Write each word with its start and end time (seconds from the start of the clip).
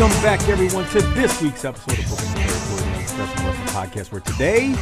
Welcome 0.00 0.22
back, 0.22 0.48
everyone, 0.48 0.86
to 0.92 1.02
this 1.12 1.42
week's 1.42 1.62
episode 1.62 1.98
of 1.98 2.08
the 2.08 2.32
Territory, 2.34 2.80
the 2.80 3.44
Wrestling 3.44 3.66
Podcast, 3.66 4.10
where 4.10 4.22
today 4.22 4.74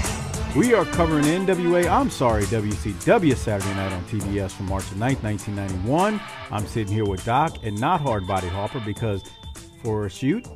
we 0.57 0.75
are 0.75 0.85
covering 0.85 1.25
NWA, 1.25 1.91
I'm 1.91 2.09
sorry, 2.09 2.45
WCW 2.45 3.35
Saturday 3.35 3.75
night 3.75 3.93
on 3.93 4.05
TBS 4.05 4.53
from 4.53 4.67
March 4.67 4.85
9th, 4.85 5.25
1991. 5.25 6.21
I'm 6.53 6.65
sitting 6.69 6.95
here 6.95 7.05
with 7.05 7.25
Doc 7.25 7.57
and 7.65 7.81
not 7.81 8.01
Hard 8.01 8.29
Body 8.29 8.47
Harper 8.47 8.79
because 8.79 9.25
for 9.83 10.07
a 10.07 10.09
shoot 10.09 10.47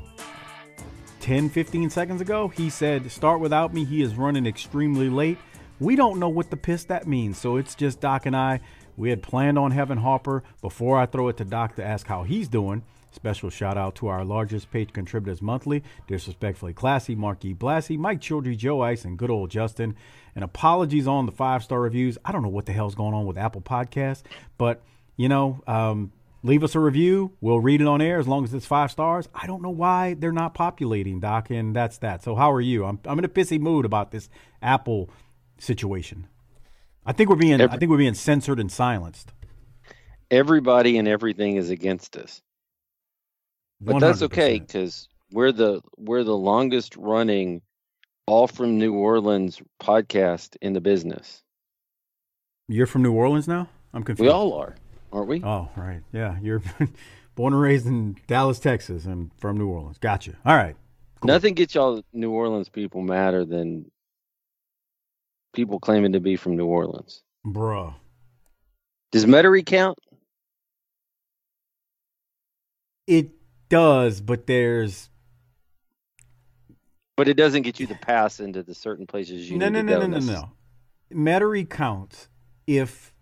10, 1.18 1.50
15 1.50 1.90
seconds 1.90 2.20
ago, 2.20 2.46
he 2.46 2.70
said, 2.70 3.10
Start 3.10 3.40
without 3.40 3.74
me. 3.74 3.84
He 3.84 4.00
is 4.00 4.14
running 4.14 4.46
extremely 4.46 5.10
late. 5.10 5.38
We 5.80 5.96
don't 5.96 6.20
know 6.20 6.28
what 6.28 6.50
the 6.50 6.56
piss 6.56 6.84
that 6.84 7.08
means, 7.08 7.36
so 7.36 7.56
it's 7.56 7.74
just 7.74 8.00
Doc 8.00 8.27
and 8.27 8.36
I. 8.36 8.60
We 8.96 9.10
had 9.10 9.24
planned 9.24 9.58
on 9.58 9.72
having 9.72 9.98
Harper 9.98 10.44
before 10.60 11.00
I 11.00 11.06
throw 11.06 11.27
it 11.30 11.36
to 11.38 11.44
Doc 11.44 11.74
to 11.74 11.84
ask 11.84 12.06
how 12.06 12.22
he's 12.22 12.46
doing. 12.46 12.84
Special 13.12 13.50
shout 13.50 13.77
out 13.77 13.94
to 13.96 14.08
our 14.08 14.24
largest 14.24 14.70
page 14.72 14.92
contributors 14.92 15.41
monthly, 15.42 15.82
Disrespectfully 16.08 16.72
Classy, 16.72 17.14
Mark 17.14 17.44
E. 17.44 17.55
Blassie, 17.55 17.98
Mike 17.98 18.20
Childry, 18.20 18.56
Joe 18.56 18.80
Ice, 18.80 19.05
and 19.05 19.16
good 19.18 19.30
old 19.30 19.50
Justin. 19.50 19.94
And 20.34 20.42
apologies 20.42 21.06
on 21.06 21.27
the 21.27 21.33
five 21.33 21.62
star 21.62 21.80
reviews. 21.80 22.16
I 22.24 22.33
don't 22.33 22.42
know 22.42 22.48
what 22.48 22.66
the 22.66 22.72
hell's 22.72 22.94
going 22.94 23.14
on 23.14 23.27
with 23.27 23.36
Apple 23.38 23.60
Podcasts, 23.60 24.22
but 24.58 24.83
you 25.16 25.28
know, 25.28 25.62
um, 25.66 26.10
leave 26.42 26.64
us 26.64 26.74
a 26.74 26.80
review. 26.80 27.33
We'll 27.42 27.60
read 27.60 27.83
it 27.83 27.86
on 27.86 28.00
air 28.00 28.18
as 28.18 28.27
long 28.27 28.44
as 28.44 28.55
it's 28.55 28.64
five 28.66 28.90
stars. 28.90 29.28
I 29.34 29.46
don't 29.46 29.60
know 29.62 29.70
why 29.70 30.14
they're 30.14 30.33
not 30.33 30.55
populating, 30.55 31.20
Doc, 31.20 31.50
and 31.50 31.77
that's 31.77 31.98
that. 31.98 32.22
So 32.24 32.34
how 32.34 32.50
are 32.50 32.62
you? 32.62 32.84
I'm 32.86 32.98
I'm 33.05 33.18
in 33.18 33.24
a 33.27 33.28
pissy 33.28 33.60
mood 33.60 33.84
about 33.84 34.10
this 34.10 34.30
Apple 34.62 35.10
situation. 35.58 36.27
I 37.05 37.12
think 37.12 37.28
we're 37.28 37.36
being 37.36 37.60
Every- 37.60 37.77
I 37.77 37.78
think 37.78 37.90
we're 37.90 37.98
being 37.98 38.14
censored 38.14 38.58
and 38.58 38.72
silenced. 38.72 39.33
everybody 40.30 40.96
and 40.96 41.06
everything 41.06 41.56
is 41.56 41.68
against 41.68 42.16
us. 42.16 42.40
But 43.84 43.98
that's 43.98 44.23
okay 44.23 44.61
because 44.61 45.08
we're 45.33 45.52
the 45.52 45.80
we're 45.96 46.24
the 46.24 46.36
longest 46.36 46.96
running 46.96 47.62
all 48.27 48.46
from 48.46 48.79
New 48.79 48.95
Orleans 48.95 49.61
podcast 49.80 50.57
in 50.62 50.73
the 50.73 50.80
business. 50.80 51.42
You're 52.68 52.86
from 52.86 53.02
New 53.02 53.12
Orleans 53.12 53.48
now? 53.48 53.68
I'm 53.92 54.05
confused. 54.05 54.27
We 54.27 54.33
all 54.33 54.55
are, 54.55 54.77
aren't 55.12 55.29
we? 55.29 55.42
Oh, 55.42 55.68
right. 55.77 56.01
Yeah, 56.12 56.39
you're 56.40 56.62
born 57.34 57.52
and 57.52 57.61
raised 57.61 57.86
in 57.86 58.17
Dallas, 58.27 58.61
Texas, 58.61 59.05
and 59.05 59.30
from 59.36 59.58
New 59.58 59.68
Orleans. 59.68 59.98
Gotcha. 59.98 60.36
All 60.46 60.57
right. 60.57 60.77
cool. 61.20 61.28
Nothing 61.28 61.55
gets 61.55 61.74
y'all 61.74 62.02
New 62.12 62.30
Orleans 62.30 62.68
people 62.68 63.02
madder 63.02 63.45
than 63.45 63.90
people 65.52 65.80
claiming 65.80 66.12
to 66.12 66.20
be 66.20 66.36
from 66.36 66.57
New 66.57 66.67
Orleans. 66.67 67.23
Bruh. 67.45 67.95
Does 69.11 69.27
Metairie 69.27 69.67
count? 69.67 69.98
It 73.07 73.30
does, 73.72 74.20
but 74.20 74.46
there's 74.46 75.08
But 77.16 77.27
it 77.27 77.38
doesn't 77.38 77.62
get 77.62 77.80
you 77.80 77.86
the 77.86 77.94
pass 77.94 78.38
into 78.38 78.62
the 78.62 78.74
certain 78.74 79.06
places 79.06 79.50
you 79.50 79.56
no, 79.56 79.70
need 79.70 79.72
no, 79.72 79.78
to 79.80 79.84
no, 79.84 80.00
go. 80.00 80.06
no, 80.06 80.18
no, 80.18 80.27
no. 80.27 80.33
No, 80.33 80.52
no. 81.10 81.16
Metairie 81.16 81.68
counts 81.68 82.28
if, 82.66 83.14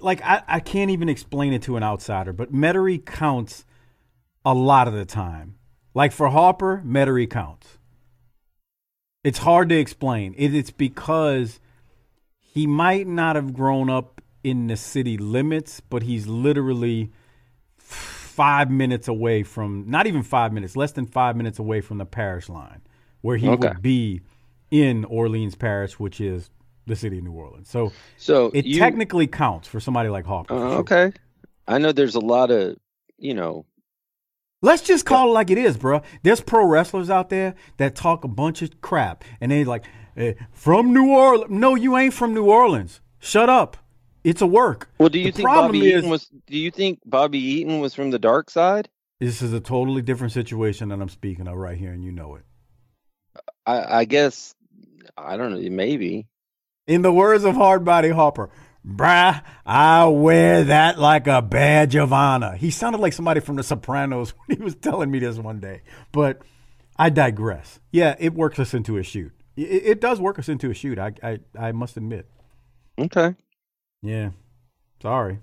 like, 0.00 0.20
I, 0.22 0.42
I 0.46 0.60
can't 0.60 0.90
even 0.90 1.08
explain 1.08 1.54
it 1.54 1.62
to 1.62 1.78
an 1.78 1.82
outsider, 1.82 2.34
but 2.34 2.52
Metairie 2.52 3.02
counts 3.04 3.64
a 4.44 4.52
lot 4.52 4.86
of 4.86 4.92
the 4.92 5.06
time. 5.06 5.56
Like 5.94 6.12
for 6.12 6.28
Harper, 6.28 6.82
Metairie 6.84 7.28
counts. 7.28 7.78
It's 9.24 9.38
hard 9.38 9.70
to 9.70 9.78
explain. 9.78 10.34
It, 10.36 10.54
it's 10.54 10.70
because 10.70 11.58
he 12.38 12.66
might 12.66 13.06
not 13.06 13.36
have 13.36 13.54
grown 13.54 13.88
up 13.88 14.20
in 14.44 14.66
the 14.66 14.76
city 14.76 15.16
limits, 15.16 15.80
but 15.80 16.02
he's 16.02 16.26
literally 16.26 17.10
five 18.42 18.70
minutes 18.70 19.06
away 19.08 19.42
from, 19.44 19.84
not 19.88 20.06
even 20.06 20.22
five 20.22 20.52
minutes, 20.52 20.74
less 20.76 20.92
than 20.92 21.06
five 21.06 21.36
minutes 21.36 21.58
away 21.60 21.80
from 21.80 21.98
the 21.98 22.04
parish 22.06 22.48
line, 22.48 22.80
where 23.20 23.36
he 23.36 23.46
Okay. 23.48 23.68
would 23.68 23.82
be 23.82 24.20
in 24.70 25.04
Orleans 25.04 25.54
Parish, 25.54 26.00
which 26.00 26.20
is 26.20 26.50
the 26.86 26.96
city 26.96 27.18
of 27.18 27.24
New 27.24 27.32
Orleans. 27.32 27.68
So 27.68 27.92
So 28.16 28.50
it 28.52 28.64
you, 28.64 28.78
technically 28.80 29.26
counts 29.28 29.68
for 29.68 29.78
somebody 29.80 30.08
like 30.08 30.26
Harper. 30.26 30.54
Uh, 30.54 30.58
sure. 30.70 30.78
okay. 30.80 31.12
I 31.68 31.78
know 31.78 31.92
there's 31.92 32.16
a 32.16 32.20
lot 32.20 32.50
of 32.50 32.76
you 33.18 33.34
know 33.34 33.64
Let's 34.64 34.82
just 34.82 35.06
call 35.06 35.28
it 35.30 35.32
like 35.32 35.50
it 35.50 35.58
is, 35.58 35.76
bro. 35.76 36.02
There's 36.22 36.40
pro 36.40 36.64
wrestlers 36.66 37.10
out 37.10 37.30
there 37.30 37.54
that 37.78 37.94
talk 37.96 38.22
a 38.24 38.28
bunch 38.28 38.62
of 38.62 38.80
crap, 38.80 39.24
and 39.40 39.50
they 39.50 39.64
like 39.64 39.84
eh, 40.16 40.34
from 40.52 40.92
New 40.92 41.10
Orleans. 41.10 41.50
No, 41.50 41.74
you 41.74 41.96
ain't 41.96 42.14
from 42.14 42.32
New 42.32 42.44
Orleans. 42.46 43.00
Shut 43.18 43.48
up. 43.48 43.76
It's 44.24 44.40
a 44.40 44.46
work. 44.46 44.88
Well, 44.98 45.08
do 45.08 45.18
you 45.18 45.26
The 45.26 45.38
think 45.38 45.48
Bobby 45.48 45.90
is- 45.90 45.98
Eaton 45.98 46.10
was? 46.10 46.28
Do 46.46 46.56
you 46.58 46.70
think 46.70 47.00
Bobby 47.04 47.38
Eaton 47.38 47.80
was 47.80 47.94
from 47.94 48.10
the 48.10 48.18
dark 48.18 48.50
side? 48.50 48.88
This 49.20 49.42
is 49.42 49.52
a 49.52 49.60
totally 49.60 50.02
different 50.02 50.32
situation 50.32 50.88
that 50.88 51.00
I'm 51.00 51.08
speaking 51.08 51.46
of 51.48 51.56
right 51.56 51.76
here, 51.78 51.92
and 51.92 52.04
you 52.04 52.12
know 52.12 52.36
it. 52.36 52.42
I, 53.66 54.00
I 54.00 54.04
guess 54.04 54.54
I 55.16 55.36
don't 55.36 55.52
know. 55.52 55.70
Maybe 55.70 56.26
In 56.86 57.02
the 57.02 57.12
words 57.12 57.44
of 57.44 57.54
Hardbody 57.54 58.12
Harper, 58.12 58.50
bruh, 58.86 59.42
I 59.64 60.06
wear 60.06 60.64
that 60.64 60.98
like 60.98 61.26
a 61.28 61.40
badge 61.42 61.94
of 61.94 62.12
honor. 62.12 62.56
He 62.56 62.70
sounded 62.70 63.00
like 63.00 63.12
somebody 63.12 63.40
from 63.40 63.56
The 63.56 63.62
Sopranos 63.62 64.30
when 64.46 64.58
he 64.58 64.64
was 64.64 64.74
telling 64.74 65.10
me 65.10 65.18
this 65.20 65.38
one 65.38 65.60
day. 65.60 65.82
But 66.10 66.42
I 66.96 67.10
digress. 67.10 67.78
Yeah, 67.92 68.16
it 68.18 68.34
works 68.34 68.58
us 68.58 68.74
into 68.74 68.96
a 68.98 69.02
shoot. 69.02 69.32
It, 69.56 69.62
it 69.62 70.00
does 70.00 70.20
work 70.20 70.38
us 70.38 70.48
into 70.48 70.70
a 70.70 70.74
shoot. 70.74 70.98
I, 70.98 71.12
I, 71.22 71.38
I 71.58 71.72
must 71.72 71.96
admit. 71.96 72.28
okay. 72.98 73.34
Yeah. 74.02 74.30
Sorry. 75.00 75.38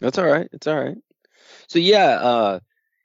That's 0.00 0.18
all 0.18 0.26
right. 0.26 0.48
It's 0.52 0.66
all 0.66 0.78
right. 0.82 0.96
So 1.68 1.78
yeah, 1.78 2.08
uh, 2.20 2.60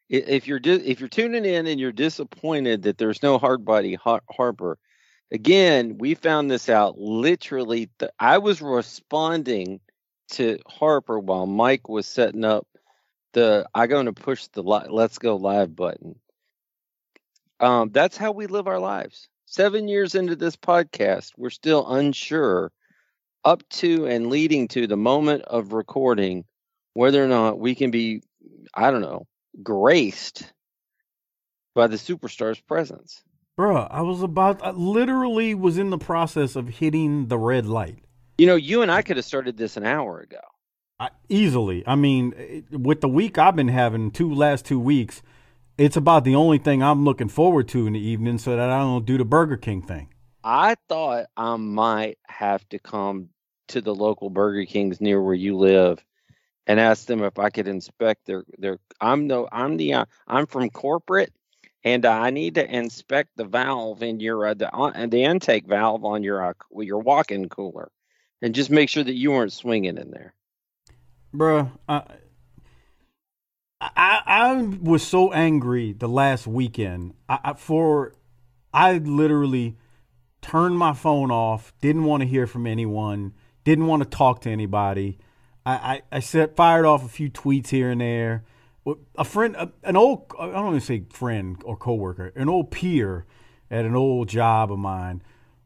if 0.09 0.47
you're 0.47 0.59
di- 0.59 0.85
if 0.85 0.99
you're 0.99 1.09
tuning 1.09 1.45
in 1.45 1.67
and 1.67 1.79
you're 1.79 1.91
disappointed 1.91 2.83
that 2.83 2.97
there's 2.97 3.23
no 3.23 3.37
hard 3.37 3.65
body 3.65 3.95
Har- 3.95 4.23
Harper, 4.29 4.77
again, 5.31 5.97
we 5.97 6.13
found 6.13 6.51
this 6.51 6.69
out 6.69 6.97
literally. 6.97 7.89
Th- 7.99 8.11
I 8.19 8.37
was 8.37 8.61
responding 8.61 9.79
to 10.31 10.59
Harper 10.67 11.19
while 11.19 11.47
Mike 11.47 11.89
was 11.89 12.05
setting 12.05 12.45
up 12.45 12.67
the. 13.33 13.67
I'm 13.73 13.89
going 13.89 14.05
to 14.05 14.13
push 14.13 14.47
the 14.47 14.63
li- 14.63 14.89
let's 14.89 15.17
go 15.17 15.35
live 15.35 15.75
button. 15.75 16.19
Um, 17.59 17.89
that's 17.91 18.17
how 18.17 18.31
we 18.31 18.47
live 18.47 18.67
our 18.67 18.79
lives. 18.79 19.29
Seven 19.45 19.87
years 19.87 20.15
into 20.15 20.35
this 20.35 20.55
podcast, 20.55 21.31
we're 21.37 21.49
still 21.49 21.87
unsure 21.91 22.71
up 23.45 23.67
to 23.69 24.05
and 24.05 24.29
leading 24.29 24.67
to 24.69 24.87
the 24.87 24.97
moment 24.97 25.43
of 25.43 25.73
recording 25.73 26.45
whether 26.93 27.23
or 27.23 27.27
not 27.27 27.59
we 27.59 27.75
can 27.75 27.91
be, 27.91 28.21
I 28.73 28.91
don't 28.91 29.01
know, 29.01 29.25
graced 29.61 30.51
by 31.75 31.87
the 31.87 31.97
superstar's 31.97 32.59
presence. 32.59 33.23
Bruh, 33.57 33.87
I 33.91 34.01
was 34.01 34.23
about, 34.23 34.63
I 34.63 34.71
literally 34.71 35.53
was 35.55 35.77
in 35.77 35.89
the 35.89 35.97
process 35.97 36.55
of 36.55 36.67
hitting 36.67 37.27
the 37.27 37.37
red 37.37 37.65
light. 37.65 37.99
You 38.37 38.47
know, 38.47 38.55
you 38.55 38.81
and 38.81 38.91
I 38.91 39.01
could 39.01 39.17
have 39.17 39.25
started 39.25 39.57
this 39.57 39.77
an 39.77 39.85
hour 39.85 40.19
ago. 40.19 40.39
I, 40.99 41.09
easily. 41.29 41.83
I 41.85 41.95
mean, 41.95 42.65
with 42.71 43.01
the 43.01 43.09
week 43.09 43.37
I've 43.37 43.55
been 43.55 43.67
having, 43.67 44.11
two 44.11 44.33
last 44.33 44.65
two 44.65 44.79
weeks, 44.79 45.21
it's 45.77 45.97
about 45.97 46.23
the 46.23 46.35
only 46.35 46.59
thing 46.59 46.81
I'm 46.81 47.03
looking 47.03 47.29
forward 47.29 47.67
to 47.69 47.87
in 47.87 47.93
the 47.93 47.99
evening 47.99 48.37
so 48.37 48.55
that 48.55 48.69
I 48.69 48.79
don't 48.79 49.05
do 49.05 49.17
the 49.17 49.25
Burger 49.25 49.57
King 49.57 49.81
thing. 49.81 50.09
I 50.43 50.75
thought 50.89 51.25
I 51.37 51.55
might 51.55 52.17
have 52.27 52.67
to 52.69 52.79
come 52.79 53.29
to 53.73 53.81
the 53.81 53.93
local 53.93 54.29
Burger 54.29 54.65
Kings 54.65 55.01
near 55.01 55.21
where 55.21 55.33
you 55.35 55.57
live 55.57 56.03
and 56.67 56.79
ask 56.79 57.05
them 57.05 57.23
if 57.23 57.39
I 57.39 57.49
could 57.49 57.67
inspect 57.67 58.25
their 58.25 58.43
their. 58.57 58.79
I'm 59.01 59.27
the 59.27 59.47
I'm 59.51 59.77
the 59.77 59.93
uh, 59.93 60.05
I'm 60.27 60.45
from 60.45 60.69
corporate, 60.69 61.33
and 61.83 62.05
I 62.05 62.29
need 62.29 62.55
to 62.55 62.75
inspect 62.75 63.31
the 63.35 63.45
valve 63.45 64.01
in 64.03 64.19
your 64.19 64.47
uh, 64.47 64.53
the 64.53 64.73
uh, 64.73 65.07
the 65.07 65.23
intake 65.23 65.67
valve 65.67 66.05
on 66.05 66.23
your 66.23 66.45
uh, 66.45 66.53
your 66.77 66.99
walk-in 66.99 67.49
cooler, 67.49 67.91
and 68.41 68.55
just 68.55 68.69
make 68.69 68.89
sure 68.89 69.03
that 69.03 69.15
you 69.15 69.31
weren't 69.31 69.53
swinging 69.53 69.97
in 69.97 70.11
there. 70.11 70.33
Bruh, 71.35 71.71
I, 71.89 72.03
I 73.81 74.21
I 74.25 74.53
was 74.81 75.03
so 75.03 75.33
angry 75.33 75.93
the 75.93 76.07
last 76.07 76.47
weekend. 76.47 77.13
I, 77.27 77.39
I 77.43 77.53
for 77.53 78.13
I 78.73 78.99
literally 78.99 79.77
turned 80.41 80.77
my 80.77 80.93
phone 80.93 81.31
off. 81.31 81.73
Didn't 81.81 82.03
want 82.05 82.21
to 82.21 82.27
hear 82.27 82.47
from 82.47 82.67
anyone. 82.67 83.33
Didn't 83.63 83.87
want 83.87 84.03
to 84.03 84.09
talk 84.09 84.41
to 84.41 84.49
anybody. 84.49 85.17
I 85.65 85.73
I, 85.73 86.01
I 86.11 86.19
set 86.19 86.55
fired 86.55 86.85
off 86.85 87.05
a 87.05 87.09
few 87.09 87.29
tweets 87.29 87.69
here 87.69 87.89
and 87.89 88.01
there. 88.01 88.43
A 89.17 89.23
friend, 89.23 89.55
an 89.83 89.95
old 89.95 90.33
I 90.37 90.47
don't 90.47 90.65
want 90.65 90.79
to 90.79 90.85
say 90.85 91.03
friend 91.09 91.61
or 91.63 91.77
coworker, 91.77 92.33
an 92.35 92.49
old 92.49 92.71
peer 92.71 93.25
at 93.71 93.85
an 93.85 93.95
old 93.95 94.27
job 94.27 94.71
of 94.71 94.79
mine 94.79 95.21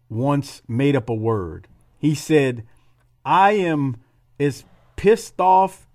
once 0.08 0.62
made 0.68 0.96
up 0.96 1.10
a 1.10 1.16
word. 1.16 1.68
He 1.98 2.14
said, 2.14 2.64
"I 3.26 3.54
am 3.54 3.98
as 4.40 4.66
pissed 4.96 5.40
off 5.40 5.88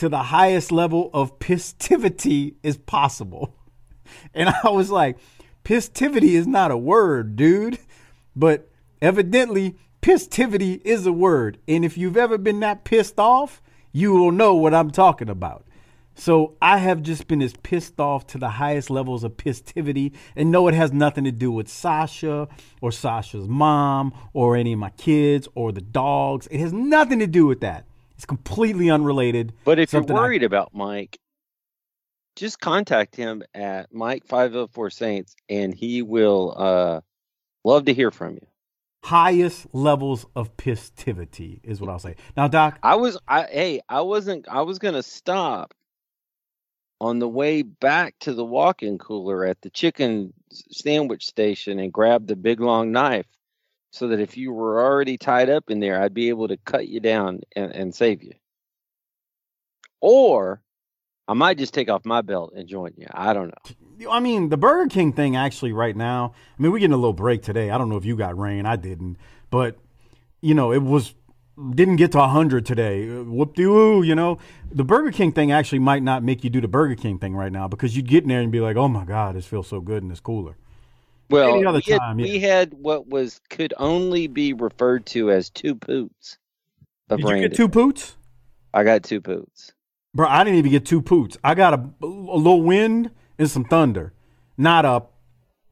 to 0.00 0.08
the 0.08 0.24
highest 0.24 0.72
level 0.72 1.10
of 1.12 1.38
pistivity 1.38 2.54
as 2.64 2.76
possible. 2.76 3.54
And 4.34 4.48
I 4.48 4.70
was 4.70 4.90
like, 4.90 5.18
pistivity 5.62 6.30
is 6.30 6.44
not 6.44 6.72
a 6.72 6.76
word, 6.76 7.36
dude. 7.36 7.78
But 8.34 8.68
evidently, 9.00 9.76
pistivity 10.02 10.80
is 10.84 11.06
a 11.06 11.12
word. 11.12 11.58
And 11.68 11.84
if 11.84 11.96
you've 11.98 12.16
ever 12.16 12.38
been 12.38 12.60
that 12.60 12.84
pissed 12.84 13.18
off, 13.18 13.62
you 13.92 14.12
will 14.12 14.32
know 14.32 14.54
what 14.54 14.74
I'm 14.74 14.90
talking 14.90 15.28
about. 15.28 15.66
So 16.14 16.56
I 16.60 16.78
have 16.78 17.02
just 17.02 17.28
been 17.28 17.40
as 17.40 17.54
pissed 17.62 17.98
off 17.98 18.26
to 18.28 18.38
the 18.38 18.50
highest 18.50 18.90
levels 18.90 19.24
of 19.24 19.36
pistivity. 19.36 20.14
And 20.36 20.50
no, 20.50 20.68
it 20.68 20.74
has 20.74 20.92
nothing 20.92 21.24
to 21.24 21.32
do 21.32 21.50
with 21.50 21.68
Sasha 21.68 22.48
or 22.80 22.92
Sasha's 22.92 23.48
mom 23.48 24.12
or 24.32 24.56
any 24.56 24.74
of 24.74 24.78
my 24.78 24.90
kids 24.90 25.48
or 25.54 25.72
the 25.72 25.80
dogs. 25.80 26.46
It 26.50 26.60
has 26.60 26.72
nothing 26.72 27.20
to 27.20 27.26
do 27.26 27.46
with 27.46 27.60
that. 27.60 27.86
It's 28.16 28.26
completely 28.26 28.90
unrelated. 28.90 29.54
But 29.64 29.78
if 29.78 29.94
you're 29.94 30.02
worried 30.02 30.42
I, 30.42 30.46
about 30.46 30.74
Mike, 30.74 31.18
just 32.36 32.60
contact 32.60 33.16
him 33.16 33.42
at 33.54 33.92
Mike 33.92 34.26
Five 34.26 34.52
Hundred 34.52 34.72
Four 34.72 34.90
Saints, 34.90 35.34
and 35.48 35.74
he 35.74 36.02
will 36.02 36.54
uh, 36.54 37.00
love 37.64 37.86
to 37.86 37.94
hear 37.94 38.10
from 38.10 38.34
you. 38.34 38.46
Highest 39.02 39.66
levels 39.72 40.26
of 40.36 40.56
pistivity 40.56 41.60
is 41.64 41.80
what 41.80 41.90
I'll 41.90 41.98
say. 41.98 42.16
Now, 42.36 42.48
Doc, 42.48 42.78
I 42.82 42.96
was, 42.96 43.18
I 43.26 43.44
hey, 43.44 43.80
I 43.88 44.02
wasn't, 44.02 44.46
I 44.48 44.62
was 44.62 44.78
gonna 44.78 45.02
stop 45.02 45.74
on 47.00 47.18
the 47.18 47.28
way 47.28 47.62
back 47.62 48.14
to 48.20 48.34
the 48.34 48.44
walk-in 48.44 48.98
cooler 48.98 49.44
at 49.46 49.60
the 49.62 49.70
chicken 49.70 50.32
sandwich 50.70 51.26
station 51.26 51.78
and 51.78 51.92
grab 51.92 52.26
the 52.26 52.36
big 52.36 52.60
long 52.60 52.92
knife 52.92 53.26
so 53.90 54.08
that 54.08 54.20
if 54.20 54.36
you 54.36 54.52
were 54.52 54.84
already 54.84 55.16
tied 55.16 55.48
up 55.48 55.70
in 55.70 55.80
there, 55.80 56.00
I'd 56.00 56.14
be 56.14 56.28
able 56.28 56.48
to 56.48 56.56
cut 56.58 56.86
you 56.86 57.00
down 57.00 57.40
and, 57.56 57.72
and 57.72 57.94
save 57.94 58.22
you. 58.22 58.34
Or 60.00 60.62
I 61.30 61.32
might 61.32 61.58
just 61.58 61.72
take 61.72 61.88
off 61.88 62.04
my 62.04 62.22
belt 62.22 62.54
and 62.56 62.66
join 62.66 62.92
you. 62.96 63.06
I 63.14 63.32
don't 63.32 63.54
know. 63.54 64.10
I 64.10 64.18
mean, 64.18 64.48
the 64.48 64.56
Burger 64.56 64.88
King 64.88 65.12
thing 65.12 65.36
actually 65.36 65.72
right 65.72 65.94
now, 65.94 66.34
I 66.58 66.60
mean, 66.60 66.72
we're 66.72 66.80
getting 66.80 66.92
a 66.92 66.96
little 66.96 67.12
break 67.12 67.42
today. 67.42 67.70
I 67.70 67.78
don't 67.78 67.88
know 67.88 67.96
if 67.96 68.04
you 68.04 68.16
got 68.16 68.36
rain. 68.36 68.66
I 68.66 68.74
didn't. 68.74 69.16
But, 69.48 69.78
you 70.40 70.54
know, 70.54 70.72
it 70.72 70.82
was 70.82 71.14
didn't 71.76 71.96
get 71.96 72.10
to 72.12 72.18
100 72.18 72.66
today. 72.66 73.06
Whoop 73.06 73.54
de 73.54 73.64
woo, 73.68 74.02
you 74.02 74.16
know. 74.16 74.38
The 74.72 74.82
Burger 74.82 75.12
King 75.12 75.30
thing 75.30 75.52
actually 75.52 75.78
might 75.78 76.02
not 76.02 76.24
make 76.24 76.42
you 76.42 76.50
do 76.50 76.60
the 76.60 76.66
Burger 76.66 76.96
King 76.96 77.20
thing 77.20 77.36
right 77.36 77.52
now 77.52 77.68
because 77.68 77.96
you'd 77.96 78.08
get 78.08 78.24
in 78.24 78.28
there 78.28 78.40
and 78.40 78.50
be 78.50 78.58
like, 78.58 78.76
oh 78.76 78.88
my 78.88 79.04
God, 79.04 79.36
this 79.36 79.46
feels 79.46 79.68
so 79.68 79.80
good 79.80 80.02
in 80.02 80.08
this 80.08 80.18
cooler. 80.18 80.56
Well, 81.28 81.54
Any 81.54 81.64
other 81.64 81.80
we, 81.86 81.96
time, 81.96 82.18
had, 82.18 82.26
yeah. 82.26 82.32
we 82.32 82.40
had 82.40 82.74
what 82.74 83.06
was 83.06 83.40
could 83.50 83.72
only 83.76 84.26
be 84.26 84.52
referred 84.52 85.06
to 85.06 85.30
as 85.30 85.48
two 85.48 85.76
poots. 85.76 86.38
Did 87.08 87.20
you 87.20 87.38
get 87.38 87.54
two 87.54 87.68
poots? 87.68 88.16
I 88.74 88.82
got 88.82 89.04
two 89.04 89.20
poots. 89.20 89.72
Bro, 90.14 90.28
I 90.28 90.44
didn't 90.44 90.58
even 90.58 90.70
get 90.70 90.84
two 90.84 91.02
poots. 91.02 91.36
I 91.44 91.54
got 91.54 91.74
a, 91.74 91.90
a 92.02 92.06
little 92.06 92.62
wind 92.62 93.10
and 93.38 93.50
some 93.50 93.64
thunder, 93.64 94.12
not 94.56 94.84
a 94.84 95.04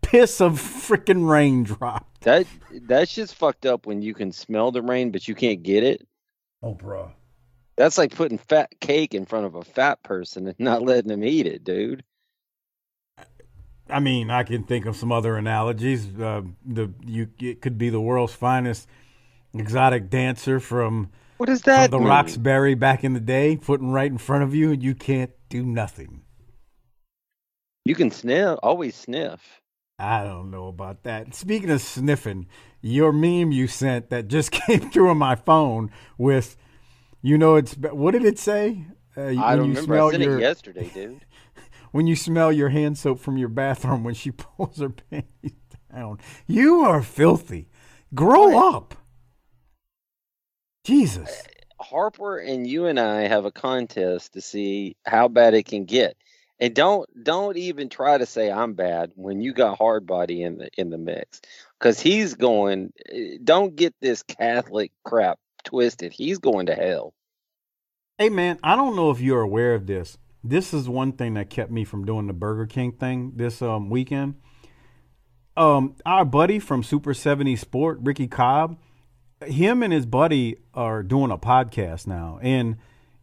piss 0.02 0.40
of 0.40 0.54
freaking 0.54 1.28
raindrop. 1.28 2.04
That 2.22 2.48
that's 2.82 3.14
just 3.14 3.36
fucked 3.36 3.64
up 3.64 3.86
when 3.86 4.02
you 4.02 4.12
can 4.12 4.32
smell 4.32 4.72
the 4.72 4.82
rain 4.82 5.12
but 5.12 5.28
you 5.28 5.36
can't 5.36 5.62
get 5.62 5.84
it. 5.84 6.04
Oh, 6.64 6.74
bro. 6.74 7.12
That's 7.76 7.96
like 7.96 8.12
putting 8.12 8.38
fat 8.38 8.72
cake 8.80 9.14
in 9.14 9.24
front 9.24 9.46
of 9.46 9.54
a 9.54 9.62
fat 9.62 10.02
person 10.02 10.48
and 10.48 10.58
not 10.58 10.82
letting 10.82 11.08
them 11.08 11.22
eat 11.22 11.46
it, 11.46 11.62
dude. 11.62 12.02
I 13.88 14.00
mean, 14.00 14.30
I 14.32 14.42
can 14.42 14.64
think 14.64 14.84
of 14.84 14.96
some 14.96 15.12
other 15.12 15.36
analogies. 15.36 16.08
Uh, 16.18 16.42
the 16.66 16.92
you 17.06 17.28
it 17.38 17.62
could 17.62 17.78
be 17.78 17.88
the 17.88 18.00
world's 18.00 18.34
finest 18.34 18.88
exotic 19.54 20.10
dancer 20.10 20.58
from 20.58 21.10
what 21.38 21.46
does 21.46 21.62
that 21.62 21.90
the 21.90 21.98
mean? 21.98 22.08
Roxbury 22.08 22.74
back 22.74 23.04
in 23.04 23.14
the 23.14 23.20
day, 23.20 23.56
putting 23.56 23.90
right 23.90 24.10
in 24.10 24.18
front 24.18 24.44
of 24.44 24.54
you, 24.54 24.72
and 24.72 24.82
you 24.82 24.94
can't 24.94 25.30
do 25.48 25.64
nothing. 25.64 26.22
You 27.84 27.94
can 27.94 28.10
sniff, 28.10 28.58
always 28.62 28.94
sniff. 28.94 29.60
I 29.98 30.22
don't 30.22 30.50
know 30.50 30.68
about 30.68 31.02
that. 31.04 31.34
Speaking 31.34 31.70
of 31.70 31.80
sniffing, 31.80 32.46
your 32.82 33.12
meme 33.12 33.50
you 33.50 33.66
sent 33.66 34.10
that 34.10 34.28
just 34.28 34.50
came 34.52 34.90
through 34.90 35.10
on 35.10 35.18
my 35.18 35.34
phone 35.34 35.90
with, 36.18 36.56
you 37.22 37.38
know, 37.38 37.56
it's 37.56 37.74
what 37.76 38.12
did 38.12 38.24
it 38.24 38.38
say? 38.38 38.84
Uh, 39.16 39.28
I 39.42 39.56
don't 39.56 39.70
remember. 39.70 40.00
I 40.00 40.10
sent 40.10 40.22
your, 40.22 40.38
it 40.38 40.42
yesterday, 40.42 40.90
dude 40.92 41.24
when 41.92 42.06
you 42.06 42.16
smell 42.16 42.52
your 42.52 42.68
hand 42.68 42.98
soap 42.98 43.20
from 43.20 43.36
your 43.36 43.48
bathroom 43.48 44.04
when 44.04 44.14
she 44.14 44.30
pulls 44.32 44.78
her 44.78 44.90
panties 44.90 45.52
down. 45.92 46.18
You 46.46 46.80
are 46.80 47.02
filthy. 47.02 47.68
Grow 48.14 48.48
what? 48.48 48.74
up. 48.74 48.94
Jesus. 50.88 51.42
Harper 51.78 52.38
and 52.38 52.66
you 52.66 52.86
and 52.86 52.98
I 52.98 53.28
have 53.28 53.44
a 53.44 53.52
contest 53.52 54.32
to 54.32 54.40
see 54.40 54.96
how 55.04 55.28
bad 55.28 55.52
it 55.52 55.64
can 55.64 55.84
get. 55.84 56.16
And 56.58 56.74
don't 56.74 57.06
don't 57.22 57.58
even 57.58 57.90
try 57.90 58.16
to 58.16 58.24
say 58.24 58.50
I'm 58.50 58.72
bad 58.72 59.12
when 59.14 59.42
you 59.42 59.52
got 59.52 59.76
hard 59.76 60.06
body 60.06 60.42
in 60.42 60.56
the 60.56 60.70
in 60.78 60.88
the 60.88 60.96
mix. 60.96 61.42
Cause 61.78 62.00
he's 62.00 62.34
going 62.34 62.94
don't 63.44 63.76
get 63.76 63.94
this 64.00 64.22
Catholic 64.22 64.90
crap 65.04 65.38
twisted. 65.62 66.14
He's 66.14 66.38
going 66.38 66.66
to 66.66 66.74
hell. 66.74 67.12
Hey 68.16 68.30
man, 68.30 68.58
I 68.62 68.74
don't 68.74 68.96
know 68.96 69.10
if 69.10 69.20
you're 69.20 69.42
aware 69.42 69.74
of 69.74 69.86
this 69.86 70.16
this 70.42 70.72
is 70.72 70.88
one 70.88 71.12
thing 71.12 71.34
that 71.34 71.50
kept 71.50 71.70
me 71.70 71.84
from 71.84 72.06
doing 72.06 72.28
the 72.28 72.32
Burger 72.32 72.64
King 72.64 72.92
thing 72.92 73.32
this 73.36 73.60
um, 73.60 73.90
weekend. 73.90 74.36
Um, 75.54 75.96
our 76.06 76.24
buddy 76.24 76.58
from 76.58 76.82
Super 76.82 77.12
70 77.12 77.56
Sport, 77.56 77.98
Ricky 78.00 78.26
Cobb, 78.26 78.78
him 79.46 79.82
and 79.82 79.92
his 79.92 80.06
buddy 80.06 80.56
are 80.74 81.02
doing 81.02 81.30
a 81.30 81.38
podcast 81.38 82.06
now, 82.06 82.38
and 82.42 82.76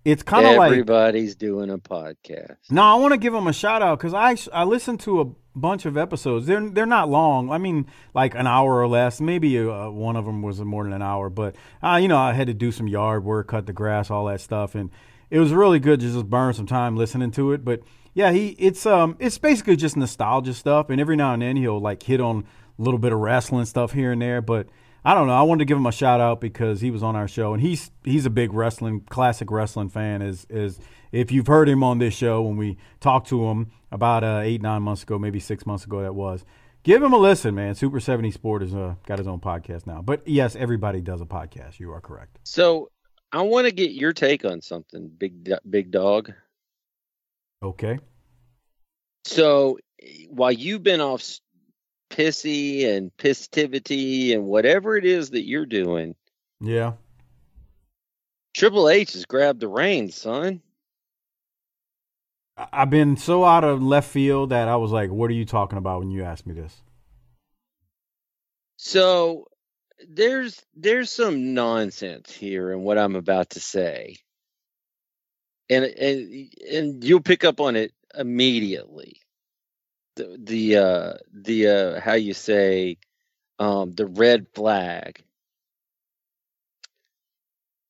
it's 0.04 0.24
kind 0.24 0.46
of 0.46 0.56
like 0.58 0.72
everybody's 0.72 1.36
doing 1.36 1.70
a 1.70 1.78
podcast. 1.78 2.58
No, 2.70 2.84
I 2.84 2.96
want 2.96 3.14
to 3.14 3.18
give 3.18 3.34
them 3.34 3.48
a 3.48 3.54
shout 3.54 3.82
out 3.82 4.00
because 4.00 4.14
I 4.14 4.36
I 4.54 4.64
listened 4.64 5.00
to 5.02 5.22
a 5.22 5.26
bunch 5.56 5.86
of 5.86 5.98
episodes. 5.98 6.46
They're 6.46 6.70
they're 6.70 6.86
not 6.86 7.10
long. 7.10 7.50
I 7.50 7.58
mean, 7.58 7.88
like 8.14 8.36
an 8.36 8.48
hour 8.48 8.80
or 8.80 8.88
less. 8.88 9.20
Maybe 9.20 9.58
uh, 9.58 9.90
one 9.90 10.16
of 10.16 10.26
them 10.26 10.42
was 10.42 10.60
more 10.62 10.84
than 10.84 10.94
an 10.94 11.02
hour, 11.02 11.30
but 11.30 11.56
uh, 11.82 11.98
you 12.02 12.08
know, 12.08 12.18
I 12.18 12.34
had 12.34 12.48
to 12.48 12.54
do 12.54 12.72
some 12.72 12.88
yard 12.88 13.24
work, 13.24 13.48
cut 13.48 13.66
the 13.66 13.74
grass, 13.74 14.12
all 14.12 14.26
that 14.26 14.42
stuff, 14.42 14.76
and 14.76 14.92
it 15.30 15.40
was 15.40 15.52
really 15.52 15.80
good 15.80 16.00
to 16.02 16.12
just 16.12 16.30
burn 16.30 16.54
some 16.54 16.68
time 16.68 16.96
listening 16.96 17.32
to 17.32 17.52
it. 17.54 17.66
But 17.66 17.82
yeah, 18.14 18.32
he 18.32 18.50
it's 18.60 18.86
um 18.86 19.16
it's 19.20 19.38
basically 19.38 19.76
just 19.76 19.98
nostalgia 19.98 20.54
stuff, 20.54 20.90
and 20.90 21.02
every 21.02 21.16
now 21.16 21.34
and 21.34 21.42
then 21.42 21.56
he'll 21.58 21.80
like 21.82 22.04
hit 22.04 22.22
on 22.22 22.46
a 22.78 22.82
little 22.82 23.00
bit 23.00 23.12
of 23.12 23.20
wrestling 23.20 23.66
stuff 23.66 23.94
here 23.94 24.12
and 24.12 24.22
there. 24.22 24.42
But 24.42 24.68
I 25.06 25.14
don't 25.14 25.28
know. 25.28 25.34
I 25.34 25.44
wanted 25.44 25.60
to 25.60 25.66
give 25.66 25.78
him 25.78 25.86
a 25.86 25.92
shout 25.92 26.20
out 26.20 26.42
because 26.42 26.82
he 26.82 26.90
was 26.90 27.04
on 27.04 27.16
our 27.16 27.28
show, 27.28 27.54
and 27.54 27.62
he's 27.62 27.92
he's 28.04 28.26
a 28.26 28.32
big 28.32 28.52
wrestling, 28.54 29.02
classic 29.02 29.52
wrestling 29.52 29.90
fan. 29.90 30.24
Is 30.24 30.48
is 30.50 30.80
if 31.12 31.32
you've 31.32 31.46
heard 31.46 31.70
him 31.70 31.84
on 31.84 32.00
this 32.00 32.16
show 32.16 32.42
when 32.42 32.58
we 32.58 32.78
talked 33.00 33.30
to 33.30 33.46
him 33.46 33.72
about 33.92 34.24
uh, 34.24 34.42
eight 34.44 34.64
nine 34.64 34.82
months 34.82 35.04
ago, 35.04 35.20
maybe 35.20 35.40
six 35.40 35.66
months 35.66 35.86
ago, 35.86 36.02
that 36.02 36.16
was. 36.16 36.44
Give 36.82 37.02
him 37.02 37.14
a 37.14 37.18
listen, 37.18 37.56
man. 37.56 37.74
Super 37.74 38.00
70 38.00 38.30
Sport 38.30 38.62
has 38.62 38.76
uh, 38.76 38.94
got 39.08 39.18
his 39.18 39.28
own 39.28 39.40
podcast 39.40 39.88
now. 39.88 40.04
But 40.04 40.28
yes, 40.28 40.56
everybody 40.56 41.02
does 41.02 41.20
a 41.20 41.26
podcast. 41.26 41.80
You 41.80 41.92
are 41.92 42.00
correct. 42.00 42.38
So 42.44 42.92
I 43.32 43.42
want 43.42 43.66
to 43.66 43.72
get 43.72 43.92
your 43.92 44.14
take 44.14 44.46
on 44.46 44.62
something, 44.62 45.10
big 45.18 45.52
big 45.70 45.92
dog. 45.92 46.32
Okay. 47.64 48.00
So 49.24 49.80
while 50.30 50.52
you've 50.52 50.84
been 50.84 51.02
off 51.02 51.24
pissy 52.10 52.88
and 52.88 53.16
pistivity 53.18 54.34
and 54.34 54.46
whatever 54.46 54.96
it 54.98 55.06
is 55.06 55.32
that 55.32 55.46
you're 55.46 55.66
doing, 55.66 56.16
yeah. 56.62 56.94
Triple 58.54 58.90
H 58.90 59.14
has 59.14 59.26
grabbed 59.26 59.60
the 59.60 59.68
reins, 59.68 60.16
son. 60.16 60.62
I've 62.58 62.90
been 62.90 63.18
so 63.18 63.44
out 63.44 63.66
of 63.66 63.84
left 63.84 64.10
field 64.10 64.52
that 64.52 64.70
I 64.70 64.78
was 64.78 64.92
like, 64.92 65.12
"What 65.12 65.30
are 65.30 65.34
you 65.34 65.46
talking 65.46 65.78
about 65.78 66.00
when 66.00 66.10
you 66.10 66.24
asked 66.24 66.48
me 66.48 66.54
this?" 66.54 66.82
So 68.78 69.48
there's 70.08 70.64
there's 70.76 71.12
some 71.12 71.54
nonsense 71.54 72.34
here 72.34 72.72
in 72.72 72.82
what 72.82 72.98
I'm 72.98 73.16
about 73.16 73.52
to 73.52 73.60
say. 73.60 74.18
And 75.70 75.86
and 75.86 76.50
and 76.72 77.04
you'll 77.04 77.22
pick 77.22 77.44
up 77.44 77.60
on 77.60 77.76
it 77.76 77.94
immediately. 78.18 79.22
The 80.16 80.38
the 80.42 80.78
uh 80.78 81.14
the 81.34 81.68
uh 81.68 82.00
how 82.00 82.14
you 82.14 82.34
say 82.34 82.98
um 83.60 83.92
the 83.92 84.06
red 84.06 84.48
flag. 84.54 85.24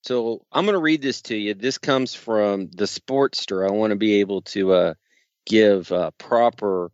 So 0.03 0.45
I'm 0.51 0.65
going 0.65 0.75
to 0.75 0.81
read 0.81 1.01
this 1.01 1.23
to 1.23 1.35
you. 1.35 1.55
This 1.55 1.79
comes 1.79 2.13
from 2.13 2.67
the 2.67 2.85
Sportster. 2.85 3.67
I 3.67 3.71
want 3.71 3.89
to 3.89 3.95
be 3.95 4.19
able 4.21 4.43
to 4.43 4.73
uh 4.73 4.93
give 5.45 5.91
uh, 5.91 6.11
proper 6.17 6.91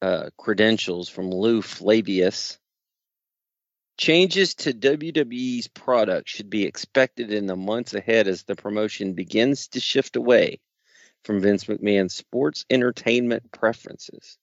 uh, 0.00 0.30
credentials 0.36 1.08
from 1.08 1.30
Lou 1.30 1.62
Flavius. 1.62 2.58
Changes 3.96 4.54
to 4.56 4.72
WWE's 4.72 5.68
product 5.68 6.28
should 6.28 6.50
be 6.50 6.64
expected 6.64 7.32
in 7.32 7.46
the 7.46 7.56
months 7.56 7.94
ahead 7.94 8.26
as 8.26 8.42
the 8.42 8.56
promotion 8.56 9.14
begins 9.14 9.68
to 9.68 9.80
shift 9.80 10.16
away 10.16 10.58
from 11.24 11.40
Vince 11.40 11.64
McMahon's 11.64 12.14
sports 12.14 12.64
entertainment 12.68 13.52
preferences. 13.52 14.38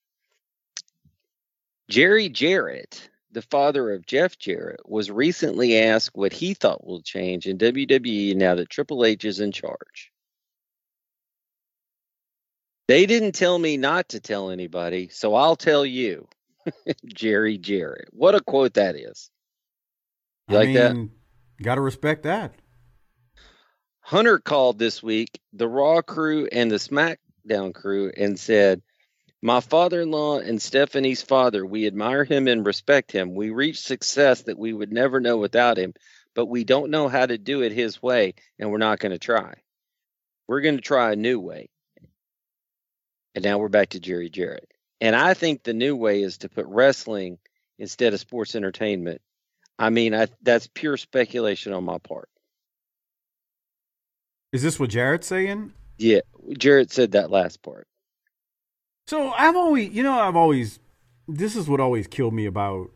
Jerry 1.89 2.29
Jarrett, 2.29 3.09
the 3.31 3.41
father 3.41 3.91
of 3.91 4.05
Jeff 4.05 4.37
Jarrett, 4.37 4.87
was 4.87 5.09
recently 5.09 5.79
asked 5.79 6.15
what 6.15 6.31
he 6.31 6.53
thought 6.53 6.85
will 6.85 7.01
change 7.01 7.47
in 7.47 7.57
WWE 7.57 8.35
now 8.35 8.55
that 8.55 8.69
Triple 8.69 9.03
H 9.03 9.25
is 9.25 9.39
in 9.39 9.51
charge. 9.51 10.11
They 12.87 13.07
didn't 13.07 13.33
tell 13.33 13.57
me 13.57 13.77
not 13.77 14.09
to 14.09 14.19
tell 14.19 14.51
anybody, 14.51 15.09
so 15.09 15.33
I'll 15.33 15.55
tell 15.55 15.85
you. 15.85 16.27
Jerry 17.05 17.57
Jarrett. 17.57 18.09
What 18.11 18.35
a 18.35 18.41
quote 18.41 18.75
that 18.75 18.95
is. 18.95 19.31
You 20.47 20.57
I 20.57 20.59
like 20.59 20.73
that? 20.75 21.09
Gotta 21.61 21.81
respect 21.81 22.23
that. 22.23 22.53
Hunter 24.01 24.39
called 24.39 24.79
this 24.79 25.01
week 25.01 25.39
the 25.53 25.67
Raw 25.67 26.01
crew 26.01 26.47
and 26.51 26.69
the 26.69 26.77
SmackDown 26.77 27.73
crew 27.73 28.11
and 28.15 28.39
said, 28.39 28.81
My 29.41 29.61
father 29.61 30.01
in 30.01 30.11
law 30.11 30.39
and 30.39 30.61
Stephanie's 30.61 31.21
father, 31.21 31.65
we 31.65 31.87
admire 31.87 32.25
him 32.25 32.47
and 32.47 32.65
respect 32.65 33.11
him. 33.11 33.33
We 33.33 33.51
reach 33.51 33.79
success 33.79 34.41
that 34.43 34.59
we 34.59 34.73
would 34.73 34.91
never 34.91 35.21
know 35.21 35.37
without 35.37 35.77
him, 35.77 35.93
but 36.35 36.47
we 36.47 36.65
don't 36.65 36.91
know 36.91 37.07
how 37.07 37.25
to 37.25 37.37
do 37.37 37.61
it 37.61 37.71
his 37.71 38.01
way, 38.01 38.33
and 38.57 38.69
we're 38.69 38.77
not 38.77 38.99
going 38.99 39.13
to 39.13 39.19
try. 39.19 39.53
We're 40.47 40.61
going 40.61 40.75
to 40.75 40.81
try 40.81 41.13
a 41.13 41.15
new 41.15 41.39
way. 41.39 41.69
And 43.33 43.45
now 43.45 43.59
we're 43.59 43.69
back 43.69 43.89
to 43.89 43.99
Jerry 44.01 44.29
Jarrett. 44.29 44.69
And 44.99 45.15
I 45.15 45.33
think 45.33 45.63
the 45.63 45.73
new 45.73 45.95
way 45.95 46.21
is 46.21 46.39
to 46.39 46.49
put 46.49 46.65
wrestling 46.65 47.37
instead 47.77 48.13
of 48.13 48.19
sports 48.19 48.55
entertainment. 48.55 49.21
I 49.77 49.89
mean, 49.89 50.13
I, 50.13 50.27
that's 50.41 50.67
pure 50.67 50.97
speculation 50.97 51.71
on 51.71 51.85
my 51.85 51.99
part. 51.99 52.27
Is 54.51 54.63
this 54.63 54.79
what 54.79 54.89
Jarrett's 54.89 55.27
saying? 55.27 55.71
Yeah, 55.97 56.21
Jarrett 56.57 56.91
said 56.91 57.13
that 57.13 57.31
last 57.31 57.61
part. 57.61 57.87
So 59.09 59.31
I've 59.31 59.55
always, 59.55 59.89
you 59.89 60.03
know, 60.03 60.19
I've 60.19 60.35
always, 60.35 60.79
this 61.27 61.55
is 61.55 61.67
what 61.67 61.79
always 61.79 62.05
killed 62.05 62.31
me 62.31 62.45
about, 62.45 62.91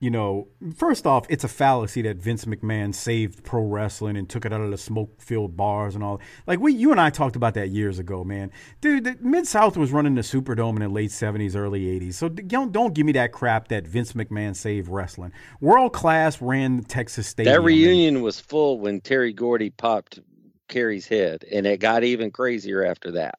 you 0.00 0.10
know, 0.10 0.48
first 0.74 1.06
off, 1.06 1.24
it's 1.28 1.44
a 1.44 1.48
fallacy 1.48 2.02
that 2.02 2.16
Vince 2.16 2.46
McMahon 2.46 2.92
saved 2.92 3.44
pro 3.44 3.62
wrestling 3.62 4.16
and 4.16 4.28
took 4.28 4.44
it 4.44 4.52
out 4.52 4.60
of 4.60 4.72
the 4.72 4.76
smoke 4.76 5.22
filled 5.22 5.56
bars 5.56 5.94
and 5.94 6.02
all. 6.02 6.20
Like 6.48 6.58
we, 6.58 6.72
you 6.72 6.90
and 6.90 7.00
I 7.00 7.10
talked 7.10 7.36
about 7.36 7.54
that 7.54 7.68
years 7.68 8.00
ago, 8.00 8.24
man. 8.24 8.50
Dude, 8.80 9.04
the 9.04 9.16
Mid 9.20 9.46
South 9.46 9.76
was 9.76 9.92
running 9.92 10.16
the 10.16 10.22
Superdome 10.22 10.74
in 10.74 10.82
the 10.82 10.88
late 10.88 11.12
seventies, 11.12 11.54
early 11.54 11.88
eighties. 11.88 12.18
So 12.18 12.28
don't 12.28 12.72
don't 12.72 12.92
give 12.92 13.06
me 13.06 13.12
that 13.12 13.30
crap 13.30 13.68
that 13.68 13.86
Vince 13.86 14.14
McMahon 14.14 14.56
saved 14.56 14.88
wrestling. 14.88 15.30
World 15.60 15.92
class 15.92 16.42
ran 16.42 16.78
the 16.78 16.82
Texas 16.82 17.28
Stadium. 17.28 17.54
That 17.54 17.62
reunion 17.62 18.20
was 18.20 18.40
full 18.40 18.80
when 18.80 19.00
Terry 19.00 19.32
Gordy 19.32 19.70
popped 19.70 20.18
Kerry's 20.66 21.06
head, 21.06 21.44
and 21.52 21.68
it 21.68 21.78
got 21.78 22.02
even 22.02 22.32
crazier 22.32 22.84
after 22.84 23.12
that. 23.12 23.38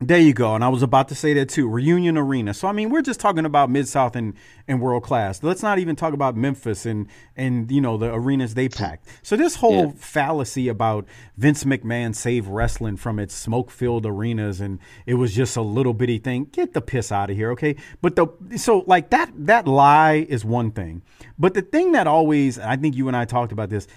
There 0.00 0.20
you 0.20 0.34
go. 0.34 0.54
And 0.54 0.62
I 0.62 0.68
was 0.68 0.82
about 0.82 1.08
to 1.08 1.14
say 1.14 1.32
that 1.32 1.48
too. 1.48 1.66
Reunion 1.66 2.18
Arena. 2.18 2.52
So 2.52 2.68
I 2.68 2.72
mean, 2.72 2.90
we're 2.90 3.00
just 3.00 3.18
talking 3.18 3.46
about 3.46 3.70
Mid 3.70 3.88
South 3.88 4.14
and, 4.14 4.34
and 4.68 4.78
world 4.78 5.02
class. 5.02 5.42
Let's 5.42 5.62
not 5.62 5.78
even 5.78 5.96
talk 5.96 6.12
about 6.12 6.36
Memphis 6.36 6.84
and 6.84 7.06
and 7.34 7.72
you 7.72 7.80
know 7.80 7.96
the 7.96 8.12
arenas 8.12 8.52
they 8.52 8.68
packed. 8.68 9.08
So 9.22 9.36
this 9.36 9.54
whole 9.56 9.86
Yeah. 9.86 9.92
fallacy 9.96 10.68
about 10.68 11.06
Vince 11.38 11.64
McMahon 11.64 12.14
saved 12.14 12.46
wrestling 12.46 12.98
from 12.98 13.18
its 13.18 13.34
smoke 13.34 13.70
filled 13.70 14.04
arenas 14.04 14.60
and 14.60 14.80
it 15.06 15.14
was 15.14 15.34
just 15.34 15.56
a 15.56 15.62
little 15.62 15.94
bitty 15.94 16.18
thing. 16.18 16.48
Get 16.52 16.74
the 16.74 16.82
piss 16.82 17.10
out 17.10 17.30
of 17.30 17.36
here, 17.36 17.50
okay? 17.52 17.76
But 18.02 18.16
the 18.16 18.26
so 18.58 18.84
like 18.86 19.08
that 19.10 19.30
that 19.34 19.66
lie 19.66 20.26
is 20.28 20.44
one 20.44 20.72
thing. 20.72 21.00
But 21.38 21.54
the 21.54 21.62
thing 21.62 21.92
that 21.92 22.06
always 22.06 22.58
I 22.58 22.76
think 22.76 22.96
you 22.96 23.08
and 23.08 23.16
I 23.16 23.24
talked 23.24 23.50
about 23.50 23.70
this 23.70 23.88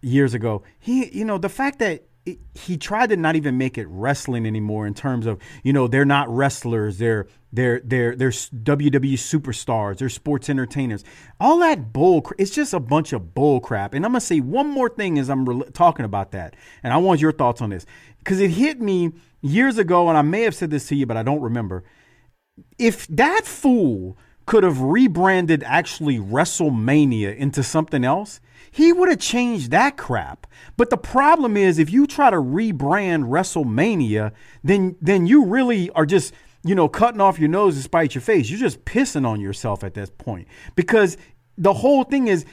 years 0.00 0.32
ago. 0.32 0.62
He, 0.78 1.08
you 1.10 1.24
know, 1.24 1.38
the 1.38 1.48
fact 1.48 1.80
that 1.80 2.04
it- 2.26 2.38
he 2.54 2.76
tried 2.76 3.08
to 3.10 3.16
not 3.16 3.36
even 3.36 3.56
make 3.56 3.78
it 3.78 3.86
wrestling 3.88 4.46
anymore 4.46 4.86
in 4.86 4.94
terms 4.94 5.26
of, 5.26 5.38
you 5.62 5.72
know, 5.72 5.88
they're 5.88 6.04
not 6.04 6.28
wrestlers, 6.28 6.98
they're 6.98 7.26
they're 7.52 7.80
they're 7.82 8.14
they're 8.14 8.30
WWE 8.30 9.14
superstars, 9.14 9.98
they're 9.98 10.08
sports 10.08 10.48
entertainers. 10.48 11.02
All 11.40 11.58
that 11.58 11.92
bull, 11.92 12.30
it's 12.38 12.50
just 12.52 12.72
a 12.72 12.80
bunch 12.80 13.12
of 13.12 13.34
bull 13.34 13.60
crap. 13.60 13.94
And 13.94 14.04
I'm 14.04 14.12
gonna 14.12 14.20
say 14.20 14.40
one 14.40 14.68
more 14.68 14.88
thing 14.88 15.18
as 15.18 15.28
I'm 15.28 15.44
rel 15.48 15.62
talking 15.72 16.04
about 16.04 16.30
that, 16.32 16.54
and 16.82 16.92
I 16.92 16.98
want 16.98 17.20
your 17.20 17.32
thoughts 17.32 17.60
on 17.60 17.70
this 17.70 17.86
because 18.18 18.40
it 18.40 18.50
hit 18.50 18.80
me 18.80 19.12
years 19.40 19.78
ago, 19.78 20.08
and 20.08 20.16
I 20.18 20.22
may 20.22 20.42
have 20.42 20.54
said 20.54 20.70
this 20.70 20.86
to 20.88 20.94
you, 20.94 21.06
but 21.06 21.16
I 21.16 21.22
don't 21.22 21.40
remember 21.40 21.82
if 22.78 23.06
that 23.08 23.42
fool 23.46 24.16
could 24.46 24.64
have 24.64 24.80
rebranded 24.80 25.62
actually 25.64 26.18
WrestleMania 26.18 27.36
into 27.36 27.62
something 27.62 28.04
else, 28.04 28.40
he 28.70 28.92
would 28.92 29.08
have 29.08 29.18
changed 29.18 29.70
that 29.70 29.96
crap. 29.96 30.46
But 30.76 30.90
the 30.90 30.96
problem 30.96 31.56
is 31.56 31.78
if 31.78 31.90
you 31.90 32.06
try 32.06 32.30
to 32.30 32.36
rebrand 32.36 33.28
WrestleMania, 33.28 34.32
then 34.62 34.96
then 35.00 35.26
you 35.26 35.44
really 35.44 35.90
are 35.90 36.06
just, 36.06 36.32
you 36.64 36.74
know, 36.74 36.88
cutting 36.88 37.20
off 37.20 37.38
your 37.38 37.48
nose 37.48 37.76
to 37.76 37.82
spite 37.82 38.14
your 38.14 38.22
face. 38.22 38.48
You're 38.48 38.60
just 38.60 38.84
pissing 38.84 39.26
on 39.26 39.40
yourself 39.40 39.82
at 39.82 39.94
this 39.94 40.10
point. 40.10 40.46
Because 40.76 41.16
the 41.58 41.74
whole 41.74 42.04
thing 42.04 42.28
is 42.28 42.44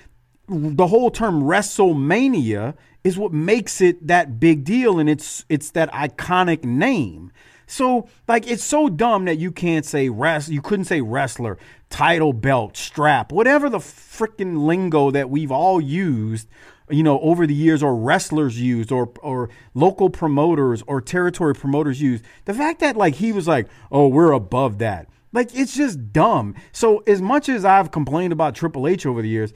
the 0.50 0.88
whole 0.88 1.12
term 1.12 1.43
WrestleMania 1.43 2.75
is 3.03 3.17
what 3.17 3.33
makes 3.33 3.81
it 3.81 4.05
that 4.07 4.39
big 4.39 4.63
deal 4.63 5.00
and 5.00 5.09
it's 5.09 5.45
it's 5.50 5.71
that 5.71 5.91
iconic 5.91 6.63
name. 6.63 7.31
So 7.67 8.07
like 8.27 8.50
it's 8.50 8.63
so 8.63 8.89
dumb 8.89 9.25
that 9.25 9.39
you 9.39 9.51
can't 9.51 9.86
say 9.86 10.09
rest 10.09 10.50
you 10.50 10.62
couldn't 10.62 10.86
say 10.86 11.01
wrestler, 11.01 11.57
title 11.89 12.34
belt, 12.34 12.77
strap, 12.77 13.32
whatever 13.32 13.70
the 13.70 13.79
freaking 13.79 14.65
lingo 14.65 15.12
that 15.12 15.29
we've 15.29 15.51
all 15.51 15.79
used, 15.79 16.48
you 16.89 17.03
know, 17.03 17.20
over 17.20 17.46
the 17.46 17.53
years 17.53 17.84
or 17.84 17.96
wrestlers 17.96 18.60
used 18.60 18.91
or 18.91 19.12
or 19.22 19.50
local 19.74 20.10
promoters 20.10 20.84
or 20.88 21.01
territory 21.01 21.53
promoters 21.53 22.01
used. 22.01 22.24
The 22.46 22.53
fact 22.53 22.79
that 22.79 22.96
like 22.96 23.15
he 23.15 23.32
was 23.32 23.48
like, 23.48 23.67
"Oh, 23.91 24.08
we're 24.08 24.32
above 24.32 24.79
that." 24.79 25.08
Like 25.34 25.53
it's 25.56 25.75
just 25.75 26.13
dumb. 26.13 26.56
So 26.72 27.03
as 27.08 27.22
much 27.22 27.50
as 27.50 27.65
I've 27.65 27.91
complained 27.91 28.34
about 28.34 28.56
Triple 28.56 28.88
H 28.88 29.06
over 29.06 29.22
the 29.22 29.29
years, 29.29 29.53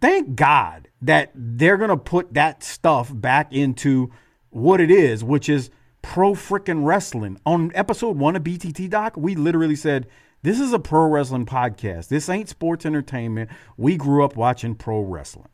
thank 0.00 0.34
God 0.34 0.88
that 1.02 1.30
they're 1.34 1.76
gonna 1.76 1.96
put 1.96 2.34
that 2.34 2.62
stuff 2.62 3.10
back 3.14 3.52
into 3.52 4.10
what 4.50 4.80
it 4.80 4.90
is, 4.90 5.22
which 5.22 5.48
is 5.48 5.70
pro 6.02 6.32
freaking 6.32 6.84
wrestling. 6.84 7.38
On 7.46 7.70
episode 7.74 8.16
one 8.16 8.36
of 8.36 8.42
BTT 8.42 8.90
Doc, 8.90 9.16
we 9.16 9.34
literally 9.34 9.76
said, 9.76 10.06
This 10.42 10.58
is 10.58 10.72
a 10.72 10.78
pro 10.78 11.06
wrestling 11.06 11.46
podcast. 11.46 12.08
This 12.08 12.28
ain't 12.28 12.48
sports 12.48 12.84
entertainment. 12.84 13.50
We 13.76 13.96
grew 13.96 14.24
up 14.24 14.36
watching 14.36 14.74
pro 14.74 15.00
wrestling. 15.00 15.48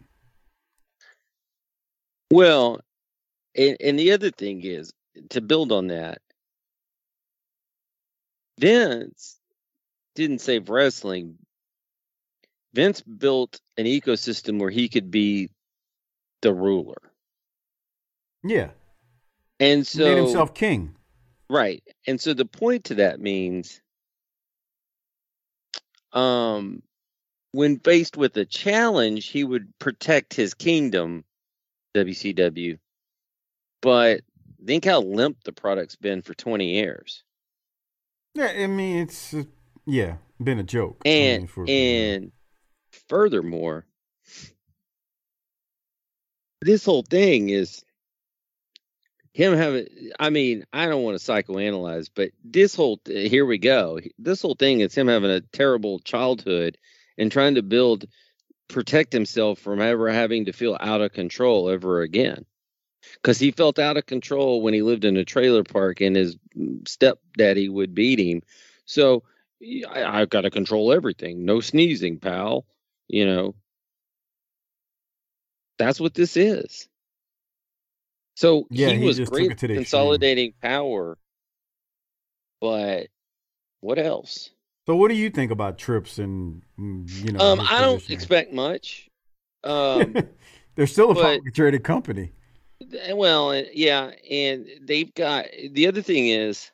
Well, 2.33 2.81
and, 3.57 3.77
and 3.81 3.99
the 3.99 4.13
other 4.13 4.31
thing 4.31 4.63
is 4.65 4.93
to 5.31 5.41
build 5.41 5.73
on 5.73 5.89
that, 5.89 6.19
Vince 8.59 9.39
didn't 10.15 10.41
save 10.41 10.69
wrestling. 10.69 11.37
Vince 12.75 13.01
built 13.03 13.61
an 13.77 13.87
ecosystem 13.87 14.59
where 14.61 14.71
he 14.71 14.89
could 14.89 15.11
be 15.11 15.49
the 16.43 16.53
ruler. 16.53 16.97
Yeah. 18.43 18.71
And 19.61 19.87
so 19.87 20.05
He 20.05 20.11
made 20.15 20.23
himself 20.23 20.55
king. 20.55 20.95
right. 21.51 21.83
And 22.07 22.21
so 22.21 22.35
the 22.35 22.45
point 22.45 22.85
to 22.85 22.97
that 22.97 23.21
means, 23.21 23.81
um, 26.13 26.83
when 27.53 27.79
faced 27.79 28.17
with 28.17 28.37
a 28.37 28.45
challenge, 28.45 29.27
he 29.27 29.45
would 29.45 29.73
protect 29.79 30.35
his 30.35 30.55
kingdom, 30.55 31.25
WCW. 31.95 32.79
But 33.81 34.23
think 34.65 34.85
how 34.85 35.01
limp 35.01 35.45
the 35.45 35.53
product's 35.53 35.97
been 35.97 36.23
for 36.23 36.35
20 36.35 36.75
years. 36.75 37.23
Yeah, 38.35 38.53
I 38.57 38.67
mean 38.67 38.99
it's 38.99 39.35
uh, 39.35 39.45
yeah, 39.87 40.17
been 40.43 40.59
a 40.59 40.65
joke. 40.65 41.03
I 41.05 41.09
mean, 41.09 41.19
And 41.41 41.51
for- 41.51 41.65
and 41.69 42.33
furthermore, 43.09 43.87
this 46.61 46.85
whole 46.85 47.03
thing 47.03 47.51
is 47.51 47.85
him 49.39 49.57
having. 49.57 49.87
I 50.19 50.31
mean, 50.31 50.65
I 50.73 50.87
don't 50.87 51.05
want 51.05 51.17
to 51.17 51.25
psychoanalyze, 51.25 52.11
but 52.13 52.33
this 52.45 52.75
whole 52.75 53.01
uh, 53.09 53.13
here 53.13 53.47
we 53.47 53.59
go. 53.59 54.01
This 54.19 54.43
whole 54.43 54.57
thing 54.57 54.81
is 54.81 54.97
him 54.97 55.07
having 55.07 55.31
a 55.31 55.41
terrible 55.41 56.01
childhood 56.01 56.77
and 57.17 57.31
trying 57.31 57.55
to 57.55 57.63
build 57.63 58.07
protect 58.67 59.13
himself 59.13 59.61
from 59.61 59.81
ever 59.81 60.11
having 60.11 60.47
to 60.47 60.53
feel 60.53 60.77
out 60.81 61.01
of 61.01 61.13
control 61.13 61.71
ever 61.71 62.03
again. 62.03 62.45
Because 63.15 63.39
he 63.39 63.53
felt 63.53 63.79
out 63.79 63.97
of 63.97 64.07
control 64.07 64.61
when 64.61 64.75
he 64.75 64.83
lived 64.83 65.05
in 65.05 65.17
a 65.17 65.25
trailer 65.25 65.63
park 65.63 66.01
and 66.01 66.17
his 66.17 66.37
mm, 66.57 66.87
stepdaddy 66.89 67.69
would 67.69 67.95
beat 67.95 68.19
him. 68.19 68.43
So 68.87 69.23
I, 69.89 70.03
I've 70.03 70.31
got 70.31 70.41
to 70.43 70.51
control 70.51 70.93
everything. 70.93 71.45
No 71.45 71.61
sneezing, 71.61 72.19
pal. 72.19 72.67
You 73.07 73.25
know, 73.25 73.55
that's 75.79 76.01
what 76.01 76.15
this 76.15 76.37
is. 76.37 76.89
So 78.39 78.69
Yeah, 78.71 78.91
he 78.91 78.99
he 78.99 79.05
was 79.05 79.19
great 79.19 79.49
the 79.49 79.53
extreme. 79.55 79.79
consolidating 79.79 80.55
power, 80.63 81.19
but 82.61 83.09
what 83.81 83.99
else? 83.99 84.51
So 84.87 84.95
what 84.95 85.09
do 85.09 85.17
you 85.17 85.29
think 85.29 85.51
about 85.51 85.77
trips 85.77 86.21
and 86.21 86.63
mm, 86.79 87.25
you 87.25 87.33
know? 87.33 87.41
Um, 87.41 87.61
I 87.61 87.81
don't 87.81 88.09
expect 88.09 88.53
much. 88.53 89.09
Um, 89.65 90.15
They're 90.77 90.87
still 90.87 91.11
a 91.11 91.15
publicly 91.17 91.51
traded 91.51 91.83
company. 91.83 92.31
well, 93.13 93.51
uh, 93.51 93.63
yeah, 93.73 94.13
and 94.31 94.69
they've 94.83 95.13
got 95.15 95.47
the 95.73 95.89
other 95.89 96.01
thing 96.01 96.29
is 96.29 96.71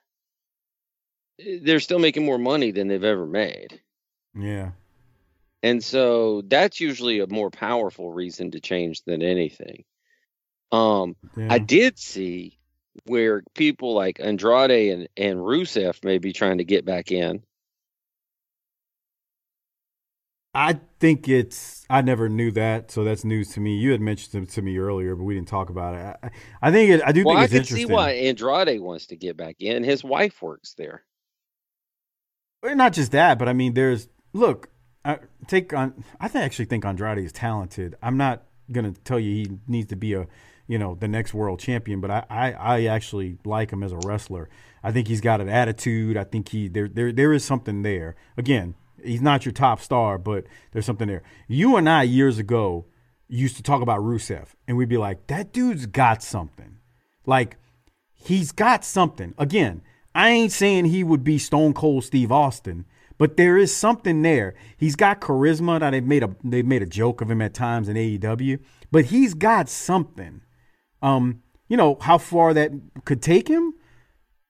uh, 1.41 1.45
they're 1.63 1.81
still 1.81 1.99
making 1.99 2.27
more 2.27 2.37
money 2.37 2.73
than 2.73 2.89
they've 2.89 3.03
ever 3.03 3.27
made, 3.27 3.81
Yeah. 4.39 4.73
and 5.63 5.83
so 5.83 6.43
that's 6.43 6.79
usually 6.79 7.21
a 7.21 7.27
more 7.27 7.51
powerful 7.51 8.13
reason 8.13 8.51
to 8.51 8.61
change 8.61 9.03
than 9.05 9.23
anything. 9.23 9.83
Um, 10.75 11.17
yeah. 11.37 11.49
I 11.51 11.59
did 11.59 11.99
see 11.99 12.59
where 13.07 13.43
people 13.55 13.95
like 13.95 14.21
Andrade 14.21 14.93
and, 14.93 15.09
and 15.17 15.39
Rusev 15.39 16.03
may 16.05 16.19
be 16.19 16.33
trying 16.33 16.59
to 16.59 16.65
get 16.65 16.85
back 16.85 17.13
in. 17.13 17.43
I 20.57 20.79
think 21.01 21.29
it's. 21.29 21.85
I 21.91 22.01
never 22.03 22.29
knew 22.29 22.53
that, 22.53 22.91
so 22.91 23.03
that's 23.03 23.25
news 23.25 23.51
to 23.51 23.61
me. 23.61 23.77
You 23.77 23.91
had 23.91 24.01
mentioned 24.01 24.45
it 24.45 24.51
to 24.53 24.63
me 24.63 24.79
earlier, 24.79 25.17
but 25.17 25.25
we 25.25 25.35
didn't 25.35 25.49
talk 25.49 25.69
about 25.69 25.95
it. 25.95 26.17
I, 26.23 26.69
I 26.69 26.71
think 26.71 26.91
it. 26.91 27.03
I 27.05 27.11
do 27.11 27.25
Well, 27.25 27.35
think 27.35 27.41
I 27.53 27.57
it's 27.57 27.69
can 27.69 27.77
see 27.77 27.87
why 27.87 28.13
Andrade 28.13 28.81
wants 28.81 29.07
to 29.07 29.17
get 29.17 29.37
back 29.37 29.57
in. 29.59 29.83
His 29.83 30.05
wife 30.05 30.41
works 30.41 30.75
there. 30.75 31.03
Well, 32.63 32.77
Not 32.77 32.93
just 32.93 33.11
that, 33.13 33.39
but 33.39 33.49
I 33.49 33.53
mean, 33.53 33.75
there's 33.75 34.09
look. 34.33 34.69
I 35.05 35.19
take 35.49 35.75
on. 35.75 36.05
I 36.21 36.31
actually 36.33 36.67
think 36.67 36.85
Andrade 36.85 37.19
is 37.19 37.33
talented. 37.33 37.97
I'm 38.01 38.17
not 38.17 38.45
gonna 38.71 38.93
tell 39.05 39.19
you 39.19 39.35
he 39.35 39.59
needs 39.67 39.89
to 39.89 39.97
be 39.97 40.15
a, 40.15 40.27
you 40.67 40.79
know, 40.79 40.95
the 40.95 41.09
next 41.09 41.35
world 41.35 41.61
champion, 41.61 42.01
but 42.01 42.11
I, 42.11 42.25
I, 42.31 42.53
I 42.53 42.85
actually 42.85 43.39
like 43.45 43.71
him 43.71 43.83
as 43.83 43.93
a 43.93 43.99
wrestler. 43.99 44.49
I 44.83 44.93
think 44.93 45.09
he's 45.09 45.21
got 45.21 45.41
an 45.41 45.49
attitude. 45.49 46.17
I 46.17 46.25
think 46.25 46.51
he 46.51 46.69
there 46.69 46.89
there 46.89 47.13
there 47.13 47.33
is 47.33 47.45
something 47.45 47.83
there. 47.83 48.17
Again, 48.37 48.75
he's 49.03 49.23
not 49.23 49.45
your 49.45 49.53
top 49.53 49.81
star, 49.81 50.19
but 50.19 50.45
there's 50.73 50.87
something 50.87 51.09
there. 51.09 51.23
You 51.49 51.77
and 51.77 51.89
I 51.89 52.03
years 52.03 52.39
ago 52.39 52.87
used 53.29 53.57
to 53.57 53.63
talk 53.63 53.83
about 53.83 54.01
Rusev, 54.01 54.49
and 54.67 54.77
we'd 54.77 54.89
be 54.89 54.97
like, 54.97 55.27
that 55.29 55.53
dude's 55.53 55.87
got 55.87 56.23
something. 56.23 56.79
Like 57.27 57.57
he's 58.13 58.53
got 58.53 58.85
something. 58.85 59.35
Again, 59.39 59.83
I 60.15 60.31
ain't 60.31 60.53
saying 60.53 60.87
he 60.87 61.05
would 61.05 61.25
be 61.25 61.39
Stone 61.39 61.75
Cold 61.75 62.05
Steve 62.05 62.31
Austin, 62.31 62.85
but 63.19 63.37
there 63.37 63.57
is 63.57 63.75
something 63.75 64.23
there. 64.23 64.55
He's 64.77 64.97
got 64.97 65.21
charisma. 65.21 65.81
Now 65.81 65.91
they've 65.91 66.05
made 66.05 66.23
a 66.23 66.35
they've 66.43 66.67
made 66.67 66.83
a 66.83 66.87
joke 66.87 67.21
of 67.21 67.31
him 67.31 67.43
at 67.43 67.55
times 67.55 67.89
in 67.89 67.97
AEW, 67.97 68.61
but 68.91 69.07
he's 69.07 69.35
got 69.35 69.69
something. 69.69 70.43
Um, 71.05 71.43
you 71.69 71.77
know 71.77 71.99
how 72.01 72.19
far 72.19 72.55
that 72.55 72.73
could 73.05 73.23
take 73.23 73.47
him. 73.49 73.75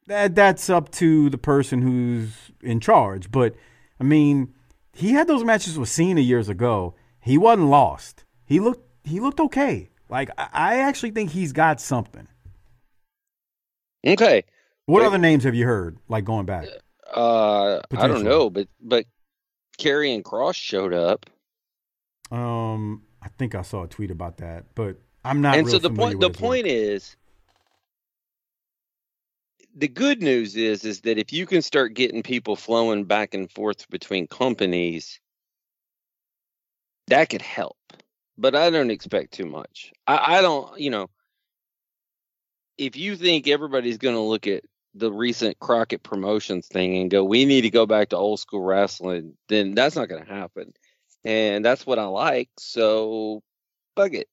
That 0.07 0.35
that's 0.35 0.71
up 0.71 0.91
to 0.93 1.29
the 1.29 1.39
person 1.39 1.83
who's 1.83 2.53
in 2.63 2.81
charge. 2.81 3.31
But 3.31 3.55
I 4.01 4.05
mean, 4.05 4.55
he 4.93 5.13
had 5.13 5.27
those 5.27 5.45
matches 5.45 5.79
with 5.79 5.89
Cena 5.89 6.21
years 6.21 6.49
ago. 6.49 6.95
He 7.21 7.37
wasn't 7.37 7.69
lost. 7.69 8.25
He 8.45 8.61
looked 8.61 8.89
he 9.05 9.21
looked 9.21 9.41
okay. 9.41 9.91
Like 10.09 10.31
I, 10.39 10.81
actually 10.81 11.11
think 11.11 11.31
he's 11.31 11.53
got 11.53 11.81
something. 11.81 12.29
Okay. 14.07 14.45
What 14.87 15.01
Wait. 15.01 15.07
other 15.07 15.19
names 15.19 15.45
have 15.45 15.55
you 15.55 15.65
heard? 15.65 15.99
Like 16.09 16.25
going 16.25 16.47
back? 16.47 16.69
Uh, 17.13 17.81
I 17.97 18.07
don't 18.07 18.23
know, 18.23 18.51
but 18.51 18.69
but 18.81 19.07
Karrion 19.79 20.23
Kross 20.23 20.55
showed 20.55 20.93
up, 20.93 21.27
Um, 22.31 23.03
I 23.23 23.29
think 23.29 23.55
I 23.55 23.63
saw 23.63 23.85
a 23.85 23.89
tweet 23.89 24.11
about 24.11 24.37
that, 24.37 24.67
but 24.75 24.99
I'm 25.25 25.41
not. 25.41 25.57
and 25.57 25.69
so 25.69 25.79
the 25.79 25.91
point 25.91 26.21
the 26.21 26.31
point 26.31 26.67
is, 26.67 27.17
the 29.75 29.89
good 29.89 30.23
news 30.23 30.57
is 30.57 30.85
is 30.85 31.01
that 31.03 31.19
if 31.19 31.33
you 31.33 31.47
can 31.47 31.63
start 31.63 31.95
getting 31.95 32.23
people 32.23 32.57
flowing 32.57 33.05
back 33.05 33.35
and 33.35 33.51
forth 33.51 33.89
between 33.91 34.27
companies, 34.27 35.21
that 37.09 37.29
could 37.31 37.43
help. 37.43 37.77
But 38.37 38.55
I 38.55 38.71
don't 38.71 38.91
expect 38.91 39.33
too 39.33 39.47
much. 39.47 39.93
I, 40.07 40.39
I 40.39 40.43
don't, 40.43 40.79
you 40.79 40.91
know, 40.91 41.09
if 42.77 42.97
you 42.97 43.17
think 43.17 43.47
everybody's 43.47 43.99
going 43.99 44.17
to 44.17 44.21
look 44.21 44.47
at 44.47 44.65
the 44.95 45.11
recent 45.13 45.59
Crockett 45.61 46.03
Promotions 46.03 46.67
thing 46.67 46.97
and 46.97 47.11
go, 47.11 47.25
we 47.25 47.45
need 47.45 47.63
to 47.63 47.71
go 47.71 47.87
back 47.87 48.09
to 48.11 48.17
old 48.17 48.41
school 48.41 48.63
wrestling, 48.63 49.35
then 49.49 49.75
that's 49.75 49.97
not 49.97 50.09
going 50.09 50.25
to 50.25 50.33
happen. 50.33 50.73
And 51.25 51.65
that's 51.65 51.87
what 51.87 51.99
I 51.99 52.07
like. 52.07 52.51
So, 52.59 53.43
bug 53.95 54.15
it. 54.15 54.29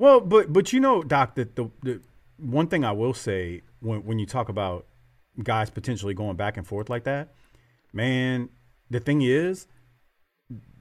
Well, 0.00 0.20
but 0.20 0.50
but 0.50 0.72
you 0.72 0.80
know, 0.80 1.02
Doc, 1.02 1.34
that 1.34 1.56
the, 1.56 1.70
the 1.82 2.00
one 2.38 2.68
thing 2.68 2.86
I 2.86 2.92
will 2.92 3.12
say 3.12 3.60
when 3.80 4.02
when 4.06 4.18
you 4.18 4.24
talk 4.24 4.48
about 4.48 4.86
guys 5.42 5.68
potentially 5.68 6.14
going 6.14 6.36
back 6.36 6.56
and 6.56 6.66
forth 6.66 6.88
like 6.88 7.04
that, 7.04 7.34
man, 7.92 8.48
the 8.88 8.98
thing 8.98 9.20
is, 9.20 9.66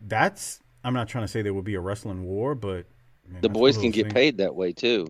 that's 0.08 0.62
I'm 0.86 0.94
not 0.94 1.10
trying 1.10 1.26
to 1.26 1.28
say 1.28 1.42
there 1.42 1.54
will 1.54 1.62
be 1.62 1.76
a 1.76 1.82
wrestling 1.82 2.24
war, 2.24 2.56
but 2.56 2.86
man, 3.28 3.42
The 3.42 3.50
boys 3.50 3.78
can 3.78 3.92
get 3.92 4.04
things- 4.04 4.14
paid 4.14 4.38
that 4.38 4.56
way 4.56 4.72
too. 4.72 5.06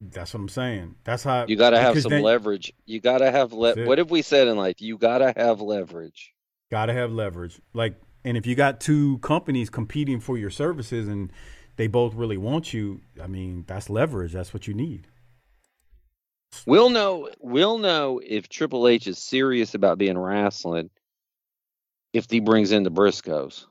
That's 0.00 0.34
what 0.34 0.40
I'm 0.40 0.48
saying. 0.48 0.96
That's 1.04 1.22
how 1.22 1.46
You 1.46 1.54
got 1.54 1.70
to 1.70 1.78
have 1.78 1.96
some 2.02 2.10
then- 2.10 2.22
leverage. 2.22 2.72
You 2.86 2.98
got 2.98 3.18
to 3.18 3.30
have 3.30 3.52
le- 3.52 3.86
what 3.86 3.98
have 3.98 4.10
we 4.10 4.22
said 4.22 4.48
in 4.48 4.56
life? 4.56 4.82
You 4.82 4.98
got 4.98 5.18
to 5.18 5.32
have 5.36 5.60
leverage. 5.60 6.34
Gotta 6.72 6.92
have 6.92 7.12
leverage. 7.12 7.60
Like, 7.72 8.00
and 8.24 8.36
if 8.36 8.46
you 8.46 8.56
got 8.56 8.80
two 8.80 9.18
companies 9.18 9.70
competing 9.70 10.18
for 10.18 10.36
your 10.36 10.50
services 10.50 11.06
and 11.06 11.30
they 11.76 11.86
both 11.86 12.14
really 12.14 12.36
want 12.36 12.72
you, 12.72 13.00
I 13.22 13.26
mean, 13.26 13.64
that's 13.66 13.88
leverage. 13.90 14.32
That's 14.32 14.52
what 14.52 14.66
you 14.66 14.74
need. 14.74 15.06
We'll 16.66 16.90
know. 16.90 17.30
We'll 17.40 17.78
know 17.78 18.20
if 18.24 18.48
Triple 18.48 18.86
H 18.86 19.06
is 19.06 19.18
serious 19.18 19.74
about 19.74 19.98
being 19.98 20.18
wrestling 20.18 20.90
if 22.12 22.26
he 22.30 22.40
brings 22.40 22.72
in 22.72 22.82
the 22.82 22.90
Briscoes. 22.90 23.64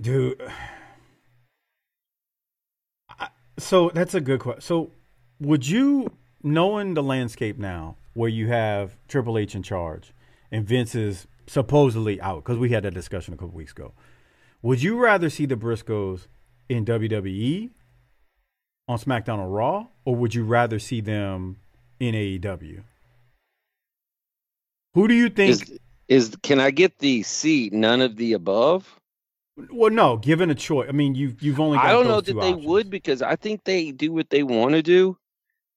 Dude. 0.00 0.40
I- 3.18 3.28
So 3.58 3.90
that's 3.94 4.14
a 4.14 4.20
good 4.20 4.40
question. 4.40 4.60
So, 4.60 4.90
would 5.40 5.66
you, 5.68 6.12
knowing 6.42 6.94
the 6.94 7.02
landscape 7.02 7.58
now, 7.58 7.96
where 8.14 8.28
you 8.30 8.48
have 8.48 8.96
Triple 9.08 9.36
H 9.36 9.54
in 9.54 9.62
charge 9.62 10.12
and 10.50 10.64
Vince 10.66 10.94
is 10.94 11.26
supposedly 11.46 12.20
out, 12.20 12.44
because 12.44 12.58
we 12.58 12.70
had 12.70 12.82
that 12.84 12.94
discussion 12.94 13.34
a 13.34 13.36
couple 13.36 13.54
weeks 13.54 13.72
ago, 13.72 13.92
would 14.66 14.82
you 14.82 14.98
rather 14.98 15.30
see 15.30 15.46
the 15.46 15.54
Briscoes 15.54 16.26
in 16.68 16.84
WWE 16.84 17.70
on 18.88 18.98
SmackDown 18.98 19.38
or 19.38 19.48
Raw, 19.48 19.86
or 20.04 20.16
would 20.16 20.34
you 20.34 20.42
rather 20.42 20.80
see 20.80 21.00
them 21.00 21.58
in 22.00 22.16
AEW? 22.16 22.82
Who 24.94 25.06
do 25.06 25.14
you 25.14 25.28
think? 25.28 25.50
Is 25.50 25.78
is 26.08 26.36
can 26.42 26.58
I 26.58 26.72
get 26.72 26.98
the 26.98 27.22
seat? 27.22 27.72
None 27.72 28.00
of 28.00 28.16
the 28.16 28.32
above. 28.32 28.98
well, 29.70 29.90
no, 29.92 30.16
given 30.16 30.50
a 30.50 30.54
choice. 30.56 30.88
I 30.88 30.92
mean, 30.92 31.14
you've 31.14 31.40
you've 31.40 31.60
only. 31.60 31.76
Got 31.76 31.86
I 31.86 31.92
don't 31.92 32.08
know 32.08 32.20
that 32.20 32.34
they 32.34 32.52
options. 32.52 32.66
would 32.66 32.90
because 32.90 33.22
I 33.22 33.36
think 33.36 33.62
they 33.62 33.92
do 33.92 34.12
what 34.12 34.30
they 34.30 34.42
want 34.42 34.72
to 34.72 34.82
do, 34.82 35.16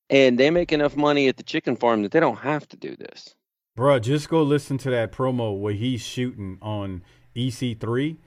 and 0.09 0.39
they 0.39 0.49
make 0.49 0.71
enough 0.71 0.95
money 0.95 1.27
at 1.27 1.37
the 1.37 1.43
chicken 1.43 1.75
farm 1.75 2.01
that 2.01 2.11
they 2.11 2.19
don't 2.19 2.39
have 2.39 2.67
to 2.69 2.77
do 2.77 2.95
this. 2.95 3.35
Bruh, 3.77 4.01
just 4.01 4.29
go 4.29 4.41
listen 4.41 4.79
to 4.79 4.89
that 4.89 5.11
promo 5.11 5.55
where 5.55 5.75
he's 5.75 6.01
shooting 6.01 6.57
on 6.59 7.03
EC3. 7.35 8.17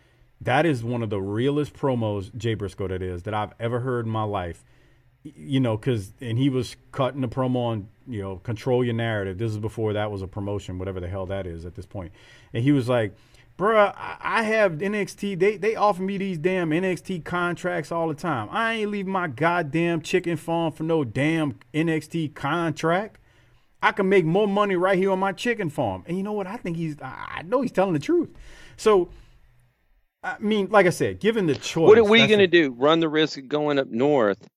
That 0.45 0.67
is 0.67 0.83
one 0.83 1.03
of 1.03 1.11
the 1.11 1.21
realest 1.21 1.75
promos, 1.75 2.35
Jay 2.37 2.55
Briscoe, 2.55 2.89
that 2.89 3.03
is, 3.03 3.23
that 3.25 3.35
I've 3.35 3.53
ever 3.61 3.81
heard 3.81 4.07
in 4.07 4.13
my 4.13 4.25
life. 4.25 4.65
You 5.23 5.61
know, 5.61 5.77
because, 5.77 6.13
and 6.21 6.37
he 6.37 6.49
was 6.49 6.75
cutting 6.91 7.21
the 7.21 7.29
promo 7.29 7.57
on, 7.57 7.89
you 8.09 8.21
know, 8.21 8.39
control 8.39 8.83
your 8.83 8.95
narrative. 8.95 9.39
This 9.39 9.53
is 9.53 9.59
before 9.59 9.93
that 9.93 10.11
was 10.11 10.21
a 10.21 10.27
promotion, 10.27 10.79
whatever 10.79 10.99
the 10.99 11.09
hell 11.09 11.27
that 11.27 11.47
is 11.47 11.65
at 11.65 11.77
this 11.77 11.87
point. 11.87 12.11
And 12.53 12.65
he 12.65 12.73
was 12.73 12.89
like, 12.89 13.15
bruh, 13.57 13.95
I 13.97 14.43
have 14.43 14.73
NXT. 14.73 15.39
They, 15.39 15.57
they 15.59 15.77
offer 15.77 16.03
me 16.03 16.19
these 16.19 16.39
damn 16.39 16.71
NXT 16.71 17.25
contracts 17.25 17.93
all 17.93 18.09
the 18.09 18.15
time. 18.15 18.49
I 18.51 18.75
ain't 18.75 18.91
leaving 18.91 19.13
my 19.13 19.29
goddamn 19.29 20.03
chicken 20.03 20.37
farm 20.37 20.73
for 20.73 20.83
no 20.83 21.05
damn 21.05 21.61
NXT 21.73 22.35
contract. 22.35 23.19
I 23.81 23.93
can 23.93 24.09
make 24.09 24.25
more 24.25 24.49
money 24.49 24.75
right 24.75 24.99
here 24.99 25.13
on 25.13 25.21
my 25.21 25.33
chicken 25.33 25.71
farm. 25.71 26.03
And 26.07 26.17
you 26.17 26.25
know 26.25 26.33
what? 26.33 26.49
I 26.49 26.57
think 26.57 26.77
he's, 26.77 26.97
I 27.01 27.43
know 27.45 27.63
he's 27.63 27.73
telling 27.73 27.95
the 27.95 28.01
truth. 28.01 28.31
So, 28.77 29.11
I 30.23 30.37
mean, 30.39 30.69
like 30.71 30.87
I 30.87 30.91
said, 30.91 31.21
given 31.21 31.47
the 31.47 31.55
choice. 31.55 31.89
what 31.89 31.99
are 31.99 32.05
we 32.05 32.27
going 32.27 32.39
to 32.39 32.47
do? 32.47 32.73
Run 32.73 33.01
the 33.01 33.09
risk 33.09 33.39
of 33.39 33.49
going 33.49 33.79
up 33.79 33.89
north 33.89 34.49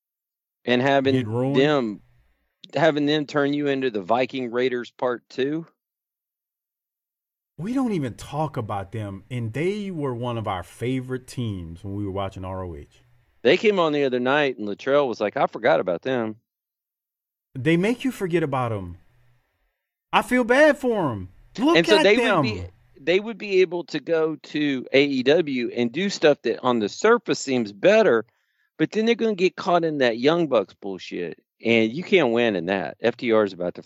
and 0.63 0.81
having 0.81 1.53
them 1.53 2.01
having 2.75 3.05
them 3.05 3.25
turn 3.25 3.53
you 3.53 3.67
into 3.67 3.89
the 3.89 4.01
Viking 4.01 4.51
Raiders 4.51 4.91
Part 4.91 5.23
Two? 5.29 5.65
we 7.57 7.73
don't 7.73 7.93
even 7.93 8.15
talk 8.15 8.57
about 8.57 8.91
them, 8.91 9.23
and 9.31 9.53
they 9.53 9.89
were 9.89 10.13
one 10.13 10.37
of 10.37 10.47
our 10.47 10.63
favorite 10.63 11.27
teams 11.27 11.83
when 11.83 11.95
we 11.95 12.05
were 12.05 12.11
watching 12.11 12.43
ROH. 12.43 12.83
They 13.43 13.57
came 13.57 13.79
on 13.79 13.93
the 13.93 14.03
other 14.03 14.19
night, 14.19 14.57
and 14.57 14.67
Latrell 14.67 15.07
was 15.07 15.21
like, 15.21 15.37
"I 15.37 15.47
forgot 15.47 15.79
about 15.79 16.01
them." 16.01 16.37
They 17.53 17.77
make 17.77 18.03
you 18.03 18.11
forget 18.11 18.43
about 18.43 18.69
them. 18.69 18.97
I 20.11 20.21
feel 20.21 20.43
bad 20.43 20.77
for 20.77 21.09
them. 21.09 21.29
Look 21.57 21.77
and 21.77 21.87
so 21.87 21.97
at 21.97 22.03
they 22.03 22.17
them. 22.17 22.37
would 22.37 22.43
be 22.43 22.65
they 22.99 23.19
would 23.19 23.37
be 23.37 23.61
able 23.61 23.83
to 23.85 23.99
go 23.99 24.35
to 24.35 24.85
AEW 24.93 25.71
and 25.75 25.91
do 25.91 26.09
stuff 26.09 26.41
that 26.43 26.59
on 26.61 26.79
the 26.79 26.89
surface 26.89 27.39
seems 27.39 27.71
better, 27.71 28.25
but 28.77 28.91
then 28.91 29.05
they're 29.05 29.15
going 29.15 29.35
to 29.35 29.43
get 29.43 29.55
caught 29.55 29.83
in 29.83 29.99
that 29.99 30.17
Young 30.17 30.47
Bucks 30.47 30.73
bullshit, 30.73 31.39
and 31.63 31.91
you 31.91 32.03
can't 32.03 32.31
win 32.31 32.55
in 32.55 32.67
that. 32.67 33.01
FTR 33.01 33.45
is 33.45 33.53
about 33.53 33.75
to 33.75 33.83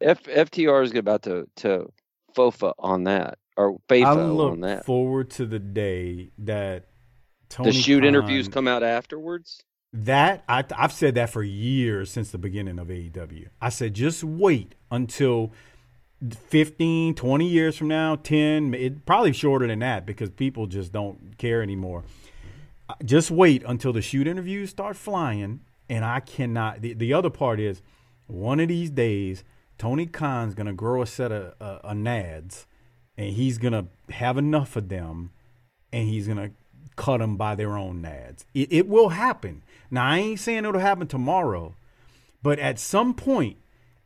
F, 0.00 0.22
FTR 0.24 0.82
is 0.84 0.94
about 0.94 1.22
to 1.24 1.46
to 1.56 1.92
FOFA 2.34 2.72
on 2.78 3.04
that 3.04 3.38
or 3.56 3.78
I 3.90 3.94
FAFA 3.94 4.34
look 4.34 4.52
on 4.52 4.60
that. 4.60 4.86
forward 4.86 5.30
to 5.32 5.46
the 5.46 5.58
day 5.58 6.30
that 6.38 6.86
Tony 7.48 7.70
The 7.70 7.76
shoot 7.76 8.00
Khan- 8.00 8.08
interviews 8.08 8.48
come 8.48 8.66
out 8.66 8.82
afterwards. 8.82 9.62
That 9.92 10.44
I, 10.48 10.64
I've 10.76 10.92
said 10.92 11.16
that 11.16 11.30
for 11.30 11.42
years 11.42 12.10
since 12.10 12.30
the 12.30 12.38
beginning 12.38 12.78
of 12.78 12.88
AEW. 12.88 13.48
I 13.60 13.70
said 13.70 13.94
just 13.94 14.22
wait 14.22 14.76
until 14.90 15.52
15, 16.28 17.14
20 17.14 17.46
years 17.46 17.76
from 17.76 17.88
now, 17.88 18.16
10, 18.16 18.74
it 18.74 19.06
probably 19.06 19.32
shorter 19.32 19.66
than 19.66 19.78
that 19.78 20.04
because 20.04 20.30
people 20.30 20.66
just 20.66 20.92
don't 20.92 21.38
care 21.38 21.62
anymore. 21.62 22.04
Uh, 22.88 22.94
Just 23.04 23.30
wait 23.30 23.62
until 23.66 23.92
the 23.92 24.02
shoot 24.02 24.26
interviews 24.26 24.70
start 24.70 24.96
flying 24.96 25.60
and 25.88 26.04
I 26.04 26.20
cannot 26.20 26.82
the, 26.82 26.92
the 26.92 27.12
other 27.12 27.30
part 27.30 27.58
is 27.60 27.82
one 28.26 28.60
of 28.60 28.68
these 28.68 28.90
days 28.90 29.44
Tony 29.78 30.06
Khan's 30.06 30.54
going 30.54 30.66
to 30.66 30.72
grow 30.72 31.02
a 31.02 31.06
set 31.06 31.32
of 31.32 31.54
uh, 31.60 31.92
nads 31.92 32.66
and 33.16 33.32
he's 33.32 33.58
going 33.58 33.72
to 33.72 33.86
have 34.12 34.36
enough 34.36 34.76
of 34.76 34.88
them 34.88 35.30
and 35.92 36.08
he's 36.08 36.28
gonna 36.28 36.50
cut 36.96 37.18
them 37.18 37.36
by 37.36 37.54
their 37.54 37.76
own 37.76 38.02
nads. 38.02 38.44
It, 38.54 38.72
it 38.72 38.88
will 38.88 39.10
happen. 39.10 39.62
Now 39.90 40.06
I 40.06 40.18
ain't 40.18 40.40
saying 40.40 40.64
it'll 40.64 40.80
happen 40.80 41.06
tomorrow, 41.06 41.74
but 42.42 42.58
at 42.58 42.78
some 42.78 43.14
point, 43.14 43.56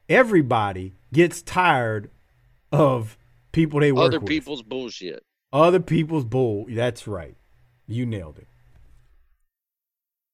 everybody 0.08 0.92
gets 1.14 1.40
tired 1.40 2.10
of 2.70 3.16
people 3.52 3.80
they 3.80 3.92
work 3.92 4.08
Other 4.08 4.20
with. 4.20 4.28
people's 4.28 4.62
bullshit. 4.62 5.22
other 5.52 5.80
people's 5.80 6.26
bull. 6.26 6.66
That's 6.68 7.06
right. 7.06 7.36
You 7.86 8.04
nailed 8.04 8.38
it. 8.38 8.48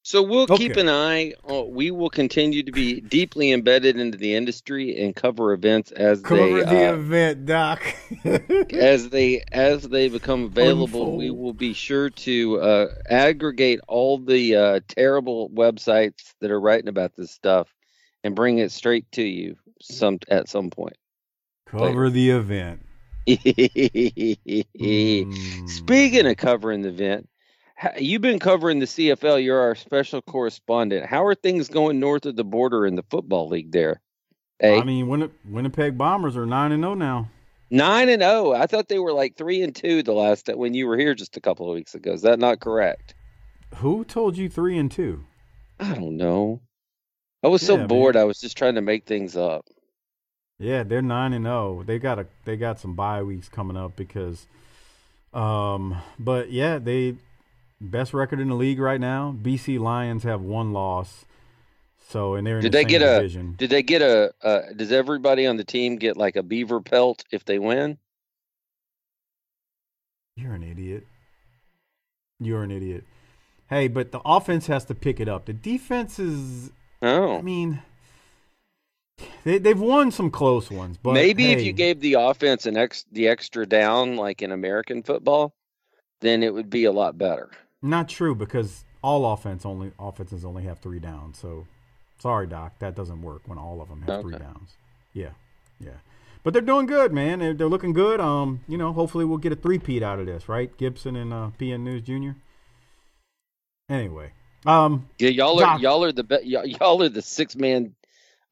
So 0.02 0.22
we'll 0.22 0.46
keep 0.46 0.76
an 0.76 0.88
eye. 0.88 1.34
On, 1.44 1.72
we 1.72 1.90
will 1.90 2.08
continue 2.08 2.62
to 2.62 2.72
be 2.72 3.00
deeply 3.00 3.52
embedded 3.52 3.98
into 3.98 4.16
the 4.16 4.34
industry 4.34 5.04
and 5.04 5.14
cover 5.14 5.52
events 5.52 5.92
as 5.92 6.22
Cover 6.22 6.40
they 6.40 6.64
cover 6.64 6.74
the 6.74 6.88
uh, 6.88 6.94
event, 6.94 7.46
Doc. 7.46 7.82
as 8.72 9.10
they 9.10 9.44
as 9.52 9.82
they 9.82 10.08
become 10.08 10.44
available. 10.44 11.16
We 11.16 11.30
will 11.30 11.52
be 11.52 11.74
sure 11.74 12.08
to 12.10 12.60
uh, 12.60 12.86
aggregate 13.08 13.80
all 13.86 14.18
the 14.18 14.56
uh, 14.56 14.80
terrible 14.88 15.50
websites 15.50 16.32
that 16.40 16.50
are 16.50 16.60
writing 16.60 16.88
about 16.88 17.14
this 17.14 17.30
stuff 17.30 17.68
and 18.24 18.34
bring 18.34 18.58
it 18.58 18.72
straight 18.72 19.10
to 19.12 19.22
you 19.22 19.56
some 19.80 20.18
at 20.28 20.48
some 20.48 20.70
point. 20.70 20.96
Cover 21.66 22.10
the 22.10 22.30
event. 22.30 22.82
Mm. 23.26 25.68
Speaking 25.68 26.26
of 26.26 26.36
covering 26.36 26.82
the 26.82 26.88
event, 26.88 27.28
you've 27.98 28.22
been 28.22 28.38
covering 28.38 28.78
the 28.78 28.86
CFL. 28.86 29.42
You're 29.42 29.60
our 29.60 29.74
special 29.74 30.22
correspondent. 30.22 31.06
How 31.06 31.24
are 31.24 31.34
things 31.34 31.68
going 31.68 32.00
north 32.00 32.26
of 32.26 32.36
the 32.36 32.44
border 32.44 32.86
in 32.86 32.96
the 32.96 33.04
football 33.10 33.48
league 33.48 33.72
there? 33.72 34.00
I 34.62 34.82
mean, 34.84 35.06
Winni- 35.06 35.30
Winnipeg 35.48 35.96
Bombers 35.96 36.36
are 36.36 36.44
nine 36.44 36.72
and 36.72 36.82
zero 36.82 36.94
now. 36.94 37.30
nine 37.70 38.10
and 38.10 38.20
zero. 38.20 38.52
I 38.52 38.66
thought 38.66 38.88
they 38.88 38.98
were 38.98 39.12
like 39.12 39.36
three 39.36 39.62
and 39.62 39.74
two 39.74 40.02
the 40.02 40.12
last 40.12 40.48
when 40.54 40.74
you 40.74 40.86
were 40.86 40.98
here 40.98 41.14
just 41.14 41.36
a 41.36 41.40
couple 41.40 41.68
of 41.68 41.74
weeks 41.74 41.94
ago. 41.94 42.12
Is 42.12 42.22
that 42.22 42.38
not 42.38 42.60
correct? 42.60 43.14
Who 43.76 44.04
told 44.04 44.36
you 44.36 44.48
three 44.50 44.76
and 44.76 44.90
two? 44.90 45.24
I 45.78 45.94
don't 45.94 46.16
know. 46.18 46.60
I 47.42 47.48
was 47.48 47.62
so 47.62 47.76
Yeah, 47.76 47.86
bored. 47.86 48.16
I 48.16 48.24
was 48.24 48.40
just 48.40 48.56
trying 48.56 48.76
to 48.76 48.80
make 48.80 49.04
things 49.04 49.36
up. 49.36 49.66
Yeah, 50.58 50.82
they're 50.82 51.02
nine 51.02 51.32
and 51.32 51.44
zero. 51.44 51.82
They 51.84 51.98
got 51.98 52.18
a 52.18 52.26
they 52.44 52.56
got 52.56 52.78
some 52.78 52.94
bye 52.94 53.22
weeks 53.22 53.48
coming 53.48 53.76
up 53.76 53.96
because, 53.96 54.46
um, 55.32 55.96
but 56.18 56.50
yeah, 56.52 56.78
they 56.78 57.16
best 57.80 58.14
record 58.14 58.40
in 58.40 58.48
the 58.48 58.54
league 58.54 58.78
right 58.80 59.00
now. 59.00 59.34
BC 59.42 59.78
Lions 59.80 60.24
have 60.24 60.42
one 60.42 60.72
loss, 60.72 61.24
so 62.08 62.34
and 62.34 62.46
they're 62.46 62.60
in 62.60 62.64
Did 62.64 62.68
the 62.68 62.72
they 62.72 62.80
same 62.80 62.90
get 62.90 63.02
a? 63.02 63.06
division. 63.16 63.58
Did 63.58 63.70
they 63.70 63.82
get 63.82 64.02
a? 64.02 64.32
Uh, 64.42 64.72
does 64.76 64.92
everybody 64.92 65.46
on 65.46 65.56
the 65.56 65.64
team 65.64 65.96
get 65.96 66.16
like 66.16 66.36
a 66.36 66.42
beaver 66.42 66.80
pelt 66.80 67.24
if 67.32 67.44
they 67.44 67.58
win? 67.58 67.98
You're 70.36 70.54
an 70.54 70.62
idiot. 70.62 71.06
You're 72.40 72.62
an 72.62 72.70
idiot. 72.70 73.04
Hey, 73.68 73.88
but 73.88 74.12
the 74.12 74.20
offense 74.24 74.66
has 74.66 74.84
to 74.86 74.94
pick 74.94 75.20
it 75.20 75.28
up. 75.28 75.46
The 75.46 75.52
defense 75.52 76.18
is. 76.18 76.70
I 77.02 77.08
Oh, 77.08 77.42
mean, 77.42 77.82
they 79.44 79.58
they've 79.58 79.78
won 79.80 80.10
some 80.10 80.30
close 80.30 80.70
ones, 80.70 80.98
but 81.02 81.12
maybe 81.14 81.52
if 81.52 81.62
you 81.62 81.72
gave 81.72 82.00
the 82.00 82.14
offense 82.14 82.66
an 82.66 82.76
ex 82.76 83.04
the 83.12 83.28
extra 83.28 83.66
down 83.66 84.16
like 84.16 84.42
in 84.42 84.52
American 84.52 85.02
football, 85.02 85.54
then 86.20 86.42
it 86.42 86.52
would 86.52 86.70
be 86.70 86.84
a 86.84 86.92
lot 86.92 87.16
better. 87.18 87.50
Not 87.82 88.08
true 88.08 88.34
because 88.34 88.84
all 89.02 89.32
offense 89.32 89.64
only 89.64 89.92
offenses 89.98 90.44
only 90.44 90.64
have 90.64 90.78
three 90.80 90.98
downs. 91.00 91.38
So 91.38 91.66
sorry, 92.18 92.46
Doc, 92.46 92.74
that 92.80 92.94
doesn't 92.94 93.22
work 93.22 93.42
when 93.46 93.58
all 93.58 93.80
of 93.80 93.88
them 93.88 94.02
have 94.02 94.20
three 94.20 94.36
downs. 94.36 94.76
Yeah, 95.14 95.30
yeah. 95.78 95.98
But 96.42 96.52
they're 96.54 96.62
doing 96.62 96.86
good, 96.86 97.12
man. 97.12 97.38
They're, 97.40 97.52
they're 97.52 97.68
looking 97.68 97.92
good. 97.92 98.18
Um, 98.20 98.60
you 98.66 98.78
know, 98.78 98.92
hopefully 98.94 99.24
we'll 99.26 99.38
get 99.38 99.52
a 99.52 99.56
three 99.56 99.78
peat 99.78 100.02
out 100.02 100.18
of 100.18 100.26
this, 100.26 100.48
right? 100.48 100.74
Gibson 100.78 101.16
and 101.16 101.32
uh, 101.32 101.50
PN 101.58 101.80
News 101.80 102.02
Jr. 102.02 102.38
Anyway, 103.90 104.32
um, 104.66 105.06
Yeah, 105.18 105.30
y'all 105.30 105.60
are 105.60 105.62
Doc. 105.64 105.80
y'all 105.80 106.04
are 106.04 106.12
the 106.12 106.24
be- 106.24 106.44
y'all, 106.44 107.02
are 107.02 107.08
the 107.08 107.22
six 107.22 107.56
man 107.56 107.94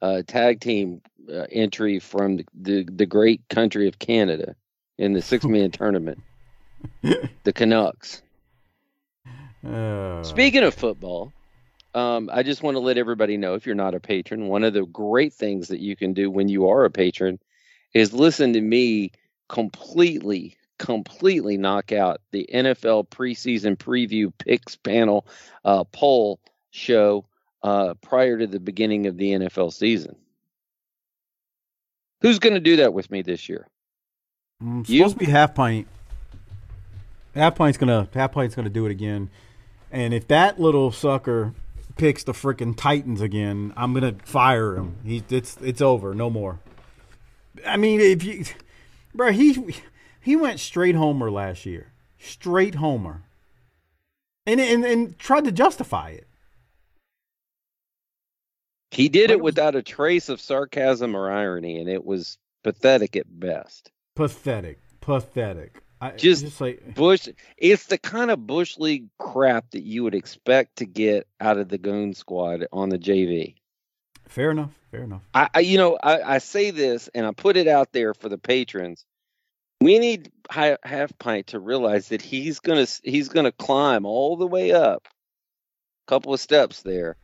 uh, 0.03 0.23
tag 0.27 0.61
team 0.61 1.01
uh, 1.33 1.47
entry 1.51 1.99
from 1.99 2.37
the, 2.37 2.45
the 2.55 2.85
the 2.85 3.07
great 3.07 3.49
country 3.49 3.89
of 3.89 3.99
Canada 3.99 4.55
in 4.99 5.13
the 5.13 5.23
six 5.23 5.47
man 5.47 5.71
tournament. 5.73 6.21
The 7.45 7.53
Canucks. 7.53 8.23
uh, 9.67 10.23
Speaking 10.25 10.65
of 10.65 10.75
football, 10.75 11.33
um, 11.95 12.29
I 12.33 12.43
just 12.43 12.63
want 12.63 12.75
to 12.75 12.81
let 12.81 12.99
everybody 12.99 13.37
know 13.37 13.55
if 13.55 13.65
you're 13.65 13.75
not 13.75 13.95
a 13.95 14.01
patron, 14.01 14.49
one 14.49 14.65
of 14.65 14.75
the 14.75 14.85
great 14.85 15.33
things 15.33 15.69
that 15.69 15.81
you 15.81 15.97
can 15.97 16.13
do 16.13 16.31
when 16.31 16.49
you 16.49 16.69
are 16.69 16.85
a 16.85 16.91
patron 16.91 17.39
is 17.95 18.13
listen 18.13 18.53
to 18.53 18.61
me 18.61 19.13
completely, 19.49 20.58
completely 20.79 21.57
knock 21.57 21.93
out 21.93 22.21
the 22.31 22.49
NFL 22.53 23.09
preseason 23.09 23.77
preview 23.77 24.33
picks 24.39 24.77
panel 24.77 25.27
uh, 25.65 25.85
poll 25.85 26.41
show 26.71 27.25
uh, 27.63 27.95
prior 28.01 28.39
to 28.39 28.47
the 28.47 28.61
beginning 28.61 29.07
of 29.07 29.17
the 29.17 29.31
NFL 29.33 29.73
season. 29.73 30.15
Who's 32.21 32.39
going 32.39 32.55
to 32.55 32.61
do 32.61 32.77
that 32.77 32.93
with 32.95 33.11
me 33.11 33.23
this 33.23 33.49
year? 33.49 33.69
Mm, 34.63 34.89
You- 34.89 34.99
supposed 34.99 35.19
to 35.19 35.25
be 35.27 35.31
half 35.31 35.55
pint. 35.55 35.87
Half 37.35 37.57
pint's 37.57 37.79
gonna 37.79 38.09
half 38.15 38.33
pint's 38.33 38.57
gonna 38.57 38.69
do 38.71 38.85
it 38.87 38.91
again, 38.91 39.31
and 39.93 40.13
if 40.13 40.27
that 40.27 40.59
little 40.59 40.91
sucker 40.91 41.53
picks 41.97 42.25
the 42.25 42.33
freaking 42.33 42.77
Titans 42.77 43.21
again, 43.21 43.73
I'm 43.77 43.95
gonna 43.95 44.17
fire 44.25 44.75
him. 44.75 44.97
He 45.05 45.23
it's 45.31 45.57
it's 45.63 45.81
over, 45.81 46.15
no 46.15 46.31
more. 46.31 46.59
I 47.65 47.77
mean, 47.77 48.01
if 48.01 48.25
you, 48.25 48.45
bro, 49.15 49.31
he 49.31 49.73
he 50.29 50.37
went 50.37 50.61
straight 50.61 50.95
homer 50.95 51.31
last 51.31 51.65
year, 51.65 51.91
straight 52.19 52.75
homer, 52.75 53.23
and 54.45 54.61
and 54.61 54.85
and 54.85 55.19
tried 55.19 55.45
to 55.47 55.53
justify 55.53 56.11
it. 56.11 56.27
He 58.91 59.09
did 59.09 59.31
it 59.31 59.41
without 59.41 59.75
a 59.75 59.83
trace 59.83 60.29
of 60.29 60.39
sarcasm 60.39 61.15
or 61.15 61.31
irony, 61.31 61.79
and 61.79 61.89
it 61.89 62.05
was 62.05 62.37
pathetic 62.63 63.17
at 63.17 63.25
best. 63.41 63.91
Pathetic, 64.17 64.79
pathetic. 65.01 65.83
I, 66.03 66.11
Just- 66.11 66.45
just 66.45 66.61
like 66.61 66.95
Bush, 66.95 67.29
it's 67.57 67.87
the 67.87 67.97
kind 67.97 68.31
of 68.31 68.47
Bush 68.47 68.77
League 68.77 69.07
crap 69.19 69.71
that 69.71 69.83
you 69.83 70.05
would 70.05 70.15
expect 70.15 70.77
to 70.77 70.85
get 70.85 71.27
out 71.41 71.57
of 71.57 71.71
the 71.71 71.79
Goon 71.79 72.13
Squad 72.13 72.67
on 72.71 72.91
the 72.91 72.99
JV. 72.99 73.55
fair 74.29 74.51
enough, 74.51 74.73
fair 74.91 75.05
enough. 75.05 75.23
I, 75.33 75.49
I 75.55 75.61
you 75.61 75.79
know, 75.79 75.99
I, 76.03 76.35
I 76.35 76.39
say 76.39 76.71
this 76.71 77.09
and 77.15 77.25
I 77.25 77.33
put 77.33 77.57
it 77.57 77.67
out 77.67 77.93
there 77.93 78.13
for 78.13 78.29
the 78.29 78.37
patrons. 78.37 79.07
We 79.81 79.99
need 79.99 80.33
half 80.51 81.17
pint 81.19 81.49
to 81.49 81.61
realize 81.61 82.09
that 82.09 82.23
he's 82.23 82.59
gonna 82.61 82.87
he's 83.05 83.29
gonna 83.29 83.53
climb 83.53 84.07
all 84.07 84.37
the 84.37 84.47
way 84.47 84.73
up, 84.73 85.07
a 85.07 86.11
couple 86.11 86.35
of 86.35 86.41
steps 86.41 86.83
there, 86.83 87.17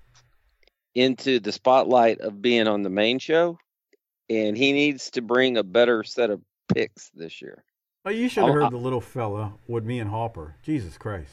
into 0.95 1.41
the 1.41 1.53
spotlight 1.53 2.21
of 2.21 2.41
being 2.41 2.69
on 2.69 2.83
the 2.83 2.91
main 2.91 3.19
show, 3.19 3.59
and 4.31 4.57
he 4.57 4.73
needs 4.73 5.11
to 5.13 5.23
bring 5.23 5.57
a 5.57 5.65
better 5.65 6.05
set 6.05 6.31
of 6.31 6.41
picks 6.73 7.11
this 7.11 7.43
year. 7.43 7.65
Oh, 8.05 8.11
you 8.11 8.29
should 8.29 8.45
have 8.45 8.53
heard 8.53 8.65
I- 8.65 8.71
the 8.71 8.77
little 8.77 9.01
fella 9.01 9.55
with 9.67 9.85
me 9.85 9.99
and 9.99 10.11
Harper. 10.11 10.57
Jesus 10.63 10.97
Christ. 10.99 11.33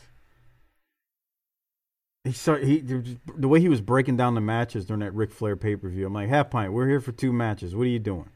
He 2.24 2.32
saw 2.32 2.56
he 2.56 2.80
the 2.80 3.48
way 3.48 3.60
he 3.60 3.70
was 3.70 3.82
breaking 3.82 4.18
down 4.18 4.36
the 4.36 4.42
matches 4.42 4.86
during 4.86 5.00
that 5.02 5.14
Ric 5.14 5.32
Flair 5.32 5.56
pay 5.56 5.76
per 5.76 5.90
view. 5.90 6.06
I'm 6.08 6.14
like, 6.14 6.30
half 6.30 6.50
pint, 6.50 6.72
we're 6.72 6.88
here 6.88 7.00
for 7.00 7.12
two 7.12 7.34
matches. 7.34 7.76
What 7.76 7.84
are 7.84 7.90
you 7.90 8.00
doing? 8.00 8.30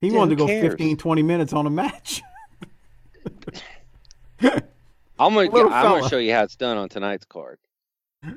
He 0.00 0.10
Yeah, 0.10 0.18
wanted 0.18 0.30
to 0.30 0.36
go 0.36 0.46
cares? 0.46 0.72
15, 0.72 0.96
20 0.96 1.22
minutes 1.22 1.52
on 1.52 1.66
a 1.66 1.70
match. 1.70 2.22
I'm 5.18 5.34
gonna 5.34 5.50
I'm 5.54 5.90
gonna 5.90 6.08
show 6.08 6.18
you 6.18 6.32
how 6.32 6.42
it's 6.42 6.56
done 6.56 6.76
on 6.76 6.88
tonight's 6.88 7.24
card. 7.24 7.58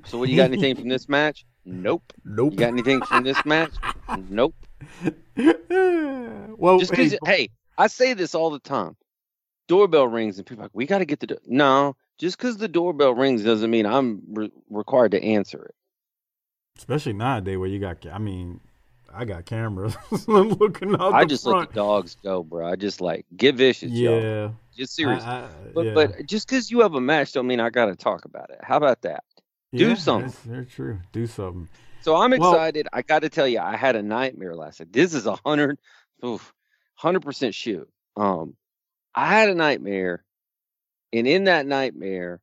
So, 0.06 0.18
what 0.18 0.30
you 0.30 0.36
got 0.36 0.46
anything 0.46 0.76
from 0.76 0.90
this 0.90 1.10
match? 1.10 1.46
Nope. 1.66 2.14
nope. 2.24 2.54
You 2.54 2.60
got 2.60 2.70
anything 2.70 3.02
from 3.02 3.24
this 3.24 3.44
match? 3.46 3.74
Nope. 4.10 4.56
well, 5.36 6.80
Just 6.80 6.92
because, 6.92 7.18
hey, 7.26 7.50
I 7.78 7.88
say 7.88 8.14
this 8.14 8.34
all 8.34 8.50
the 8.50 8.60
time. 8.60 8.96
Doorbell 9.68 10.08
rings 10.08 10.38
and 10.38 10.48
people 10.48 10.62
are 10.64 10.66
like, 10.66 10.72
we 10.74 10.86
got 10.86 11.00
to 11.00 11.06
get 11.06 11.20
the. 11.20 11.28
Do-. 11.28 11.38
No, 11.46 11.98
just 12.18 12.38
because 12.38 12.56
the 12.56 12.70
doorbell 12.70 13.14
rings 13.16 13.44
doesn't 13.44 13.70
mean 13.70 13.86
I'm 13.86 14.22
re- 14.32 14.52
required 14.70 15.12
to 15.12 15.22
answer 15.22 15.62
it. 15.66 15.76
especially 16.78 17.12
nowadays 17.14 17.58
where 17.58 17.68
you 17.68 17.80
got, 17.80 18.06
I 18.08 18.18
mean, 18.18 18.62
I 19.18 19.26
got 19.26 19.46
cameras 19.46 19.96
looking 20.28 20.94
out 20.96 21.14
I 21.14 21.26
just 21.26 21.44
front. 21.44 21.60
let 21.60 21.70
the 21.70 21.76
dogs 21.76 22.16
go, 22.24 22.44
bro. 22.44 22.68
I 22.68 22.76
just 22.76 23.02
like 23.02 23.26
get 23.36 23.56
vicious, 23.56 23.92
yo. 23.92 24.20
yeah, 24.20 24.50
Just 24.76 24.96
serious. 24.96 25.24
I- 25.24 25.42
I- 25.46 25.50
but 25.74 25.86
yeah. 25.88 25.94
but 25.94 26.26
just 26.28 26.48
because 26.48 26.70
you 26.70 26.82
have 26.82 26.94
a 26.94 27.02
match 27.02 27.32
don't 27.34 27.48
mean 27.48 27.60
I 27.60 27.70
got 27.70 27.88
to 27.88 27.96
talk 27.96 28.26
about 28.26 28.50
it. 28.52 28.60
How 28.62 28.78
about 28.78 29.02
that? 29.02 29.24
do 29.74 29.90
Yeah, 29.90 29.96
something. 29.96 30.30
That's 30.30 30.40
very 30.42 30.66
true. 30.66 31.00
Do 31.12 31.26
something. 31.28 31.68
So 32.02 32.16
I'm 32.16 32.32
Well- 32.38 32.54
excited. 32.54 32.88
I 32.94 33.02
got 33.02 33.24
to 33.24 33.30
tell 33.30 33.48
you, 33.48 33.60
I 33.60 33.76
had 33.76 33.96
a 33.96 34.04
nightmare 34.04 34.56
last 34.56 34.80
night. 34.80 34.94
This 34.94 35.14
is 35.14 35.26
a 35.26 35.36
hundred, 35.46 35.78
hundred 36.96 37.22
percent 37.22 37.54
shoot. 37.56 37.90
Um, 38.16 38.56
I 39.16 39.28
had 39.28 39.50
a 39.50 39.56
nightmare, 39.56 40.24
and 41.12 41.28
in 41.28 41.46
that 41.46 41.66
nightmare, 41.66 42.40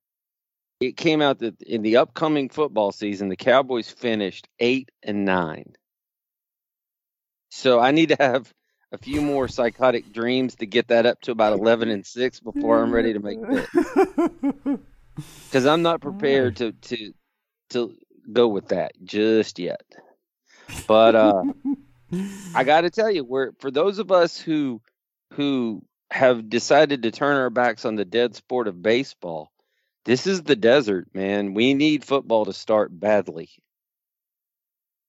it 0.80 0.96
came 0.96 1.22
out 1.22 1.38
that 1.38 1.60
in 1.62 1.82
the 1.82 1.96
upcoming 1.98 2.48
football 2.48 2.92
season, 2.92 3.28
the 3.28 3.36
Cowboys 3.36 3.88
finished 3.88 4.48
eight 4.58 4.90
and 5.02 5.24
nine. 5.24 5.74
So 7.54 7.78
I 7.78 7.92
need 7.92 8.08
to 8.08 8.16
have 8.18 8.52
a 8.90 8.98
few 8.98 9.20
more 9.22 9.46
psychotic 9.46 10.12
dreams 10.12 10.56
to 10.56 10.66
get 10.66 10.88
that 10.88 11.06
up 11.06 11.20
to 11.22 11.30
about 11.30 11.52
eleven 11.52 11.88
and 11.88 12.04
six 12.04 12.40
before 12.40 12.82
I'm 12.82 12.92
ready 12.92 13.12
to 13.12 13.20
make 13.20 13.40
that. 13.42 14.80
Because 15.46 15.64
I'm 15.64 15.82
not 15.82 16.00
prepared 16.00 16.56
to 16.56 16.72
to 16.72 17.14
to 17.70 17.94
go 18.30 18.48
with 18.48 18.68
that 18.68 18.92
just 19.04 19.60
yet. 19.60 19.84
But 20.88 21.14
uh 21.14 21.44
I 22.56 22.64
got 22.64 22.80
to 22.80 22.90
tell 22.90 23.10
you, 23.10 23.22
we're 23.22 23.52
for 23.60 23.70
those 23.70 24.00
of 24.00 24.10
us 24.10 24.36
who 24.36 24.82
who 25.34 25.84
have 26.10 26.50
decided 26.50 27.04
to 27.04 27.12
turn 27.12 27.36
our 27.36 27.50
backs 27.50 27.84
on 27.84 27.94
the 27.94 28.04
dead 28.04 28.34
sport 28.34 28.66
of 28.66 28.82
baseball, 28.82 29.52
this 30.04 30.26
is 30.26 30.42
the 30.42 30.56
desert, 30.56 31.06
man. 31.14 31.54
We 31.54 31.74
need 31.74 32.04
football 32.04 32.46
to 32.46 32.52
start 32.52 32.90
badly. 32.98 33.48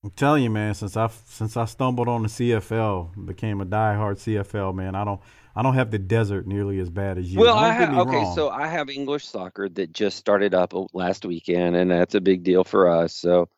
I'm 0.06 0.12
telling 0.12 0.44
you, 0.44 0.52
man. 0.52 0.76
Since 0.76 0.96
I 0.96 1.10
since 1.26 1.58
I 1.58 1.66
stumbled 1.66 2.08
on 2.08 2.22
the 2.22 2.30
CFL, 2.30 3.26
became 3.26 3.60
a 3.60 3.66
diehard 3.66 4.18
CFL 4.18 4.76
man. 4.76 4.94
I 4.94 5.04
don't 5.04 5.20
I 5.56 5.64
don't 5.64 5.74
have 5.74 5.90
the 5.90 5.98
desert 5.98 6.46
nearly 6.46 6.78
as 6.78 6.92
bad 6.92 7.18
as 7.18 7.34
you. 7.34 7.40
Well, 7.40 7.56
Don't 7.56 7.64
I 7.64 7.74
have 7.74 7.98
okay, 7.98 8.18
wrong. 8.18 8.36
so 8.36 8.50
I 8.50 8.68
have 8.68 8.92
English 8.92 9.26
soccer 9.26 9.68
that 9.68 9.92
just 9.94 10.18
started 10.18 10.54
up 10.54 10.74
last 10.94 11.26
weekend, 11.26 11.76
and 11.76 11.90
that's 11.90 12.14
a 12.14 12.22
big 12.22 12.44
deal 12.44 12.64
for 12.64 12.88
us. 12.88 13.16
So 13.16 13.50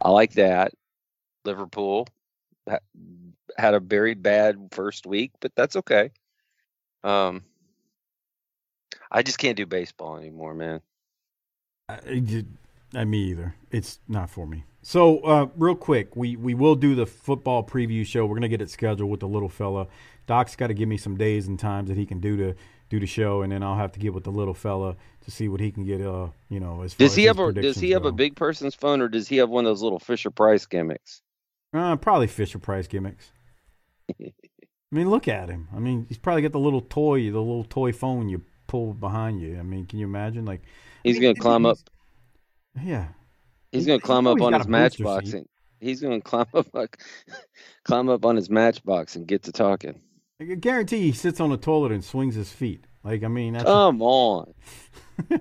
I 0.00 0.08
like 0.08 0.32
that. 0.34 0.72
Liverpool 1.44 2.08
had 3.58 3.74
a 3.74 3.80
very 3.80 4.14
bad 4.14 4.56
first 4.72 5.04
week, 5.06 5.32
but 5.38 5.52
that's 5.54 5.76
okay. 5.76 6.12
Um, 7.04 7.44
I 9.12 9.22
just 9.22 9.36
can't 9.36 9.56
do 9.56 9.66
baseball 9.66 10.16
anymore, 10.16 10.54
man. 10.54 10.80
I, 11.90 11.98
I 12.94 13.04
me 13.04 13.18
either. 13.24 13.54
It's 13.70 13.98
not 14.08 14.30
for 14.30 14.46
me. 14.46 14.64
So, 14.82 15.18
uh, 15.20 15.46
real 15.56 15.74
quick, 15.74 16.16
we 16.16 16.36
we 16.36 16.54
will 16.54 16.74
do 16.74 16.94
the 16.94 17.06
football 17.06 17.62
preview 17.62 18.06
show. 18.06 18.24
We're 18.24 18.36
gonna 18.36 18.48
get 18.48 18.62
it 18.62 18.70
scheduled 18.70 19.10
with 19.10 19.20
the 19.20 19.28
little 19.28 19.48
fella. 19.48 19.88
Doc's 20.26 20.56
got 20.56 20.68
to 20.68 20.74
give 20.74 20.88
me 20.88 20.96
some 20.96 21.16
days 21.16 21.48
and 21.48 21.58
times 21.58 21.88
that 21.88 21.98
he 21.98 22.06
can 22.06 22.20
do 22.20 22.36
to 22.36 22.54
do 22.88 23.00
the 23.00 23.06
show, 23.06 23.42
and 23.42 23.52
then 23.52 23.62
I'll 23.62 23.76
have 23.76 23.92
to 23.92 23.98
get 24.00 24.14
with 24.14 24.24
the 24.24 24.30
little 24.30 24.54
fella 24.54 24.96
to 25.24 25.30
see 25.30 25.48
what 25.48 25.60
he 25.60 25.70
can 25.70 25.84
get. 25.84 26.00
Uh, 26.00 26.28
you 26.48 26.60
know, 26.60 26.82
as 26.82 26.94
far 26.94 27.06
Does 27.06 27.14
he 27.14 27.24
have 27.24 27.38
a 27.38 27.52
Does 27.52 27.76
he 27.76 27.90
have 27.90 28.04
a 28.04 28.12
big 28.12 28.36
person's 28.36 28.74
phone, 28.74 29.00
or 29.00 29.08
does 29.08 29.28
he 29.28 29.36
have 29.36 29.50
one 29.50 29.64
of 29.66 29.70
those 29.70 29.82
little 29.82 29.98
Fisher 29.98 30.30
Price 30.30 30.66
gimmicks? 30.66 31.22
Uh, 31.72 31.96
probably 31.96 32.26
Fisher 32.26 32.58
Price 32.58 32.86
gimmicks. 32.86 33.32
I 34.20 34.96
mean, 34.96 35.08
look 35.08 35.28
at 35.28 35.48
him. 35.48 35.68
I 35.74 35.78
mean, 35.78 36.06
he's 36.08 36.18
probably 36.18 36.42
got 36.42 36.52
the 36.52 36.58
little 36.58 36.80
toy, 36.80 37.30
the 37.30 37.38
little 37.38 37.64
toy 37.64 37.92
phone 37.92 38.28
you 38.28 38.42
pull 38.66 38.92
behind 38.92 39.40
you. 39.40 39.58
I 39.58 39.62
mean, 39.62 39.86
can 39.86 39.98
you 39.98 40.06
imagine? 40.06 40.44
Like, 40.44 40.62
He's 41.04 41.18
mean, 41.18 41.34
gonna 41.34 41.40
climb 41.40 41.66
up. 41.66 41.78
yeah, 42.82 43.08
He's 43.72 43.86
gonna 43.86 44.00
climb 44.00 44.26
up 44.26 44.40
on 44.40 44.52
his 44.52 44.66
a 44.66 44.68
matchbox 44.68 45.32
and 45.32 45.48
he's 45.80 46.00
gonna 46.00 46.20
climb 46.20 46.46
up 46.54 46.66
climb 47.84 48.08
up 48.08 48.24
on 48.24 48.36
his 48.36 48.50
matchbox 48.50 49.16
and 49.16 49.26
get 49.26 49.44
to 49.44 49.52
talking. 49.52 50.00
I 50.40 50.44
guarantee 50.44 51.02
he 51.02 51.12
sits 51.12 51.40
on 51.40 51.50
the 51.50 51.56
toilet 51.56 51.92
and 51.92 52.04
swings 52.04 52.34
his 52.34 52.50
feet. 52.50 52.86
Like, 53.04 53.22
I 53.22 53.28
mean, 53.28 53.54
that's 53.54 53.64
Come 53.64 54.02
on. 54.02 54.54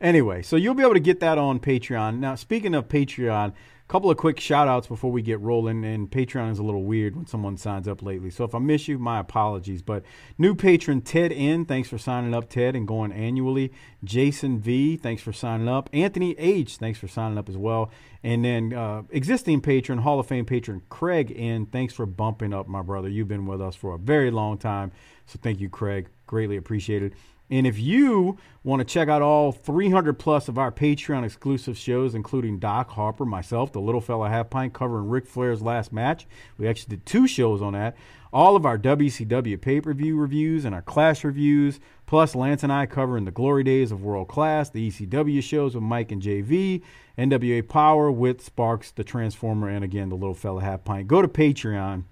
Anyway, 0.00 0.40
so 0.40 0.56
you'll 0.56 0.74
be 0.74 0.82
able 0.82 0.94
to 0.94 1.00
get 1.00 1.20
that 1.20 1.36
on 1.36 1.60
Patreon. 1.60 2.18
Now, 2.20 2.34
speaking 2.34 2.74
of 2.74 2.88
Patreon, 2.88 3.52
a 3.52 3.54
couple 3.90 4.08
of 4.08 4.16
quick 4.16 4.38
shout 4.38 4.68
outs 4.68 4.86
before 4.86 5.10
we 5.10 5.20
get 5.20 5.40
rolling. 5.40 5.84
And 5.84 6.08
Patreon 6.08 6.52
is 6.52 6.60
a 6.60 6.62
little 6.62 6.84
weird 6.84 7.16
when 7.16 7.26
someone 7.26 7.56
signs 7.56 7.88
up 7.88 8.02
lately. 8.02 8.30
So 8.30 8.44
if 8.44 8.54
I 8.54 8.60
miss 8.60 8.86
you, 8.86 9.00
my 9.00 9.18
apologies. 9.18 9.82
But 9.82 10.04
new 10.38 10.54
patron 10.54 11.00
Ted 11.00 11.32
N, 11.32 11.64
thanks 11.64 11.88
for 11.88 11.98
signing 11.98 12.32
up, 12.32 12.48
Ted, 12.48 12.76
and 12.76 12.86
going 12.86 13.10
annually. 13.10 13.72
Jason 14.04 14.60
V, 14.60 14.96
thanks 14.96 15.22
for 15.22 15.32
signing 15.32 15.68
up. 15.68 15.90
Anthony 15.92 16.38
H, 16.38 16.76
thanks 16.76 17.00
for 17.00 17.08
signing 17.08 17.36
up 17.36 17.48
as 17.48 17.56
well. 17.56 17.90
And 18.22 18.44
then 18.44 18.72
uh, 18.72 19.02
existing 19.10 19.60
patron, 19.60 19.98
Hall 19.98 20.20
of 20.20 20.26
Fame 20.26 20.46
patron 20.46 20.82
Craig 20.88 21.32
N, 21.34 21.66
thanks 21.66 21.92
for 21.92 22.06
bumping 22.06 22.54
up, 22.54 22.68
my 22.68 22.82
brother. 22.82 23.08
You've 23.08 23.28
been 23.28 23.46
with 23.46 23.60
us 23.60 23.74
for 23.74 23.94
a 23.94 23.98
very 23.98 24.30
long 24.30 24.56
time. 24.56 24.92
So 25.26 25.38
thank 25.42 25.58
you, 25.58 25.68
Craig. 25.68 26.08
Greatly 26.26 26.56
appreciated. 26.56 27.14
And 27.50 27.66
if 27.66 27.78
you 27.80 28.38
want 28.62 28.78
to 28.80 28.84
check 28.84 29.08
out 29.08 29.22
all 29.22 29.50
300 29.50 30.18
plus 30.18 30.46
of 30.46 30.56
our 30.56 30.70
Patreon 30.70 31.24
exclusive 31.24 31.76
shows, 31.76 32.14
including 32.14 32.60
Doc 32.60 32.90
Harper, 32.90 33.24
myself, 33.24 33.72
the 33.72 33.80
little 33.80 34.00
fella 34.00 34.28
half 34.28 34.50
pint 34.50 34.72
covering 34.72 35.08
Ric 35.08 35.26
Flair's 35.26 35.60
last 35.60 35.92
match, 35.92 36.28
we 36.58 36.68
actually 36.68 36.96
did 36.96 37.06
two 37.06 37.26
shows 37.26 37.60
on 37.60 37.72
that. 37.72 37.96
All 38.32 38.54
of 38.54 38.64
our 38.64 38.78
WCW 38.78 39.60
pay 39.60 39.80
per 39.80 39.92
view 39.92 40.16
reviews 40.16 40.64
and 40.64 40.72
our 40.72 40.82
Clash 40.82 41.24
reviews, 41.24 41.80
plus 42.06 42.36
Lance 42.36 42.62
and 42.62 42.72
I 42.72 42.86
covering 42.86 43.24
the 43.24 43.32
glory 43.32 43.64
days 43.64 43.90
of 43.90 44.04
World 44.04 44.28
Class, 44.28 44.70
the 44.70 44.88
ECW 44.88 45.42
shows 45.42 45.74
with 45.74 45.82
Mike 45.82 46.12
and 46.12 46.22
JV, 46.22 46.82
NWA 47.18 47.68
Power 47.68 48.12
with 48.12 48.40
Sparks, 48.40 48.92
the 48.92 49.02
Transformer, 49.02 49.68
and 49.68 49.82
again, 49.82 50.10
the 50.10 50.14
little 50.14 50.34
fella 50.34 50.62
half 50.62 50.84
pint. 50.84 51.08
Go 51.08 51.20
to 51.20 51.26
Patreon 51.26 52.04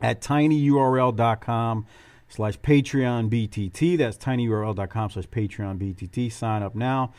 at 0.00 0.20
tinyurl.com 0.20 1.86
slash 2.32 2.58
Patreon 2.60 3.28
BTT. 3.28 3.98
That's 3.98 4.16
tinyurl.com 4.16 5.10
slash 5.10 5.26
Patreon 5.26 5.78
BTT. 5.78 6.32
Sign 6.32 6.62
up 6.62 6.74
now. 6.74 7.12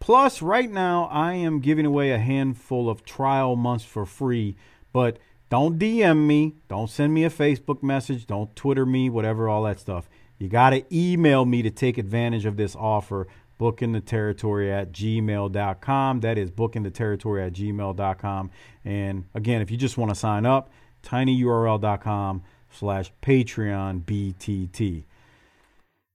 Plus, 0.00 0.42
right 0.42 0.70
now, 0.70 1.08
I 1.10 1.32
am 1.32 1.60
giving 1.60 1.86
away 1.86 2.12
a 2.12 2.18
handful 2.18 2.88
of 2.88 3.04
trial 3.04 3.56
months 3.56 3.84
for 3.84 4.06
free, 4.06 4.56
but 4.92 5.18
don't 5.50 5.78
DM 5.78 6.26
me. 6.26 6.54
Don't 6.68 6.88
send 6.88 7.12
me 7.14 7.24
a 7.24 7.30
Facebook 7.30 7.82
message. 7.82 8.26
Don't 8.26 8.54
Twitter 8.54 8.86
me, 8.86 9.10
whatever, 9.10 9.48
all 9.48 9.64
that 9.64 9.80
stuff. 9.80 10.08
You 10.38 10.48
got 10.48 10.70
to 10.70 10.84
email 10.94 11.44
me 11.44 11.62
to 11.62 11.70
take 11.70 11.98
advantage 11.98 12.44
of 12.44 12.56
this 12.56 12.76
offer. 12.76 13.26
Booking 13.56 13.90
the 13.90 14.00
territory 14.00 14.70
at 14.70 14.92
gmail.com. 14.92 16.20
That 16.20 16.38
is 16.38 16.52
booking 16.52 16.84
the 16.84 16.92
territory 16.92 17.42
at 17.42 17.54
gmail.com. 17.54 18.50
And 18.84 19.24
again, 19.34 19.62
if 19.62 19.72
you 19.72 19.76
just 19.76 19.98
want 19.98 20.10
to 20.10 20.14
sign 20.14 20.46
up, 20.46 20.70
tinyurl.com 21.02 22.44
slash 22.70 23.12
Patreon 23.22 24.04
BTT. 24.04 25.04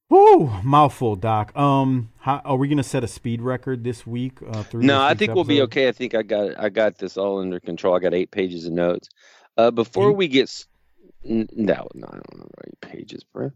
Whoo, 0.10 0.52
mouthful, 0.64 1.16
Doc. 1.16 1.56
Um, 1.58 2.12
how, 2.20 2.40
are 2.46 2.56
we 2.56 2.68
gonna 2.68 2.84
set 2.84 3.04
a 3.04 3.08
speed 3.08 3.42
record 3.42 3.84
this 3.84 4.06
week? 4.06 4.34
Uh, 4.48 4.62
through 4.64 4.84
No, 4.84 5.02
I 5.02 5.16
think 5.16 5.34
we'll 5.34 5.44
be 5.44 5.62
okay. 5.64 5.88
I 5.88 5.92
think 5.92 6.14
I 6.14 6.22
got 6.22 6.60
I 6.60 6.70
got 6.70 6.98
this 6.98 7.18
all 7.18 7.40
under 7.40 7.60
control. 7.60 7.96
I 7.96 8.00
got 8.00 8.14
eight 8.14 8.30
pages 8.30 8.66
of 8.66 8.74
notes. 8.74 9.10
Uh, 9.58 9.72
before 9.72 10.12
Eight? 10.12 10.18
we 10.18 10.28
get 10.28 10.66
no, 11.24 11.88
no, 11.94 12.08
I 12.08 12.12
don't 12.12 12.38
know 12.38 12.48
eight 12.68 12.82
pages, 12.82 13.24
bro. 13.24 13.52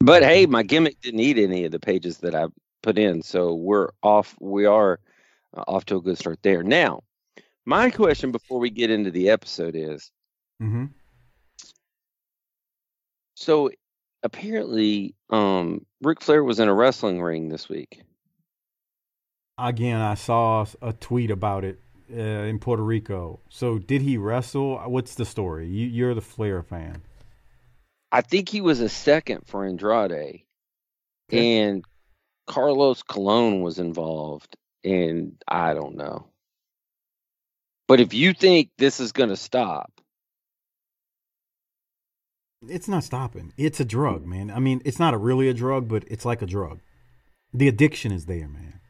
But 0.00 0.22
hey, 0.22 0.46
my 0.46 0.62
gimmick 0.62 1.00
didn't 1.00 1.18
need 1.18 1.38
any 1.38 1.64
of 1.64 1.72
the 1.72 1.78
pages 1.78 2.18
that 2.18 2.34
I 2.34 2.46
put 2.82 2.98
in, 2.98 3.22
so 3.22 3.54
we're 3.54 3.90
off. 4.02 4.34
We 4.40 4.66
are 4.66 4.98
uh, 5.56 5.64
off 5.68 5.84
to 5.86 5.96
a 5.96 6.02
good 6.02 6.18
start 6.18 6.40
there. 6.42 6.62
Now, 6.62 7.04
my 7.64 7.90
question 7.90 8.32
before 8.32 8.58
we 8.58 8.70
get 8.70 8.90
into 8.90 9.10
the 9.10 9.30
episode 9.30 9.76
is: 9.76 10.10
Mhm. 10.60 10.90
So 13.42 13.70
apparently, 14.22 15.14
um, 15.30 15.84
Ric 16.00 16.22
Flair 16.22 16.44
was 16.44 16.60
in 16.60 16.68
a 16.68 16.74
wrestling 16.74 17.20
ring 17.20 17.48
this 17.48 17.68
week. 17.68 18.02
Again, 19.58 20.00
I 20.00 20.14
saw 20.14 20.64
a 20.80 20.92
tweet 20.92 21.30
about 21.30 21.64
it 21.64 21.80
uh, 22.10 22.16
in 22.16 22.58
Puerto 22.58 22.82
Rico. 22.82 23.40
So, 23.48 23.78
did 23.78 24.02
he 24.02 24.16
wrestle? 24.16 24.78
What's 24.78 25.14
the 25.14 25.24
story? 25.24 25.68
You, 25.68 25.86
you're 25.88 26.14
the 26.14 26.20
Flair 26.20 26.62
fan. 26.62 27.02
I 28.10 28.20
think 28.20 28.48
he 28.48 28.60
was 28.60 28.80
a 28.80 28.88
second 28.88 29.42
for 29.46 29.64
Andrade, 29.64 30.42
Okay. 31.30 31.62
and 31.62 31.84
Carlos 32.46 33.02
Colon 33.02 33.62
was 33.62 33.78
involved, 33.78 34.56
and 34.84 35.42
I 35.48 35.74
don't 35.74 35.96
know. 35.96 36.28
But 37.88 38.00
if 38.00 38.14
you 38.14 38.32
think 38.34 38.70
this 38.78 39.00
is 39.00 39.12
going 39.12 39.30
to 39.30 39.36
stop, 39.36 39.92
It's 42.68 42.88
not 42.88 43.04
stopping. 43.04 43.52
It's 43.56 43.80
a 43.80 43.84
drug, 43.84 44.24
man. 44.24 44.50
I 44.50 44.58
mean, 44.58 44.82
it's 44.84 44.98
not 44.98 45.14
a 45.14 45.18
really 45.18 45.48
a 45.48 45.54
drug, 45.54 45.88
but 45.88 46.04
it's 46.06 46.24
like 46.24 46.42
a 46.42 46.46
drug. 46.46 46.80
The 47.52 47.68
addiction 47.68 48.12
is 48.12 48.26
there, 48.26 48.48
man. 48.48 48.80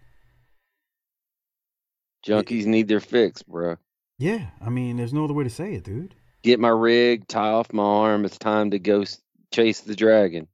Junkies 2.27 2.67
need 2.67 2.89
their 2.89 3.01
fix, 3.01 3.43
bro. 3.43 3.77
Yeah, 4.19 4.49
I 4.65 4.69
mean, 4.69 4.97
there's 4.97 5.13
no 5.13 5.25
other 5.25 5.35
way 5.35 5.45
to 5.45 5.51
say 5.51 5.75
it, 5.75 5.85
dude. 5.85 6.15
Get 6.43 6.61
my 6.61 6.69
rig, 6.69 7.27
tie 7.27 7.51
off 7.51 7.73
my 7.73 7.83
arm. 7.83 8.25
It's 8.25 8.39
time 8.39 8.71
to 8.71 8.79
go 8.79 9.05
chase 9.53 9.81
the 9.81 9.97
dragon. 9.97 10.47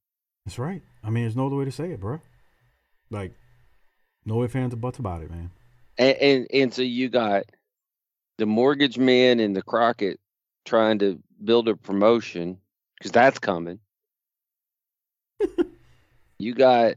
That's 0.47 0.59
right. 0.59 0.83
I 1.03 1.11
mean, 1.11 1.25
there's 1.25 1.37
no 1.37 1.47
other 1.47 1.57
way 1.57 1.65
to 1.65 1.73
say 1.73 1.91
it, 1.91 2.01
bro. 2.01 2.21
Like, 3.11 3.35
no 4.25 4.43
ifs, 4.43 4.55
ands, 4.55 4.75
or 4.75 4.79
buts 4.79 4.99
about 4.99 5.23
it, 5.23 5.31
man. 5.31 5.51
And, 5.99 6.17
and 6.17 6.47
and 6.53 6.75
so 6.75 6.83
you 6.83 7.09
got 7.09 7.45
the 8.39 8.47
mortgage 8.47 8.99
man 8.99 9.41
and 9.41 9.55
the 9.55 9.63
Crockett 9.63 10.21
trying 10.65 11.01
to 11.01 11.19
build 11.43 11.69
a 11.69 11.75
promotion 11.75 12.59
because 12.99 13.13
that's 13.13 13.39
coming. 13.39 13.79
you 16.39 16.55
got 16.55 16.95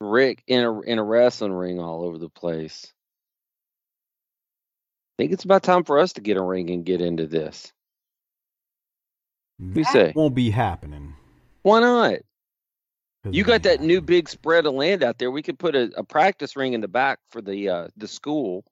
Rick 0.00 0.42
in 0.46 0.64
a 0.64 0.80
in 0.80 0.98
a 0.98 1.04
wrestling 1.04 1.52
ring 1.52 1.78
all 1.80 2.04
over 2.04 2.18
the 2.18 2.28
place. 2.28 2.92
I 5.18 5.22
think 5.22 5.32
it's 5.32 5.44
about 5.44 5.62
time 5.62 5.84
for 5.84 5.98
us 5.98 6.12
to 6.14 6.20
get 6.20 6.36
a 6.36 6.42
ring 6.42 6.70
and 6.70 6.84
get 6.84 7.00
into 7.00 7.26
this. 7.26 7.72
That 9.58 9.86
say? 9.86 10.12
won't 10.14 10.36
be 10.36 10.50
happening. 10.50 11.14
Why 11.62 11.80
not? 11.80 12.18
You 13.30 13.42
got 13.42 13.64
that 13.64 13.80
new 13.80 14.00
big 14.00 14.28
spread 14.28 14.64
of 14.64 14.74
land 14.74 15.02
out 15.02 15.18
there. 15.18 15.30
We 15.30 15.42
could 15.42 15.58
put 15.58 15.74
a, 15.74 15.90
a 15.96 16.04
practice 16.04 16.56
ring 16.56 16.72
in 16.72 16.80
the 16.80 16.88
back 16.88 17.18
for 17.30 17.42
the 17.42 17.68
uh 17.68 17.88
the 17.96 18.08
school. 18.08 18.64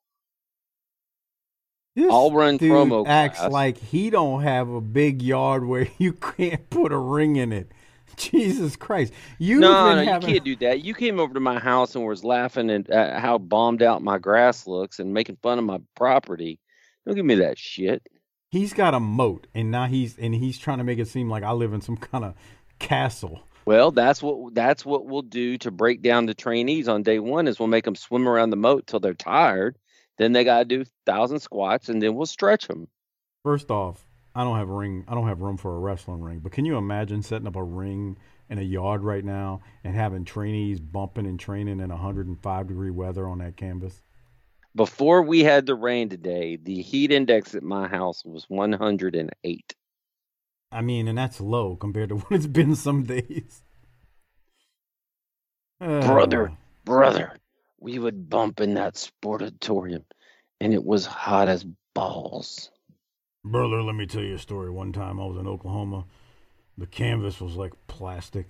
This 1.97 2.13
I'll 2.13 2.31
run 2.31 2.59
dude 2.59 2.71
promo 2.71 3.05
acts 3.07 3.39
class. 3.39 3.51
like 3.51 3.79
he 3.79 4.11
don't 4.11 4.43
have 4.43 4.69
a 4.69 4.83
big 4.83 5.23
yard 5.23 5.65
where 5.65 5.89
you 5.99 6.13
can't 6.13 6.69
put 6.71 6.93
a 6.93 6.99
ring 6.99 7.37
in 7.37 7.53
it. 7.53 7.73
Jesus 8.17 8.77
Christ! 8.77 9.13
You've 9.39 9.61
no, 9.61 9.95
no, 9.95 10.05
having 10.05 10.29
you 10.29 10.35
can't 10.35 10.45
do 10.45 10.57
that. 10.57 10.85
You 10.85 10.95
came 10.95 11.19
over 11.19 11.35
to 11.35 11.41
my 11.41 11.59
house 11.59 11.95
and 11.95 12.07
was 12.07 12.23
laughing 12.23 12.71
at 12.71 12.91
uh, 12.91 13.19
how 13.19 13.39
bombed 13.39 13.83
out 13.83 14.03
my 14.03 14.19
grass 14.19 14.67
looks 14.67 14.99
and 15.01 15.13
making 15.13 15.39
fun 15.43 15.59
of 15.59 15.65
my 15.65 15.79
property. 15.97 16.61
Don't 17.07 17.15
give 17.15 17.25
me 17.25 17.37
that 17.37 17.59
shit. 17.59 18.07
he's 18.51 18.73
got 18.73 18.95
a 18.95 19.01
moat, 19.01 19.47
and 19.55 19.71
now 19.71 19.87
he's 19.87 20.19
and 20.19 20.35
he's 20.35 20.59
trying 20.59 20.79
to 20.79 20.85
make 20.85 20.99
it 20.99 21.09
seem 21.09 21.29
like 21.31 21.43
I 21.43 21.53
live 21.53 21.73
in 21.73 21.81
some 21.81 21.97
kind 21.97 22.25
of 22.25 22.35
castle. 22.79 23.41
Well, 23.65 23.91
that's 23.91 24.23
what 24.23 24.55
that's 24.55 24.85
what 24.85 25.07
we'll 25.07 25.23
do 25.23 25.59
to 25.59 25.71
break 25.71 26.01
down 26.03 26.27
the 26.27 26.35
trainees 26.35 26.89
on 26.89 27.03
day 27.03 27.19
one. 27.19 27.49
Is 27.49 27.59
we'll 27.59 27.69
make 27.69 27.85
them 27.85 27.97
swim 27.97 28.29
around 28.29 28.51
the 28.51 28.57
moat 28.57 28.87
till 28.87 29.01
they're 29.01 29.15
tired. 29.15 29.77
Then 30.19 30.33
they 30.33 30.45
got 30.45 30.61
to 30.61 30.65
do 30.65 30.85
thousand 31.05 31.41
squats, 31.41 31.89
and 31.89 32.01
then 32.01 32.15
we'll 32.15 32.27
stretch 32.27 32.69
them. 32.69 32.89
First 33.43 33.71
off, 33.71 34.07
I 34.35 34.45
don't 34.45 34.59
have 34.59 34.69
a 34.69 34.75
ring. 34.75 35.05
I 35.09 35.15
don't 35.15 35.29
have 35.29 35.41
room 35.41 35.57
for 35.57 35.75
a 35.75 35.79
wrestling 35.79 36.21
ring. 36.21 36.41
But 36.41 36.53
can 36.53 36.65
you 36.65 36.77
imagine 36.77 37.23
setting 37.23 37.47
up 37.47 37.57
a 37.57 37.63
ring 37.63 38.17
in 38.51 38.59
a 38.59 38.63
yard 38.63 39.03
right 39.03 39.25
now 39.25 39.61
and 39.83 39.95
having 39.95 40.25
trainees 40.25 40.81
bumping 40.81 41.27
and 41.27 41.41
training 41.41 41.81
in 41.81 41.89
105 41.89 42.67
degree 42.67 42.91
weather 42.91 43.27
on 43.29 43.39
that 43.39 43.57
canvas? 43.57 44.03
Before 44.75 45.23
we 45.23 45.43
had 45.43 45.65
the 45.65 45.75
rain 45.75 46.11
today, 46.11 46.57
the 46.57 46.83
heat 46.83 47.11
index 47.11 47.55
at 47.55 47.63
my 47.63 47.89
house 47.89 48.25
was 48.27 48.45
108. 48.49 49.75
I 50.71 50.83
mean, 50.83 51.09
and 51.09 51.17
that's 51.17 51.41
low 51.41 51.77
compared 51.77 52.11
to 52.11 52.17
what 52.17 52.33
it's 52.33 52.47
been 52.47 52.75
some 52.75 53.05
days. 53.05 53.63
Brother. 55.79 56.49
Uh, 56.49 56.55
Brother, 56.85 57.37
we 57.87 58.01
would 58.01 58.29
bump 58.29 58.61
in 58.61 58.75
that 58.75 58.95
sportatorium, 58.95 60.03
and 60.61 60.75
it 60.75 60.85
was 60.85 61.07
hot 61.07 61.49
as 61.49 61.65
balls. 61.95 62.69
Brother, 63.45 63.81
let 63.81 63.95
me 63.95 64.07
tell 64.07 64.25
you 64.25 64.35
a 64.35 64.39
story. 64.41 64.71
One 64.71 64.93
time 64.93 65.21
I 65.21 65.25
was 65.25 65.37
in 65.37 65.47
Oklahoma. 65.47 66.05
The 66.77 66.89
canvas 66.89 67.41
was 67.41 67.55
like 67.55 67.75
plastic. 67.87 68.49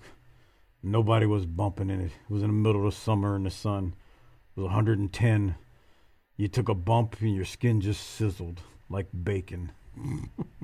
Nobody 0.83 1.27
was 1.27 1.45
bumping 1.45 1.91
in 1.91 2.01
it. 2.01 2.13
It 2.13 2.33
was 2.33 2.43
in 2.43 2.49
the 2.49 2.55
middle 2.55 2.87
of 2.87 2.95
the 2.95 2.99
summer 2.99 3.37
in 3.37 3.43
the 3.43 3.51
sun. 3.51 3.95
It 4.57 4.61
was 4.61 4.69
110. 4.69 5.55
You 6.39 6.49
took 6.49 6.71
a 6.71 6.75
bump 6.75 7.21
and 7.21 7.37
your 7.37 7.45
skin 7.45 7.83
just 7.83 8.09
sizzled 8.09 8.63
like 8.89 9.09
bacon. 9.23 9.73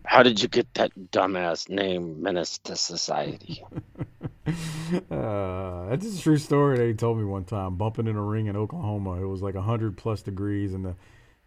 How 0.07 0.23
did 0.23 0.41
you 0.41 0.49
get 0.49 0.73
that 0.75 0.93
dumbass 1.11 1.69
name, 1.69 2.23
Menace 2.23 2.57
to 2.65 2.77
Society? 2.77 3.63
Uh, 5.11 5.89
that's 5.89 6.19
a 6.19 6.21
true 6.21 6.37
story 6.37 6.77
they 6.77 6.93
told 6.93 7.17
me 7.17 7.25
one 7.25 7.45
time. 7.45 7.77
Bumping 7.77 8.07
in 8.07 8.17
a 8.17 8.23
ring 8.23 8.47
in 8.47 8.57
Oklahoma. 8.57 9.23
It 9.23 9.25
was 9.27 9.41
like 9.41 9.55
100 9.55 9.97
plus 9.97 10.21
degrees, 10.23 10.75
and 10.75 10.85
the, 10.85 10.97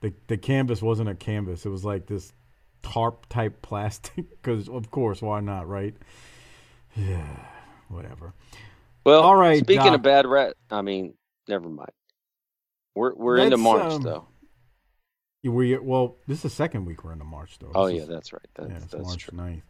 the, 0.01 0.13
the 0.27 0.37
canvas 0.37 0.81
wasn't 0.81 1.09
a 1.09 1.15
canvas. 1.15 1.65
It 1.65 1.69
was 1.69 1.85
like 1.85 2.07
this 2.07 2.33
tarp 2.81 3.27
type 3.29 3.61
plastic. 3.61 4.25
Because, 4.41 4.67
of 4.69 4.89
course, 4.91 5.21
why 5.21 5.41
not, 5.41 5.67
right? 5.67 5.93
Yeah, 6.95 7.27
whatever. 7.89 8.33
Well, 9.05 9.21
All 9.21 9.35
right, 9.35 9.59
Speaking 9.59 9.85
Doc. 9.85 9.95
of 9.95 10.01
bad 10.01 10.25
rat, 10.25 10.55
I 10.71 10.81
mean, 10.81 11.13
never 11.47 11.67
mind. 11.69 11.91
We're 12.95 13.13
we're 13.13 13.37
into 13.37 13.57
March 13.57 13.93
um, 13.93 14.01
though. 14.01 14.27
We 15.43 15.77
well, 15.77 16.15
this 16.27 16.37
is 16.39 16.43
the 16.43 16.49
second 16.49 16.85
week 16.85 17.03
we're 17.03 17.11
into 17.13 17.25
March 17.25 17.59
though. 17.59 17.71
Oh 17.75 17.85
This 17.87 17.95
yeah, 17.97 18.01
is- 18.03 18.07
that's 18.07 18.33
right. 18.33 18.47
That's, 18.55 18.69
yeah, 18.71 18.77
it's 18.77 18.85
that's 18.87 19.03
March 19.03 19.23
true. 19.27 19.37
9th. 19.37 19.61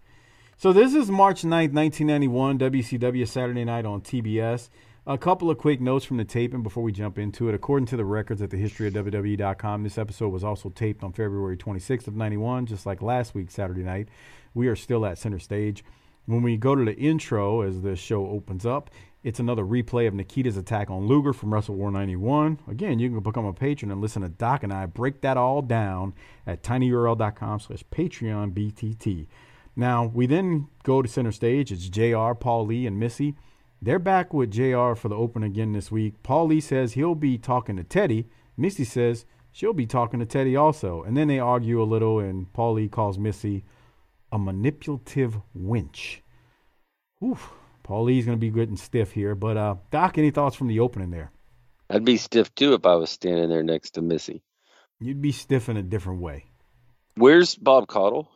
So 0.58 0.72
this 0.72 0.94
is 0.94 1.12
March 1.12 1.42
9th, 1.42 1.74
1991, 1.74 2.60
WCW 2.60 3.28
Saturday 3.28 3.66
Night 3.66 3.86
on 3.86 4.00
TBS. 4.00 4.70
A 5.06 5.18
couple 5.18 5.52
of 5.52 5.58
quick 5.58 5.82
notes 5.82 6.06
from 6.06 6.16
the 6.16 6.24
taping 6.24 6.64
before 6.64 6.82
we 6.82 6.94
jump 6.94 7.20
into 7.20 7.50
it. 7.50 7.54
According 7.54 7.88
to 7.88 7.98
the 7.98 8.06
records 8.06 8.42
at 8.42 8.52
the 8.52 8.58
history 8.58 8.88
of 8.88 8.94
WWE.com, 8.94 9.84
this 9.84 9.98
episode 9.98 10.30
was 10.30 10.46
also 10.46 10.70
taped 10.70 11.04
on 11.04 11.12
February 11.12 11.58
26th 11.58 12.08
of 12.08 12.16
91, 12.16 12.68
just 12.68 12.86
like 12.86 13.02
last 13.02 13.36
week's 13.36 13.54
Saturday 13.54 13.84
night. 13.84 14.08
We 14.54 14.70
are 14.70 14.78
still 14.78 15.06
at 15.06 15.18
center 15.18 15.40
stage. 15.40 15.84
When 16.26 16.42
we 16.42 16.56
go 16.56 16.74
to 16.74 16.86
the 16.86 16.96
intro 16.96 17.60
as 17.60 17.82
the 17.82 17.98
show 17.98 18.26
opens 18.26 18.66
up, 18.66 18.90
it's 19.26 19.42
another 19.42 19.66
replay 19.66 20.08
of 20.08 20.14
Nikita's 20.14 20.56
attack 20.56 20.90
on 20.90 21.06
Luger 21.06 21.34
from 21.34 21.50
WrestleWar 21.50 21.92
91. 21.92 22.60
Again, 22.70 23.00
you 23.00 23.10
can 23.10 23.20
become 23.20 23.46
a 23.46 23.52
patron 23.52 23.92
and 23.92 24.00
listen 24.00 24.22
to 24.22 24.30
Doc 24.30 24.64
and 24.64 24.72
I 24.72 24.86
break 24.86 25.20
that 25.20 25.36
all 25.36 25.62
down 25.62 26.14
at 26.48 26.64
tinyurl.com 26.64 27.60
slash 27.60 27.84
Patreon 27.92 28.54
BTT. 28.54 29.28
Now, 29.76 30.06
we 30.06 30.26
then 30.26 30.68
go 30.84 31.02
to 31.02 31.08
center 31.08 31.32
stage. 31.32 31.72
It's 31.72 31.90
JR, 31.90 32.34
Paul 32.34 32.66
Lee, 32.66 32.88
and 32.88 33.00
Missy. 33.00 33.36
They're 33.82 34.00
back 34.00 34.34
with 34.34 34.52
JR 34.52 34.94
for 34.96 35.10
the 35.10 35.16
open 35.16 35.44
again 35.44 35.74
this 35.74 35.92
week. 35.92 36.24
Paul 36.24 36.48
Lee 36.48 36.62
says 36.62 36.94
he'll 36.94 37.16
be 37.16 37.38
talking 37.38 37.76
to 37.76 37.84
Teddy. 37.84 38.28
Missy 38.58 38.86
says 38.86 39.26
she'll 39.52 39.74
be 39.74 39.86
talking 39.86 40.20
to 40.20 40.26
Teddy 40.26 40.56
also. 40.56 41.04
And 41.04 41.16
then 41.16 41.28
they 41.28 41.40
argue 41.40 41.82
a 41.82 41.84
little, 41.84 42.20
and 42.20 42.52
Paul 42.54 42.74
Lee 42.74 42.88
calls 42.88 43.20
Missy 43.20 43.66
a 44.32 44.40
manipulative 44.40 45.38
winch. 45.54 46.22
Oof. 47.24 47.52
Paul 47.84 48.10
E.'s 48.10 48.26
going 48.26 48.38
to 48.38 48.42
be 48.42 48.50
getting 48.50 48.78
stiff 48.78 49.12
here. 49.12 49.36
But, 49.36 49.58
uh, 49.58 49.76
Doc, 49.92 50.18
any 50.18 50.32
thoughts 50.32 50.56
from 50.56 50.68
the 50.68 50.80
opening 50.80 51.12
there? 51.12 51.32
I'd 51.90 52.04
be 52.04 52.18
stiff 52.18 52.54
too 52.56 52.74
if 52.74 52.86
I 52.86 52.96
was 52.96 53.12
standing 53.12 53.48
there 53.50 53.62
next 53.62 53.92
to 53.92 54.02
Missy. 54.02 54.42
You'd 55.00 55.22
be 55.22 55.32
stiff 55.32 55.70
in 55.70 55.78
a 55.78 55.84
different 55.84 56.22
way. 56.22 56.46
Where's 57.16 57.56
Bob 57.56 57.88
Caudle? 57.88 58.28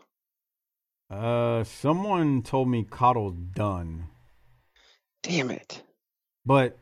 Uh, 1.10 1.63
someone 1.63 2.41
told 2.43 2.69
me 2.69 2.84
Caudle's 2.84 3.36
done. 3.56 4.06
Damn 5.24 5.50
it. 5.50 5.82
But 6.45 6.78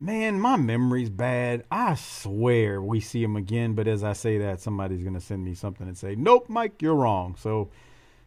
man, 0.00 0.40
my 0.40 0.56
memory's 0.56 1.10
bad. 1.10 1.64
I 1.70 1.94
swear 1.94 2.82
we 2.82 3.00
see 3.00 3.22
him 3.22 3.36
again. 3.36 3.74
But 3.74 3.86
as 3.86 4.02
I 4.02 4.12
say 4.12 4.38
that, 4.38 4.60
somebody's 4.60 5.04
gonna 5.04 5.20
send 5.20 5.44
me 5.44 5.54
something 5.54 5.86
and 5.86 5.96
say, 5.96 6.14
"Nope, 6.16 6.48
Mike, 6.48 6.82
you're 6.82 6.96
wrong." 6.96 7.36
So 7.36 7.70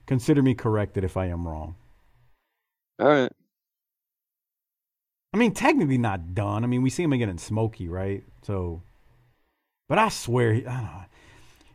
consider 0.07 0.41
me 0.41 0.55
corrected 0.55 1.03
if 1.03 1.17
I 1.17 1.27
am 1.27 1.47
wrong. 1.47 1.75
All 2.99 3.07
right. 3.07 3.31
I 5.33 5.37
mean, 5.37 5.53
technically 5.53 5.97
not 5.97 6.33
done. 6.33 6.63
I 6.63 6.67
mean, 6.67 6.81
we 6.81 6.89
see 6.89 7.03
him 7.03 7.13
again 7.13 7.29
in 7.29 7.37
Smokey, 7.37 7.87
right? 7.87 8.23
So, 8.41 8.81
but 9.87 9.99
I 9.99 10.09
swear, 10.09 10.53
he, 10.53 10.65
I 10.65 10.73
don't 10.73 10.83
know. 10.83 11.05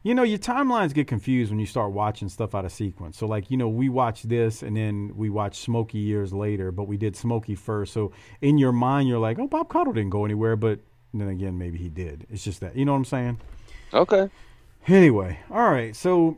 You 0.05 0.15
know, 0.15 0.23
your 0.23 0.39
timelines 0.39 0.93
get 0.93 1.07
confused 1.07 1.51
when 1.51 1.59
you 1.59 1.65
start 1.65 1.93
watching 1.93 2.29
stuff 2.29 2.55
out 2.55 2.67
of 2.67 2.73
sequence. 2.73 3.17
So, 3.17 3.27
like, 3.27 3.51
you 3.51 3.57
know, 3.57 3.69
we 3.69 3.89
watched 3.89 4.29
this 4.29 4.63
and 4.63 4.77
then 4.77 5.13
we 5.17 5.31
watched 5.31 5.63
Smokey 5.63 5.99
years 5.99 6.31
later, 6.31 6.71
but 6.71 6.85
we 6.85 6.99
did 6.99 7.17
Smokey 7.17 7.55
first. 7.55 7.95
So, 7.95 8.13
in 8.43 8.59
your 8.59 8.71
mind, 8.71 9.09
you're 9.09 9.19
like, 9.19 9.39
oh, 9.39 9.49
Bob 9.49 9.71
Caudle 9.71 9.95
didn't 9.95 10.11
go 10.11 10.27
anywhere. 10.27 10.57
But 10.57 10.81
then 11.15 11.29
again, 11.29 11.57
maybe 11.57 11.79
he 11.79 11.89
did. 11.89 12.27
It's 12.29 12.45
just 12.45 12.61
that, 12.61 12.77
you 12.77 12.85
know 12.85 12.93
what 12.93 12.99
I'm 12.99 13.05
saying? 13.07 13.41
Okay. 13.95 14.29
Anyway, 14.87 15.39
all 15.51 15.71
right. 15.71 15.97
So 15.97 16.37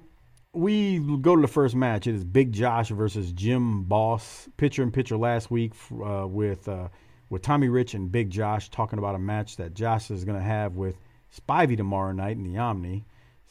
we 0.53 1.01
go 1.01 1.35
to 1.35 1.43
the 1.43 1.49
first 1.49 1.75
match. 1.75 2.07
It 2.07 2.15
is 2.15 2.23
Big 2.23 2.53
Josh 2.53 2.91
versus 2.91 3.33
Jim 3.33 3.83
Boss. 3.83 4.49
Pitcher 4.59 4.85
and 4.85 4.95
pitcher 4.95 5.17
last 5.17 5.51
week 5.51 5.73
uh, 5.93 6.25
with 6.29 6.69
uh, 6.69 6.89
with 7.31 7.43
Tommy 7.43 7.69
Rich 7.69 7.95
and 7.95 8.13
Big 8.13 8.31
Josh 8.31 8.69
talking 8.69 9.01
about 9.01 9.17
a 9.17 9.19
match 9.19 9.57
that 9.57 9.75
Josh 9.75 10.13
is 10.13 10.25
going 10.25 10.39
to 10.39 10.45
have 10.45 10.77
with 10.77 10.97
Spivey 11.37 11.77
tomorrow 11.77 12.13
night 12.13 12.37
in 12.37 12.45
the 12.45 12.59
Omni. 12.59 13.05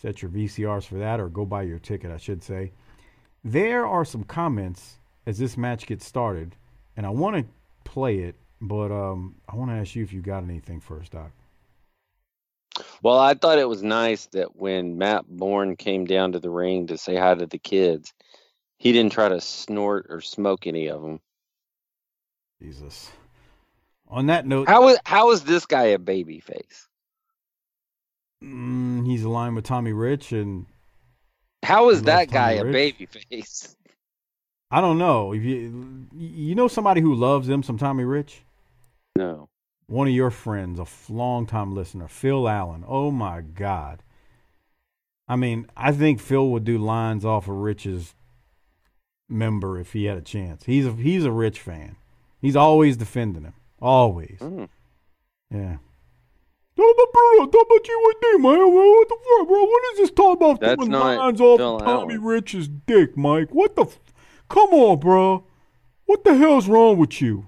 Set 0.06 0.22
your 0.22 0.30
VCRs 0.30 0.84
for 0.86 1.00
that, 1.00 1.20
or 1.20 1.30
go 1.30 1.46
buy 1.46 1.64
your 1.64 1.80
ticket, 1.80 2.12
I 2.12 2.18
should 2.18 2.44
say. 2.44 2.72
There 3.44 3.88
are 3.88 4.06
some 4.06 4.24
comments 4.24 5.00
as 5.26 5.40
this 5.40 5.58
match 5.58 5.88
gets 5.88 6.06
started, 6.06 6.56
and 6.96 7.08
I 7.08 7.10
want 7.10 7.38
to 7.38 7.46
play 7.86 8.20
it, 8.20 8.36
but 8.62 8.92
um, 8.92 9.34
I 9.50 9.56
want 9.56 9.72
to 9.72 9.78
ask 9.78 9.96
you 9.96 10.04
if 10.04 10.14
you 10.14 10.22
got 10.22 10.44
anything 10.44 10.80
first, 10.80 11.14
Doc. 11.14 11.32
Well, 13.02 13.18
I 13.18 13.34
thought 13.34 13.58
it 13.58 13.68
was 13.68 13.82
nice 13.82 14.28
that 14.28 14.56
when 14.56 15.00
Matt 15.00 15.26
Borne 15.28 15.76
came 15.76 16.06
down 16.06 16.34
to 16.34 16.40
the 16.40 16.52
ring 16.52 16.86
to 16.86 17.00
say 17.00 17.16
hi 17.16 17.34
to 17.34 17.48
the 17.48 17.58
kids, 17.58 18.14
He 18.78 18.92
didn't 18.92 19.12
try 19.12 19.30
to 19.30 19.42
snort 19.42 20.06
or 20.10 20.22
smoke 20.22 20.68
any 20.68 20.88
of 20.88 21.02
them. 21.02 21.20
Jesus. 22.62 23.10
On 24.08 24.28
that 24.28 24.46
note, 24.46 24.68
How 24.68 24.88
is 24.90 25.00
how 25.04 25.32
is 25.32 25.46
this 25.46 25.66
guy 25.66 25.86
a 25.86 25.98
baby 25.98 26.42
face? 26.42 26.88
Mm, 28.44 29.06
he's 29.06 29.24
aligned 29.24 29.56
with 29.56 29.66
Tommy 29.66 29.94
Rich, 29.94 30.32
and 30.32 30.66
How 31.64 31.90
is 31.90 32.04
that 32.04 32.30
guy 32.30 32.58
Tommy 32.58 32.60
a 32.60 32.66
Rich. 32.66 32.74
baby 32.74 33.06
face? 33.06 33.76
I 34.72 34.82
don't 34.82 34.98
know 34.98 35.34
if 35.34 35.44
you 35.44 36.08
you 36.14 36.56
know 36.56 36.68
somebody 36.68 37.02
who 37.02 37.14
loves 37.16 37.48
him, 37.48 37.64
some 37.64 37.78
Tommy 37.78 38.04
Rich. 38.04 38.44
No. 39.16 39.48
One 39.88 40.08
of 40.08 40.14
your 40.14 40.32
friends, 40.32 40.80
a 40.80 40.88
longtime 41.12 41.76
listener, 41.76 42.08
Phil 42.08 42.50
Allen. 42.50 42.84
Oh 42.88 43.12
my 43.12 43.42
God. 43.42 44.02
I 45.28 45.36
mean, 45.36 45.68
I 45.78 45.92
think 45.92 46.20
Phil 46.20 46.50
would 46.50 46.64
do 46.66 46.78
lines 46.78 47.24
off 47.26 47.48
of 47.48 47.56
Rich's 47.56 48.14
member 49.30 49.80
if 49.80 49.94
he 49.94 50.06
had 50.06 50.18
a 50.18 50.22
chance. 50.22 50.66
He's 50.66 50.86
a 50.86 50.92
he's 50.94 51.24
a 51.26 51.32
Rich 51.32 51.60
fan. 51.60 51.96
He's 52.42 52.56
always 52.56 52.98
defending 52.98 53.44
him. 53.44 53.54
Always. 53.82 54.40
Mm. 54.40 54.70
Yeah. 55.52 55.78
Talk 56.78 56.94
about 56.94 57.14
bro, 57.14 57.46
talk 57.48 57.68
about 57.68 57.88
you 57.88 58.14
and 58.14 58.22
D, 58.22 58.38
man. 58.44 58.74
What 58.74 59.08
the 59.10 59.16
fuck, 59.16 59.48
bro? 59.48 59.64
What 59.64 59.84
is 59.94 60.00
this 60.00 60.12
talk 60.12 60.38
about 60.38 60.60
That's 60.60 60.76
throwing 60.76 60.92
not 60.92 61.18
lines 61.18 61.40
off 61.42 61.58
Phil 61.58 61.80
Tommy 61.80 62.14
Allen. 62.16 62.24
Rich's 62.24 62.68
dick, 62.68 63.16
Mike? 63.16 63.50
What 63.52 63.76
the? 63.76 63.84
F- 63.84 64.00
Come 64.50 64.70
on, 64.74 65.00
bro. 65.00 65.46
What 66.06 66.24
the 66.24 66.36
hell's 66.36 66.68
wrong 66.68 66.98
with 66.98 67.22
you? 67.22 67.48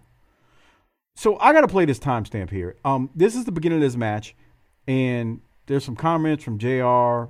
So 1.16 1.38
I 1.40 1.52
got 1.52 1.62
to 1.62 1.68
play 1.68 1.86
this 1.86 2.00
timestamp 2.00 2.50
here. 2.52 2.76
Um, 2.86 3.10
this 3.16 3.36
is 3.36 3.46
the 3.46 3.52
beginning 3.52 3.80
of 3.80 3.82
this 3.82 3.96
match, 3.98 4.36
and 4.88 5.42
there's 5.66 5.84
some 5.84 5.96
comments 5.96 6.44
from 6.44 6.58
Jr. 6.58 7.30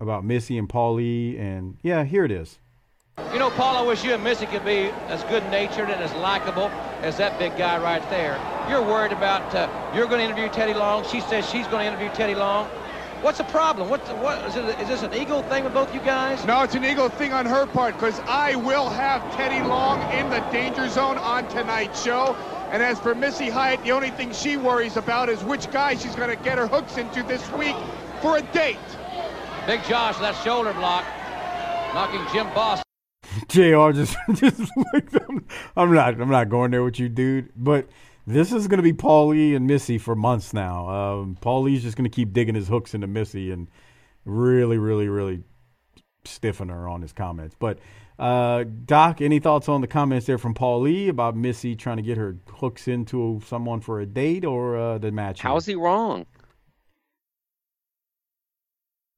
about 0.00 0.24
Missy 0.24 0.58
and 0.58 0.68
Paulie, 0.68 1.38
and 1.38 1.76
yeah, 1.82 2.02
here 2.04 2.24
it 2.24 2.32
is. 2.32 2.58
You 3.32 3.38
know, 3.38 3.50
Paul, 3.50 3.76
I 3.76 3.82
wish 3.86 4.04
you 4.04 4.12
and 4.12 4.22
Missy 4.24 4.46
could 4.46 4.64
be 4.64 4.90
as 5.08 5.22
good-natured 5.24 5.88
and 5.88 6.02
as 6.02 6.12
likable 6.14 6.68
as 7.00 7.16
that 7.18 7.38
big 7.38 7.56
guy 7.56 7.78
right 7.78 8.02
there. 8.10 8.34
You're 8.68 8.82
worried 8.82 9.12
about 9.12 9.54
uh, 9.54 9.68
you're 9.94 10.06
going 10.06 10.18
to 10.18 10.24
interview 10.24 10.48
Teddy 10.48 10.74
Long. 10.74 11.06
She 11.06 11.20
says 11.20 11.48
she's 11.48 11.66
going 11.68 11.86
to 11.86 11.92
interview 11.92 12.08
Teddy 12.16 12.34
Long. 12.34 12.66
What's 13.22 13.38
the 13.38 13.44
problem? 13.44 13.88
What's 13.88 14.08
what 14.10 14.44
is, 14.46 14.56
it, 14.56 14.80
is 14.80 14.88
this 14.88 15.02
an 15.02 15.14
ego 15.14 15.40
thing 15.42 15.64
with 15.64 15.72
both 15.72 15.94
you 15.94 16.00
guys? 16.00 16.44
No, 16.44 16.62
it's 16.62 16.74
an 16.74 16.84
ego 16.84 17.08
thing 17.08 17.32
on 17.32 17.46
her 17.46 17.66
part 17.66 17.94
because 17.94 18.18
I 18.26 18.56
will 18.56 18.88
have 18.88 19.22
Teddy 19.36 19.66
Long 19.66 20.00
in 20.12 20.28
the 20.30 20.40
danger 20.50 20.88
zone 20.88 21.16
on 21.16 21.48
tonight's 21.48 22.02
show. 22.02 22.34
And 22.70 22.82
as 22.82 22.98
for 22.98 23.14
Missy 23.14 23.48
Hyatt, 23.48 23.82
the 23.84 23.92
only 23.92 24.10
thing 24.10 24.32
she 24.32 24.56
worries 24.56 24.96
about 24.96 25.28
is 25.28 25.42
which 25.44 25.70
guy 25.70 25.94
she's 25.94 26.16
going 26.16 26.36
to 26.36 26.42
get 26.42 26.58
her 26.58 26.66
hooks 26.66 26.98
into 26.98 27.22
this 27.22 27.48
week 27.52 27.76
for 28.20 28.38
a 28.38 28.42
date. 28.42 28.78
Big 29.66 29.82
Josh, 29.84 30.18
that 30.18 30.34
shoulder 30.42 30.72
block, 30.72 31.04
knocking 31.94 32.20
Jim 32.32 32.52
Boss 32.52 32.82
Jr. 33.48 33.92
just 33.92 34.16
just 34.34 34.70
like 34.92 35.08
I'm, 35.28 35.46
I'm 35.76 35.94
not 35.94 36.20
I'm 36.20 36.30
not 36.30 36.48
going 36.48 36.72
there 36.72 36.82
with 36.82 36.98
you, 36.98 37.08
dude. 37.08 37.50
But 37.56 37.88
this 38.26 38.52
is 38.52 38.68
gonna 38.68 38.82
be 38.82 38.92
Paulie 38.92 39.54
and 39.54 39.66
Missy 39.66 39.98
for 39.98 40.14
months 40.14 40.52
now. 40.52 40.88
Um, 40.88 41.38
Paulie's 41.40 41.82
just 41.82 41.96
gonna 41.96 42.08
keep 42.08 42.32
digging 42.32 42.54
his 42.54 42.68
hooks 42.68 42.94
into 42.94 43.06
Missy 43.06 43.50
and 43.50 43.68
really, 44.24 44.78
really, 44.78 45.08
really 45.08 45.42
stiffen 46.24 46.68
her 46.68 46.88
on 46.88 47.02
his 47.02 47.12
comments. 47.12 47.54
But 47.58 47.78
uh, 48.18 48.64
Doc, 48.84 49.20
any 49.20 49.38
thoughts 49.38 49.68
on 49.68 49.80
the 49.80 49.86
comments 49.86 50.26
there 50.26 50.38
from 50.38 50.54
Paulie 50.54 51.08
about 51.08 51.36
Missy 51.36 51.76
trying 51.76 51.98
to 51.98 52.02
get 52.02 52.16
her 52.16 52.36
hooks 52.50 52.88
into 52.88 53.40
someone 53.46 53.80
for 53.80 54.00
a 54.00 54.06
date 54.06 54.44
or 54.44 54.76
uh, 54.76 54.98
the 54.98 55.12
match? 55.12 55.40
How 55.40 55.56
is 55.56 55.66
he 55.66 55.74
wrong? 55.74 56.26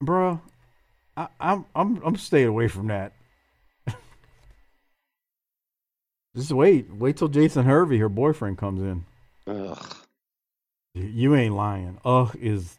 Bruh, 0.02 0.40
I, 1.16 1.28
I'm 1.40 1.64
I'm 1.74 2.00
I'm 2.04 2.16
staying 2.16 2.48
away 2.48 2.68
from 2.68 2.88
that. 2.88 3.12
Just 6.38 6.52
wait, 6.52 6.88
wait 6.92 7.16
till 7.16 7.26
Jason 7.26 7.64
Hervey, 7.64 7.98
her 7.98 8.08
boyfriend, 8.08 8.58
comes 8.58 8.80
in. 8.80 9.04
Ugh. 9.48 9.96
You 10.94 11.34
ain't 11.34 11.56
lying. 11.56 11.98
Ugh 12.04 12.36
is 12.40 12.78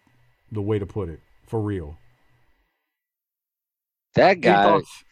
the 0.50 0.62
way 0.62 0.80
to 0.80 0.86
put 0.86 1.10
it, 1.10 1.20
for 1.46 1.60
real. 1.60 1.98
That 4.16 4.40
guy, 4.40 4.64
thoughts? 4.64 5.04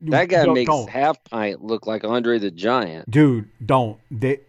that 0.00 0.30
guy 0.30 0.46
makes 0.46 0.70
don't. 0.70 0.88
half 0.88 1.22
pint 1.24 1.62
look 1.62 1.86
like 1.86 2.02
Andre 2.02 2.38
the 2.38 2.50
Giant. 2.50 3.10
dude. 3.10 3.50
Don't. 3.64 4.00
They, 4.10 4.40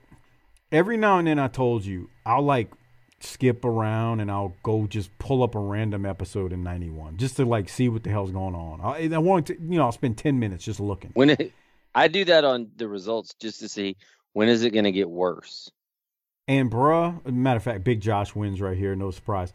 every 0.72 0.96
now 0.96 1.18
and 1.18 1.28
then, 1.28 1.38
I 1.38 1.50
told 1.50 1.84
you, 1.84 2.10
I'll 2.26 2.44
like 2.44 2.72
skip 3.20 3.66
around 3.66 4.22
and 4.22 4.32
I'll 4.32 4.56
go 4.64 4.88
just 4.88 5.18
pull 5.20 5.44
up 5.44 5.54
a 5.54 5.60
random 5.60 6.06
episode 6.06 6.54
in 6.54 6.64
'91 6.64 7.18
just 7.18 7.36
to 7.36 7.46
like 7.46 7.68
see 7.68 7.90
what 7.90 8.04
the 8.04 8.10
hell's 8.10 8.32
going 8.32 8.56
on. 8.56 8.80
I, 8.80 9.14
I 9.14 9.18
want 9.18 9.48
to, 9.48 9.54
you 9.56 9.78
know, 9.78 9.84
I'll 9.84 9.92
spend 9.92 10.18
ten 10.18 10.40
minutes 10.40 10.64
just 10.64 10.80
looking. 10.80 11.12
When 11.14 11.32
it, 11.32 11.52
I 11.96 12.10
do 12.10 12.26
that 12.26 12.44
on 12.44 12.70
the 12.76 12.90
results 12.90 13.34
just 13.40 13.62
to 13.62 13.70
see 13.70 13.96
when 14.34 14.50
is 14.50 14.64
it 14.64 14.72
going 14.72 14.84
to 14.84 14.92
get 14.92 15.10
worse. 15.10 15.72
And 16.48 16.70
bruh, 16.70 17.26
matter 17.26 17.58
of 17.58 17.64
fact, 17.64 17.86
Big 17.86 18.02
Josh 18.02 18.36
wins 18.36 18.60
right 18.62 18.78
here, 18.78 18.96
no 18.96 19.12
surprise. 19.12 19.54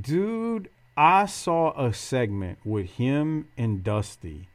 Dude, 0.00 0.70
I 0.96 1.26
saw 1.26 1.72
a 1.78 1.92
segment 1.92 2.58
with 2.64 2.92
him 2.92 3.48
and 3.58 3.82
Dusty 3.82 4.48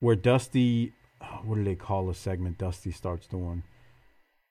where 0.00 0.16
Dusty, 0.16 0.92
oh, 1.22 1.40
what 1.44 1.54
do 1.56 1.64
they 1.64 1.74
call 1.76 2.10
a 2.10 2.14
segment 2.14 2.58
Dusty 2.58 2.90
starts 2.90 3.26
doing? 3.26 3.62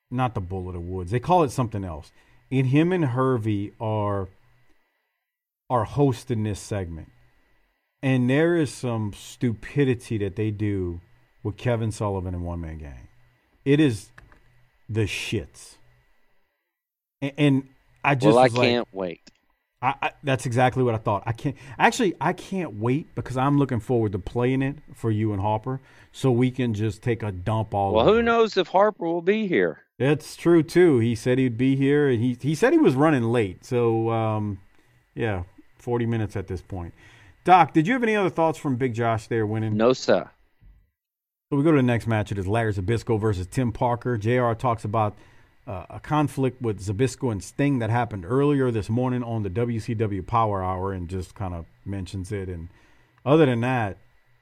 Not 0.10 0.34
the 0.34 0.42
Bull 0.42 0.68
of 0.68 0.74
the 0.74 0.80
Woods. 0.80 1.12
They 1.12 1.20
call 1.20 1.44
it 1.44 1.52
something 1.52 1.84
else. 1.84 2.12
And 2.50 2.68
him 2.68 2.94
and 2.94 3.06
Hervey 3.06 3.72
are 3.80 4.30
are 5.70 5.84
hosting 5.84 6.44
this 6.44 6.62
segment. 6.62 7.12
And 8.02 8.30
there 8.30 8.56
is 8.56 8.74
some 8.74 9.12
stupidity 9.14 10.18
that 10.20 10.38
they 10.38 10.50
do 10.50 11.02
with 11.48 11.56
Kevin 11.56 11.92
Sullivan 11.94 12.36
and 12.36 12.44
One 12.44 12.60
Man 12.60 12.78
Gang. 12.78 13.08
It 13.64 13.80
is 13.80 14.12
the 14.90 15.04
shits. 15.04 15.78
And, 17.22 17.32
and 17.38 17.70
I 18.04 18.16
just 18.16 18.26
well, 18.26 18.40
I 18.40 18.48
like, 18.48 18.54
can't 18.54 18.88
wait. 18.92 19.22
I, 19.82 19.94
I, 20.02 20.12
that's 20.24 20.46
exactly 20.46 20.84
what 20.84 20.94
I 20.94 20.98
thought. 20.98 21.24
I 21.26 21.32
can't 21.32 21.56
actually. 21.80 22.16
I 22.20 22.34
can't 22.34 22.80
wait 22.80 23.16
because 23.16 23.38
I'm 23.38 23.58
looking 23.58 23.80
forward 23.80 24.12
to 24.12 24.20
playing 24.20 24.62
it 24.62 24.76
for 24.94 25.10
you 25.10 25.32
and 25.32 25.42
Harper, 25.42 25.80
so 26.12 26.32
we 26.32 26.52
can 26.52 26.74
just 26.74 27.02
take 27.02 27.24
a 27.24 27.32
dump 27.32 27.74
all. 27.74 27.94
Well, 27.94 28.06
who 28.06 28.18
it. 28.18 28.24
knows 28.24 28.58
if 28.58 28.68
Harper 28.68 29.06
will 29.06 29.22
be 29.22 29.48
here? 29.48 29.84
That's 30.00 30.36
true 30.36 30.64
too. 30.64 31.00
He 31.00 31.16
said 31.16 31.38
he'd 31.38 31.58
be 31.58 31.78
here, 31.78 32.10
and 32.10 32.22
he 32.22 32.38
he 32.42 32.56
said 32.56 32.74
he 32.74 32.80
was 32.80 32.96
running 32.96 33.24
late. 33.24 33.64
So 33.64 34.10
um, 34.10 34.60
yeah, 35.16 35.44
40 35.78 36.08
minutes 36.08 36.36
at 36.36 36.48
this 36.48 36.62
point. 36.62 36.94
Doc, 37.46 37.72
did 37.72 37.88
you 37.88 37.94
have 37.94 38.04
any 38.04 38.18
other 38.18 38.30
thoughts 38.30 38.58
from 38.58 38.76
Big 38.76 38.94
Josh 38.94 39.28
there 39.28 39.46
winning? 39.46 39.78
No, 39.78 39.94
sir. 39.94 40.30
So 41.50 41.56
we 41.56 41.64
go 41.64 41.72
to 41.72 41.78
the 41.78 41.84
next 41.84 42.08
match. 42.08 42.32
It 42.34 42.38
is 42.38 42.46
Larry 42.48 42.74
Zbyszko 42.74 43.18
versus 43.20 43.48
Tim 43.48 43.72
Parker. 43.72 44.18
JR 44.18 44.52
talks 44.52 44.84
about 44.84 45.16
uh, 45.66 45.86
a 45.90 46.00
conflict 46.02 46.62
with 46.62 46.86
Zbyszko 46.86 47.32
and 47.32 47.42
Sting 47.42 47.80
that 47.80 47.90
happened 47.90 48.26
earlier 48.26 48.70
this 48.70 48.90
morning 48.90 49.24
on 49.24 49.44
the 49.44 49.50
WCW 49.50 50.28
Power 50.28 50.62
Hour 50.62 50.92
and 50.92 51.08
just 51.08 51.36
kind 51.36 51.54
of 51.54 51.66
mentions 51.86 52.34
it. 52.34 52.50
And 52.50 52.68
other 53.26 53.46
than 53.46 53.62
that, 53.62 53.98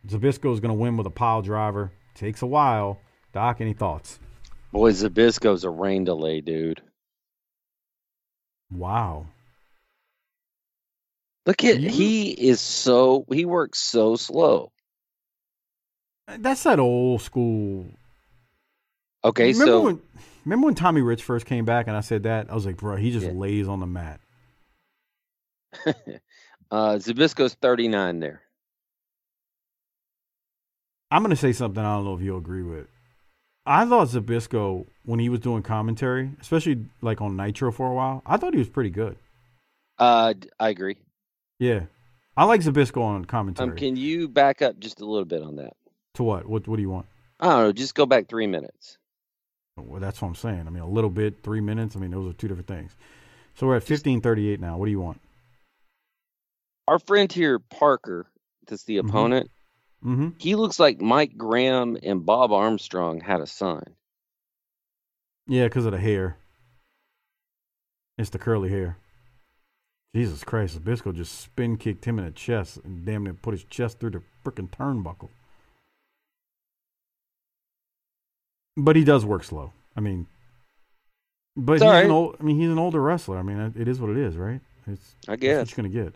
Zbyszko 0.07 0.51
is 0.51 0.59
going 0.59 0.69
to 0.69 0.81
win 0.81 0.97
with 0.97 1.05
a 1.05 1.11
pile 1.11 1.43
driver. 1.43 1.91
Takes 2.15 2.41
a 2.41 2.47
while. 2.47 2.99
Doc, 3.33 3.61
any 3.61 3.73
thoughts? 3.73 4.17
Boy, 4.71 4.91
Zbyszko's 4.91 5.63
a 5.63 5.69
rain 5.69 6.05
delay, 6.05 6.41
dude. 6.41 6.81
Wow. 8.71 9.27
Look 11.45 11.63
at 11.63 11.79
You- 11.79 11.89
he 11.91 12.31
is 12.31 12.59
so 12.61 13.25
he 13.31 13.45
works 13.45 13.77
so 13.77 14.15
slow. 14.15 14.71
That's 16.27 16.63
that 16.63 16.79
old 16.79 17.21
school. 17.21 17.85
Okay, 19.23 19.51
remember 19.53 19.65
so 19.65 19.81
when 19.81 20.01
remember 20.45 20.65
when 20.65 20.75
Tommy 20.75 21.01
Rich 21.01 21.23
first 21.23 21.45
came 21.45 21.65
back 21.65 21.87
and 21.87 21.95
I 21.95 22.01
said 22.01 22.23
that? 22.23 22.49
I 22.49 22.55
was 22.55 22.65
like, 22.65 22.77
bro, 22.77 22.95
he 22.95 23.11
just 23.11 23.25
Yeah. 23.25 23.33
lays 23.33 23.67
on 23.67 23.79
the 23.79 23.85
mat. 23.87 24.19
uh 26.71 26.95
Zbyszko's 26.95 27.53
39 27.55 28.19
there. 28.19 28.41
I'm 31.11 31.21
gonna 31.21 31.35
say 31.35 31.53
something 31.53 31.83
I 31.83 31.95
don't 31.95 32.05
know 32.05 32.15
if 32.15 32.21
you'll 32.21 32.37
agree 32.37 32.63
with. 32.63 32.87
I 33.65 33.85
thought 33.85 34.07
Zbyszko 34.09 34.85
when 35.05 35.19
he 35.19 35.29
was 35.29 35.39
doing 35.39 35.63
commentary, 35.63 36.31
especially 36.39 36.85
like 37.01 37.21
on 37.21 37.35
Nitro 37.35 37.71
for 37.71 37.87
a 37.89 37.93
while, 37.93 38.21
I 38.25 38.37
thought 38.37 38.53
he 38.53 38.59
was 38.59 38.69
pretty 38.69 38.89
good. 38.89 39.17
Uh 39.97 40.33
I 40.59 40.69
agree. 40.69 40.97
Yeah, 41.59 41.81
I 42.35 42.45
like 42.45 42.61
Zbyszko 42.61 43.01
on 43.01 43.25
commentary. 43.25 43.69
Um 43.69 43.75
can 43.75 43.95
you 43.95 44.27
back 44.27 44.61
up 44.61 44.79
just 44.79 45.01
a 45.01 45.05
little 45.05 45.25
bit 45.25 45.41
on 45.41 45.55
that? 45.57 45.73
To 46.15 46.23
what? 46.23 46.45
What? 46.47 46.67
What 46.67 46.75
do 46.77 46.81
you 46.81 46.89
want? 46.89 47.05
I 47.39 47.47
don't 47.49 47.59
know, 47.63 47.71
just 47.73 47.95
go 47.95 48.05
back 48.05 48.27
3 48.29 48.47
minutes. 48.47 48.97
Well, 49.77 49.99
that's 49.99 50.21
what 50.21 50.29
I'm 50.29 50.35
saying. 50.35 50.63
I 50.67 50.69
mean, 50.69 50.83
a 50.83 50.87
little 50.87 51.09
bit, 51.09 51.43
three 51.43 51.59
minutes. 51.59 51.95
I 51.95 51.99
mean, 51.99 52.11
those 52.11 52.29
are 52.29 52.33
two 52.37 52.47
different 52.47 52.67
things. 52.67 52.95
So 53.55 53.67
we're 53.67 53.75
at 53.75 53.83
15:38 53.83 54.59
now. 54.61 54.77
What 54.77 54.85
do 54.85 54.91
you 54.91 55.01
want? 55.01 55.19
Our 56.87 56.99
friend 56.99 57.29
here 57.31 57.59
Parker, 57.59 58.27
that's 58.67 58.83
the 58.85 58.97
Mhm. 58.97 59.09
opponent, 59.09 59.51
Mm-hmm. 60.03 60.29
he 60.37 60.55
looks 60.55 60.79
like 60.79 61.01
Mike 61.01 61.35
Graham 61.35 61.97
and 62.01 62.25
Bob 62.25 62.51
Armstrong 62.53 63.19
had 63.19 63.41
a 63.41 63.47
son. 63.47 63.83
Yeah, 65.47 65.65
because 65.65 65.85
of 65.85 65.91
the 65.91 65.99
hair. 65.99 66.37
It's 68.17 68.29
the 68.29 68.39
curly 68.39 68.69
hair. 68.69 68.97
Jesus 70.15 70.43
Christ, 70.45 70.79
Zbyszko 70.81 71.13
just 71.13 71.37
spin 71.37 71.75
kicked 71.77 72.05
him 72.05 72.17
in 72.19 72.25
the 72.25 72.31
chest 72.31 72.77
and 72.85 73.05
damn 73.05 73.23
near 73.25 73.33
put 73.33 73.53
his 73.53 73.65
chest 73.65 73.99
through 73.99 74.11
the 74.11 74.23
freaking 74.45 74.69
turnbuckle. 74.69 75.29
But 78.77 78.95
he 78.95 79.03
does 79.03 79.25
work 79.25 79.43
slow. 79.43 79.71
I 79.95 80.01
mean, 80.01 80.27
but 81.55 81.73
he's 81.73 81.81
all 81.81 81.93
an 81.93 82.11
old. 82.11 82.35
I 82.39 82.43
mean, 82.43 82.57
he's 82.59 82.69
an 82.69 82.79
older 82.79 83.01
wrestler. 83.01 83.37
I 83.37 83.41
mean, 83.41 83.57
it- 83.57 83.77
it 83.77 83.87
is 83.87 83.99
what 83.99 84.09
it 84.09 84.17
is, 84.17 84.35
right? 84.35 84.59
It's 84.87 85.15
I 85.27 85.35
guess. 85.35 85.57
what 85.57 85.77
you're 85.77 85.87
gonna 85.89 86.03
get. 86.05 86.15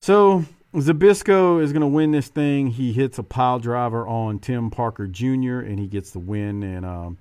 So 0.00 0.44
Zbyszko 0.74 1.62
is 1.62 1.72
gonna 1.72 1.88
win 1.88 2.10
this 2.12 2.28
thing. 2.28 2.68
He 2.68 2.92
hits 2.92 3.18
a 3.18 3.22
pile 3.22 3.58
driver 3.58 4.06
on 4.06 4.38
Tim 4.38 4.70
Parker 4.70 5.06
Jr. 5.06 5.58
and 5.60 5.78
he 5.78 5.86
gets 5.86 6.10
the 6.12 6.18
win. 6.18 6.62
And 6.62 6.86
um, 6.86 7.18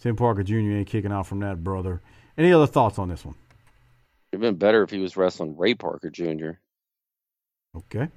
Tim 0.00 0.16
Parker 0.16 0.42
Jr. 0.42 0.54
ain't 0.56 0.88
kicking 0.88 1.12
out 1.12 1.26
from 1.26 1.40
that 1.40 1.62
brother. 1.62 2.00
Any 2.38 2.52
other 2.52 2.66
thoughts 2.66 2.98
on 2.98 3.08
this 3.08 3.24
one? 3.24 3.34
It'd 4.32 4.40
been 4.40 4.54
better 4.56 4.82
if 4.82 4.90
he 4.90 4.98
was 4.98 5.16
wrestling 5.16 5.56
Ray 5.56 5.74
Parker 5.74 6.08
Jr. 6.08 6.52
Okay. 7.76 8.08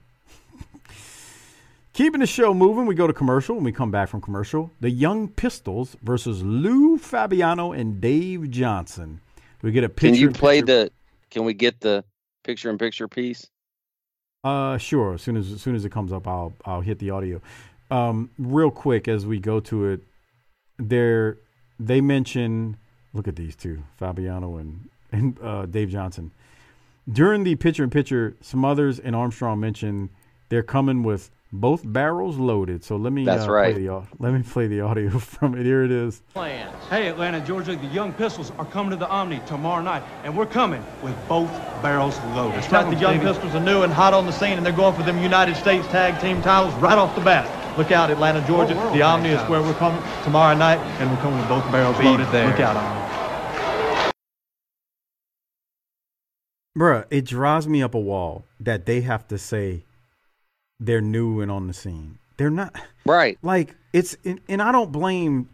Keeping 1.93 2.21
the 2.21 2.25
show 2.27 2.55
moving, 2.55 2.87
we 2.87 2.95
go 2.95 3.05
to 3.05 3.13
commercial. 3.13 3.53
When 3.53 3.63
we 3.63 3.71
come 3.71 3.91
back 3.91 4.09
from 4.09 4.19
commercial, 4.19 4.71
the 4.81 4.89
Young 4.89 5.27
Pistols 5.27 5.95
versus 6.01 6.41
Lou 6.41 6.97
Fabiano 6.97 7.71
and 7.71 8.01
Dave 8.01 8.49
Johnson. 8.49 9.21
We 9.61 9.71
get 9.71 9.83
a 9.83 9.89
picture. 9.89 10.07
Can 10.07 10.15
you 10.15 10.31
play 10.31 10.61
the? 10.61 10.91
Can 11.29 11.45
we 11.45 11.53
get 11.53 11.79
the 11.81 12.03
picture 12.43 12.71
in 12.71 12.79
picture 12.79 13.07
piece? 13.07 13.47
Uh, 14.43 14.79
sure. 14.79 15.13
As 15.13 15.21
soon 15.21 15.37
as 15.37 15.51
as 15.51 15.61
soon 15.61 15.75
as 15.75 15.85
it 15.85 15.91
comes 15.91 16.11
up, 16.11 16.27
I'll 16.27 16.53
I'll 16.65 16.81
hit 16.81 16.97
the 16.97 17.11
audio. 17.11 17.39
Um, 17.91 18.31
real 18.39 18.71
quick 18.71 19.07
as 19.07 19.27
we 19.27 19.39
go 19.39 19.59
to 19.59 19.85
it, 19.85 20.01
there 20.79 21.37
they 21.79 22.01
mention. 22.01 22.75
Look 23.13 23.27
at 23.27 23.35
these 23.35 23.55
two, 23.55 23.83
Fabiano 23.97 24.57
and 24.57 24.89
and 25.11 25.37
uh, 25.43 25.67
Dave 25.67 25.91
Johnson. 25.91 26.31
During 27.07 27.43
the 27.43 27.55
picture 27.55 27.83
in 27.83 27.91
picture, 27.91 28.35
Smothers 28.41 28.97
and 28.97 29.15
Armstrong 29.15 29.59
mention 29.59 30.09
they're 30.49 30.63
coming 30.63 31.03
with 31.03 31.29
both 31.53 31.83
barrels 31.85 32.37
loaded. 32.37 32.83
So 32.83 32.97
let 32.97 33.13
me 33.13 33.23
That's 33.23 33.45
uh, 33.47 33.51
right. 33.51 33.75
Play 33.75 33.85
the, 33.85 34.03
let 34.17 34.33
me 34.33 34.41
play 34.41 34.65
the 34.65 34.81
audio 34.81 35.19
from 35.19 35.55
it. 35.55 35.65
Here 35.65 35.83
it 35.83 35.91
is. 35.91 36.21
Plans. 36.33 36.73
Hey, 36.89 37.07
Atlanta, 37.07 37.39
Georgia, 37.41 37.75
the 37.75 37.87
Young 37.87 38.11
Pistols 38.11 38.51
are 38.57 38.65
coming 38.65 38.89
to 38.89 38.95
the 38.97 39.07
Omni 39.07 39.39
tomorrow 39.45 39.83
night, 39.83 40.03
and 40.23 40.35
we're 40.35 40.47
coming 40.47 40.83
with 41.03 41.15
both 41.29 41.51
barrels 41.83 42.19
loaded. 42.35 42.55
That's 42.55 42.71
right, 42.71 42.89
the 42.89 42.99
Young 42.99 43.19
Pistols 43.19 43.53
are 43.53 43.59
new 43.59 43.83
and 43.83 43.93
hot 43.93 44.13
on 44.13 44.25
the 44.25 44.31
scene, 44.31 44.57
and 44.57 44.65
they're 44.65 44.73
going 44.73 44.95
for 44.95 45.03
them 45.03 45.21
United 45.21 45.55
States 45.55 45.87
Tag 45.87 46.19
Team 46.19 46.41
titles 46.41 46.73
right 46.75 46.97
off 46.97 47.15
the 47.15 47.21
bat. 47.21 47.47
Look 47.77 47.91
out, 47.91 48.09
Atlanta, 48.09 48.45
Georgia. 48.47 48.75
world 48.75 48.95
The 48.95 49.03
Omni 49.03 49.29
is 49.29 49.41
where 49.49 49.61
we're 49.61 49.73
coming 49.75 50.01
tomorrow 50.23 50.55
night, 50.57 50.79
and 50.99 51.09
we're 51.11 51.21
coming 51.21 51.39
with 51.39 51.47
both 51.49 51.71
barrels 51.71 51.97
Be 51.99 52.05
loaded. 52.05 52.27
there. 52.31 52.49
Look 52.49 52.59
out, 52.59 52.75
Omni. 52.75 53.03
Bruh, 56.75 57.05
it 57.11 57.25
drives 57.25 57.67
me 57.67 57.83
up 57.83 57.93
a 57.93 57.99
wall 57.99 58.45
that 58.59 58.87
they 58.87 59.01
have 59.01 59.27
to 59.27 59.37
say 59.37 59.85
they're 60.85 61.01
new 61.01 61.41
and 61.41 61.51
on 61.51 61.67
the 61.67 61.73
scene. 61.73 62.19
They're 62.37 62.49
not. 62.49 62.75
Right. 63.05 63.37
Like 63.41 63.75
it's 63.91 64.17
and, 64.25 64.61
I 64.61 64.71
don't 64.71 64.91
blame 64.91 65.49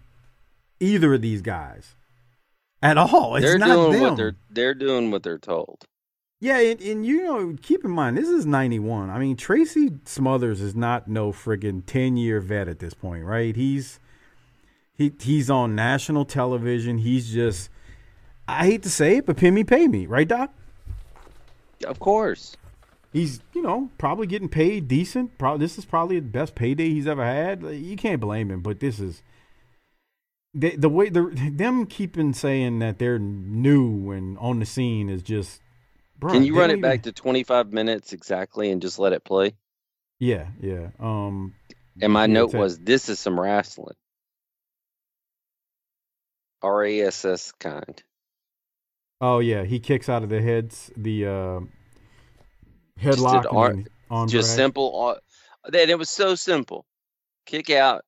either 0.80 1.14
of 1.14 1.22
these 1.22 1.42
guys 1.42 1.96
at 2.82 2.98
all. 2.98 3.36
It's 3.36 3.46
they're 3.46 3.58
not 3.58 3.68
doing 3.68 3.92
them. 3.94 4.02
what 4.02 4.18
they're 4.18 4.36
they're 4.50 4.74
doing 4.74 5.12
what 5.12 5.24
they're 5.24 5.38
told. 5.38 5.86
Yeah, 6.42 6.60
and, 6.60 6.80
and 6.80 7.06
you 7.06 7.26
know, 7.26 7.58
keep 7.62 7.84
in 7.84 7.92
mind 7.92 8.18
this 8.18 8.30
is 8.30 8.46
ninety 8.46 8.80
one. 8.80 9.10
I 9.10 9.20
mean, 9.20 9.36
Tracy 9.36 9.92
Smothers 10.06 10.62
is 10.62 10.74
not 10.74 11.08
no 11.08 11.32
friggin' 11.34 11.86
ten 11.86 12.16
year 12.16 12.40
vet 12.40 12.68
at 12.70 12.80
this 12.80 12.94
point, 12.94 13.26
right? 13.26 13.56
He's 13.56 14.00
he 14.94 15.12
he's 15.20 15.50
on 15.50 15.76
national 15.76 16.26
television. 16.26 17.00
He's 17.00 17.32
just 17.32 17.70
I 18.48 18.66
hate 18.66 18.84
to 18.84 18.90
say 18.90 19.18
it, 19.18 19.26
but 19.26 19.38
pay 19.38 19.52
me, 19.52 19.64
pay 19.64 19.88
me, 19.88 20.06
right, 20.06 20.28
Doc? 20.28 20.52
Of 21.86 22.00
course. 22.00 22.56
He's 23.12 23.40
you 23.54 23.62
know 23.62 23.90
probably 23.98 24.28
getting 24.28 24.50
paid 24.50 24.88
decent. 24.88 25.38
Probably 25.38 25.66
this 25.66 25.78
is 25.78 25.86
probably 25.86 26.20
the 26.20 26.28
best 26.28 26.56
payday 26.56 26.90
he's 26.90 27.08
ever 27.08 27.26
had. 27.26 27.64
You 27.64 27.96
can't 27.96 28.22
blame 28.22 28.52
him, 28.52 28.62
but 28.62 28.80
this 28.80 29.00
is 29.00 29.24
the 30.54 30.76
the 30.76 30.90
way 30.90 31.10
the 31.10 31.32
them 31.54 31.86
keeping 31.86 32.34
saying 32.34 32.80
that 32.80 33.00
they're 33.00 33.20
new 33.20 34.12
and 34.12 34.38
on 34.38 34.60
the 34.60 34.66
scene 34.66 35.10
is 35.10 35.24
just. 35.24 35.62
Bruh, 36.20 36.34
Can 36.34 36.44
you 36.44 36.60
run 36.60 36.70
it 36.70 36.82
back 36.82 37.04
to 37.04 37.14
25 37.14 37.72
minutes 37.72 38.12
exactly 38.12 38.72
and 38.72 38.82
just 38.82 39.00
let 39.00 39.14
it 39.14 39.24
play? 39.24 39.56
Yeah, 40.20 40.48
yeah. 40.60 40.90
Um, 41.00 41.56
And 42.02 42.12
my 42.12 42.28
note 42.28 42.54
was, 42.54 42.78
"This 42.78 43.08
is 43.08 43.20
some 43.20 43.40
wrestling." 43.40 43.96
R 46.62 46.84
A 46.84 47.02
S 47.02 47.24
S 47.24 47.54
kind. 47.54 48.04
Oh 49.22 49.40
yeah, 49.40 49.64
he 49.64 49.80
kicks 49.80 50.10
out 50.10 50.24
of 50.24 50.30
the 50.30 50.42
heads 50.42 50.92
the 50.98 51.26
uh, 51.26 51.60
headlock 53.02 53.54
ar- 53.54 53.72
and 53.72 53.90
Just 54.28 54.56
simple. 54.56 55.18
Then 55.68 55.90
it 55.90 55.98
was 55.98 56.10
so 56.10 56.36
simple. 56.36 56.86
Kick 57.46 57.70
out, 57.70 58.06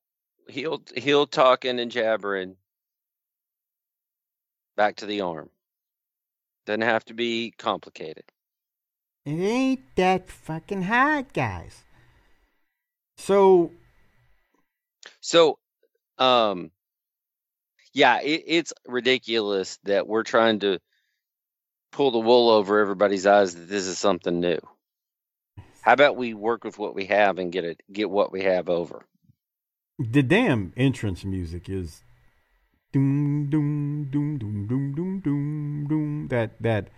heel 0.48 0.82
heel 0.96 1.26
talking 1.26 1.78
and 1.80 1.90
jabbering. 1.90 2.56
Back 4.76 4.96
to 4.96 5.06
the 5.06 5.20
arm. 5.20 5.50
Doesn't 6.66 6.82
have 6.82 7.04
to 7.06 7.14
be 7.14 7.52
complicated. 7.58 8.24
It 9.24 9.30
ain't 9.30 9.96
that 9.96 10.28
fucking 10.28 10.82
hard, 10.82 11.32
guys. 11.32 11.84
So 13.16 13.72
So, 15.20 15.58
um, 16.18 16.70
yeah, 17.92 18.20
it, 18.20 18.44
it's 18.46 18.72
ridiculous 18.86 19.78
that 19.84 20.06
we're 20.06 20.22
trying 20.22 20.60
to 20.60 20.78
pull 21.92 22.10
the 22.10 22.18
wool 22.18 22.50
over 22.50 22.78
everybody's 22.80 23.26
eyes 23.26 23.54
that 23.54 23.68
this 23.68 23.86
is 23.86 23.98
something 23.98 24.40
new. 24.40 24.58
How 25.82 25.92
about 25.92 26.16
we 26.16 26.32
work 26.32 26.64
with 26.64 26.78
what 26.78 26.94
we 26.94 27.06
have 27.06 27.38
and 27.38 27.52
get 27.52 27.64
it, 27.64 27.82
get 27.92 28.10
what 28.10 28.32
we 28.32 28.42
have 28.44 28.68
over? 28.68 29.04
the 30.10 30.22
damn 30.22 30.72
entrance 30.76 31.24
music 31.24 31.68
is 31.68 32.02
doom 32.92 33.48
doom 33.50 34.08
doom 34.10 34.38
doom 34.38 34.66
doom 34.66 34.94
doom 34.94 35.20
doom 35.20 35.86
doom 35.88 36.28
that 36.28 36.60
that 36.60 36.88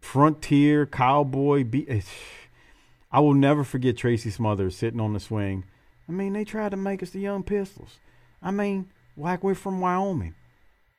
frontier 0.00 0.86
cowboy 0.86 1.64
beat. 1.64 1.88
Eh, 1.88 2.00
I 3.10 3.20
will 3.20 3.34
never 3.34 3.64
forget 3.64 3.96
Tracy 3.96 4.30
Smothers 4.30 4.76
sitting 4.76 5.00
on 5.00 5.12
the 5.12 5.20
swing. 5.20 5.64
I 6.08 6.12
mean, 6.12 6.32
they 6.32 6.44
tried 6.44 6.72
to 6.72 6.76
make 6.76 7.02
us 7.02 7.10
the 7.10 7.20
Young 7.20 7.42
Pistols. 7.42 7.98
I 8.42 8.50
mean, 8.50 8.90
like 9.16 9.42
we're 9.42 9.54
from 9.54 9.80
Wyoming. 9.80 10.34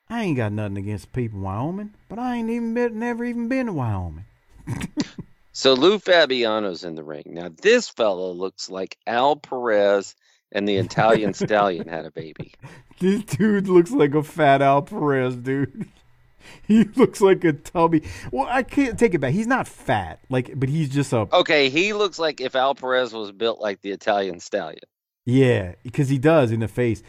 I 0.09 0.23
ain't 0.23 0.37
got 0.37 0.53
nothing 0.53 0.77
against 0.77 1.13
people 1.13 1.39
in 1.39 1.43
Wyoming, 1.43 1.93
but 2.09 2.19
I 2.19 2.35
ain't 2.35 2.49
even 2.49 2.73
been, 2.73 2.99
never 2.99 3.25
even 3.25 3.47
been 3.47 3.65
to 3.67 3.73
Wyoming. 3.73 4.25
So 5.57 5.73
Lou 5.73 5.99
Fabiano's 5.99 6.83
in 6.83 6.95
the 6.95 7.03
ring 7.03 7.23
now. 7.27 7.49
This 7.61 7.87
fellow 7.87 8.33
looks 8.33 8.69
like 8.69 8.97
Al 9.07 9.37
Perez 9.37 10.13
and 10.51 10.67
the 10.67 10.75
Italian 10.75 11.33
Stallion 11.33 11.87
had 11.87 12.05
a 12.05 12.11
baby. 12.11 12.53
This 12.99 13.23
dude 13.23 13.67
looks 13.67 13.91
like 13.91 14.15
a 14.15 14.23
fat 14.23 14.61
Al 14.61 14.81
Perez, 14.81 15.35
dude. 15.37 15.87
He 16.67 16.83
looks 16.83 17.21
like 17.21 17.43
a 17.43 17.53
tubby. 17.53 18.03
Well, 18.31 18.47
I 18.49 18.63
can't 18.63 18.99
take 18.99 19.13
it 19.13 19.19
back. 19.19 19.33
He's 19.33 19.47
not 19.47 19.67
fat, 19.67 20.19
like, 20.29 20.51
but 20.59 20.69
he's 20.69 20.89
just 20.89 21.11
a 21.11 21.27
Okay, 21.33 21.69
he 21.69 21.93
looks 21.93 22.19
like 22.19 22.39
if 22.39 22.55
Al 22.55 22.75
Perez 22.75 23.13
was 23.13 23.31
built 23.31 23.59
like 23.59 23.81
the 23.81 23.91
Italian 23.91 24.39
Stallion. 24.39 24.83
yeah, 25.25 25.73
because 25.83 26.07
he 26.09 26.17
does 26.19 26.51
in 26.51 26.59
the 26.59 26.67
face, 26.67 27.01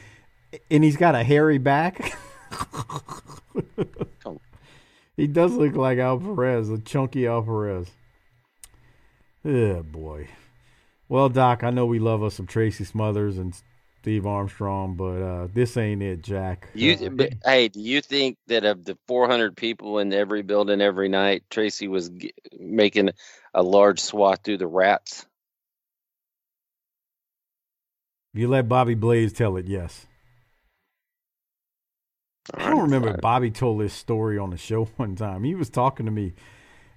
and 0.71 0.83
he's 0.83 0.97
got 0.97 1.15
a 1.15 1.23
hairy 1.25 1.59
back. 1.59 2.17
He 5.17 5.27
does 5.27 5.53
look 5.53 5.75
like 5.75 5.99
Al 5.99 6.19
Perez, 6.19 6.69
a 6.69 6.79
chunky 6.79 7.27
Al 7.27 7.43
Perez. 7.43 7.89
Yeah, 9.47 9.83
boy. 9.83 10.27
Well, 11.09 11.29
Doc, 11.29 11.63
I 11.63 11.71
know 11.71 11.87
we 11.87 12.01
love 12.01 12.21
us 12.25 12.35
some 12.35 12.49
Tracy 12.49 12.83
Smothers 12.83 13.39
and 13.39 13.55
Steve 14.01 14.27
Armstrong, 14.27 14.97
but 14.97 15.23
uh, 15.23 15.47
this 15.55 15.77
ain't 15.77 16.03
it, 16.03 16.23
Jack. 16.23 16.69
You, 16.75 16.95
Uh, 16.95 17.11
but, 17.11 17.35
hey, 17.45 17.69
do 17.69 17.81
you 17.81 18.01
think 18.01 18.39
that 18.49 18.65
of 18.65 18.85
the 18.85 18.99
400 19.07 19.57
people 19.57 20.01
in 20.01 20.13
every 20.13 20.43
building 20.43 20.81
every 20.81 21.09
night, 21.09 21.45
Tracy 21.49 21.87
was 21.87 22.09
g- 22.09 22.35
making 22.59 23.11
a 23.55 23.63
large 23.63 24.01
swath 24.01 24.41
through 24.43 24.59
the 24.59 24.67
rats? 24.67 25.27
if 28.35 28.41
you 28.41 28.49
let 28.49 28.69
Bobby 28.69 28.95
Blaze 28.95 29.33
tell 29.33 29.57
it, 29.57 29.67
yes. 29.69 30.07
I 32.53 32.69
don't 32.69 32.83
remember 32.83 33.13
Bobby 33.13 33.53
told 33.53 33.81
this 33.81 33.95
story 33.95 34.39
on 34.39 34.51
the 34.51 34.57
show 34.57 34.85
one 34.97 35.15
time. 35.15 35.45
He 35.45 35.55
was 35.55 35.71
talking 35.71 36.07
to 36.07 36.13
me. 36.13 36.35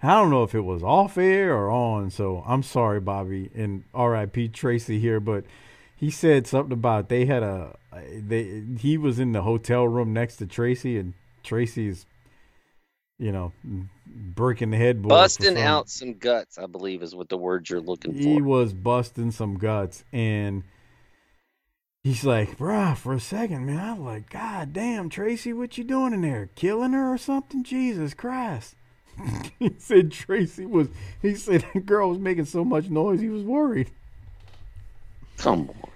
I 0.02 0.14
don't 0.14 0.30
know 0.30 0.44
if 0.44 0.56
it 0.56 0.62
was 0.62 0.82
off 0.84 1.18
air 1.18 1.54
or 1.56 1.70
on, 1.70 2.10
so 2.10 2.44
I'm 2.48 2.64
sorry, 2.64 3.00
Bobby, 3.02 3.50
and 3.54 3.84
R.I.P. 3.94 4.50
Tracy 4.50 5.00
here, 5.00 5.20
but 5.20 5.44
he 5.96 6.10
said 6.10 6.48
something 6.48 6.72
about 6.74 7.10
they 7.10 7.26
had 7.26 7.44
a 7.44 7.78
they 8.16 8.64
he 8.80 8.98
was 8.98 9.20
in 9.20 9.34
the 9.34 9.42
hotel 9.42 9.86
room 9.88 10.14
next 10.14 10.38
to 10.38 10.46
Tracy, 10.46 10.98
and 10.98 11.14
Tracy's, 11.44 12.06
you 13.18 13.34
know, 13.34 13.52
breaking 14.08 14.72
the 14.72 14.78
headboard, 14.78 15.10
Busting 15.10 15.58
out 15.58 15.90
some 15.90 16.14
guts, 16.14 16.58
I 16.58 16.66
believe, 16.68 17.04
is 17.04 17.14
what 17.14 17.28
the 17.28 17.38
word 17.38 17.70
you're 17.70 17.82
looking 17.82 18.14
for. 18.14 18.20
he 18.20 18.42
was 18.42 18.72
busting 18.74 19.32
some 19.32 19.58
guts 19.58 20.06
and 20.14 20.64
he's 22.04 22.24
like 22.24 22.58
bruh 22.58 22.96
for 22.96 23.14
a 23.14 23.20
second 23.20 23.66
man 23.66 23.78
i 23.78 23.92
was 23.92 24.00
like 24.00 24.30
god 24.30 24.72
damn 24.72 25.10
tracy 25.10 25.52
what 25.52 25.78
you 25.78 25.84
doing 25.84 26.14
in 26.14 26.22
there 26.22 26.50
killing 26.56 26.94
her 26.94 27.14
or 27.14 27.18
something 27.18 27.62
jesus 27.62 28.14
christ 28.14 28.76
he 29.60 29.72
said 29.78 30.12
tracy 30.12 30.66
was 30.66 30.88
he 31.22 31.36
said 31.36 31.66
the 31.74 31.80
girl 31.80 32.10
was 32.10 32.20
making 32.20 32.46
so 32.46 32.64
much 32.64 32.90
noise 32.90 33.20
he 33.20 33.30
was 33.30 33.44
worried 33.44 33.90
Come 35.40 35.70
on. 35.70 35.90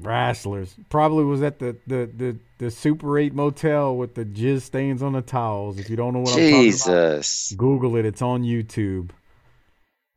Wrestlers 0.00 0.74
probably 0.88 1.24
was 1.24 1.42
at 1.42 1.58
the 1.58 1.76
the 1.86 2.10
the, 2.16 2.36
the 2.58 2.70
Super 2.70 3.18
Eight 3.18 3.34
motel 3.34 3.96
with 3.96 4.14
the 4.14 4.24
jizz 4.24 4.62
stains 4.62 5.02
on 5.02 5.12
the 5.12 5.22
towels. 5.22 5.78
If 5.78 5.90
you 5.90 5.96
don't 5.96 6.14
know 6.14 6.20
what 6.20 6.30
I'm 6.30 6.50
talking 6.50 6.62
Jesus. 6.62 7.50
about, 7.50 7.58
Google 7.58 7.96
it. 7.96 8.04
It's 8.04 8.22
on 8.22 8.42
YouTube. 8.42 9.10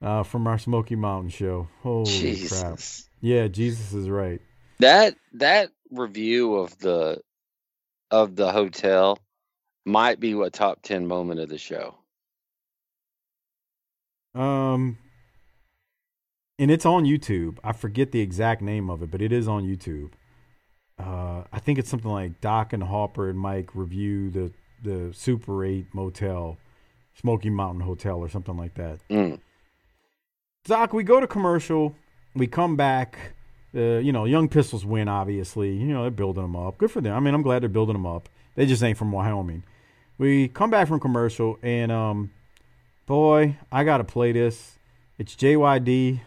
Uh, 0.02 0.24
from 0.24 0.48
our 0.48 0.58
Smoky 0.58 0.96
Mountain 0.96 1.30
show. 1.30 1.70
Holy 1.82 2.06
crap! 2.06 2.20
Jesus. 2.20 3.08
Yeah, 3.22 3.48
Jesus 3.48 3.94
is 3.94 4.10
right. 4.10 4.42
That 4.80 5.16
that 5.34 5.70
review 5.92 6.56
of 6.56 6.78
the 6.80 7.22
of 8.12 8.36
the 8.36 8.52
hotel 8.52 9.20
might 9.86 10.20
be 10.20 10.34
a 10.34 10.50
top 10.50 10.82
ten 10.82 11.08
moment 11.08 11.40
of 11.40 11.50
the 11.50 11.58
show. 11.58 11.96
Um, 14.36 14.98
and 16.60 16.72
it's 16.72 16.86
on 16.86 17.06
YouTube. 17.06 17.58
I 17.64 17.74
forget 17.74 18.12
the 18.12 18.22
exact 18.22 18.62
name 18.62 18.90
of 18.90 19.02
it, 19.04 19.12
but 19.12 19.22
it 19.22 19.32
is 19.32 19.48
on 19.48 19.64
YouTube. 19.64 20.12
Uh, 21.00 21.44
I 21.52 21.60
think 21.60 21.80
it's 21.80 21.90
something 21.90 22.12
like 22.12 22.40
Doc 22.42 22.74
and 22.74 22.84
Harper 22.84 23.30
and 23.30 23.38
Mike 23.38 23.70
review 23.74 24.30
the 24.30 24.52
the 24.84 25.14
Super 25.14 25.64
Eight 25.64 25.88
Motel, 25.94 26.58
Smoky 27.16 27.50
Mountain 27.50 27.82
Hotel, 27.82 28.18
or 28.18 28.30
something 28.30 28.58
like 28.58 28.76
that. 28.76 29.00
Mm. 29.10 29.40
Doc, 30.66 30.94
we 30.94 31.04
go 31.04 31.20
to 31.20 31.28
commercial. 31.28 31.96
We 32.36 32.48
come 32.48 32.76
back. 32.76 33.18
Uh, 33.76 33.98
you 33.98 34.12
know, 34.12 34.26
Young 34.26 34.48
Pistols 34.48 34.86
win. 34.86 35.08
Obviously, 35.08 35.76
you 35.76 35.88
know 35.88 36.04
they're 36.04 36.12
building 36.12 36.44
them 36.44 36.56
up. 36.56 36.78
Good 36.78 36.92
for 36.92 37.02
them. 37.02 37.16
I 37.16 37.20
mean, 37.20 37.34
I'm 37.34 37.42
glad 37.42 37.64
they're 37.64 37.70
building 37.70 37.94
them 37.94 38.06
up. 38.06 38.30
They 38.56 38.66
just 38.66 38.84
ain't 38.84 38.98
from 38.98 39.12
Wyoming. 39.12 39.64
We 40.20 40.48
come 40.48 40.70
back 40.70 40.88
from 40.88 41.00
commercial, 41.00 41.58
and 41.64 41.92
um, 41.92 42.32
boy, 43.06 43.58
I 43.72 43.84
gotta 43.84 44.04
play 44.04 44.32
this. 44.32 44.78
It's 45.18 45.36
JYD. 45.36 46.22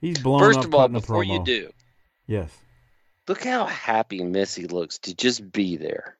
He's 0.00 0.18
blowing 0.18 0.44
First 0.44 0.60
up 0.60 0.64
of 0.66 0.74
all, 0.74 0.88
before 0.88 1.24
you 1.24 1.42
do, 1.44 1.70
yes, 2.26 2.56
look 3.26 3.42
how 3.44 3.66
happy 3.66 4.22
Missy 4.22 4.66
looks 4.66 4.98
to 5.00 5.14
just 5.14 5.50
be 5.52 5.76
there. 5.76 6.16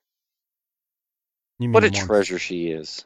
you 1.59 1.71
What 1.71 1.83
a 1.83 1.87
once. 1.87 1.99
treasure 2.05 2.39
she 2.39 2.69
is. 2.71 3.05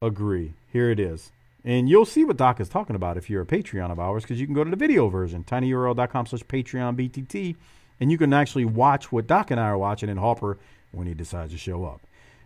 Agree. 0.00 0.54
Here 0.72 0.90
it 0.90 0.98
is. 0.98 1.30
And 1.64 1.88
you'll 1.88 2.06
see 2.06 2.24
what 2.24 2.36
Doc 2.36 2.58
is 2.60 2.68
talking 2.68 2.96
about 2.96 3.16
if 3.16 3.30
you're 3.30 3.42
a 3.42 3.46
Patreon 3.46 3.92
of 3.92 4.00
ours, 4.00 4.24
because 4.24 4.40
you 4.40 4.46
can 4.46 4.54
go 4.54 4.64
to 4.64 4.70
the 4.70 4.76
video 4.76 5.08
version, 5.08 5.44
tinyurl.com 5.44 6.26
slash 6.26 6.42
Patreon 6.42 6.96
BTT, 6.96 7.54
and 8.00 8.10
you 8.10 8.18
can 8.18 8.32
actually 8.32 8.64
watch 8.64 9.12
what 9.12 9.28
Doc 9.28 9.52
and 9.52 9.60
I 9.60 9.66
are 9.66 9.78
watching 9.78 10.08
in 10.08 10.16
Harper 10.16 10.58
when 10.90 11.06
he 11.06 11.14
decides 11.14 11.52
to 11.52 11.58
show 11.58 11.84
up. 11.84 12.00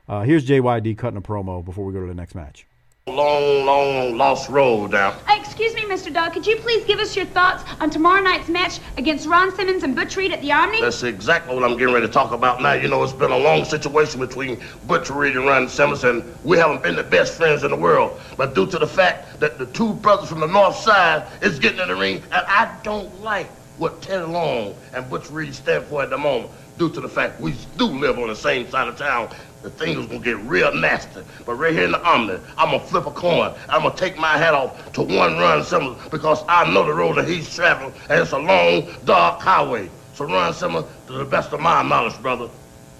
Uh, 0.06 0.22
here's 0.22 0.46
JYD 0.46 0.98
cutting 0.98 1.16
a 1.16 1.22
promo 1.22 1.64
before 1.64 1.86
we 1.86 1.94
go 1.94 2.00
to 2.00 2.06
the 2.06 2.14
next 2.14 2.34
match. 2.34 2.66
Long, 3.08 3.64
long 3.64 4.18
lost 4.18 4.48
road 4.48 4.90
now. 4.90 5.10
Uh, 5.28 5.36
excuse 5.38 5.72
me, 5.76 5.82
Mr. 5.82 6.12
Dog. 6.12 6.32
Could 6.32 6.44
you 6.44 6.56
please 6.56 6.84
give 6.86 6.98
us 6.98 7.14
your 7.14 7.24
thoughts 7.26 7.62
on 7.78 7.88
tomorrow 7.88 8.20
night's 8.20 8.48
match 8.48 8.80
against 8.96 9.28
Ron 9.28 9.54
Simmons 9.54 9.84
and 9.84 9.94
Butch 9.94 10.16
Reed 10.16 10.32
at 10.32 10.40
the 10.40 10.50
Omni? 10.50 10.80
That's 10.80 11.04
exactly 11.04 11.54
what 11.54 11.62
I'm 11.62 11.78
getting 11.78 11.94
ready 11.94 12.08
to 12.08 12.12
talk 12.12 12.32
about 12.32 12.60
now. 12.60 12.72
You 12.72 12.88
know, 12.88 13.04
it's 13.04 13.12
been 13.12 13.30
a 13.30 13.38
long 13.38 13.64
situation 13.64 14.18
between 14.18 14.60
Butch 14.88 15.08
Reed 15.08 15.36
and 15.36 15.46
Ron 15.46 15.68
Simmons, 15.68 16.02
and 16.02 16.24
we 16.42 16.58
haven't 16.58 16.82
been 16.82 16.96
the 16.96 17.04
best 17.04 17.34
friends 17.34 17.62
in 17.62 17.70
the 17.70 17.76
world. 17.76 18.20
But 18.36 18.56
due 18.56 18.66
to 18.66 18.76
the 18.76 18.88
fact 18.88 19.38
that 19.38 19.56
the 19.56 19.66
two 19.66 19.92
brothers 19.94 20.28
from 20.28 20.40
the 20.40 20.48
north 20.48 20.74
side 20.74 21.28
is 21.42 21.60
getting 21.60 21.78
in 21.78 21.86
the 21.86 21.94
ring, 21.94 22.16
and 22.32 22.44
I 22.48 22.76
don't 22.82 23.22
like 23.22 23.46
what 23.78 24.02
Teddy 24.02 24.24
Long 24.24 24.74
and 24.94 25.08
Butch 25.08 25.30
Reed 25.30 25.54
stand 25.54 25.84
for 25.84 26.02
at 26.02 26.10
the 26.10 26.18
moment, 26.18 26.50
due 26.76 26.90
to 26.90 27.00
the 27.00 27.08
fact 27.08 27.40
we 27.40 27.54
do 27.78 27.86
live 27.86 28.18
on 28.18 28.26
the 28.26 28.34
same 28.34 28.68
side 28.68 28.88
of 28.88 28.98
town. 28.98 29.28
The 29.66 29.72
thing 29.72 29.98
is 29.98 30.06
gonna 30.06 30.20
get 30.20 30.36
real 30.42 30.72
nasty. 30.72 31.22
But 31.44 31.56
right 31.56 31.72
here 31.72 31.86
in 31.86 31.90
the 31.90 32.08
Omni, 32.08 32.38
I'm 32.56 32.70
gonna 32.70 32.78
flip 32.78 33.04
a 33.06 33.10
coin. 33.10 33.52
I'm 33.68 33.82
gonna 33.82 33.96
take 33.96 34.16
my 34.16 34.38
hat 34.38 34.54
off 34.54 34.92
to 34.92 35.02
one 35.02 35.38
run 35.38 35.64
Simmons 35.64 35.98
because 36.08 36.44
I 36.48 36.72
know 36.72 36.86
the 36.86 36.94
road 36.94 37.16
that 37.16 37.26
he's 37.26 37.52
traveling, 37.52 37.92
and 38.08 38.20
it's 38.20 38.30
a 38.30 38.38
long, 38.38 38.86
dark 39.04 39.40
highway. 39.40 39.90
So 40.14 40.24
Ron 40.24 40.54
Simmons, 40.54 40.86
to 41.08 41.14
the 41.14 41.24
best 41.24 41.52
of 41.52 41.58
my 41.58 41.82
knowledge, 41.82 42.16
brother, 42.22 42.48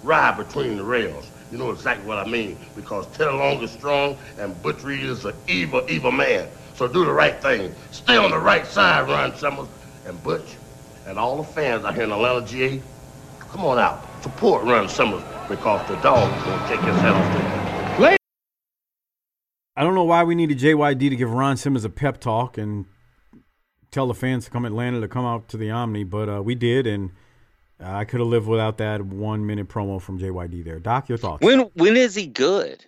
ride 0.03 0.35
between 0.35 0.75
the 0.75 0.83
rails. 0.83 1.29
You 1.53 1.57
know 1.57 1.71
exactly 1.71 2.05
what 2.05 2.17
I 2.17 2.29
mean 2.29 2.57
because 2.75 3.07
Teddy 3.15 3.31
Long 3.31 3.63
is 3.63 3.71
strong 3.71 4.17
and 4.37 4.61
Butch 4.61 4.83
Reed 4.83 5.05
is 5.05 5.23
an 5.23 5.35
evil, 5.47 5.85
evil 5.87 6.11
man. 6.11 6.49
So 6.75 6.85
do 6.85 7.05
the 7.05 7.13
right 7.13 7.41
thing. 7.41 7.73
Stay 7.91 8.17
on 8.17 8.31
the 8.31 8.39
right 8.39 8.67
side, 8.67 9.07
Ron 9.07 9.33
Simmons 9.37 9.69
and 10.05 10.21
Butch, 10.21 10.57
and 11.05 11.17
all 11.17 11.37
the 11.37 11.45
fans 11.45 11.85
out 11.85 11.95
here 11.95 12.03
in 12.03 12.11
Atlanta, 12.11 12.45
GA. 12.45 12.81
Come 13.39 13.63
on 13.63 13.79
out, 13.79 14.05
support 14.27 14.65
Ron 14.65 14.89
Simmons 14.89 15.23
because 15.47 15.87
the 15.87 15.95
dog 16.01 16.37
is 16.37 16.43
gonna 16.43 16.67
take 16.67 16.81
his 16.81 16.95
head 16.99 17.13
off 17.13 18.01
the 18.01 18.17
I 19.77 19.83
don't 19.83 19.93
know 19.93 20.03
why 20.03 20.23
we 20.23 20.33
needed 20.33 20.57
JYD 20.57 21.11
to 21.11 21.15
give 21.15 21.31
Ron 21.31 21.55
Simmons 21.55 21.85
a 21.85 21.89
pep 21.89 22.19
talk 22.19 22.57
and 22.57 22.85
tell 23.91 24.07
the 24.07 24.15
fans 24.15 24.45
to 24.45 24.51
come 24.51 24.65
Atlanta 24.65 24.99
to 24.99 25.07
come 25.07 25.23
out 25.23 25.47
to 25.49 25.57
the 25.57 25.69
Omni, 25.69 26.03
but 26.03 26.27
uh, 26.27 26.41
we 26.41 26.55
did, 26.55 26.87
and 26.87 27.11
I 27.79 28.03
could 28.03 28.19
have 28.19 28.27
lived 28.27 28.47
without 28.47 28.79
that 28.79 29.03
one 29.03 29.45
minute 29.45 29.69
promo 29.69 30.01
from 30.01 30.19
JYD 30.19 30.65
there. 30.65 30.79
Doc, 30.79 31.07
your 31.09 31.19
thoughts? 31.19 31.45
When 31.45 31.59
when 31.75 31.95
is 31.95 32.15
he 32.15 32.25
good? 32.25 32.83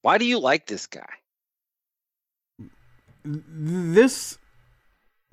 Why 0.00 0.16
do 0.16 0.24
you 0.24 0.38
like 0.38 0.66
this 0.66 0.86
guy? 0.86 1.06
this 3.24 4.38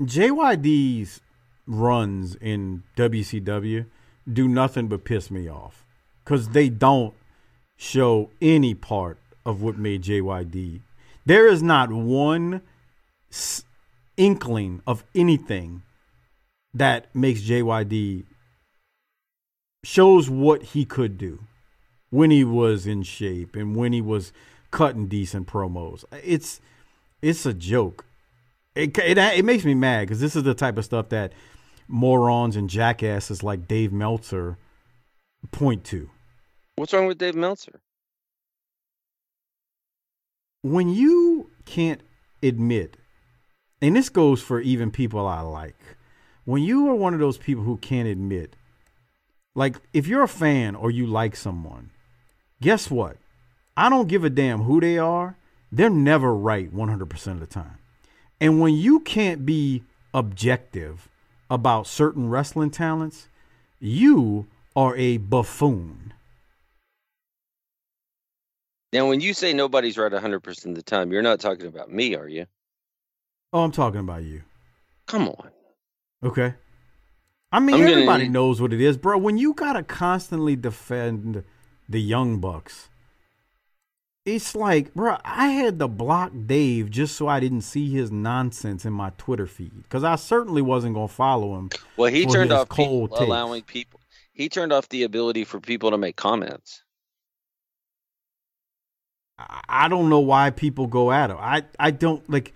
JYD's 0.02 1.22
runs 1.66 2.36
in 2.36 2.84
WCW 2.98 3.86
do 4.34 4.48
nothing 4.48 4.88
but 4.88 5.04
piss 5.04 5.30
me 5.32 5.50
off 5.50 5.86
because 6.24 6.50
they 6.50 6.70
don't 6.70 7.14
show 7.78 8.30
any 8.42 8.74
part 8.74 9.18
of 9.46 9.62
what 9.62 9.78
made 9.78 10.04
JYD. 10.04 10.82
There 11.26 11.48
is 11.48 11.64
not 11.64 11.92
one 11.92 12.62
s- 13.32 13.64
inkling 14.18 14.82
of 14.86 15.04
anything 15.16 15.82
that 16.74 17.14
makes 17.16 17.42
JYD 17.42 18.24
shows 19.84 20.30
what 20.30 20.62
he 20.64 20.86
could 20.86 21.18
do 21.18 21.40
when 22.10 22.30
he 22.30 22.44
was 22.44 22.86
in 22.86 23.04
shape 23.04 23.56
and 23.56 23.76
when 23.76 23.94
he 23.94 24.02
was 24.02 24.32
cutting 24.70 25.08
decent 25.08 25.48
promos. 25.48 26.04
It's 26.24 26.62
it's 27.22 27.46
a 27.46 27.54
joke. 27.54 28.06
It 28.76 28.98
it, 29.00 29.18
it 29.18 29.46
makes 29.46 29.66
me 29.66 29.74
mad 29.74 30.02
because 30.02 30.20
this 30.20 30.36
is 30.36 30.44
the 30.44 30.54
type 30.54 30.78
of 30.78 30.86
stuff 30.86 31.10
that 31.10 31.34
morons 31.92 32.56
and 32.56 32.70
jackasses 32.70 33.44
like 33.44 33.68
Dave 33.68 33.92
Meltzer 33.92 34.58
point 35.52 35.84
to. 35.86 36.10
What's 36.76 36.94
wrong 36.94 37.08
with 37.08 37.18
Dave 37.18 37.36
Meltzer? 37.36 37.82
When 40.64 40.90
you 40.90 41.50
can't 41.66 42.02
admit, 42.42 42.98
and 43.82 43.96
this 43.96 44.10
goes 44.10 44.42
for 44.42 44.62
even 44.62 44.92
people 44.92 45.28
I 45.28 45.42
like, 45.42 45.98
when 46.46 46.64
you 46.64 46.90
are 46.90 46.96
one 46.96 47.14
of 47.14 47.20
those 47.20 47.38
people 47.38 47.64
who 47.64 47.78
can't 47.78 48.08
admit, 48.08 48.56
like 49.54 49.76
if 49.94 50.08
you're 50.08 50.24
a 50.24 50.28
fan 50.28 50.76
or 50.76 50.92
you 50.92 51.06
like 51.06 51.36
someone, 51.36 51.92
guess 52.62 52.90
what? 52.90 53.18
I 53.76 53.90
don't 53.90 54.08
give 54.08 54.24
a 54.24 54.30
damn 54.30 54.62
who 54.64 54.80
they 54.80 54.98
are. 54.98 55.36
They're 55.72 55.90
never 55.90 56.34
right 56.34 56.74
100% 56.74 57.28
of 57.28 57.40
the 57.40 57.48
time. 57.48 57.80
And 58.40 58.60
when 58.60 58.76
you 58.76 59.00
can't 59.00 59.46
be 59.46 59.84
objective 60.14 61.08
about 61.52 61.86
certain 61.86 62.30
wrestling 62.30 62.72
talents, 62.72 63.28
you 63.80 64.48
are 64.74 64.96
a 64.96 65.18
buffoon. 65.18 66.14
Now, 68.94 69.08
when 69.10 69.20
you 69.20 69.34
say 69.34 69.54
nobody's 69.54 69.98
right 69.98 70.12
100% 70.12 70.66
of 70.66 70.76
the 70.76 70.82
time, 70.82 71.12
you're 71.12 71.22
not 71.22 71.42
talking 71.42 71.68
about 71.68 71.92
me, 71.92 72.16
are 72.16 72.28
you? 72.28 72.46
Oh, 73.52 73.64
I'm 73.64 73.72
talking 73.72 74.00
about 74.00 74.24
you. 74.24 74.44
Come 75.08 75.28
on. 75.28 75.50
Okay. 76.24 76.54
I 77.52 77.60
mean, 77.60 77.76
I'm 77.76 77.82
gonna- 77.82 77.92
everybody 77.92 78.30
knows 78.30 78.62
what 78.62 78.72
it 78.72 78.80
is, 78.80 78.96
bro. 78.98 79.18
When 79.18 79.38
you 79.38 79.54
gotta 79.54 79.84
constantly 79.84 80.56
defend 80.56 81.44
the 81.90 82.02
young 82.02 82.40
bucks, 82.40 82.88
it's 84.26 84.54
like, 84.56 84.94
bro, 84.94 85.18
I 85.26 85.48
had 85.48 85.80
to 85.80 85.88
block 85.88 86.32
Dave 86.46 86.92
just 86.92 87.16
so 87.16 87.28
I 87.28 87.40
didn't 87.40 87.62
see 87.62 87.90
his 87.90 88.12
nonsense 88.12 88.86
in 88.86 88.94
my 88.94 89.12
Twitter 89.18 89.48
feed 89.48 89.84
because 89.84 90.04
I 90.04 90.16
certainly 90.16 90.62
wasn't 90.62 90.94
gonna 90.96 91.08
follow 91.08 91.58
him. 91.58 91.70
Well, 91.98 92.12
he 92.12 92.26
turned 92.26 92.52
off 92.52 92.70
people 92.70 93.08
takes. 93.08 93.22
allowing 93.22 93.64
people. 93.64 94.00
He 94.34 94.48
turned 94.48 94.72
off 94.72 94.88
the 94.90 95.04
ability 95.04 95.44
for 95.44 95.60
people 95.60 95.92
to 95.92 95.98
make 95.98 96.16
comments. 96.16 96.84
I- 99.40 99.62
I 99.68 99.88
don't 99.88 100.10
know 100.10 100.20
why 100.20 100.52
people 100.52 100.86
go 100.88 101.12
at 101.12 101.32
him. 101.32 101.38
I, 101.40 101.64
I 101.80 101.90
don't 101.92 102.28
like. 102.30 102.54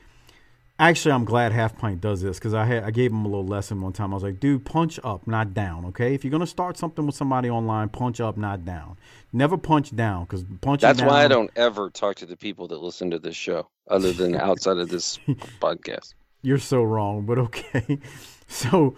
Actually, 0.78 1.14
I'm 1.14 1.24
glad 1.24 1.54
Half 1.54 1.78
Pint 1.78 2.02
does 2.02 2.22
this 2.22 2.38
because 2.38 2.54
I 2.54 2.66
had 2.66 2.84
I 2.84 2.92
gave 2.92 3.12
him 3.12 3.24
a 3.24 3.30
little 3.30 3.48
lesson 3.48 3.80
one 3.80 3.94
time. 3.94 4.12
I 4.12 4.16
was 4.16 4.24
like, 4.24 4.42
dude, 4.42 4.66
punch 4.66 5.00
up, 5.06 5.26
not 5.26 5.54
down. 5.54 5.86
Okay, 5.86 6.14
if 6.14 6.26
you're 6.26 6.32
gonna 6.32 6.46
start 6.46 6.78
something 6.78 7.06
with 7.06 7.16
somebody 7.16 7.50
online, 7.50 7.88
punch 7.88 8.20
up, 8.20 8.36
not 8.36 8.66
down. 8.66 8.98
Never 9.32 9.58
punch 9.58 9.96
down 9.96 10.26
because 10.26 10.44
punch. 10.60 10.82
That's 10.82 11.00
down. 11.00 11.08
why 11.08 11.24
I 11.24 11.30
don't 11.30 11.50
ever 11.56 11.90
talk 11.90 12.18
to 12.18 12.26
the 12.26 12.36
people 12.36 12.68
that 12.68 12.82
listen 12.82 13.10
to 13.12 13.20
this 13.20 13.38
show, 13.38 13.70
other 13.90 14.12
than 14.12 14.36
outside 14.36 14.78
of 14.78 14.90
this 14.90 15.18
podcast. 15.62 16.14
You're 16.42 16.58
so 16.58 16.84
wrong, 16.84 17.26
but 17.26 17.38
okay. 17.38 18.00
So 18.48 18.96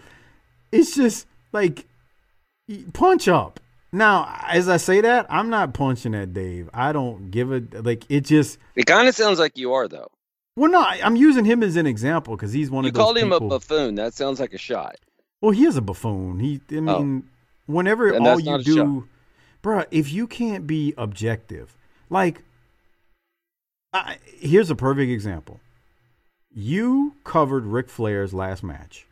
it's 0.70 0.94
just 0.94 1.26
like 1.52 1.86
punch 2.92 3.28
up. 3.28 3.60
Now, 3.92 4.38
as 4.46 4.68
I 4.68 4.76
say 4.76 5.00
that, 5.00 5.26
I'm 5.30 5.48
not 5.48 5.72
punching 5.72 6.14
at 6.14 6.34
Dave. 6.34 6.68
I 6.74 6.92
don't 6.92 7.30
give 7.30 7.52
a 7.52 7.62
like. 7.72 8.04
It 8.10 8.22
just 8.22 8.58
It 8.74 8.84
kind 8.84 9.08
of 9.08 9.14
sounds 9.14 9.38
like 9.38 9.56
you 9.56 9.72
are, 9.72 9.88
though. 9.88 10.10
Well, 10.58 10.70
no, 10.70 10.82
I'm 10.82 11.16
using 11.16 11.44
him 11.44 11.62
as 11.62 11.76
an 11.76 11.86
example 11.86 12.36
because 12.36 12.52
he's 12.52 12.70
one 12.70 12.84
You 12.84 12.88
of 12.88 12.94
those 12.94 13.00
You 13.00 13.04
called 13.04 13.18
him 13.18 13.30
people. 13.30 13.46
a 13.46 13.50
buffoon. 13.50 13.94
That 13.94 14.14
sounds 14.14 14.40
like 14.40 14.52
a 14.52 14.58
shot. 14.58 14.96
Well, 15.40 15.52
he 15.52 15.64
is 15.66 15.76
a 15.76 15.80
buffoon. 15.80 16.40
He, 16.40 16.60
I 16.70 16.76
Oh. 16.76 16.80
mean, 16.80 17.28
whenever 17.66 18.10
And 18.10 18.26
all 18.26 18.40
you 18.40 18.62
do, 18.62 19.08
bruh, 19.62 19.86
if 19.90 20.12
you 20.12 20.26
can't 20.26 20.66
be 20.66 20.94
objective, 20.98 21.76
like, 22.10 22.42
I, 23.92 24.18
here's 24.38 24.70
a 24.70 24.74
perfect 24.74 25.10
example. 25.10 25.60
You 26.52 27.14
covered 27.24 27.64
Ric 27.64 27.88
Flair's 27.88 28.34
last 28.34 28.62
match. 28.62 29.06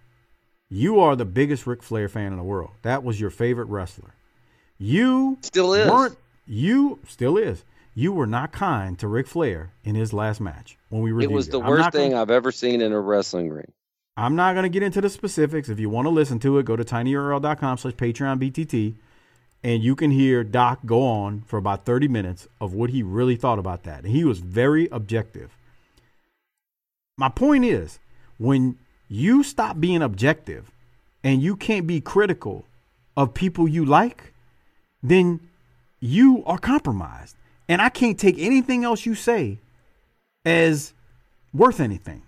You 0.69 0.99
are 1.01 1.15
the 1.15 1.25
biggest 1.25 1.67
Ric 1.67 1.83
Flair 1.83 2.09
fan 2.09 2.33
in 2.33 2.37
the 2.39 2.43
world. 2.45 2.71
That 2.83 3.05
was 3.05 3.21
your 3.21 3.31
favorite 3.31 3.67
wrestler. 3.67 4.15
You 4.79 5.39
Still 5.43 5.73
is. 5.75 5.89
weren't. 5.91 6.17
You 6.47 6.99
still 7.07 7.37
is. 7.37 7.65
You 7.99 8.13
were 8.13 8.27
not 8.27 8.53
kind 8.53 8.99
to 8.99 9.09
Ric 9.09 9.27
Flair 9.27 9.71
in 9.83 9.95
his 9.95 10.13
last 10.13 10.39
match 10.39 10.77
when 10.91 11.01
we 11.01 11.13
reviewed 11.13 11.31
It 11.31 11.35
was 11.35 11.49
the 11.49 11.61
I'm 11.61 11.67
worst 11.67 11.81
not 11.81 11.93
gonna- 11.95 12.05
thing 12.05 12.15
I've 12.15 12.31
ever 12.31 12.53
seen 12.53 12.83
in 12.83 12.93
a 12.93 13.01
wrestling 13.01 13.49
ring. 13.49 13.73
I'm 14.19 14.37
not 14.37 14.53
going 14.53 14.65
to 14.65 14.69
get 14.69 14.83
into 14.83 15.01
the 15.01 15.09
specifics. 15.09 15.71
If 15.71 15.81
you 15.81 15.89
want 15.89 16.05
to 16.05 16.11
listen 16.11 16.39
to 16.41 16.59
it, 16.59 16.67
go 16.67 16.77
to 16.77 16.85
tinyurl.com 16.85 17.79
slash 17.79 17.95
Patreon 17.95 18.39
BTT, 18.39 18.95
and 19.65 19.83
you 19.83 19.95
can 19.97 20.11
hear 20.11 20.45
Doc 20.45 20.81
go 20.85 21.03
on 21.07 21.41
for 21.47 21.57
about 21.59 21.85
30 21.87 22.07
minutes 22.09 22.47
of 22.61 22.75
what 22.75 22.91
he 22.91 23.03
really 23.03 23.37
thought 23.37 23.59
about 23.59 23.83
that. 23.85 24.05
And 24.05 24.13
he 24.13 24.25
was 24.25 24.39
very 24.41 24.89
objective. 24.91 25.57
My 27.19 27.29
point 27.31 27.65
is, 27.65 27.99
when 28.37 28.77
you 29.09 29.43
stop 29.43 29.81
being 29.81 30.03
objective 30.03 30.71
and 31.25 31.43
you 31.43 31.57
can't 31.57 31.87
be 31.87 32.01
critical 32.03 32.67
of 33.17 33.33
people 33.35 33.67
you 33.67 33.85
like, 33.87 34.35
then 35.03 35.41
you 36.01 36.43
are 36.45 36.59
compromised. 36.59 37.37
And 37.69 37.83
I 37.83 37.89
can't 37.89 38.19
take 38.19 38.39
anything 38.39 38.85
else 38.85 39.07
you 39.07 39.15
say 39.15 39.59
as 40.45 40.93
worth 41.53 41.81
anything. 41.81 42.23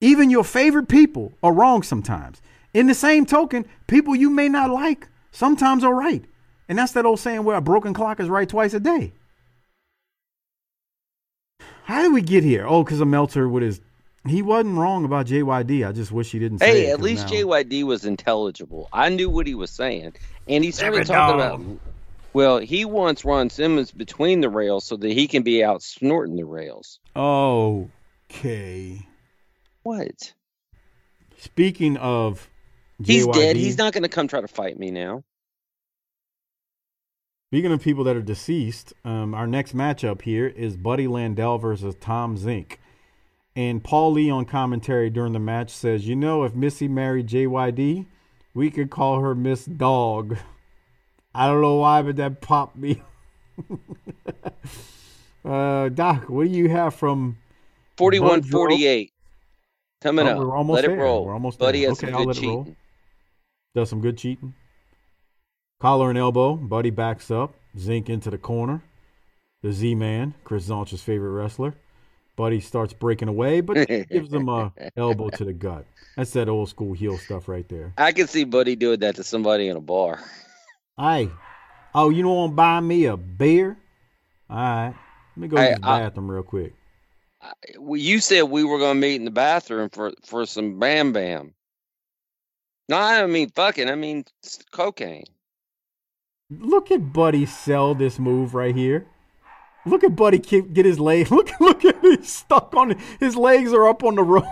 Even 0.00 0.30
your 0.30 0.44
favorite 0.44 0.88
people 0.88 1.32
are 1.42 1.52
wrong 1.52 1.82
sometimes. 1.82 2.42
In 2.74 2.86
the 2.86 2.94
same 2.94 3.24
token, 3.24 3.64
people 3.86 4.14
you 4.14 4.28
may 4.28 4.48
not 4.48 4.70
like 4.70 5.08
sometimes 5.32 5.84
are 5.84 5.94
right. 5.94 6.24
And 6.68 6.76
that's 6.76 6.92
that 6.92 7.06
old 7.06 7.20
saying 7.20 7.44
where 7.44 7.56
a 7.56 7.60
broken 7.60 7.94
clock 7.94 8.18
is 8.20 8.28
right 8.28 8.48
twice 8.48 8.74
a 8.74 8.80
day. 8.80 9.12
How 11.84 12.02
did 12.02 12.12
we 12.12 12.20
get 12.22 12.42
here? 12.42 12.66
Oh, 12.66 12.82
because 12.82 13.00
of 13.00 13.08
Meltzer 13.08 13.48
with 13.48 13.62
his. 13.62 13.80
He 14.26 14.42
wasn't 14.42 14.76
wrong 14.76 15.04
about 15.04 15.26
JYD. 15.26 15.86
I 15.88 15.92
just 15.92 16.10
wish 16.10 16.32
he 16.32 16.40
didn't 16.40 16.58
say 16.58 16.66
Hey, 16.66 16.86
it, 16.86 16.90
at 16.90 16.96
'cause 16.96 17.04
least 17.04 17.22
now- 17.26 17.32
JYD 17.32 17.84
was 17.84 18.04
intelligible. 18.04 18.88
I 18.92 19.08
knew 19.08 19.30
what 19.30 19.46
he 19.46 19.54
was 19.54 19.70
saying, 19.70 20.14
and 20.48 20.64
he 20.64 20.72
started 20.72 20.96
Never 20.96 21.04
talking 21.04 21.38
know. 21.38 21.44
about. 21.54 21.78
Well, 22.36 22.58
he 22.58 22.84
wants 22.84 23.24
Ron 23.24 23.48
Simmons 23.48 23.90
between 23.90 24.42
the 24.42 24.50
rails 24.50 24.84
so 24.84 24.98
that 24.98 25.10
he 25.10 25.26
can 25.26 25.42
be 25.42 25.64
out 25.64 25.82
snorting 25.82 26.36
the 26.36 26.44
rails. 26.44 27.00
Okay. 27.16 29.08
What? 29.82 30.34
Speaking 31.38 31.96
of 31.96 32.50
He's 33.02 33.26
JYD, 33.26 33.32
dead. 33.32 33.56
He's 33.56 33.78
not 33.78 33.94
going 33.94 34.02
to 34.02 34.10
come 34.10 34.28
try 34.28 34.42
to 34.42 34.48
fight 34.48 34.78
me 34.78 34.90
now. 34.90 35.24
Speaking 37.48 37.72
of 37.72 37.80
people 37.80 38.04
that 38.04 38.16
are 38.16 38.22
deceased, 38.22 38.92
um, 39.02 39.32
our 39.32 39.46
next 39.46 39.74
matchup 39.74 40.20
here 40.20 40.46
is 40.46 40.76
Buddy 40.76 41.06
Landell 41.06 41.56
versus 41.56 41.94
Tom 42.02 42.36
Zenk. 42.36 42.76
And 43.54 43.82
Paul 43.82 44.12
Lee 44.12 44.28
on 44.28 44.44
commentary 44.44 45.08
during 45.08 45.32
the 45.32 45.38
match 45.38 45.70
says, 45.70 46.06
You 46.06 46.16
know, 46.16 46.44
if 46.44 46.54
Missy 46.54 46.86
married 46.86 47.28
JYD, 47.28 48.04
we 48.52 48.70
could 48.70 48.90
call 48.90 49.20
her 49.20 49.34
Miss 49.34 49.64
Dog. 49.64 50.36
I 51.38 51.46
don't 51.48 51.60
know 51.60 51.74
why, 51.76 52.00
but 52.02 52.16
that 52.16 52.40
popped 52.40 52.76
me. 52.76 53.02
uh, 55.44 55.88
Doc, 55.90 56.28
what 56.28 56.44
do 56.44 56.50
you 56.50 56.68
have 56.68 56.94
from 56.94 57.36
41 57.98 58.42
48? 58.42 59.12
Coming 60.00 60.26
Oh, 60.26 60.30
up. 60.30 60.38
we're 60.38 60.56
almost 60.56 60.74
Let 60.76 60.86
there. 60.88 60.96
it 60.98 61.02
roll. 61.02 61.24
We're 61.26 61.32
almost 61.34 61.58
Buddy 61.58 61.80
there. 61.80 61.90
has 61.90 61.98
Okay, 62.02 62.10
some 62.12 62.18
good 62.24 62.26
let 62.28 62.36
it 62.38 62.46
roll. 62.46 62.64
cheating. 62.64 62.76
Does 63.74 63.90
some 63.90 64.00
good 64.00 64.18
cheating. 64.18 64.54
Collar 65.80 66.08
and 66.10 66.18
elbow. 66.18 66.54
Buddy 66.56 66.90
backs 66.90 67.30
up. 67.30 67.54
Zenk 67.76 68.08
into 68.08 68.30
the 68.30 68.38
corner. 68.38 68.82
The 69.62 69.72
Z 69.72 69.94
Man, 69.94 70.34
Chris 70.44 70.68
Zonch's 70.68 71.02
favorite 71.02 71.30
wrestler. 71.30 71.74
Buddy 72.36 72.60
starts 72.60 72.92
breaking 72.92 73.28
away, 73.28 73.60
but 73.62 73.86
gives 73.88 74.32
him 74.32 74.48
a 74.48 74.72
elbow 74.96 75.30
to 75.30 75.44
the 75.44 75.52
gut. 75.54 75.86
That's 76.16 76.30
that 76.32 76.48
old 76.48 76.68
school 76.68 76.92
heel 76.92 77.16
stuff 77.18 77.48
right 77.48 77.66
there. 77.68 77.92
I 77.98 78.12
can 78.12 78.26
see 78.28 78.44
Buddy 78.44 78.76
doing 78.76 79.00
that 79.00 79.16
to 79.16 79.24
somebody 79.24 79.68
in 79.68 79.76
a 79.76 79.80
bar. 79.80 80.22
Hey, 80.98 81.30
oh, 81.94 82.10
you 82.10 82.22
don't 82.22 82.34
want 82.34 82.52
to 82.52 82.56
buy 82.56 82.80
me 82.80 83.04
a 83.04 83.16
beer? 83.16 83.76
All 84.48 84.56
right, 84.56 84.94
let 85.36 85.36
me 85.36 85.48
go 85.48 85.56
Hey, 85.56 85.74
to 85.74 85.80
the 85.80 85.86
I- 85.86 86.00
bathroom 86.00 86.30
real 86.30 86.42
quick. 86.42 86.72
Well, 87.78 88.00
you 88.00 88.18
said 88.20 88.42
we 88.44 88.64
were 88.64 88.78
going 88.78 88.96
to 88.96 89.00
meet 89.00 89.16
in 89.16 89.24
the 89.24 89.30
bathroom 89.30 89.88
for, 89.90 90.12
for 90.24 90.46
some 90.46 90.80
Bam 90.80 91.12
Bam. 91.12 91.54
No, 92.88 92.96
I 92.96 93.20
don't 93.20 93.30
mean 93.30 93.50
fucking. 93.50 93.88
I 93.88 93.94
mean 93.94 94.24
cocaine. 94.72 95.26
Look 96.50 96.90
at 96.90 97.12
Buddy 97.12 97.46
sell 97.46 97.94
this 97.94 98.18
move 98.18 98.54
right 98.54 98.74
here. 98.74 99.06
Look 99.84 100.02
at 100.02 100.16
Buddy 100.16 100.38
get 100.38 100.86
his 100.86 100.98
leg. 100.98 101.30
Look, 101.30 101.50
look 101.60 101.84
at 101.84 102.00
he's 102.00 102.32
stuck 102.32 102.74
on 102.74 102.92
it. 102.92 102.98
His 103.20 103.36
legs 103.36 103.72
are 103.72 103.86
up 103.88 104.02
on 104.02 104.14
the 104.16 104.22
rope. 104.24 104.44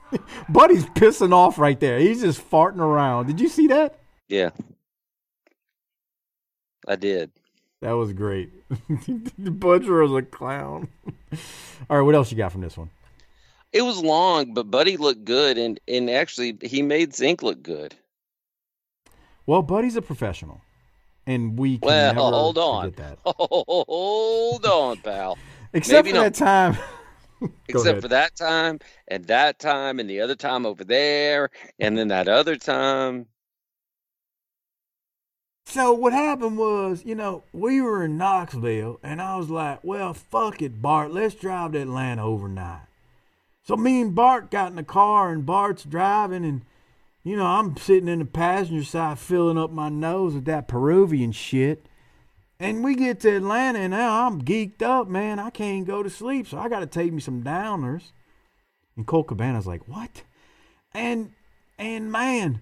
Buddy's 0.48 0.84
pissing 0.86 1.32
off 1.32 1.58
right 1.58 1.78
there. 1.80 1.98
He's 1.98 2.20
just 2.22 2.50
farting 2.50 2.80
around. 2.80 3.28
Did 3.28 3.40
you 3.40 3.48
see 3.48 3.68
that? 3.68 3.98
Yeah. 4.28 4.50
I 6.88 6.96
did. 6.96 7.30
That 7.80 7.92
was 7.92 8.12
great. 8.12 8.50
the 9.38 9.50
butcher 9.50 10.02
was 10.02 10.12
a 10.12 10.22
clown. 10.22 10.88
All 11.90 11.96
right, 11.98 12.02
what 12.02 12.14
else 12.14 12.30
you 12.30 12.36
got 12.36 12.52
from 12.52 12.60
this 12.60 12.76
one? 12.76 12.90
It 13.72 13.82
was 13.82 13.98
long, 14.02 14.54
but 14.54 14.70
Buddy 14.70 14.96
looked 14.96 15.24
good, 15.24 15.58
and, 15.58 15.80
and 15.88 16.08
actually, 16.10 16.56
he 16.62 16.82
made 16.82 17.12
Zenk 17.12 17.42
look 17.42 17.62
good. 17.62 17.94
Well, 19.46 19.62
Buddy's 19.62 19.96
a 19.96 20.02
professional, 20.02 20.60
and 21.26 21.58
we 21.58 21.78
can 21.78 21.86
Well, 21.86 22.14
never 22.14 22.20
hold 22.20 22.58
on. 22.58 22.90
that. 22.92 23.18
Hold 23.26 24.64
on, 24.66 24.98
pal. 24.98 25.38
Except 25.72 26.04
Maybe 26.06 26.10
for 26.16 26.22
not. 26.22 26.34
that 26.34 26.38
time. 26.38 26.76
Except 27.68 27.86
ahead. 27.88 28.02
for 28.02 28.08
that 28.08 28.36
time, 28.36 28.78
and 29.08 29.24
that 29.24 29.58
time, 29.58 29.98
and 29.98 30.08
the 30.08 30.20
other 30.20 30.36
time 30.36 30.64
over 30.66 30.84
there, 30.84 31.50
and 31.80 31.98
then 31.98 32.08
that 32.08 32.28
other 32.28 32.54
time. 32.56 33.26
So 35.64 35.92
what 35.92 36.12
happened 36.12 36.58
was, 36.58 37.02
you 37.04 37.14
know, 37.14 37.44
we 37.52 37.80
were 37.80 38.04
in 38.04 38.18
Knoxville, 38.18 38.98
and 39.02 39.22
I 39.22 39.36
was 39.36 39.48
like, 39.48 39.82
"Well, 39.82 40.12
fuck 40.12 40.60
it, 40.60 40.82
Bart. 40.82 41.12
Let's 41.12 41.34
drive 41.34 41.72
to 41.72 41.80
Atlanta 41.80 42.24
overnight." 42.24 42.86
So 43.62 43.76
me 43.76 44.00
and 44.00 44.14
Bart 44.14 44.50
got 44.50 44.70
in 44.70 44.76
the 44.76 44.82
car, 44.82 45.30
and 45.30 45.46
Bart's 45.46 45.84
driving, 45.84 46.44
and 46.44 46.64
you 47.22 47.36
know, 47.36 47.46
I'm 47.46 47.76
sitting 47.76 48.08
in 48.08 48.18
the 48.18 48.24
passenger 48.24 48.84
side, 48.84 49.18
filling 49.18 49.56
up 49.56 49.70
my 49.70 49.88
nose 49.88 50.34
with 50.34 50.44
that 50.46 50.66
Peruvian 50.66 51.30
shit. 51.32 51.86
And 52.58 52.84
we 52.84 52.94
get 52.94 53.20
to 53.20 53.36
Atlanta, 53.36 53.78
and 53.80 53.92
now 53.92 54.26
I'm 54.26 54.42
geeked 54.42 54.82
up, 54.82 55.08
man. 55.08 55.38
I 55.38 55.50
can't 55.50 55.86
go 55.86 56.02
to 56.02 56.10
sleep, 56.10 56.46
so 56.48 56.58
I 56.58 56.68
got 56.68 56.80
to 56.80 56.86
take 56.86 57.12
me 57.12 57.20
some 57.20 57.42
downers. 57.42 58.12
And 58.96 59.06
Colt 59.06 59.28
Cabana's 59.28 59.66
like, 59.66 59.86
"What?" 59.88 60.22
And 60.92 61.32
and 61.78 62.12
man, 62.12 62.60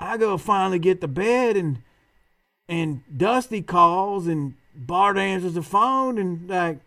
I 0.00 0.16
go 0.16 0.38
finally 0.38 0.78
get 0.78 1.00
to 1.00 1.08
bed, 1.08 1.56
and 1.56 1.82
and 2.72 3.02
Dusty 3.14 3.60
calls 3.60 4.26
and 4.26 4.54
Bart 4.74 5.18
answers 5.18 5.52
the 5.52 5.62
phone 5.62 6.16
and 6.16 6.48
like, 6.48 6.78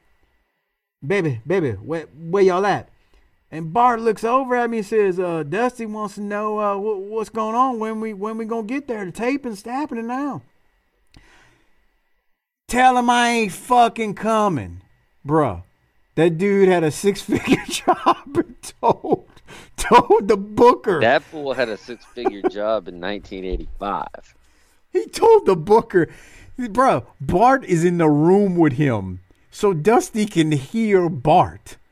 baby, 1.05 1.41
baby, 1.45 1.73
where 1.73 2.07
where 2.17 2.41
y'all 2.41 2.65
at? 2.65 2.89
And 3.51 3.71
Bart 3.71 4.01
looks 4.01 4.23
over 4.23 4.55
at 4.55 4.69
me 4.71 4.79
and 4.79 4.88
says, 4.88 5.19
uh, 5.19 5.43
Dusty 5.43 5.86
wants 5.86 6.15
to 6.15 6.21
know 6.21 6.57
uh, 6.57 6.75
wh- 6.75 7.11
what's 7.11 7.29
going 7.29 7.55
on 7.55 7.77
when 7.77 8.01
we 8.01 8.13
when 8.13 8.36
we 8.38 8.45
gonna 8.45 8.63
get 8.63 8.88
there. 8.88 9.05
The 9.05 9.11
taping's 9.11 9.61
happening 9.61 10.07
now. 10.07 10.41
Tell 12.67 12.97
him 12.97 13.07
I 13.07 13.29
ain't 13.29 13.51
fucking 13.51 14.15
coming, 14.15 14.81
bruh. 15.23 15.61
That 16.15 16.39
dude 16.39 16.67
had 16.67 16.83
a 16.83 16.89
six 16.89 17.21
figure 17.21 17.63
job 17.69 18.25
and 18.36 18.55
told 18.81 19.27
told 19.77 20.29
the 20.29 20.38
booker. 20.38 20.99
That 21.01 21.21
fool 21.21 21.53
had 21.53 21.69
a 21.69 21.77
six 21.77 22.03
figure 22.05 22.41
job 22.41 22.88
in 22.88 22.99
1985. 22.99 24.07
He 24.95 25.07
told 25.07 25.45
the 25.45 25.57
booker, 25.57 26.07
bro, 26.57 27.05
Bart 27.19 27.65
is 27.65 27.83
in 27.83 27.97
the 27.97 28.07
room 28.09 28.55
with 28.55 28.73
him. 28.73 29.19
So 29.51 29.73
Dusty 29.73 30.25
can 30.25 30.51
hear 30.53 31.09
Bart. 31.09 31.77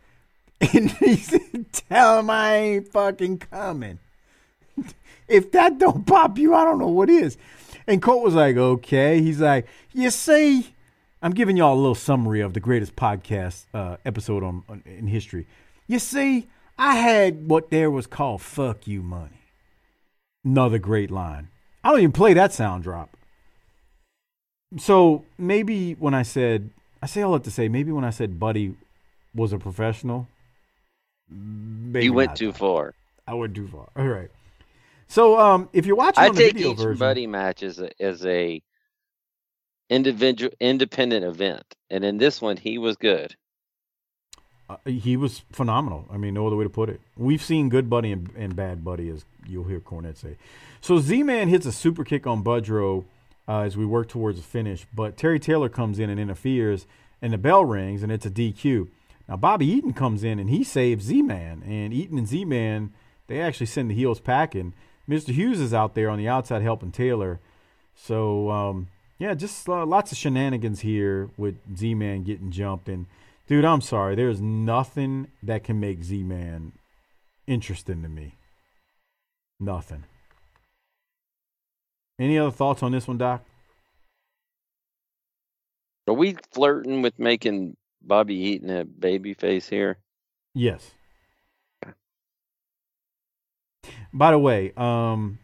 And 0.74 0.92
he 0.92 1.18
said, 1.18 1.74
tell 1.74 2.20
him 2.20 2.30
I 2.30 2.56
ain't 2.56 2.88
fucking 2.88 3.40
coming. 3.40 4.00
If 5.28 5.52
that 5.52 5.78
don't 5.78 6.06
pop 6.06 6.38
you, 6.38 6.54
I 6.54 6.64
don't 6.64 6.80
know 6.80 6.88
what 6.88 7.10
is. 7.10 7.38
And 7.88 8.02
Colt 8.02 8.24
was 8.24 8.36
like, 8.36 8.56
okay. 8.56 9.22
He's 9.22 9.40
like, 9.40 9.68
you 9.94 10.10
see, 10.10 10.74
I'm 11.22 11.32
giving 11.32 11.58
y'all 11.58 11.74
a 11.74 11.80
little 11.80 11.96
summary 11.96 12.42
of 12.42 12.54
the 12.54 12.60
greatest 12.60 12.96
podcast 12.96 13.66
uh, 13.74 13.98
episode 14.06 14.44
on, 14.44 14.64
on 14.68 14.84
in 14.86 15.08
history. 15.08 15.48
You 15.88 16.00
see, 16.00 16.48
I 16.78 16.96
had 16.96 17.50
what 17.50 17.70
there 17.72 17.90
was 17.90 18.08
called 18.08 18.42
"fuck 18.42 18.88
you" 18.88 19.02
money. 19.02 19.52
Another 20.44 20.80
great 20.80 21.10
line. 21.10 21.50
I 21.84 21.90
don't 21.90 22.00
even 22.00 22.12
play 22.12 22.34
that 22.34 22.54
sound 22.54 22.84
drop. 22.84 23.10
So 24.78 25.26
maybe 25.38 25.94
when 25.94 26.14
I 26.14 26.24
said, 26.24 26.70
I 27.02 27.08
say 27.08 27.22
all 27.22 27.34
that 27.34 27.44
to 27.44 27.52
say, 27.52 27.68
maybe 27.68 27.92
when 27.92 28.06
I 28.06 28.10
said 28.10 28.40
Buddy 28.40 28.76
was 29.36 29.54
a 29.54 29.60
professional, 29.60 30.28
maybe 31.30 32.06
you 32.06 32.14
went 32.14 32.36
too 32.36 32.54
far. 32.54 32.94
I 33.28 33.34
went 33.34 33.56
too 33.56 33.68
far. 33.68 33.90
All 33.96 34.08
right. 34.08 34.32
So 35.08 35.40
um, 35.40 35.70
if 35.74 35.86
you're 35.86 35.96
watching 35.96 36.24
I 36.24 36.30
on 36.30 36.36
the 36.36 36.42
take 36.42 36.54
video 36.54 36.72
each 36.72 36.78
version, 36.78 36.98
buddy 36.98 37.28
match 37.28 37.62
as 37.62 37.80
a, 37.80 38.02
as 38.02 38.26
a 38.26 38.62
individual 39.90 40.52
independent 40.60 41.26
event, 41.26 41.76
and 41.90 42.04
in 42.04 42.18
this 42.18 42.42
one 42.42 42.58
he 42.58 42.78
was 42.78 42.96
good. 42.96 43.36
Uh, 44.74 44.90
he 44.90 45.18
was 45.18 45.44
phenomenal. 45.52 46.06
I 46.12 46.18
mean, 46.18 46.34
no 46.34 46.48
other 46.48 46.56
way 46.56 46.64
to 46.64 46.70
put 46.70 46.90
it. 46.90 47.02
We've 47.18 47.42
seen 47.42 47.70
good 47.70 47.90
buddy 47.90 48.12
and, 48.12 48.30
and 48.36 48.56
bad 48.56 48.84
buddy, 48.84 49.10
as 49.10 49.26
you'll 49.48 49.66
hear 49.66 49.80
Cornette 49.80 50.18
say. 50.18 50.38
So 50.82 51.00
Z-Man 51.00 51.48
hits 51.48 51.66
a 51.66 51.72
super 51.72 52.04
kick 52.04 52.28
on 52.28 52.44
Budrow 52.44 53.06
uh, 53.48 53.62
as 53.62 53.78
we 53.78 53.86
work 53.86 54.10
towards 54.10 54.38
the 54.38 54.44
finish, 54.44 54.86
but 54.94 55.18
Terry 55.18 55.40
Taylor 55.40 55.70
comes 55.70 56.00
in 56.00 56.10
and 56.10 56.20
interferes, 56.20 56.86
and 57.22 57.34
the 57.34 57.38
bell 57.38 57.66
rings, 57.66 58.04
and 58.04 58.12
it's 58.12 58.26
a 58.26 58.30
DQ. 58.30 58.88
Now 59.28 59.38
Bobby 59.38 59.66
Eaton 59.66 59.94
comes 59.94 60.24
in 60.24 60.40
and 60.40 60.50
he 60.50 60.64
saves 60.64 61.06
Z-Man, 61.06 61.64
and 61.66 61.94
Eaton 61.94 62.18
and 62.18 62.28
Z-Man 62.28 62.94
they 63.28 63.40
actually 63.40 63.68
send 63.68 63.90
the 63.90 63.96
heels 63.96 64.20
packing. 64.20 64.74
Mr. 65.08 65.30
Hughes 65.30 65.60
is 65.60 65.74
out 65.74 65.96
there 65.96 66.10
on 66.10 66.18
the 66.18 66.28
outside 66.28 66.62
helping 66.62 66.92
Taylor. 66.92 67.40
So 67.96 68.50
um, 68.50 68.88
yeah, 69.18 69.34
just 69.34 69.68
uh, 69.70 69.86
lots 69.86 70.12
of 70.12 70.18
shenanigans 70.18 70.82
here 70.82 71.30
with 71.38 71.56
Z-Man 71.78 72.24
getting 72.24 72.52
jumped 72.52 72.90
and. 72.90 73.06
Dude, 73.54 73.66
I'm 73.66 73.82
sorry. 73.82 74.16
There's 74.16 74.42
nothing 74.42 75.28
that 75.44 75.64
can 75.64 75.80
make 75.80 76.04
Z 76.04 76.24
Man 76.24 76.72
interesting 77.46 78.02
to 78.02 78.10
me. 78.10 78.34
Nothing. 79.60 80.06
Any 82.18 82.40
other 82.40 82.50
thoughts 82.50 82.82
on 82.82 82.94
this 82.94 83.08
one, 83.08 83.20
Doc? 83.20 83.46
Are 86.08 86.16
we 86.16 86.36
flirting 86.52 87.04
with 87.04 87.20
making 87.20 87.78
Bobby 88.02 88.34
Eaton 88.34 88.72
a 88.72 88.86
baby 88.86 89.36
face 89.36 89.70
here? 89.70 90.00
Yes. 90.56 90.90
By 94.12 94.32
the 94.32 94.40
way, 94.40 94.74
um, 94.76 95.38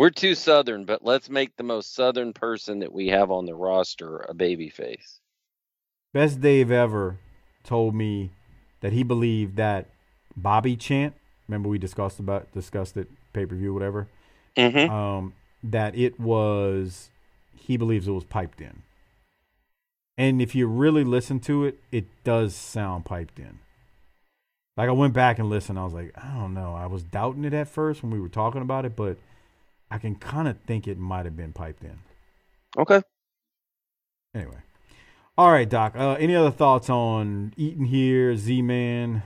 We're 0.00 0.10
too 0.10 0.34
southern, 0.34 0.86
but 0.86 1.04
let's 1.04 1.30
make 1.30 1.56
the 1.56 1.62
most 1.62 1.94
southern 1.94 2.32
person 2.32 2.80
that 2.80 2.92
we 2.92 3.06
have 3.10 3.30
on 3.30 3.46
the 3.46 3.54
roster 3.54 4.26
a 4.28 4.34
baby 4.34 4.70
face. 4.70 5.20
Best 6.16 6.40
Dave 6.40 6.70
ever 6.70 7.18
told 7.62 7.94
me 7.94 8.30
that 8.80 8.94
he 8.94 9.02
believed 9.02 9.56
that 9.56 9.84
Bobby 10.34 10.74
chant. 10.74 11.12
Remember 11.46 11.68
we 11.68 11.76
discussed 11.76 12.18
about 12.18 12.50
discussed 12.52 12.96
it 12.96 13.10
pay 13.34 13.44
per 13.44 13.54
view 13.54 13.74
whatever. 13.74 14.08
Mm-hmm. 14.56 14.90
Um, 14.90 15.34
that 15.62 15.94
it 15.94 16.18
was 16.18 17.10
he 17.54 17.76
believes 17.76 18.08
it 18.08 18.12
was 18.12 18.24
piped 18.24 18.62
in. 18.62 18.82
And 20.16 20.40
if 20.40 20.54
you 20.54 20.66
really 20.66 21.04
listen 21.04 21.38
to 21.40 21.66
it, 21.66 21.80
it 21.92 22.06
does 22.24 22.56
sound 22.56 23.04
piped 23.04 23.38
in. 23.38 23.58
Like 24.78 24.88
I 24.88 24.92
went 24.92 25.12
back 25.12 25.38
and 25.38 25.50
listened, 25.50 25.78
I 25.78 25.84
was 25.84 25.92
like, 25.92 26.12
I 26.16 26.32
don't 26.38 26.54
know. 26.54 26.72
I 26.72 26.86
was 26.86 27.02
doubting 27.02 27.44
it 27.44 27.52
at 27.52 27.68
first 27.68 28.02
when 28.02 28.10
we 28.10 28.20
were 28.20 28.30
talking 28.30 28.62
about 28.62 28.86
it, 28.86 28.96
but 28.96 29.18
I 29.90 29.98
can 29.98 30.14
kind 30.14 30.48
of 30.48 30.58
think 30.62 30.88
it 30.88 30.96
might 30.96 31.26
have 31.26 31.36
been 31.36 31.52
piped 31.52 31.84
in. 31.84 31.98
Okay. 32.78 33.02
Anyway. 34.34 34.62
All 35.38 35.52
right, 35.52 35.68
Doc. 35.68 35.94
Uh, 35.94 36.12
any 36.12 36.34
other 36.34 36.50
thoughts 36.50 36.88
on 36.88 37.52
Eaton 37.56 37.84
here, 37.84 38.34
Z 38.36 38.62
Man? 38.62 39.22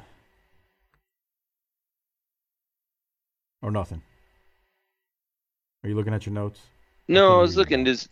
Or 3.63 3.71
nothing? 3.71 4.03
Are 5.85 5.89
you 5.89 5.95
looking 5.95 6.13
at 6.13 6.27
your 6.27 6.33
notes? 6.33 6.61
No, 7.07 7.39
I 7.39 7.41
was 7.41 7.57
looking. 7.57 7.85
Does 7.85 8.09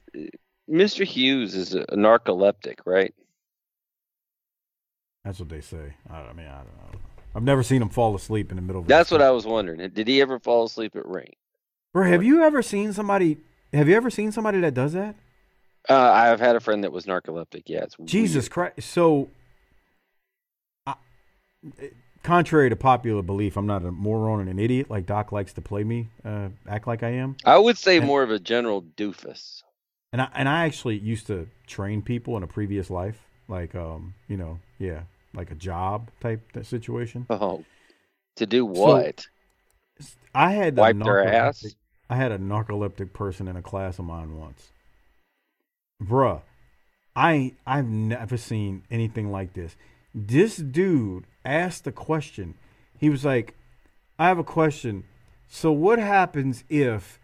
Mr. 0.71 1.05
Hughes 1.05 1.55
is 1.55 1.75
a 1.75 1.85
narcoleptic, 1.93 2.79
right? 2.85 3.15
That's 5.25 5.41
what 5.41 5.49
they 5.49 5.61
say. 5.61 5.95
I, 6.09 6.33
mean, 6.33 6.47
I 6.47 6.59
don't 6.59 6.77
know. 6.77 7.01
I've 7.35 7.43
never 7.43 7.63
seen 7.63 7.83
him 7.83 7.89
fall 7.89 8.15
asleep 8.15 8.51
in 8.51 8.57
the 8.57 8.63
middle 8.63 8.83
of. 8.83 8.87
That's 8.87 9.11
what 9.11 9.23
I 9.23 9.31
was 9.31 9.45
wondering. 9.45 9.91
Did 9.91 10.07
he 10.07 10.21
ever 10.21 10.39
fall 10.39 10.65
asleep 10.65 10.95
at 10.95 11.07
ring? 11.07 11.35
Bro, 11.93 12.09
have 12.09 12.23
you 12.23 12.43
ever 12.43 12.63
seen 12.63 12.93
somebody? 12.93 13.39
Have 13.73 13.89
you 13.89 13.97
ever 13.97 14.11
seen 14.11 14.31
somebody 14.31 14.61
that 14.61 14.75
does 14.75 14.93
that? 14.93 15.17
Uh, 15.89 15.95
I've 15.97 16.41
had 16.41 16.55
a 16.57 16.61
friend 16.61 16.85
that 16.85 16.93
was 16.93 17.07
narcoleptic. 17.07 17.63
Yeah, 17.67 17.85
it's 17.85 17.97
Jesus 18.05 18.45
weird. 18.45 18.75
Christ! 18.75 18.89
So, 18.91 19.31
I, 20.87 20.95
contrary 22.23 22.69
to 22.71 22.77
popular 22.77 23.23
belief, 23.23 23.57
I'm 23.57 23.67
not 23.67 23.85
a 23.85 23.91
moron 23.91 24.41
and 24.41 24.49
an 24.51 24.59
idiot 24.59 24.91
like 24.91 25.07
Doc 25.07 25.33
likes 25.33 25.53
to 25.55 25.61
play 25.63 25.85
me, 25.85 26.09
uh, 26.25 26.49
act 26.69 26.87
like 26.87 27.03
I 27.03 27.11
am. 27.11 27.37
I 27.45 27.59
would 27.59 27.79
say 27.79 27.99
And- 27.99 28.07
more 28.07 28.23
of 28.23 28.31
a 28.31 28.39
general 28.39 28.83
doofus. 28.83 29.63
And 30.13 30.23
I 30.23 30.29
and 30.35 30.49
I 30.49 30.65
actually 30.65 30.99
used 30.99 31.27
to 31.27 31.49
train 31.67 32.01
people 32.01 32.37
in 32.39 32.43
a 32.43 32.47
previous 32.47 32.89
life, 32.89 33.27
like 33.47 33.75
um, 33.75 34.15
you 34.27 34.39
know, 34.39 34.59
yeah, 34.79 35.03
like 35.35 35.51
a 35.51 35.55
job 35.55 36.11
type 36.21 36.41
situation. 36.63 37.27
Oh, 37.29 37.63
to 38.37 38.47
do 38.47 38.61
So, 38.75 38.81
what? 38.81 39.27
I 40.35 40.53
had 40.53 40.77
Wipe 40.77 40.99
their 40.99 41.27
ass? 41.27 41.65
I 42.09 42.17
had 42.17 42.33
a 42.33 42.39
narcoleptic 42.39 43.13
person 43.13 43.49
in 43.49 43.57
a 43.57 43.63
class 43.63 43.99
of 43.99 44.07
mine 44.07 44.39
once. 44.39 44.71
Bruh, 46.03 46.43
I 47.17 47.55
I've 47.67 47.89
never 47.89 48.37
seen 48.37 48.83
anything 48.91 49.31
like 49.33 49.55
this. 49.55 49.77
This 50.15 50.57
dude 50.57 51.25
asked 51.45 51.85
the 51.85 51.93
question. 51.93 52.55
He 52.99 53.11
was 53.11 53.25
like, 53.25 53.55
I 54.19 54.29
have 54.29 54.39
a 54.39 54.45
question. 54.45 55.05
So 55.49 55.73
what 55.73 55.99
happens 55.99 56.65
if 56.69 57.19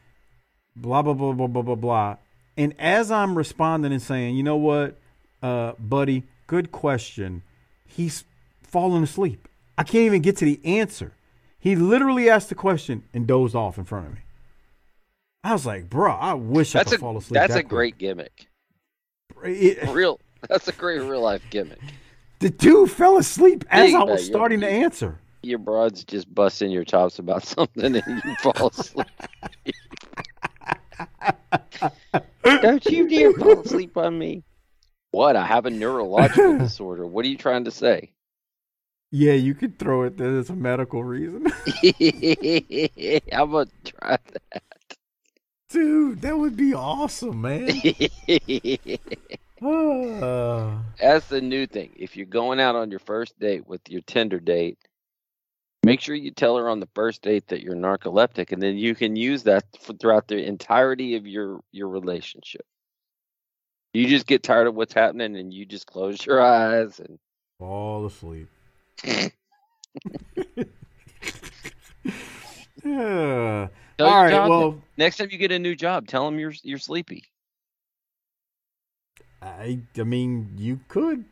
blah 0.76 1.02
blah 1.02 1.14
blah 1.14 1.32
blah 1.32 1.46
blah 1.46 1.62
blah 1.62 1.74
blah? 1.74 2.16
And 2.56 2.74
as 2.78 3.10
I'm 3.10 3.36
responding 3.36 3.92
and 3.92 4.02
saying, 4.02 4.36
you 4.36 4.42
know 4.42 4.56
what, 4.56 4.96
uh, 5.42 5.72
buddy, 5.78 6.24
good 6.46 6.70
question. 6.72 7.42
He's 7.86 8.24
falling 8.62 9.02
asleep. 9.02 9.48
I 9.76 9.82
can't 9.82 10.04
even 10.04 10.22
get 10.22 10.36
to 10.38 10.44
the 10.44 10.60
answer. 10.64 11.12
He 11.58 11.74
literally 11.76 12.28
asked 12.30 12.48
the 12.50 12.54
question 12.54 13.02
and 13.12 13.26
dozed 13.26 13.54
off 13.56 13.78
in 13.78 13.84
front 13.84 14.06
of 14.06 14.12
me. 14.14 14.20
I 15.42 15.52
was 15.52 15.66
like, 15.66 15.90
bro, 15.90 16.12
I 16.12 16.34
wish 16.34 16.74
I 16.74 16.80
That's 16.80 16.90
could 16.90 16.98
a 16.98 17.00
fall 17.00 17.16
asleep. 17.18 17.34
that's 17.40 17.54
that 17.54 17.60
a 17.60 17.62
quick." 17.62 17.68
great 17.68 17.98
gimmick. 17.98 18.46
It- 19.44 19.88
Real. 19.90 20.20
That's 20.48 20.68
a 20.68 20.72
great 20.72 21.00
real 21.00 21.22
life 21.22 21.42
gimmick. 21.50 21.78
the 22.40 22.50
dude 22.50 22.90
fell 22.90 23.16
asleep 23.16 23.64
as 23.70 23.86
Big 23.86 23.94
I 23.94 24.04
was 24.04 24.26
starting 24.26 24.60
to 24.60 24.68
answer. 24.68 25.18
Your 25.42 25.58
broad's 25.58 26.04
just 26.04 26.32
busting 26.34 26.70
your 26.70 26.84
chops 26.84 27.18
about 27.18 27.44
something 27.46 27.96
and 27.96 28.22
you 28.24 28.34
fall 28.36 28.68
asleep. 28.68 29.06
Don't 32.44 32.84
you 32.86 33.08
dare 33.08 33.32
fall 33.32 33.60
asleep 33.60 33.96
on 33.96 34.18
me. 34.18 34.42
What? 35.10 35.36
I 35.36 35.44
have 35.46 35.64
a 35.66 35.70
neurological 35.70 36.58
disorder. 36.58 37.06
What 37.06 37.24
are 37.24 37.28
you 37.28 37.36
trying 37.38 37.64
to 37.64 37.70
say? 37.70 38.10
Yeah, 39.10 39.32
you 39.34 39.54
could 39.54 39.78
throw 39.78 40.02
it 40.02 40.16
that 40.18 40.38
it's 40.38 40.50
a 40.50 40.56
medical 40.56 41.04
reason. 41.04 41.46
I'm 43.32 43.52
gonna 43.52 43.66
try 43.84 44.18
Dude, 45.74 46.22
that 46.22 46.38
would 46.38 46.56
be 46.56 46.72
awesome, 46.72 47.42
man. 47.42 47.68
Uh, 49.60 50.78
That's 51.00 51.26
the 51.26 51.40
new 51.42 51.66
thing. 51.66 51.90
If 51.96 52.16
you're 52.16 52.26
going 52.26 52.60
out 52.60 52.76
on 52.76 52.92
your 52.92 53.00
first 53.00 53.36
date 53.40 53.66
with 53.66 53.80
your 53.88 54.02
Tinder 54.02 54.38
date, 54.38 54.78
make 55.82 56.00
sure 56.00 56.14
you 56.14 56.30
tell 56.30 56.56
her 56.58 56.68
on 56.68 56.78
the 56.78 56.88
first 56.94 57.22
date 57.22 57.48
that 57.48 57.60
you're 57.60 57.74
narcoleptic, 57.74 58.52
and 58.52 58.62
then 58.62 58.78
you 58.78 58.94
can 58.94 59.16
use 59.16 59.42
that 59.42 59.64
for, 59.80 59.94
throughout 59.94 60.28
the 60.28 60.46
entirety 60.46 61.16
of 61.16 61.26
your 61.26 61.58
your 61.72 61.88
relationship. 61.88 62.64
You 63.92 64.06
just 64.06 64.28
get 64.28 64.44
tired 64.44 64.68
of 64.68 64.76
what's 64.76 64.94
happening, 64.94 65.36
and 65.36 65.52
you 65.52 65.66
just 65.66 65.88
close 65.88 66.24
your 66.24 66.40
eyes 66.40 67.00
and 67.00 67.18
fall 67.58 68.06
asleep. 68.06 68.48
yeah. 72.84 73.66
Tell 73.98 74.08
All 74.08 74.24
right. 74.24 74.48
Well, 74.48 74.80
next 74.96 75.18
time 75.18 75.28
you 75.30 75.38
get 75.38 75.52
a 75.52 75.58
new 75.58 75.74
job, 75.74 76.08
tell 76.08 76.24
them 76.24 76.38
you're 76.38 76.54
you're 76.62 76.78
sleepy. 76.78 77.24
I, 79.40 79.80
I 79.96 80.02
mean, 80.02 80.54
you 80.56 80.80
could. 80.88 81.24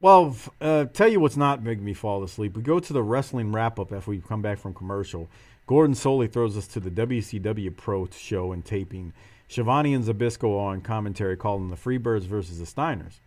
Well, 0.00 0.36
uh, 0.60 0.86
tell 0.86 1.08
you 1.08 1.20
what's 1.20 1.36
not 1.36 1.62
making 1.62 1.84
me 1.84 1.92
fall 1.92 2.22
asleep. 2.22 2.56
We 2.56 2.62
go 2.62 2.78
to 2.78 2.92
the 2.92 3.02
wrestling 3.02 3.52
wrap 3.52 3.78
up 3.78 3.92
after 3.92 4.10
we 4.10 4.20
come 4.20 4.42
back 4.42 4.58
from 4.58 4.72
commercial. 4.72 5.28
Gordon 5.66 5.94
Solie 5.94 6.32
throws 6.32 6.56
us 6.56 6.66
to 6.68 6.80
the 6.80 6.90
WCW 6.90 7.76
Pro 7.76 8.06
show 8.06 8.52
and 8.52 8.64
taping. 8.64 9.12
Schiavone 9.48 9.94
and 9.94 10.04
Zbyszko 10.04 10.58
on 10.58 10.82
commentary 10.82 11.36
calling 11.36 11.68
the 11.68 11.76
Freebirds 11.76 12.22
versus 12.22 12.58
the 12.58 12.64
Steiners. 12.64 13.20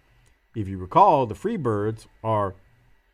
If 0.55 0.67
you 0.67 0.77
recall, 0.77 1.25
the 1.25 1.35
Freebirds 1.35 2.07
are 2.23 2.55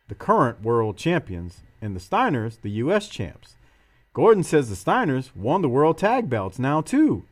the 0.08 0.14
current 0.14 0.62
world 0.62 0.96
champions 0.96 1.62
and 1.82 1.94
the 1.94 2.00
Steiners 2.00 2.60
the 2.60 2.70
U.S. 2.70 3.08
champs. 3.08 3.56
Gordon 4.18 4.42
says 4.42 4.68
the 4.68 4.74
Steiners 4.74 5.34
won 5.36 5.62
the 5.62 5.68
world 5.68 5.96
tag 5.96 6.28
belts 6.28 6.58
now 6.58 6.80
too 6.80 7.24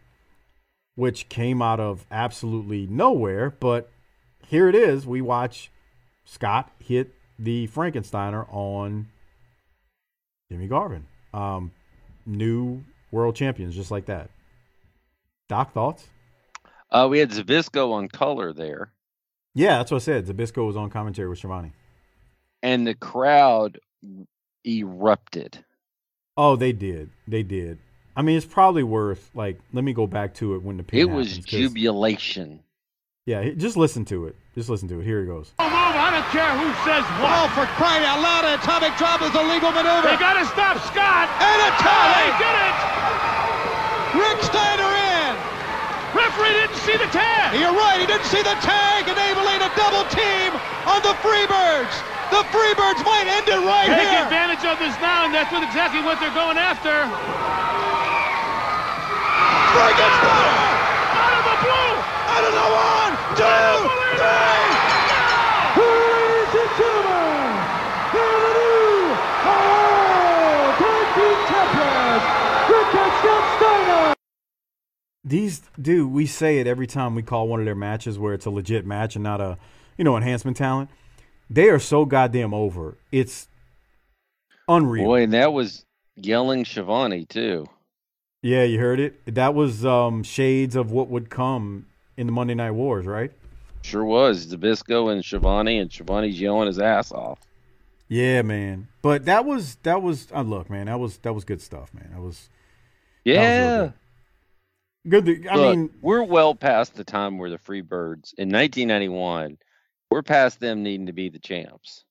which 0.96 1.28
came 1.28 1.62
out 1.62 1.78
of 1.78 2.04
absolutely 2.10 2.86
nowhere. 2.86 3.50
But 3.50 3.90
here 4.48 4.68
it 4.68 4.74
is. 4.74 5.06
We 5.06 5.20
watch 5.20 5.70
Scott 6.24 6.72
hit 6.80 7.12
the 7.38 7.68
Frankensteiner 7.68 8.46
on 8.52 9.08
Jimmy 10.50 10.66
Garvin. 10.66 11.06
Um, 11.32 11.70
new 12.24 12.82
world 13.12 13.36
champions, 13.36 13.76
just 13.76 13.90
like 13.90 14.06
that. 14.06 14.30
Doc, 15.48 15.72
thoughts? 15.72 16.08
Uh, 16.90 17.06
we 17.10 17.18
had 17.18 17.30
Zbyszko 17.30 17.92
on 17.92 18.08
color 18.08 18.52
there, 18.52 18.92
Yeah, 19.54 19.76
that's 19.78 19.90
what 19.90 19.98
I 20.02 20.04
said. 20.04 20.26
Zbyszko 20.26 20.66
was 20.66 20.76
on 20.76 20.88
commentary 20.88 21.28
with 21.28 21.38
Schiavone. 21.38 21.72
and 22.62 22.86
the 22.86 22.94
crowd 22.94 23.78
erupted. 24.64 25.62
Oh, 26.36 26.56
they 26.56 26.72
did. 26.72 27.10
They 27.26 27.42
did. 27.42 27.78
I 28.16 28.22
mean, 28.22 28.36
it's 28.36 28.46
probably 28.46 28.82
worth 28.82 29.30
like. 29.34 29.58
Let 29.72 29.84
me 29.84 29.92
go 29.92 30.06
back 30.06 30.34
to 30.34 30.54
it 30.54 30.62
when 30.62 30.76
the 30.76 30.82
pin 30.82 31.00
It 31.00 31.10
was 31.10 31.28
happens, 31.28 31.44
'cause- 31.46 31.60
jubilation. 31.60 32.60
Yeah, 33.26 33.42
just 33.58 33.76
listen 33.76 34.04
to 34.06 34.26
it. 34.30 34.36
Just 34.54 34.70
listen 34.70 34.86
to 34.88 35.00
it. 35.00 35.04
Here 35.04 35.20
he 35.20 35.26
goes. 35.26 35.50
Move, 35.58 35.66
I 35.74 36.14
don't 36.14 36.30
care 36.30 36.46
who 36.62 36.70
says 36.86 37.02
what. 37.18 37.26
Oh, 37.26 37.50
for 37.58 37.66
crying 37.74 38.06
out 38.06 38.22
loud, 38.22 38.44
an 38.46 38.54
atomic 38.54 38.94
drop 38.96 39.18
is 39.20 39.34
a 39.34 39.42
legal 39.42 39.74
maneuver. 39.74 40.06
They 40.06 40.14
gotta 40.16 40.46
stop 40.46 40.78
Scott. 40.86 41.26
And 41.42 41.58
a 41.58 41.70
They 41.74 41.82
tag! 41.82 42.38
did 42.38 42.54
it. 42.54 42.76
Rick 44.22 44.38
Steiner 44.46 44.92
in! 44.94 45.34
Referee 46.14 46.54
didn't 46.54 46.78
see 46.86 46.96
the 46.96 47.10
tag. 47.10 47.58
You're 47.58 47.74
right, 47.74 47.98
he 48.00 48.06
didn't 48.06 48.24
see 48.30 48.40
the 48.46 48.54
tag, 48.62 49.10
enabling 49.10 49.25
a 49.25 49.25
double 49.76 50.04
team 50.10 50.50
on 50.88 51.00
the 51.04 51.14
Freebirds. 51.22 51.94
The 52.34 52.42
Freebirds 52.50 53.04
might 53.04 53.28
end 53.28 53.46
it 53.46 53.60
right 53.62 53.86
Take 53.86 54.10
here. 54.10 54.24
advantage 54.26 54.64
of 54.66 54.78
this 54.80 54.96
now, 55.00 55.24
and 55.24 55.32
that's 55.34 55.52
what 55.52 55.62
exactly 55.62 56.02
what 56.02 56.18
they're 56.18 56.34
going 56.34 56.58
after. 56.58 57.06
Better! 59.76 60.72
Out 61.12 61.34
of 61.36 61.44
the 61.44 61.56
blue. 61.62 61.92
Out 62.32 62.44
of 62.48 62.52
the 62.56 62.68
one, 62.72 63.12
two, 63.36 63.44
three! 64.16 64.66
Ladies 65.76 66.52
and 66.56 66.70
gentlemen, 66.80 67.52
here 68.12 68.38
the 68.42 68.52
new 68.56 69.20
World 69.44 70.74
Tag 70.80 71.06
Team 71.16 71.38
Champions, 71.50 72.24
Rick 72.72 72.90
and 72.96 73.12
Scott 73.20 73.44
Steiner. 73.56 74.14
These, 75.26 75.60
dude, 75.80 76.12
we 76.12 76.24
say 76.24 76.60
it 76.60 76.68
every 76.68 76.86
time 76.86 77.16
we 77.16 77.22
call 77.22 77.48
one 77.48 77.58
of 77.58 77.66
their 77.66 77.74
matches 77.74 78.16
where 78.16 78.32
it's 78.32 78.46
a 78.46 78.50
legit 78.50 78.86
match 78.86 79.16
and 79.16 79.24
not 79.24 79.40
a, 79.40 79.58
you 79.98 80.04
know, 80.04 80.16
enhancement 80.16 80.56
talent. 80.56 80.88
They 81.50 81.68
are 81.68 81.80
so 81.80 82.04
goddamn 82.04 82.54
over. 82.54 82.96
It's 83.10 83.48
unreal. 84.68 85.04
Boy, 85.04 85.24
and 85.24 85.32
that 85.32 85.52
was 85.52 85.84
yelling 86.14 86.64
Schiavone 86.64 87.24
too. 87.24 87.66
Yeah, 88.42 88.62
you 88.62 88.78
heard 88.78 89.00
it. 89.00 89.34
That 89.34 89.54
was 89.54 89.84
um, 89.84 90.22
shades 90.22 90.76
of 90.76 90.92
what 90.92 91.08
would 91.08 91.28
come 91.28 91.86
in 92.16 92.26
the 92.26 92.32
Monday 92.32 92.54
Night 92.54 92.70
Wars, 92.70 93.04
right? 93.04 93.32
Sure 93.82 94.04
was. 94.04 94.46
Zbyszko 94.46 95.12
and 95.12 95.24
Schiavone, 95.24 95.78
and 95.78 95.92
Schiavone's 95.92 96.40
yelling 96.40 96.68
his 96.68 96.78
ass 96.78 97.10
off. 97.10 97.40
Yeah, 98.08 98.42
man. 98.42 98.86
But 99.02 99.24
that 99.24 99.44
was 99.44 99.76
that 99.82 100.02
was 100.02 100.28
uh, 100.32 100.42
look, 100.42 100.70
man. 100.70 100.86
That 100.86 101.00
was 101.00 101.18
that 101.18 101.32
was 101.32 101.44
good 101.44 101.60
stuff, 101.60 101.92
man. 101.92 102.10
That 102.12 102.20
was 102.20 102.48
that 103.24 103.32
was 103.32 103.34
Yeah. 103.34 103.90
Good. 105.08 105.26
To- 105.26 105.48
I 105.48 105.56
Look, 105.56 105.76
mean, 105.76 105.90
we're 106.00 106.22
well 106.22 106.54
past 106.54 106.94
the 106.94 107.04
time 107.04 107.38
where 107.38 107.50
the 107.50 107.58
Freebirds 107.58 108.34
in 108.38 108.48
1991, 108.50 109.58
we're 110.10 110.22
past 110.22 110.60
them 110.60 110.82
needing 110.82 111.06
to 111.06 111.12
be 111.12 111.28
the 111.28 111.38
champs. 111.38 112.04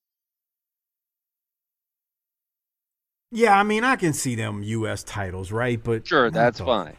yeah. 3.30 3.58
I 3.58 3.62
mean, 3.62 3.84
I 3.84 3.96
can 3.96 4.12
see 4.12 4.34
them 4.34 4.62
U.S. 4.62 5.02
titles, 5.02 5.52
right? 5.52 5.82
But 5.82 6.06
Sure, 6.06 6.30
that's 6.30 6.58
the 6.58 6.64
fine. 6.64 6.96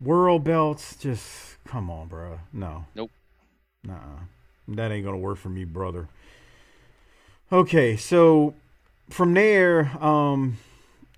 World 0.00 0.44
belts, 0.44 0.96
just 0.96 1.58
come 1.66 1.90
on, 1.90 2.08
bro. 2.08 2.40
No. 2.52 2.86
Nope. 2.94 3.10
Nah, 3.84 3.94
that 4.68 4.90
ain't 4.92 5.04
gonna 5.04 5.18
work 5.18 5.36
for 5.38 5.48
me, 5.50 5.64
brother. 5.64 6.08
Okay, 7.52 7.96
so 7.96 8.54
from 9.10 9.34
there, 9.34 9.90
um, 10.02 10.58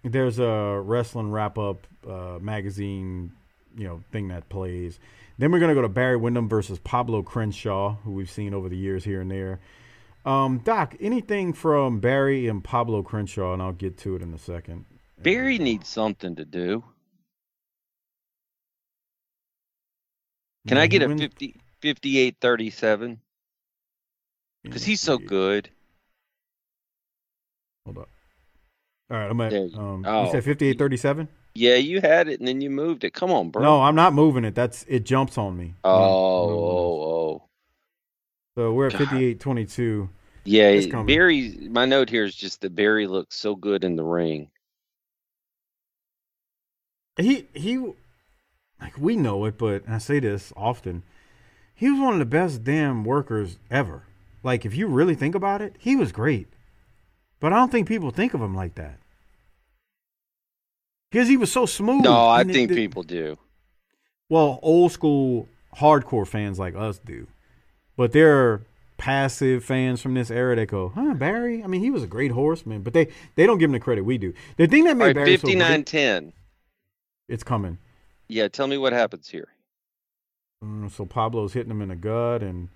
there's 0.03 0.39
a 0.39 0.81
wrestling 0.85 1.31
wrap 1.31 1.59
up 1.59 1.87
uh, 2.09 2.39
magazine, 2.41 3.33
you 3.77 3.85
know, 3.87 4.03
thing 4.13 4.29
that 4.29 4.49
plays. 4.49 4.99
Then 5.39 5.51
we're 5.51 5.61
gonna 5.61 5.75
go 5.75 5.83
to 5.83 5.89
Barry 5.89 6.17
Windham 6.17 6.49
versus 6.49 6.79
Pablo 6.79 7.23
Crenshaw, 7.23 7.97
who 8.05 8.13
we've 8.13 8.31
seen 8.31 8.55
over 8.55 8.69
the 8.69 8.77
years 8.77 9.05
here 9.05 9.21
and 9.21 9.31
there. 9.31 9.61
Um, 10.25 10.59
Doc, 10.59 10.95
anything 11.01 11.53
from 11.53 11.99
Barry 11.99 12.47
and 12.47 12.63
Pablo 12.63 13.03
Crenshaw, 13.03 13.53
and 13.53 13.63
I'll 13.63 13.73
get 13.73 13.99
to 13.99 14.15
it 14.15 14.23
in 14.23 14.33
a 14.33 14.39
second. 14.39 14.85
Barry 15.19 15.59
needs 15.59 15.89
something 15.89 16.37
to 16.37 16.45
do. 16.45 16.85
Can 20.69 20.79
I 20.79 20.87
get 20.87 21.03
a 21.03 21.09
wins- 21.09 21.23
50, 21.23 21.57
58 21.81 22.37
37? 22.41 23.21
Because 24.63 24.85
he's 24.85 25.01
so 25.01 25.19
good. 25.19 25.69
Hold 27.85 27.99
up. 27.99 28.09
All 29.11 29.17
right, 29.17 29.31
I'm 29.31 29.41
at. 29.41 29.53
Um, 29.53 30.05
oh. 30.07 30.27
You 30.27 30.31
said 30.31 30.45
58 30.45 30.79
37? 30.79 31.29
Yeah, 31.55 31.75
you 31.75 32.01
had 32.01 32.29
it 32.29 32.39
and 32.39 32.49
then 32.49 32.61
you 32.61 32.71
moved 32.71 33.05
it. 33.05 33.13
Come 33.13 33.31
on, 33.31 33.51
bro. 33.51 33.63
No, 33.63 33.83
I'm 33.83 33.95
not 33.95 34.15
moving 34.15 34.45
it. 34.45 34.55
That's 34.55 34.85
it 34.89 35.05
jumps 35.05 35.37
on 35.37 35.57
me. 35.57 35.75
Oh, 35.85 35.91
No, 35.91 35.99
no, 35.99 36.59
oh, 36.59 37.03
oh. 37.03 37.49
So 38.55 38.73
we're 38.73 38.87
at 38.87 38.93
God. 38.93 39.09
58 39.09 39.41
22. 39.41 40.09
Yeah, 40.45 40.69
It's 40.69 40.91
coming. 40.91 41.07
Barry. 41.07 41.69
My 41.71 41.85
note 41.85 42.11
here 42.11 42.25
is 42.25 42.35
just 42.35 42.63
that 42.63 42.75
Barry 42.75 43.07
looks 43.07 43.37
so 43.37 43.55
good 43.55 43.85
in 43.85 43.97
the 43.97 44.05
ring. 44.05 44.51
He 47.17 47.47
he 47.53 47.77
like 48.81 48.97
we 48.99 49.17
know 49.17 49.45
it, 49.45 49.59
but 49.59 49.85
and 49.85 49.95
I 49.95 49.99
say 49.99 50.19
this 50.19 50.53
often. 50.57 51.03
He 51.75 51.91
was 51.91 52.01
one 52.01 52.15
of 52.15 52.19
the 52.19 52.25
best 52.27 52.65
damn 52.65 53.05
workers 53.05 53.59
ever. 53.71 54.05
Like 54.43 54.65
if 54.65 54.75
you 54.75 54.87
really 54.87 55.15
think 55.15 55.35
about 55.35 55.63
it, 55.63 55.77
he 55.79 55.95
was 55.97 56.13
great. 56.13 56.49
But 57.41 57.53
I 57.53 57.57
don't 57.57 57.71
think 57.71 57.89
people 57.89 58.11
think 58.11 58.35
of 58.35 58.41
him 58.41 58.55
like 58.55 58.75
that. 58.77 58.99
Because 61.13 61.29
he 61.29 61.37
was 61.37 61.53
so 61.53 61.67
smooth. 61.67 62.03
No, 62.05 62.15
I 62.27 62.41
and 62.41 62.51
think 62.53 62.71
it- 62.71 62.75
people 62.75 63.03
do. 63.03 63.39
Well, 64.31 64.59
old 64.63 64.93
school 64.93 65.47
hardcore 65.77 66.27
fans 66.27 66.59
like 66.59 66.75
us 66.75 66.99
do. 66.99 67.27
But 67.99 68.13
there 68.13 68.35
are 68.39 68.63
passive 68.97 69.63
fans 69.63 70.01
from 70.01 70.15
this 70.15 70.31
era 70.31 70.57
that 70.57 70.69
go, 70.69 70.89
huh, 70.95 71.13
Barry? 71.13 71.63
I 71.63 71.67
mean, 71.67 71.83
he 71.83 71.91
was 71.91 72.03
a 72.03 72.07
great 72.07 72.31
horseman, 72.31 72.81
but 72.81 72.95
they, 72.95 73.09
they 73.35 73.45
don't 73.45 73.59
give 73.59 73.69
him 73.69 73.73
the 73.73 73.81
credit 73.81 74.07
we 74.07 74.17
do. 74.17 74.33
The 74.57 74.67
thing 74.67 74.85
that 74.85 74.97
made 74.97 75.05
right, 75.09 75.15
Barry 75.17 75.37
so 75.37 75.49
59 75.49 75.85
10. 75.85 76.33
it's 77.29 77.43
coming. 77.45 77.77
Yeah, 78.29 78.49
tell 78.49 78.67
me 78.67 78.79
what 78.79 78.95
happens 78.95 79.29
here. 79.29 79.49
Mm, 80.65 80.91
so 80.91 81.05
Pablo's 81.05 81.53
hitting 81.53 81.71
him 81.71 81.83
in 81.83 81.91
the 81.91 81.97
gut 81.97 82.43
and 82.43 82.71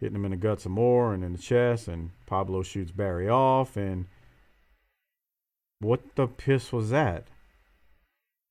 hitting 0.00 0.16
him 0.16 0.24
in 0.24 0.32
the 0.32 0.36
gut 0.36 0.60
some 0.60 0.72
more 0.72 1.14
and 1.14 1.22
in 1.22 1.32
the 1.34 1.38
chest, 1.38 1.86
and 1.86 2.10
Pablo 2.26 2.64
shoots 2.64 2.90
Barry 2.90 3.28
off. 3.28 3.76
And 3.76 4.06
what 5.78 6.16
the 6.16 6.26
piss 6.26 6.72
was 6.72 6.90
that? 6.90 7.28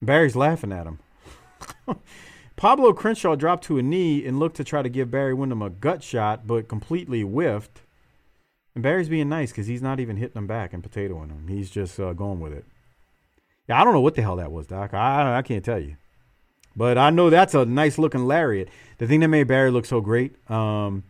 Barry's 0.01 0.35
laughing 0.35 0.71
at 0.71 0.87
him. 0.87 0.99
Pablo 2.55 2.93
Crenshaw 2.93 3.35
dropped 3.35 3.63
to 3.65 3.77
a 3.77 3.83
knee 3.83 4.25
and 4.25 4.39
looked 4.39 4.57
to 4.57 4.63
try 4.63 4.81
to 4.81 4.89
give 4.89 5.11
Barry 5.11 5.33
Windham 5.33 5.61
a 5.61 5.69
gut 5.69 6.03
shot, 6.03 6.47
but 6.47 6.67
completely 6.67 7.21
whiffed. 7.21 7.81
And 8.73 8.83
Barry's 8.83 9.09
being 9.09 9.29
nice 9.29 9.51
because 9.51 9.67
he's 9.67 9.81
not 9.81 9.99
even 9.99 10.17
hitting 10.17 10.37
him 10.37 10.47
back 10.47 10.73
and 10.73 10.83
potatoing 10.83 11.29
him. 11.29 11.47
He's 11.47 11.69
just 11.69 11.99
uh, 11.99 12.13
going 12.13 12.39
with 12.39 12.53
it. 12.53 12.65
Yeah, 13.67 13.81
I 13.81 13.83
don't 13.83 13.93
know 13.93 14.01
what 14.01 14.15
the 14.15 14.21
hell 14.21 14.37
that 14.37 14.51
was, 14.51 14.67
Doc. 14.67 14.93
I 14.93 15.37
I 15.37 15.41
can't 15.41 15.65
tell 15.65 15.79
you. 15.79 15.97
But 16.75 16.97
I 16.97 17.09
know 17.09 17.29
that's 17.29 17.55
a 17.55 17.65
nice 17.65 17.97
looking 17.97 18.25
lariat. 18.25 18.69
The 18.99 19.07
thing 19.07 19.19
that 19.21 19.29
made 19.29 19.47
Barry 19.47 19.71
look 19.71 19.85
so 19.85 19.99
great, 19.99 20.35
um, 20.49 21.03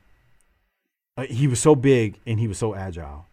uh, 1.18 1.24
he 1.24 1.48
was 1.48 1.60
so 1.60 1.76
big 1.76 2.20
and 2.26 2.40
he 2.40 2.48
was 2.48 2.58
so 2.58 2.74
agile. 2.74 3.26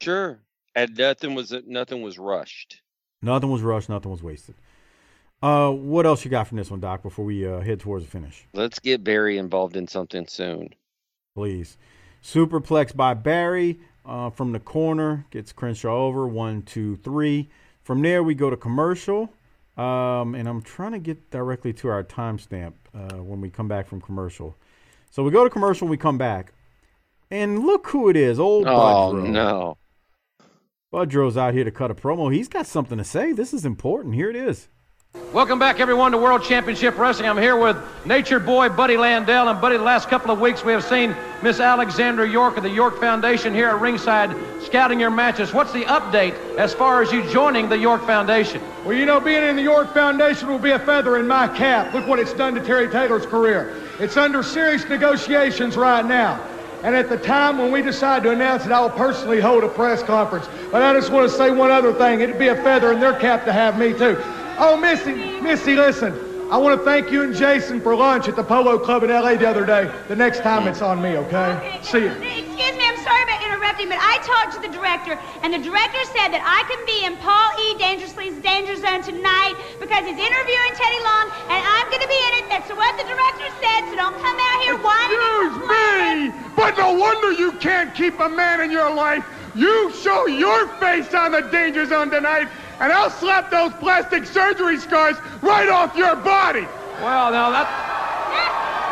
Sure. 0.00 0.38
And 0.74 0.96
nothing 0.96 1.34
was 1.34 1.52
nothing 1.66 2.02
was 2.02 2.18
rushed. 2.18 2.80
Nothing 3.22 3.50
was 3.50 3.62
rushed, 3.62 3.88
nothing 3.88 4.10
was 4.10 4.22
wasted. 4.22 4.54
Uh, 5.42 5.70
what 5.70 6.04
else 6.04 6.24
you 6.24 6.30
got 6.30 6.46
from 6.46 6.58
this 6.58 6.70
one, 6.70 6.80
Doc? 6.80 7.02
Before 7.02 7.24
we 7.24 7.46
uh, 7.46 7.60
head 7.60 7.80
towards 7.80 8.04
the 8.04 8.10
finish, 8.10 8.46
Let's 8.52 8.78
get 8.78 9.02
Barry 9.02 9.38
involved 9.38 9.76
in 9.76 9.86
something 9.88 10.26
soon. 10.26 10.68
please. 11.34 11.76
Superplex 12.22 12.94
by 12.94 13.14
Barry 13.14 13.80
uh, 14.04 14.28
from 14.28 14.52
the 14.52 14.60
corner 14.60 15.24
gets 15.30 15.52
Crenshaw 15.52 15.96
over 16.06 16.28
one, 16.28 16.60
two, 16.62 16.96
three. 16.96 17.48
From 17.82 18.02
there 18.02 18.22
we 18.22 18.34
go 18.34 18.50
to 18.50 18.56
commercial, 18.58 19.32
um, 19.78 20.34
and 20.34 20.46
I'm 20.46 20.60
trying 20.60 20.92
to 20.92 20.98
get 20.98 21.30
directly 21.30 21.72
to 21.74 21.88
our 21.88 22.04
timestamp 22.04 22.74
uh, 22.94 23.16
when 23.16 23.40
we 23.40 23.48
come 23.48 23.68
back 23.68 23.86
from 23.86 24.02
commercial. 24.02 24.54
So 25.10 25.22
we 25.22 25.30
go 25.30 25.44
to 25.44 25.48
commercial, 25.50 25.88
we 25.88 25.96
come 25.96 26.18
back, 26.18 26.52
and 27.30 27.60
look 27.64 27.86
who 27.88 28.10
it 28.10 28.16
is, 28.16 28.38
old 28.38 28.66
Oh 28.66 29.12
Budrow. 29.14 29.26
no. 29.26 29.78
Budrow's 30.92 31.38
out 31.38 31.54
here 31.54 31.64
to 31.64 31.70
cut 31.70 31.90
a 31.90 31.94
promo. 31.94 32.30
He's 32.34 32.48
got 32.48 32.66
something 32.66 32.98
to 32.98 33.04
say. 33.04 33.32
This 33.32 33.54
is 33.54 33.64
important. 33.64 34.14
Here 34.14 34.28
it 34.28 34.36
is. 34.36 34.68
Welcome 35.32 35.58
back, 35.58 35.80
everyone, 35.80 36.12
to 36.12 36.18
World 36.18 36.44
Championship 36.44 36.96
Wrestling. 36.96 37.28
I'm 37.28 37.36
here 37.36 37.56
with 37.56 37.76
Nature 38.06 38.38
Boy 38.38 38.68
Buddy 38.68 38.94
Landel. 38.94 39.50
And, 39.50 39.60
Buddy, 39.60 39.76
the 39.76 39.82
last 39.82 40.08
couple 40.08 40.30
of 40.30 40.38
weeks 40.38 40.64
we 40.64 40.70
have 40.70 40.84
seen 40.84 41.16
Miss 41.42 41.58
Alexandra 41.58 42.28
York 42.28 42.56
of 42.56 42.62
the 42.62 42.70
York 42.70 43.00
Foundation 43.00 43.52
here 43.52 43.70
at 43.70 43.80
ringside 43.80 44.36
scouting 44.62 45.00
your 45.00 45.10
matches. 45.10 45.52
What's 45.52 45.72
the 45.72 45.82
update 45.82 46.34
as 46.56 46.72
far 46.72 47.02
as 47.02 47.10
you 47.10 47.28
joining 47.28 47.68
the 47.68 47.76
York 47.76 48.06
Foundation? 48.06 48.62
Well, 48.84 48.96
you 48.96 49.04
know, 49.04 49.18
being 49.18 49.42
in 49.42 49.56
the 49.56 49.62
York 49.62 49.92
Foundation 49.94 50.48
will 50.48 50.60
be 50.60 50.70
a 50.70 50.78
feather 50.78 51.16
in 51.18 51.26
my 51.26 51.48
cap. 51.48 51.92
Look 51.92 52.06
what 52.06 52.20
it's 52.20 52.32
done 52.32 52.54
to 52.54 52.64
Terry 52.64 52.88
Taylor's 52.88 53.26
career. 53.26 53.74
It's 53.98 54.16
under 54.16 54.44
serious 54.44 54.84
negotiations 54.88 55.76
right 55.76 56.04
now. 56.04 56.40
And 56.82 56.94
at 56.94 57.08
the 57.08 57.18
time 57.18 57.58
when 57.58 57.72
we 57.72 57.82
decide 57.82 58.22
to 58.22 58.30
announce 58.30 58.64
it, 58.64 58.72
I 58.72 58.80
will 58.80 58.90
personally 58.90 59.40
hold 59.40 59.64
a 59.64 59.68
press 59.68 60.02
conference. 60.02 60.48
But 60.70 60.82
I 60.82 60.92
just 60.92 61.10
want 61.10 61.30
to 61.30 61.36
say 61.36 61.50
one 61.50 61.70
other 61.70 61.92
thing. 61.92 62.20
It'd 62.20 62.38
be 62.38 62.48
a 62.48 62.62
feather 62.62 62.92
in 62.92 63.00
their 63.00 63.18
cap 63.18 63.44
to 63.44 63.52
have 63.52 63.78
me, 63.78 63.92
too. 63.92 64.16
Oh, 64.62 64.76
Missy, 64.76 65.40
Missy, 65.40 65.74
listen. 65.74 66.12
I 66.52 66.58
want 66.58 66.78
to 66.78 66.84
thank 66.84 67.10
you 67.10 67.22
and 67.22 67.34
Jason 67.34 67.80
for 67.80 67.96
lunch 67.96 68.28
at 68.28 68.36
the 68.36 68.44
Polo 68.44 68.76
Club 68.76 69.04
in 69.04 69.10
L.A. 69.10 69.38
the 69.38 69.48
other 69.48 69.64
day. 69.64 69.88
The 70.06 70.14
next 70.14 70.44
time 70.44 70.68
it's 70.68 70.82
on 70.82 71.00
me, 71.00 71.16
okay? 71.16 71.80
See 71.80 72.04
you. 72.04 72.12
Excuse 72.12 72.76
me, 72.76 72.84
I'm 72.84 73.00
sorry 73.00 73.24
about 73.24 73.40
interrupting. 73.40 73.88
but 73.88 73.96
I 73.96 74.20
talked 74.20 74.60
to 74.60 74.60
the 74.60 74.68
director, 74.68 75.16
and 75.40 75.54
the 75.56 75.64
director 75.64 76.04
said 76.12 76.28
that 76.36 76.44
I 76.44 76.60
can 76.68 76.76
be 76.84 77.08
in 77.08 77.16
Paul 77.24 77.48
E. 77.56 77.80
Dangerously's 77.80 78.36
danger 78.44 78.76
zone 78.76 79.00
tonight 79.00 79.56
because 79.80 80.04
he's 80.04 80.20
interviewing 80.20 80.72
Teddy 80.76 81.00
Long, 81.08 81.32
and 81.48 81.60
I'm 81.64 81.88
going 81.88 82.04
to 82.04 82.12
be 82.12 82.20
in 82.28 82.32
it. 82.44 82.52
That's 82.52 82.68
what 82.68 82.92
the 83.00 83.08
director 83.08 83.48
said, 83.64 83.88
so 83.88 83.96
don't 83.96 84.18
come 84.20 84.36
out 84.36 84.58
here 84.60 84.76
whining. 84.76 85.16
Excuse 85.40 85.56
me, 85.72 86.36
but 86.52 86.76
no 86.76 87.00
wonder 87.00 87.32
you 87.32 87.56
can't 87.64 87.96
keep 87.96 88.20
a 88.20 88.28
man 88.28 88.60
in 88.60 88.68
your 88.68 88.92
life. 88.92 89.24
You 89.54 89.90
show 90.04 90.26
your 90.26 90.68
face 90.76 91.14
on 91.14 91.32
the 91.32 91.48
danger 91.48 91.86
zone 91.86 92.10
tonight, 92.10 92.52
and 92.80 92.92
I'll 92.92 93.10
slap 93.10 93.50
those 93.50 93.72
plastic 93.74 94.24
surgery 94.24 94.78
scars 94.78 95.16
right 95.42 95.68
off 95.68 95.94
your 95.96 96.16
body. 96.16 96.66
Well, 97.00 97.30
now 97.30 97.50
that 97.50 97.90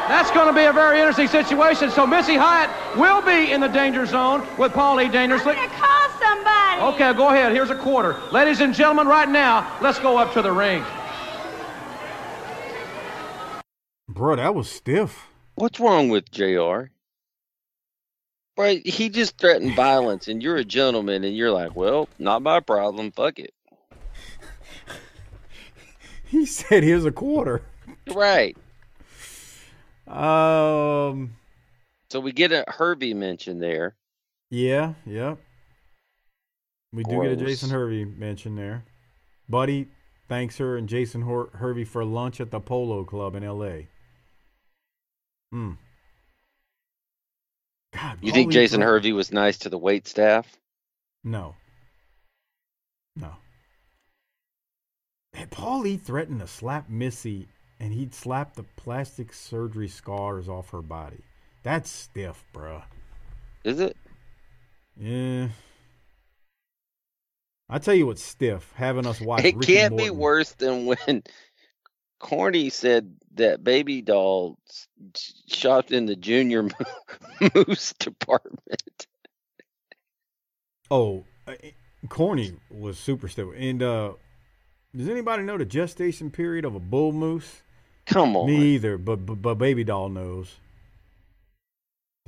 that's 0.09 0.31
going 0.31 0.47
to 0.47 0.55
be 0.55 0.65
a 0.65 0.73
very 0.73 0.99
interesting 0.99 1.29
situation. 1.29 1.91
So 1.91 2.07
Missy 2.07 2.35
Hyatt 2.35 2.71
will 2.97 3.21
be 3.21 3.53
in 3.53 3.61
the 3.61 3.69
danger 3.69 4.07
zone 4.07 4.47
with 4.57 4.73
Paul 4.73 5.01
E. 5.03 5.09
Dangerously. 5.09 5.53
I'm 5.53 5.57
going 5.57 5.69
to 5.69 5.77
call 5.77 6.09
somebody. 6.19 6.95
Okay, 6.95 7.13
go 7.13 7.29
ahead. 7.29 7.53
Here's 7.53 7.69
a 7.69 7.77
quarter. 7.77 8.19
Ladies 8.33 8.61
and 8.61 8.73
gentlemen, 8.75 9.07
right 9.07 9.29
now, 9.29 9.77
let's 9.83 9.99
go 9.99 10.17
up 10.17 10.33
to 10.33 10.41
the 10.41 10.51
ring. 10.51 10.83
Bro, 14.09 14.37
that 14.37 14.55
was 14.55 14.71
stiff. 14.71 15.27
What's 15.57 15.79
wrong 15.79 16.09
with 16.09 16.31
Jr. 16.31 16.85
Right, 18.57 18.85
he 18.85 19.11
just 19.11 19.37
threatened 19.39 19.77
violence, 19.77 20.27
and 20.27 20.43
you're 20.43 20.57
a 20.57 20.65
gentleman, 20.65 21.23
and 21.23 21.37
you're 21.37 21.53
like, 21.53 21.77
"Well, 21.77 22.09
not 22.19 22.43
my 22.43 22.59
problem. 22.59 23.13
Fuck 23.13 23.39
it." 23.39 23.55
He 26.31 26.45
said, 26.47 26.83
"Here's 26.83 27.05
a 27.05 27.13
quarter." 27.13 27.63
Right. 28.15 28.57
Um. 30.07 31.35
So 32.11 32.21
we 32.21 32.33
get 32.33 32.53
a 32.53 32.65
Hervey 32.69 33.15
mention 33.15 33.59
there. 33.59 33.95
Yeah. 34.51 34.95
Yep. 35.07 35.39
We 36.93 37.03
do 37.05 37.23
get 37.23 37.33
a 37.33 37.37
Jason 37.37 37.71
Hervey 37.71 38.05
mention 38.05 38.57
there. 38.57 38.85
Buddy 39.49 39.89
thanks 40.29 40.59
her 40.59 40.77
and 40.77 40.89
Jason 40.89 41.23
Hor- 41.23 41.51
Hervey 41.55 41.85
for 41.85 42.05
lunch 42.05 42.41
at 42.41 42.51
the 42.51 42.61
Polo 42.61 43.05
Club 43.05 43.35
in 43.35 43.45
L.A. 43.45 43.89
Hmm. 45.51 45.73
God, 47.95 48.19
You 48.21 48.33
think 48.33 48.53
Jason 48.53 48.83
Hervey 48.83 49.13
was 49.13 49.33
nice 49.33 49.59
to 49.59 49.71
the 49.71 49.79
wait 49.79 50.07
staff? 50.07 50.47
No. 51.25 51.55
Hey, 55.39 55.47
Paul 55.49 55.83
Lee 55.83 55.97
threatened 55.97 56.41
to 56.41 56.49
slap 56.49 56.89
Missy, 56.89 57.47
and 57.79 57.93
he'd 57.93 58.13
slap 58.13 58.57
the 58.57 58.65
plastic 58.75 59.33
surgery 59.33 59.87
scars 59.87 60.49
off 60.49 60.71
her 60.71 60.83
body. 60.83 61.21
That's 61.63 61.89
stiff, 61.89 62.45
bruh. 62.53 62.83
Is 63.63 63.79
it? 63.79 63.97
Yeah. 64.97 65.51
I 67.71 67.79
tell 67.79 67.95
you 67.95 68.09
what's 68.09 68.25
stiff, 68.25 68.73
having 68.75 69.07
us 69.07 69.21
watch. 69.21 69.45
It 69.45 69.55
Ricky 69.55 69.75
can't 69.75 69.97
be 69.97 70.11
worse 70.11 70.51
than 70.55 70.87
when 70.87 71.23
Corny 72.19 72.69
said 72.69 73.15
that 73.35 73.63
baby 73.63 74.03
doll 74.03 74.59
shopped 75.47 75.93
in 75.93 76.07
the 76.07 76.17
junior 76.17 76.69
moose 77.55 77.93
department. 77.93 79.07
Oh, 80.91 81.23
uh, 81.47 81.53
Corny 82.09 82.55
was 82.73 82.99
super 82.99 83.29
stiff. 83.29 83.47
And 83.57 83.85
uh, 83.85 84.15
does 84.97 85.09
anybody 85.09 85.43
know 85.43 85.59
the 85.59 85.65
gestation 85.65 86.31
period 86.31 86.65
of 86.65 86.75
a 86.75 86.81
bull 86.81 87.13
moose? 87.13 87.63
Come 88.07 88.37
on. 88.37 88.47
Me 88.47 88.75
either, 88.75 88.97
but 88.99 89.25
but, 89.27 89.43
but 89.43 89.55
baby 89.57 89.85
doll 89.85 90.09
knows. 90.09 90.57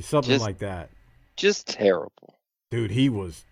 Something 0.00 0.32
Just- 0.32 0.44
like 0.44 0.58
that. 0.58 0.90
Just 1.36 1.68
terrible. 1.68 2.38
Dude, 2.70 2.90
he 2.90 3.08
was. 3.08 3.44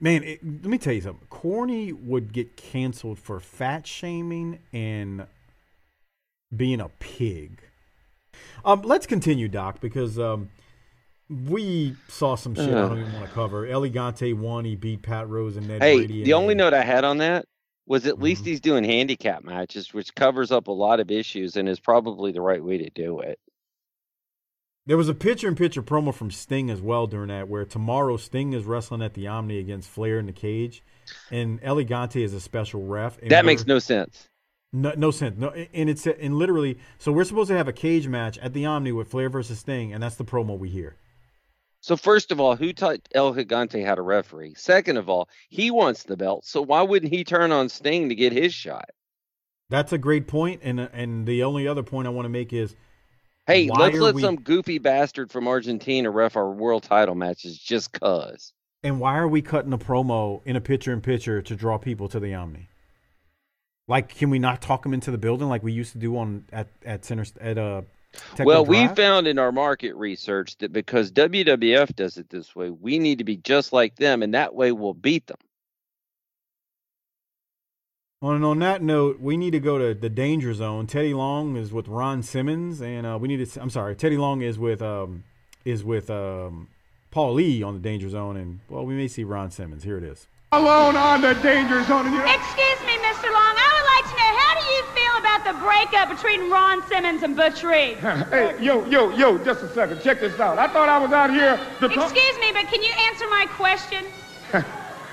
Man, 0.00 0.22
it, 0.24 0.44
let 0.44 0.64
me 0.66 0.78
tell 0.78 0.92
you 0.92 1.00
something. 1.00 1.26
Corny 1.30 1.92
would 1.92 2.32
get 2.32 2.56
canceled 2.56 3.18
for 3.18 3.40
fat 3.40 3.86
shaming 3.86 4.58
and 4.72 5.26
being 6.54 6.80
a 6.80 6.88
pig. 6.98 7.60
Um, 8.64 8.82
let's 8.82 9.06
continue, 9.06 9.48
Doc, 9.48 9.80
because 9.80 10.18
um, 10.18 10.50
we 11.30 11.96
saw 12.08 12.34
some 12.34 12.54
shit 12.54 12.68
I 12.68 12.72
don't 12.72 12.98
even 12.98 13.12
want 13.12 13.26
to 13.26 13.32
cover. 13.32 13.66
El 13.66 13.82
Gigante 13.82 14.34
won. 14.36 14.64
He 14.64 14.74
beat 14.76 15.02
Pat 15.02 15.28
Rose 15.28 15.56
and 15.56 15.68
Ned 15.68 15.82
Hey, 15.82 15.96
Brady. 15.98 16.24
the 16.24 16.34
only 16.34 16.54
note 16.54 16.74
I 16.74 16.82
had 16.82 17.04
on 17.04 17.18
that 17.18 17.46
was 17.86 18.06
at 18.06 18.18
least 18.20 18.42
Mm-hmm. 18.42 18.50
he's 18.50 18.60
doing 18.60 18.84
handicap 18.84 19.44
matches, 19.44 19.94
which 19.94 20.14
covers 20.14 20.50
up 20.52 20.66
a 20.68 20.72
lot 20.72 21.00
of 21.00 21.10
issues 21.10 21.56
and 21.56 21.68
is 21.68 21.80
probably 21.80 22.32
the 22.32 22.40
right 22.40 22.62
way 22.62 22.78
to 22.78 22.90
do 22.90 23.20
it. 23.20 23.38
There 24.86 24.96
was 24.96 25.08
a 25.08 25.14
picture 25.14 25.48
in 25.48 25.56
picture 25.56 25.82
promo 25.82 26.14
from 26.14 26.30
Sting 26.30 26.70
as 26.70 26.80
well 26.80 27.06
during 27.08 27.28
that, 27.28 27.48
where 27.48 27.64
tomorrow 27.64 28.16
Sting 28.16 28.52
is 28.52 28.64
wrestling 28.64 29.02
at 29.02 29.14
the 29.14 29.26
Omni 29.26 29.58
against 29.58 29.88
Flair 29.88 30.18
in 30.20 30.26
the 30.26 30.32
cage, 30.32 30.82
and 31.30 31.58
El 31.62 31.76
Gigante 31.76 32.22
is 32.22 32.32
a 32.34 32.40
special 32.40 32.86
ref. 32.86 33.18
and 33.20 33.30
That 33.32 33.44
makes 33.44 33.66
no 33.66 33.80
sense. 33.80 34.28
No, 34.72 34.92
no 34.96 35.10
sense. 35.10 35.38
No, 35.38 35.48
and 35.48 35.90
it's 35.90 36.06
and 36.06 36.36
literally. 36.36 36.78
So 36.98 37.10
we're 37.10 37.24
supposed 37.24 37.48
to 37.48 37.56
have 37.56 37.66
a 37.66 37.72
cage 37.72 38.06
match 38.06 38.38
at 38.38 38.52
the 38.52 38.66
Omni 38.66 38.92
with 38.92 39.08
Flair 39.08 39.28
versus 39.28 39.58
Sting, 39.58 39.92
and 39.92 40.02
that's 40.02 40.16
the 40.16 40.24
promo 40.24 40.56
we 40.58 40.68
hear. 40.68 40.96
So 41.80 41.96
first 41.96 42.32
of 42.32 42.40
all, 42.40 42.56
who 42.56 42.72
taught 42.72 43.00
El 43.14 43.32
Gigante 43.34 43.84
how 43.84 43.94
to 43.94 44.02
referee? 44.02 44.54
Second 44.56 44.96
of 44.96 45.08
all, 45.08 45.28
he 45.48 45.70
wants 45.70 46.02
the 46.02 46.16
belt, 46.16 46.44
so 46.44 46.60
why 46.62 46.82
wouldn't 46.82 47.12
he 47.12 47.22
turn 47.22 47.52
on 47.52 47.68
Sting 47.68 48.08
to 48.08 48.14
get 48.14 48.32
his 48.32 48.52
shot? 48.52 48.90
That's 49.68 49.92
a 49.92 49.98
great 49.98 50.26
point, 50.26 50.60
and 50.64 50.80
and 50.80 51.26
the 51.26 51.42
only 51.44 51.66
other 51.68 51.82
point 51.82 52.06
I 52.06 52.10
want 52.10 52.26
to 52.26 52.30
make 52.30 52.52
is, 52.52 52.74
Hey, 53.46 53.70
let's 53.70 53.96
let 53.98 54.14
we- 54.16 54.22
some 54.22 54.36
goofy 54.36 54.78
bastard 54.78 55.30
from 55.30 55.46
Argentina 55.46 56.10
ref 56.10 56.36
our 56.36 56.50
world 56.50 56.82
title 56.82 57.14
matches 57.14 57.56
just 57.58 57.92
cuz. 57.92 58.52
and 58.82 58.98
why 59.00 59.16
are 59.18 59.28
we 59.28 59.42
cutting 59.42 59.72
a 59.72 59.78
promo 59.78 60.40
in 60.44 60.56
a 60.56 60.60
picture 60.60 60.92
in 60.92 61.00
picture 61.00 61.40
to 61.42 61.54
draw 61.56 61.78
people 61.78 62.08
to 62.08 62.18
the 62.20 62.34
Omni? 62.34 62.68
Like, 63.88 64.08
can 64.16 64.30
we 64.30 64.40
not 64.40 64.60
talk 64.60 64.82
them 64.82 64.92
into 64.94 65.12
the 65.12 65.18
building 65.18 65.48
like 65.48 65.62
we 65.62 65.72
used 65.72 65.92
to 65.92 65.98
do 65.98 66.16
on 66.16 66.44
at 66.52 66.68
at 66.84 67.04
center 67.04 67.24
at 67.40 67.58
uh? 67.58 67.82
Techno 68.30 68.44
well, 68.44 68.64
we 68.64 68.88
found 68.88 69.26
in 69.26 69.38
our 69.38 69.52
market 69.52 69.94
research 69.94 70.56
that 70.58 70.72
because 70.72 71.12
WWF 71.12 71.94
does 71.96 72.16
it 72.16 72.28
this 72.28 72.54
way, 72.54 72.70
we 72.70 72.98
need 72.98 73.18
to 73.18 73.24
be 73.24 73.36
just 73.36 73.72
like 73.72 73.96
them, 73.96 74.22
and 74.22 74.34
that 74.34 74.54
way 74.54 74.72
we'll 74.72 74.94
beat 74.94 75.26
them. 75.26 75.38
And 78.22 78.44
on 78.44 78.58
that 78.60 78.82
note, 78.82 79.20
we 79.20 79.36
need 79.36 79.52
to 79.52 79.60
go 79.60 79.78
to 79.78 79.94
the 79.94 80.08
danger 80.08 80.54
zone. 80.54 80.86
Teddy 80.86 81.14
Long 81.14 81.56
is 81.56 81.72
with 81.72 81.86
Ron 81.86 82.22
Simmons, 82.22 82.80
and 82.80 83.06
uh, 83.06 83.18
we 83.20 83.28
need 83.28 83.46
to. 83.46 83.60
I'm 83.60 83.70
sorry, 83.70 83.94
Teddy 83.94 84.16
Long 84.16 84.40
is 84.40 84.58
with 84.58 84.80
um 84.82 85.24
is 85.64 85.84
with 85.84 86.08
um 86.10 86.68
Paul 87.10 87.34
Lee 87.34 87.62
on 87.62 87.74
the 87.74 87.80
danger 87.80 88.08
zone, 88.08 88.36
and 88.36 88.60
well, 88.68 88.84
we 88.84 88.94
may 88.94 89.08
see 89.08 89.22
Ron 89.24 89.50
Simmons. 89.50 89.84
Here 89.84 89.98
it 89.98 90.04
is. 90.04 90.26
Alone 90.52 90.96
on 90.96 91.20
the 91.20 91.34
danger 91.34 91.82
zone. 91.84 92.06
And 92.06 92.14
you 92.14 92.22
Excuse 92.22 92.80
me, 92.86 92.96
Mr. 93.04 93.28
Long. 93.32 93.54
I 93.56 93.68
would 93.74 93.88
like 93.94 94.06
to 94.10 94.16
know 94.16 94.32
how 94.38 94.52
do 94.54 94.64
you 94.72 94.82
feel 94.82 94.86
about 94.86 94.95
the 95.46 95.52
breakup 95.60 96.08
between 96.08 96.50
Ron 96.50 96.84
Simmons 96.88 97.22
and 97.22 97.36
Butch 97.36 97.62
Reed? 97.62 97.98
Hey, 98.36 98.56
yo, 98.60 98.84
yo, 98.86 99.10
yo, 99.10 99.38
just 99.38 99.62
a 99.62 99.72
second. 99.72 100.00
Check 100.02 100.20
this 100.20 100.38
out. 100.40 100.58
I 100.58 100.66
thought 100.66 100.88
I 100.88 100.98
was 100.98 101.12
out 101.12 101.30
here 101.30 101.56
to 101.80 101.88
talk. 101.88 102.10
Excuse 102.10 102.38
me, 102.40 102.50
but 102.52 102.66
can 102.66 102.82
you 102.82 102.90
answer 103.06 103.26
my 103.30 103.46
question? 103.50 104.04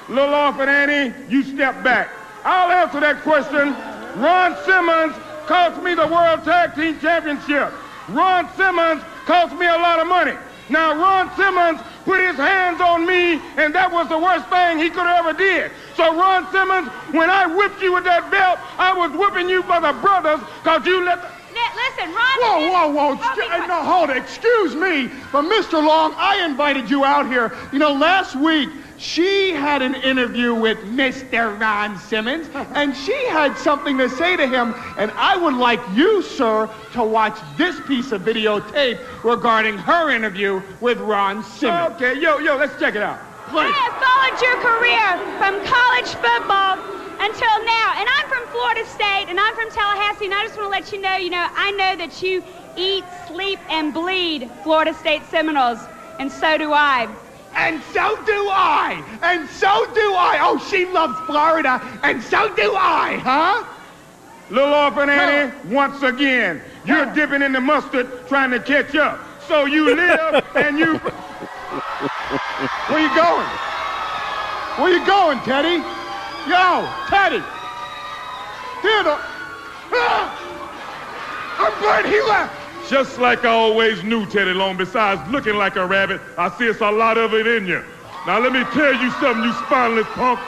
Little 0.09 0.33
orphan 0.33 0.67
Annie, 0.67 1.13
you 1.29 1.43
step 1.43 1.83
back. 1.83 2.09
I'll 2.43 2.71
answer 2.71 2.99
that 2.99 3.21
question. 3.21 3.75
Ron 4.19 4.57
Simmons 4.65 5.15
cost 5.45 5.81
me 5.83 5.93
the 5.93 6.07
World 6.07 6.43
Tag 6.43 6.75
Team 6.75 6.99
Championship. 6.99 7.71
Ron 8.09 8.49
Simmons 8.55 9.03
cost 9.25 9.55
me 9.55 9.67
a 9.67 9.77
lot 9.77 9.99
of 9.99 10.07
money. 10.07 10.33
Now, 10.69 10.95
Ron 10.95 11.35
Simmons 11.35 11.81
put 12.05 12.19
his 12.19 12.37
hands 12.37 12.81
on 12.81 13.05
me, 13.05 13.41
and 13.57 13.75
that 13.75 13.91
was 13.91 14.07
the 14.09 14.17
worst 14.17 14.47
thing 14.49 14.79
he 14.79 14.89
could 14.89 15.05
have 15.05 15.25
ever 15.25 15.37
did. 15.37 15.71
So, 15.95 16.15
Ron 16.15 16.49
Simmons, 16.51 16.87
when 17.13 17.29
I 17.29 17.45
whipped 17.45 17.81
you 17.81 17.93
with 17.93 18.05
that 18.05 18.31
belt, 18.31 18.59
I 18.77 18.93
was 18.93 19.11
whipping 19.11 19.49
you 19.49 19.61
for 19.63 19.79
the 19.81 19.93
brothers, 20.01 20.39
because 20.63 20.85
you 20.85 21.03
let 21.03 21.21
the... 21.21 21.29
Listen, 21.75 22.13
Ron. 22.13 22.37
Whoa, 22.39 22.71
whoa, 22.71 22.87
whoa. 22.93 23.15
Excu- 23.15 23.51
uh, 23.51 23.67
no, 23.67 23.83
hold 23.83 24.09
it. 24.09 24.17
Excuse 24.17 24.75
me. 24.75 25.09
But 25.31 25.43
Mr. 25.43 25.73
Long, 25.85 26.13
I 26.17 26.43
invited 26.45 26.89
you 26.89 27.03
out 27.03 27.27
here. 27.27 27.55
You 27.71 27.79
know, 27.79 27.93
last 27.93 28.35
week, 28.35 28.69
she 29.03 29.51
had 29.51 29.81
an 29.81 29.95
interview 29.95 30.55
with 30.55 30.77
Mr. 30.79 31.59
Ron 31.59 31.97
Simmons, 31.97 32.49
and 32.73 32.95
she 32.95 33.27
had 33.27 33.57
something 33.57 33.97
to 33.97 34.09
say 34.09 34.37
to 34.37 34.47
him. 34.47 34.73
And 34.97 35.11
I 35.11 35.35
would 35.35 35.55
like 35.55 35.81
you, 35.93 36.21
sir, 36.21 36.69
to 36.93 37.03
watch 37.03 37.37
this 37.57 37.79
piece 37.81 38.13
of 38.13 38.21
videotape 38.21 38.99
regarding 39.23 39.77
her 39.77 40.09
interview 40.09 40.61
with 40.79 40.99
Ron 40.99 41.43
Simmons. 41.43 41.95
Okay, 41.95 42.19
yo, 42.19 42.37
yo, 42.39 42.55
let's 42.55 42.79
check 42.79 42.95
it 42.95 43.03
out. 43.03 43.19
I 43.49 43.67
have 43.67 43.93
followed 43.99 44.39
your 44.41 44.55
career 44.63 45.19
from 45.37 45.59
college 45.67 46.15
football 46.23 46.79
until 47.19 47.55
now, 47.65 47.93
and 47.99 48.07
I'm 48.17 48.27
from 48.29 48.47
Florida 48.47 48.85
State, 48.85 49.25
and 49.27 49.37
I'm 49.39 49.53
from 49.53 49.69
Tallahassee, 49.69 50.25
and 50.25 50.33
I 50.33 50.43
just 50.43 50.57
want 50.57 50.67
to 50.67 50.79
let 50.79 50.91
you 50.93 51.01
know, 51.01 51.17
you 51.17 51.29
know, 51.29 51.47
I 51.53 51.71
know 51.71 51.95
that 51.97 52.23
you 52.23 52.41
eat, 52.77 53.03
sleep, 53.27 53.59
and 53.69 53.93
bleed 53.93 54.49
Florida 54.63 54.93
State 54.93 55.23
Seminoles, 55.29 55.79
and 56.19 56.31
so 56.31 56.57
do 56.57 56.71
I. 56.71 57.13
And 57.55 57.81
so 57.93 58.15
do 58.25 58.49
I. 58.49 59.03
And 59.21 59.47
so 59.49 59.85
do 59.93 60.13
I. 60.13 60.39
Oh, 60.41 60.57
she 60.69 60.85
loves 60.85 61.17
Florida. 61.27 61.81
And 62.03 62.21
so 62.21 62.53
do 62.55 62.75
I, 62.75 63.17
huh? 63.17 63.63
Little 64.49 64.73
orphan 64.73 65.09
Annie, 65.09 65.53
once 65.69 66.01
again, 66.03 66.61
you're 66.85 67.05
dipping 67.13 67.41
in 67.41 67.53
the 67.53 67.61
mustard 67.61 68.27
trying 68.27 68.51
to 68.51 68.59
catch 68.59 68.95
up. 68.95 69.19
So 69.47 69.65
you 69.65 69.95
live 69.95 70.45
and 70.55 70.77
you... 70.77 70.97
Where 72.87 72.99
you 72.99 73.15
going? 73.15 73.47
Where 74.77 74.91
you 74.91 75.05
going, 75.05 75.39
Teddy? 75.41 75.83
Yo, 76.49 76.89
Teddy. 77.07 77.43
Theodore. 78.81 79.19
Ah! 79.95 80.43
I'm 81.59 81.81
glad 81.81 82.05
he 82.05 82.19
left. 82.21 82.62
Just 82.93 83.17
like 83.17 83.43
I 83.43 83.49
always 83.49 84.03
knew, 84.03 84.23
Teddy 84.27 84.53
Long, 84.53 84.77
besides 84.77 85.19
looking 85.31 85.55
like 85.55 85.77
a 85.77 85.85
rabbit, 85.87 86.21
I 86.37 86.55
see 86.59 86.65
it's 86.65 86.79
a 86.79 86.91
lot 86.91 87.17
of 87.17 87.33
it 87.33 87.47
in 87.47 87.65
you. 87.65 87.83
Now 88.27 88.37
let 88.37 88.53
me 88.53 88.63
tell 88.65 88.93
you 88.93 89.09
something, 89.13 89.43
you 89.45 89.51
spineless 89.65 90.05
punk. 90.09 90.39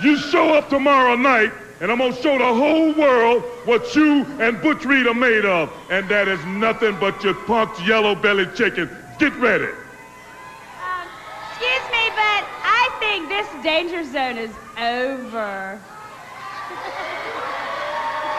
You 0.00 0.16
show 0.16 0.54
up 0.54 0.70
tomorrow 0.70 1.14
night, 1.14 1.52
and 1.82 1.92
I'm 1.92 1.98
gonna 1.98 2.16
show 2.22 2.38
the 2.38 2.54
whole 2.54 2.94
world 2.94 3.42
what 3.66 3.94
you 3.94 4.24
and 4.40 4.62
Butch 4.62 4.86
Reed 4.86 5.06
are 5.06 5.12
made 5.12 5.44
of. 5.44 5.70
And 5.90 6.08
that 6.08 6.26
is 6.26 6.42
nothing 6.46 6.96
but 6.98 7.22
your 7.22 7.34
punk's 7.34 7.78
yellow-bellied 7.86 8.54
chicken. 8.54 8.88
Get 9.18 9.34
ready. 9.34 9.64
Um, 9.66 11.06
excuse 11.50 11.84
me, 11.92 12.08
but 12.16 12.46
I 12.64 12.88
think 12.98 13.28
this 13.28 13.46
danger 13.62 14.04
zone 14.04 14.38
is 14.38 14.52
over. 14.78 15.78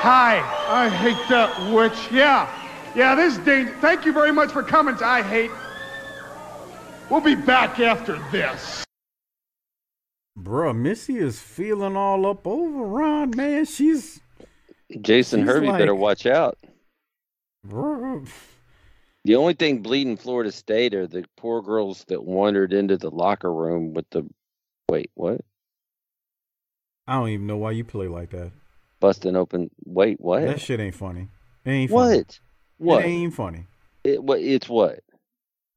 Hi. 0.02 0.42
I 0.68 0.90
hate 0.90 1.30
that 1.30 1.72
witch. 1.72 2.12
Yeah. 2.12 2.50
Yeah, 2.96 3.14
this 3.16 3.38
danger. 3.40 3.76
Thank 3.82 4.06
you 4.06 4.14
very 4.14 4.32
much 4.32 4.52
for 4.52 4.64
coming. 4.64 4.96
I 5.04 5.22
hate. 5.22 5.52
We'll 7.10 7.22
be 7.22 7.36
back 7.36 7.80
after 7.80 8.18
this. 8.32 8.86
Bruh, 10.40 10.76
Missy 10.76 11.18
is 11.18 11.40
feeling 11.40 11.96
all 11.96 12.26
up 12.26 12.48
over 12.48 12.86
Ron, 12.86 13.32
man. 13.36 13.66
She's 13.66 14.22
Jason 15.02 15.42
She's 15.42 15.50
Hervey 15.50 15.68
better 15.72 15.96
watch 15.96 16.26
out. 16.26 16.58
bruh. 17.68 18.28
The 19.24 19.36
only 19.36 19.54
thing 19.56 19.80
bleeding 19.82 20.18
Florida 20.18 20.52
State 20.52 20.94
are 20.94 21.08
the 21.08 21.26
poor 21.36 21.62
girls 21.62 22.06
that 22.10 22.24
wandered 22.24 22.74
into 22.74 22.96
the 22.96 23.10
locker 23.10 23.52
room 23.52 23.94
with 23.94 24.10
the 24.12 24.24
wait, 24.90 25.10
what? 25.16 25.42
I 27.08 27.14
don't 27.14 27.30
even 27.30 27.48
know 27.48 27.58
why 27.58 27.72
you 27.72 27.84
play 27.84 28.08
like 28.08 28.30
that. 28.32 28.52
Busting 29.00 29.36
open 29.36 29.70
wait, 29.84 30.20
what? 30.20 30.44
That 30.44 30.62
shit 30.62 30.80
ain't 30.80 30.96
funny. 30.96 31.30
It 31.66 31.70
ain't 31.70 31.92
funny. 31.92 32.18
what? 32.18 32.40
What? 32.78 33.04
It 33.04 33.08
ain't 33.08 33.34
funny. 33.34 33.66
It, 34.04 34.24
what 34.24 34.40
it's 34.40 34.68
what? 34.70 35.00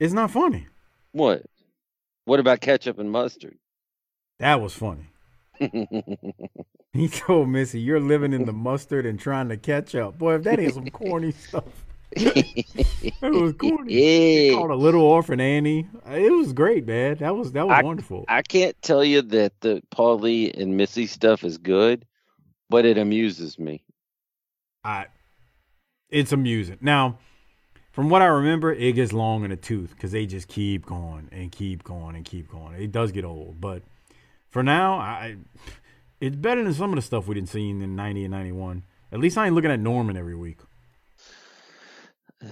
It's 0.01 0.13
not 0.13 0.31
funny. 0.31 0.67
What? 1.13 1.43
What 2.25 2.41
about 2.41 2.61
ketchup 2.61 2.99
and 2.99 3.11
mustard? 3.11 3.57
That 4.39 4.61
was 4.61 4.75
funny. 4.75 5.07
He 6.95 7.07
told 7.07 7.51
Missy, 7.51 7.79
"You're 7.81 8.01
living 8.01 8.33
in 8.33 8.47
the 8.47 8.53
mustard 8.53 9.05
and 9.07 9.21
trying 9.21 9.51
to 9.51 9.57
catch 9.59 9.95
up." 9.95 10.19
Boy, 10.19 10.37
if 10.37 10.43
that 10.45 10.59
ain't 10.59 10.75
some 10.75 10.91
corny 10.91 11.33
stuff. 11.33 11.65
It 12.17 13.15
was 13.23 13.53
corny. 13.53 13.93
He 13.95 14.49
Yeah. 14.49 14.55
called 14.57 14.71
a 14.71 14.75
little 14.75 15.03
orphan 15.03 15.39
Annie. 15.41 15.87
It 16.07 16.33
was 16.33 16.53
great, 16.55 16.87
man. 16.87 17.17
That 17.19 17.37
was 17.37 17.53
that 17.53 17.67
was 17.69 17.79
I, 17.79 17.83
wonderful. 17.83 18.25
I 18.27 18.41
can't 18.43 18.75
tell 18.83 19.05
you 19.05 19.21
that 19.23 19.53
the 19.61 19.83
Paul 19.91 20.19
Lee 20.19 20.51
and 20.51 20.77
Missy 20.77 21.07
stuff 21.07 21.45
is 21.45 21.59
good, 21.59 22.07
but 22.71 22.87
it 22.87 22.97
amuses 22.97 23.59
me. 23.59 23.85
I, 24.83 25.07
it's 26.11 26.33
amusing. 26.33 26.79
Now, 26.81 27.19
from 27.91 28.11
what 28.11 28.23
I 28.23 28.27
remember, 28.27 28.73
it 28.73 28.93
gets 28.93 29.13
long 29.13 29.45
in 29.45 29.51
the 29.51 29.57
tooth 29.57 29.91
because 29.91 30.13
they 30.13 30.27
just 30.27 30.49
keep 30.49 30.87
going 30.87 31.29
and 31.33 31.51
keep 31.51 31.85
going 31.85 32.17
and 32.17 32.25
keep 32.25 32.49
going. 32.51 32.81
It 32.81 32.93
does 32.93 33.13
get 33.13 33.25
old, 33.25 33.61
but 33.61 33.83
for 34.51 34.63
now, 34.63 34.95
I, 34.95 35.37
it's 36.21 36.37
better 36.37 36.63
than 36.63 36.75
some 36.75 36.91
of 36.91 36.97
the 36.97 37.03
stuff 37.03 37.27
we 37.27 37.35
didn't 37.35 37.49
see 37.49 37.71
in 37.71 37.97
'90 37.97 38.25
and 38.25 38.33
'91. 38.33 38.85
At 39.11 39.21
least 39.21 39.39
I 39.39 39.47
ain't 39.47 39.55
looking 39.55 39.71
at 39.71 39.81
Norman 39.81 40.17
every 40.17 40.37
week. 40.37 40.59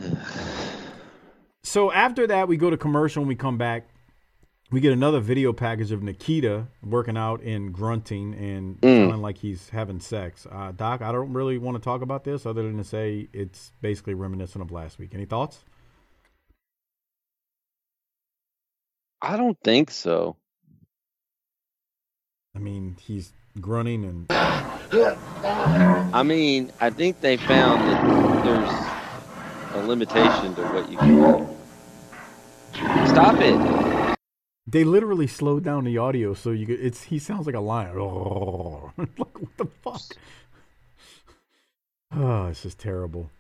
So 1.67 1.91
after 1.91 2.29
that, 2.29 2.47
we 2.47 2.57
go 2.57 2.71
to 2.71 2.77
commercial 2.77 3.23
and 3.23 3.29
we 3.29 3.35
come 3.35 3.59
back. 3.59 3.89
We 4.71 4.81
get 4.81 4.93
another 4.93 5.21
video 5.21 5.53
package 5.53 5.93
of 5.93 6.03
Nikita 6.03 6.67
working 6.83 7.17
out 7.17 7.41
and 7.43 7.73
grunting 7.73 8.35
and 8.35 8.81
Mm. 8.81 9.07
feeling 9.07 9.23
like 9.23 9.39
he's 9.39 9.69
having 9.69 10.01
sex. 10.01 10.45
Uh, 10.51 10.73
Doc, 10.73 11.03
I 11.03 11.13
don't 11.13 11.33
really 11.33 11.57
want 11.57 11.77
to 11.77 11.83
talk 11.83 12.03
about 12.03 12.25
this 12.25 12.45
other 12.45 12.65
than 12.65 12.77
to 12.79 12.85
say 12.85 13.29
it's 13.33 13.71
basically 13.81 14.15
reminiscent 14.15 14.63
of 14.63 14.73
last 14.73 14.99
week. 14.99 15.15
Any 15.15 15.25
thoughts? 15.25 15.65
I 19.23 19.37
don't 19.37 19.57
think 19.63 19.91
so. 19.93 20.37
I 22.55 22.59
mean, 22.59 22.97
he's 23.01 23.33
grunting 23.61 24.05
and 24.05 24.27
I 24.31 26.23
mean, 26.25 26.73
I 26.81 26.91
think 26.91 27.21
they 27.21 27.37
found 27.37 27.83
that 27.89 28.45
there's 28.45 29.85
a 29.85 29.87
limitation 29.87 30.55
to 30.57 30.63
what 30.63 30.91
you 30.91 30.97
can 30.99 31.09
do. 31.17 31.47
Stop 33.07 33.37
it. 33.41 33.96
They 34.67 34.85
literally 34.85 35.27
slowed 35.27 35.65
down 35.65 35.85
the 35.85 35.99
audio 35.99 36.35
so 36.35 36.51
you 36.51 36.67
could, 36.67 36.81
it's 36.81 37.05
he 37.05 37.19
sounds 37.19 37.47
like 37.47 37.55
a 37.55 37.61
lion. 37.61 37.97
like 38.97 39.41
what 39.41 39.57
the 39.57 39.67
fuck? 39.83 40.03
Oh, 42.13 42.47
this 42.49 42.65
is 42.65 42.75
terrible. 42.75 43.31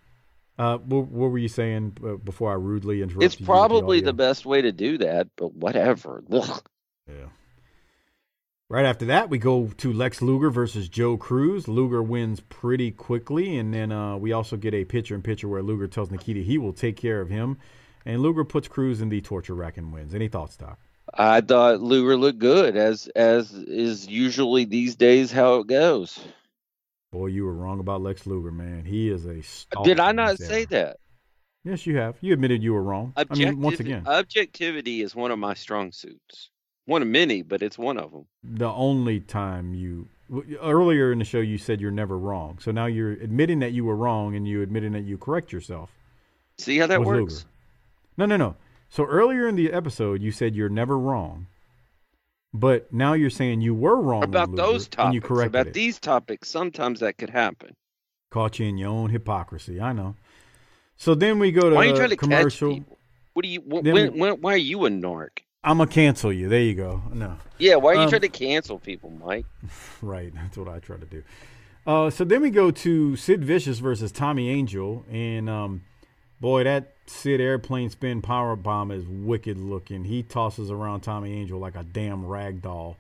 Uh, 0.59 0.78
what, 0.78 1.09
what 1.09 1.31
were 1.31 1.39
you 1.39 1.48
saying 1.48 1.97
uh, 2.05 2.15
before 2.15 2.51
I 2.51 2.55
rudely 2.55 3.03
interrupted? 3.03 3.24
It's 3.24 3.36
probably 3.36 3.98
audio? 3.98 4.07
the 4.07 4.12
best 4.15 4.47
way 4.47 4.62
to 4.62 4.73
do 4.73 4.98
that, 4.98 5.28
but 5.36 5.53
whatever. 5.55 6.23
Ugh. 6.32 6.62
Yeah. 7.09 7.27
Right 8.69 8.86
after 8.86 9.05
that, 9.07 9.31
we 9.31 9.39
go 9.39 9.69
to 9.69 9.93
Lex 9.93 10.23
Luger 10.23 10.51
versus 10.51 10.89
Joe 10.89 11.16
Cruz. 11.16 11.69
Luger 11.69 12.03
wins 12.03 12.40
pretty 12.40 12.90
quickly, 12.90 13.59
and 13.59 13.73
then 13.73 13.93
uh, 13.93 14.16
we 14.16 14.32
also 14.32 14.57
get 14.57 14.74
a 14.74 14.85
picture 14.85 15.15
in 15.15 15.23
picture 15.23 15.47
where 15.47 15.62
Luger 15.62 15.86
tells 15.86 16.11
Nikita 16.11 16.40
he 16.40 16.59
will 16.59 16.73
take 16.73 16.97
care 16.97 17.20
of 17.20 17.28
him, 17.28 17.59
and 18.05 18.23
Luger 18.23 18.44
puts 18.44 18.66
Cruz 18.66 19.01
in 19.01 19.09
the 19.09 19.20
torture 19.20 19.55
rack 19.55 19.77
and 19.77 19.93
wins. 19.93 20.15
Any 20.15 20.27
thoughts, 20.27 20.57
Doc? 20.57 20.81
I 21.12 21.40
thought 21.40 21.80
Luger 21.80 22.16
looked 22.16 22.38
good, 22.38 22.76
as 22.76 23.08
as 23.08 23.52
is 23.52 24.06
usually 24.06 24.64
these 24.64 24.96
days 24.96 25.30
how 25.30 25.60
it 25.60 25.66
goes. 25.66 26.18
Boy, 27.12 27.26
you 27.26 27.44
were 27.44 27.54
wrong 27.54 27.80
about 27.80 28.02
Lex 28.02 28.26
Luger, 28.26 28.50
man. 28.50 28.84
He 28.84 29.08
is 29.08 29.24
a. 29.26 29.42
Did 29.84 30.00
I 30.00 30.12
not 30.12 30.38
say 30.38 30.64
that? 30.66 30.98
Yes, 31.64 31.86
you 31.86 31.96
have. 31.96 32.16
You 32.20 32.32
admitted 32.32 32.62
you 32.62 32.74
were 32.74 32.82
wrong. 32.82 33.12
I 33.16 33.24
mean, 33.34 33.60
once 33.60 33.80
again, 33.80 34.02
objectivity 34.06 35.02
is 35.02 35.14
one 35.14 35.30
of 35.30 35.38
my 35.38 35.54
strong 35.54 35.92
suits. 35.92 36.50
One 36.84 37.02
of 37.02 37.08
many, 37.08 37.42
but 37.42 37.62
it's 37.62 37.76
one 37.76 37.98
of 37.98 38.12
them. 38.12 38.26
the 38.44 38.68
only 38.68 39.18
time 39.18 39.74
you 39.74 40.08
earlier 40.62 41.10
in 41.12 41.18
the 41.18 41.24
show 41.24 41.40
you 41.40 41.58
said 41.58 41.80
you're 41.80 41.90
never 41.90 42.16
wrong. 42.16 42.58
So 42.60 42.70
now 42.70 42.86
you're 42.86 43.12
admitting 43.12 43.60
that 43.60 43.72
you 43.72 43.84
were 43.84 43.96
wrong, 43.96 44.36
and 44.36 44.46
you 44.46 44.62
admitting 44.62 44.92
that 44.92 45.04
you 45.04 45.18
correct 45.18 45.52
yourself. 45.52 45.90
See 46.58 46.78
how 46.78 46.86
that 46.86 47.02
works? 47.02 47.32
Luger. 47.34 47.44
No, 48.18 48.26
no, 48.26 48.36
no. 48.36 48.56
So 48.88 49.04
earlier 49.04 49.48
in 49.48 49.56
the 49.56 49.72
episode, 49.72 50.22
you 50.22 50.30
said 50.32 50.54
you're 50.54 50.68
never 50.68 50.98
wrong, 50.98 51.46
but 52.54 52.92
now 52.92 53.12
you're 53.12 53.30
saying 53.30 53.60
you 53.60 53.74
were 53.74 54.00
wrong 54.00 54.22
About 54.24 54.50
Luger, 54.50 54.62
those 54.62 54.84
and 54.86 54.92
topics, 54.92 55.14
you 55.14 55.20
corrected 55.20 55.54
about 55.54 55.66
it. 55.68 55.74
these 55.74 55.98
topics, 55.98 56.48
sometimes 56.48 57.00
that 57.00 57.18
could 57.18 57.30
happen. 57.30 57.74
Caught 58.30 58.58
you 58.58 58.66
in 58.66 58.78
your 58.78 58.88
own 58.90 59.10
hypocrisy. 59.10 59.80
I 59.80 59.92
know. 59.92 60.14
So 60.96 61.14
then 61.14 61.38
we 61.38 61.52
go 61.52 61.68
to 61.68 61.76
Why 61.76 61.86
are 61.86 61.88
you 61.90 61.96
trying 61.96 62.10
to 62.10 62.16
catch 62.16 62.28
commercial. 62.28 62.74
people? 62.74 62.98
What 63.34 63.42
do 63.44 63.48
you? 63.50 63.60
Wh- 63.60 63.84
when, 63.84 63.94
we- 63.94 64.08
when, 64.08 64.40
why 64.40 64.54
are 64.54 64.56
you 64.56 64.86
a 64.86 64.88
narc? 64.90 65.40
I'm 65.62 65.78
gonna 65.78 65.90
cancel 65.90 66.32
you. 66.32 66.48
There 66.48 66.60
you 66.60 66.74
go. 66.74 67.02
No. 67.12 67.36
Yeah, 67.58 67.74
why 67.74 67.90
are 67.92 67.94
you 67.96 68.00
Um, 68.02 68.08
trying 68.08 68.20
to 68.22 68.28
cancel 68.28 68.78
people, 68.78 69.10
Mike? 69.10 69.46
Right. 70.02 70.32
That's 70.34 70.56
what 70.56 70.68
I 70.68 70.78
try 70.78 70.96
to 70.96 71.04
do. 71.06 71.22
Uh, 71.86 72.08
so 72.10 72.24
then 72.24 72.40
we 72.42 72.50
go 72.50 72.70
to 72.70 73.16
Sid 73.16 73.44
Vicious 73.44 73.78
versus 73.80 74.12
Tommy 74.12 74.48
Angel, 74.48 75.04
and 75.10 75.50
um, 75.50 75.82
boy, 76.40 76.64
that 76.64 76.92
Sid 77.06 77.40
airplane 77.40 77.90
spin 77.90 78.22
power 78.22 78.56
bomb 78.56 78.90
is 78.90 79.04
wicked 79.06 79.58
looking. 79.58 80.04
He 80.04 80.22
tosses 80.22 80.70
around 80.70 81.00
Tommy 81.02 81.32
Angel 81.32 81.58
like 81.58 81.76
a 81.76 81.84
damn 81.84 82.26
rag 82.26 82.62
doll, 82.62 82.96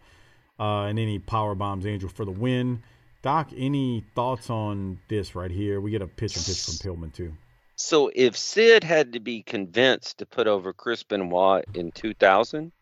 uh, 0.60 0.82
and 0.84 0.96
then 0.96 1.08
he 1.08 1.18
power 1.18 1.54
bombs 1.54 1.86
Angel 1.86 2.08
for 2.08 2.24
the 2.24 2.30
win. 2.30 2.82
Doc, 3.22 3.50
any 3.56 4.04
thoughts 4.14 4.50
on 4.50 5.00
this 5.08 5.34
right 5.34 5.50
here? 5.50 5.80
We 5.80 5.90
get 5.90 6.02
a 6.02 6.06
pitch 6.06 6.36
and 6.36 6.44
pitch 6.44 6.62
from 6.62 6.74
Pillman 6.74 7.12
too. 7.12 7.32
So 7.74 8.10
if 8.14 8.36
Sid 8.36 8.84
had 8.84 9.12
to 9.14 9.20
be 9.20 9.42
convinced 9.42 10.18
to 10.18 10.26
put 10.26 10.46
over 10.46 10.72
Chris 10.72 11.02
Benoit 11.02 11.64
in 11.74 11.92
2000 11.92 12.72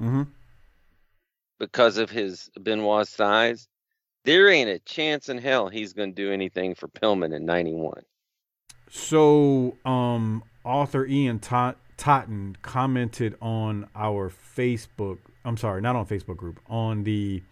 Mm-hmm. 0.00 0.22
because 1.58 1.98
of 1.98 2.08
his 2.10 2.50
Benoit 2.58 3.06
size, 3.06 3.68
there 4.24 4.48
ain't 4.48 4.70
a 4.70 4.78
chance 4.80 5.28
in 5.28 5.36
hell 5.38 5.68
he's 5.68 5.92
going 5.92 6.14
to 6.14 6.22
do 6.22 6.32
anything 6.32 6.74
for 6.74 6.88
Pillman 6.88 7.34
in 7.36 7.44
91. 7.44 8.02
So, 8.90 9.76
um, 9.84 10.42
author 10.64 11.06
Ian 11.06 11.38
Tot- 11.38 11.78
Totten 11.96 12.56
commented 12.60 13.36
on 13.40 13.88
our 13.94 14.30
Facebook. 14.30 15.18
I'm 15.44 15.56
sorry, 15.56 15.80
not 15.80 15.94
on 15.94 16.06
Facebook 16.06 16.36
group, 16.36 16.58
on 16.68 17.04
the 17.04 17.42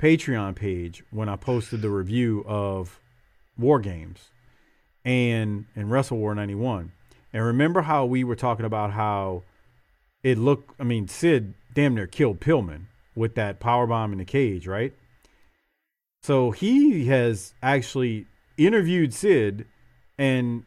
Patreon 0.00 0.56
page 0.56 1.04
when 1.10 1.28
I 1.28 1.36
posted 1.36 1.82
the 1.82 1.90
review 1.90 2.44
of 2.48 2.98
War 3.56 3.78
Games 3.78 4.30
and 5.04 5.66
and 5.76 5.88
WrestleWar 5.88 6.34
91. 6.34 6.92
And 7.32 7.44
remember 7.44 7.82
how 7.82 8.04
we 8.04 8.24
were 8.24 8.34
talking 8.34 8.66
about 8.66 8.92
how 8.92 9.44
it 10.24 10.36
looked. 10.36 10.74
I 10.80 10.84
mean, 10.84 11.06
Sid 11.06 11.54
damn 11.72 11.94
near 11.94 12.08
killed 12.08 12.40
Pillman 12.40 12.86
with 13.14 13.36
that 13.36 13.60
power 13.60 13.86
bomb 13.86 14.12
in 14.12 14.18
the 14.18 14.24
cage, 14.24 14.66
right? 14.66 14.92
So 16.22 16.50
he 16.50 17.06
has 17.06 17.54
actually 17.62 18.26
interviewed 18.58 19.14
Sid, 19.14 19.66
and 20.20 20.64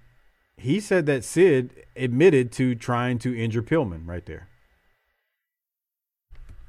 he 0.57 0.79
said 0.79 1.05
that 1.05 1.23
Sid 1.23 1.85
admitted 1.95 2.51
to 2.53 2.73
trying 2.73 3.19
to 3.19 3.37
injure 3.37 3.61
Pillman 3.61 4.07
right 4.07 4.25
there. 4.25 4.47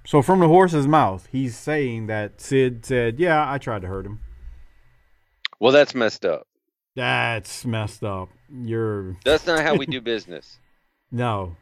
So 0.07 0.21
from 0.21 0.41
the 0.41 0.49
horse's 0.49 0.87
mouth, 0.87 1.27
he's 1.33 1.57
saying 1.57 2.09
that 2.09 2.41
Sid 2.43 2.85
said, 2.85 3.19
"Yeah, 3.19 3.51
I 3.51 3.57
tried 3.57 3.81
to 3.83 3.89
hurt 3.89 4.05
him." 4.05 4.21
Well, 5.59 5.73
that's 5.73 5.95
messed 5.95 6.27
up. 6.27 6.47
That's 6.95 7.65
messed 7.65 8.05
up. 8.05 8.29
You're 8.53 9.17
That's 9.25 9.47
not 9.47 9.63
how 9.65 9.77
we 9.77 9.87
do 9.87 10.01
business. 10.13 10.59
no, 11.11 11.57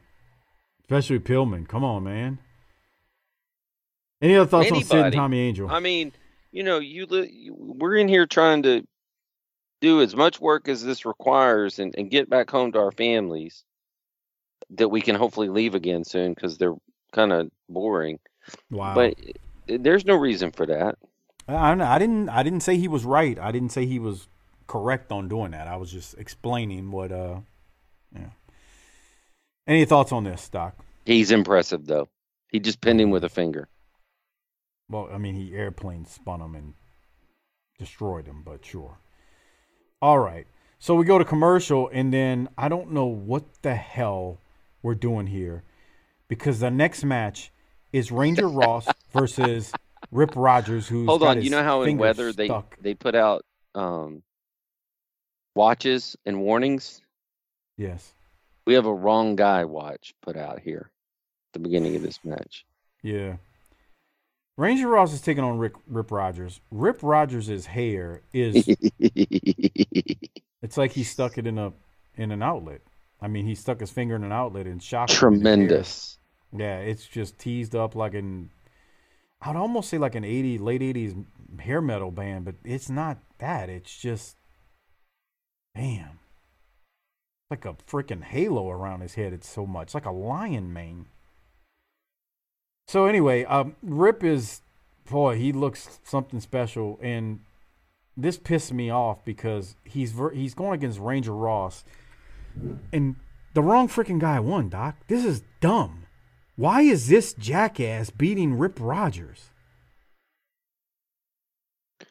especially 0.82 1.20
Pillman. 1.20 1.68
Come 1.68 1.84
on, 1.84 2.02
man. 2.02 2.38
Any 4.20 4.34
other 4.36 4.48
thoughts 4.50 4.72
on 4.72 4.82
Sid 4.82 5.04
and 5.06 5.14
Tommy 5.14 5.38
Angel? 5.38 5.68
I 5.70 5.78
mean, 5.80 6.12
you 6.50 6.62
know, 6.64 6.80
you, 6.80 7.06
li- 7.06 7.30
you 7.32 7.54
we're 7.56 7.96
in 7.96 8.08
here 8.08 8.26
trying 8.26 8.62
to 8.64 8.84
do 9.82 10.00
as 10.00 10.16
much 10.16 10.40
work 10.40 10.68
as 10.68 10.82
this 10.82 11.04
requires 11.04 11.78
and, 11.78 11.94
and 11.98 12.10
get 12.10 12.30
back 12.30 12.48
home 12.48 12.72
to 12.72 12.78
our 12.78 12.92
families 12.92 13.64
that 14.70 14.88
we 14.88 15.02
can 15.02 15.16
hopefully 15.16 15.48
leave 15.48 15.74
again 15.74 16.04
soon 16.04 16.32
because 16.32 16.56
they're 16.56 16.76
kind 17.12 17.32
of 17.32 17.50
boring. 17.68 18.18
Wow. 18.70 18.94
But 18.94 19.16
eh, 19.68 19.76
there's 19.80 20.06
no 20.06 20.14
reason 20.14 20.52
for 20.52 20.64
that. 20.66 20.96
I, 21.48 21.72
I 21.72 21.98
didn't. 21.98 22.28
I 22.28 22.42
didn't 22.42 22.60
say 22.60 22.76
he 22.76 22.88
was 22.88 23.04
right. 23.04 23.38
I 23.38 23.50
didn't 23.50 23.70
say 23.70 23.84
he 23.84 23.98
was 23.98 24.28
correct 24.68 25.10
on 25.10 25.28
doing 25.28 25.50
that. 25.50 25.66
I 25.66 25.76
was 25.76 25.90
just 25.90 26.16
explaining 26.16 26.90
what. 26.90 27.10
Uh, 27.10 27.40
yeah. 28.14 28.30
Any 29.66 29.84
thoughts 29.84 30.12
on 30.12 30.24
this, 30.24 30.48
Doc? 30.48 30.76
He's 31.04 31.32
impressive 31.32 31.86
though. 31.86 32.08
He 32.48 32.60
just 32.60 32.80
pinned 32.80 33.00
him 33.00 33.10
with 33.10 33.24
a 33.24 33.28
finger. 33.28 33.68
Well, 34.88 35.08
I 35.12 35.18
mean, 35.18 35.34
he 35.34 35.54
airplane 35.54 36.04
spun 36.04 36.40
him 36.40 36.54
and 36.54 36.74
destroyed 37.78 38.26
him, 38.26 38.42
but 38.44 38.64
sure. 38.64 38.98
All 40.02 40.18
right. 40.18 40.48
So 40.80 40.96
we 40.96 41.04
go 41.04 41.16
to 41.16 41.24
commercial, 41.24 41.88
and 41.92 42.12
then 42.12 42.48
I 42.58 42.68
don't 42.68 42.90
know 42.90 43.06
what 43.06 43.44
the 43.62 43.76
hell 43.76 44.38
we're 44.82 44.96
doing 44.96 45.28
here 45.28 45.62
because 46.26 46.58
the 46.58 46.72
next 46.72 47.04
match 47.04 47.52
is 47.92 48.10
Ranger 48.10 48.48
Ross 48.62 48.88
versus 49.12 49.72
Rip 50.10 50.32
Rogers, 50.34 50.88
who's 50.88 51.06
Hold 51.06 51.22
on, 51.22 51.40
you 51.40 51.50
know 51.50 51.62
how 51.62 51.82
in 51.82 51.98
weather 51.98 52.32
they 52.32 52.48
stuck. 52.48 52.76
they 52.80 52.94
put 52.94 53.14
out 53.14 53.44
um 53.76 54.24
watches 55.54 56.16
and 56.26 56.40
warnings? 56.40 57.00
Yes. 57.76 58.12
We 58.66 58.74
have 58.74 58.86
a 58.86 58.94
wrong 58.94 59.36
guy 59.36 59.64
watch 59.66 60.14
put 60.20 60.36
out 60.36 60.58
here 60.60 60.90
at 60.90 61.52
the 61.52 61.58
beginning 61.60 61.94
of 61.94 62.02
this 62.02 62.18
match. 62.24 62.64
Yeah. 63.02 63.36
Ranger 64.56 64.88
Ross 64.88 65.12
is 65.12 65.20
taking 65.20 65.44
on 65.44 65.58
Rick, 65.58 65.74
Rip 65.86 66.10
Rogers. 66.10 66.60
Rip 66.70 67.02
Rogers' 67.02 67.66
hair 67.66 68.22
is 68.32 68.70
it's 68.98 70.76
like 70.76 70.92
he 70.92 71.04
stuck 71.04 71.38
it 71.38 71.46
in 71.46 71.58
a 71.58 71.72
in 72.16 72.30
an 72.30 72.42
outlet. 72.42 72.82
I 73.20 73.28
mean, 73.28 73.46
he 73.46 73.54
stuck 73.54 73.80
his 73.80 73.90
finger 73.90 74.16
in 74.16 74.24
an 74.24 74.32
outlet 74.32 74.66
and 74.66 74.82
shocked 74.82 75.18
it 75.18 75.26
with 75.26 75.40
his 75.40 75.50
hair. 75.54 75.68
Tremendous. 75.68 76.18
Yeah, 76.56 76.78
it's 76.80 77.06
just 77.06 77.38
teased 77.38 77.74
up 77.74 77.94
like 77.94 78.14
an 78.14 78.50
I'd 79.40 79.56
almost 79.56 79.88
say 79.88 79.98
like 79.98 80.14
an 80.14 80.24
80 80.24 80.58
late 80.58 80.82
80s 80.82 81.24
hair 81.60 81.80
metal 81.80 82.10
band, 82.10 82.44
but 82.44 82.54
it's 82.64 82.88
not 82.88 83.18
that. 83.38 83.68
It's 83.68 83.96
just 83.96 84.36
damn. 85.74 86.20
Like 87.50 87.64
a 87.64 87.74
freaking 87.74 88.22
halo 88.22 88.70
around 88.70 89.00
his 89.00 89.14
head. 89.14 89.32
It's 89.32 89.48
so 89.48 89.66
much 89.66 89.94
like 89.94 90.06
a 90.06 90.12
lion 90.12 90.72
mane. 90.72 91.06
So 92.92 93.06
anyway, 93.06 93.46
um, 93.46 93.74
Rip 93.82 94.22
is 94.22 94.60
boy, 95.08 95.38
he 95.38 95.50
looks 95.50 95.98
something 96.04 96.40
special, 96.40 96.98
and 97.00 97.40
this 98.18 98.36
pissed 98.36 98.70
me 98.70 98.90
off 98.90 99.24
because 99.24 99.76
he's 99.82 100.12
ver- 100.12 100.34
he's 100.34 100.52
going 100.52 100.74
against 100.74 100.98
Ranger 100.98 101.32
Ross, 101.32 101.84
and 102.92 103.16
the 103.54 103.62
wrong 103.62 103.88
freaking 103.88 104.18
guy 104.18 104.40
won. 104.40 104.68
Doc, 104.68 104.96
this 105.08 105.24
is 105.24 105.42
dumb. 105.62 106.04
Why 106.56 106.82
is 106.82 107.08
this 107.08 107.32
jackass 107.32 108.10
beating 108.10 108.58
Rip 108.58 108.76
Rogers? 108.78 109.48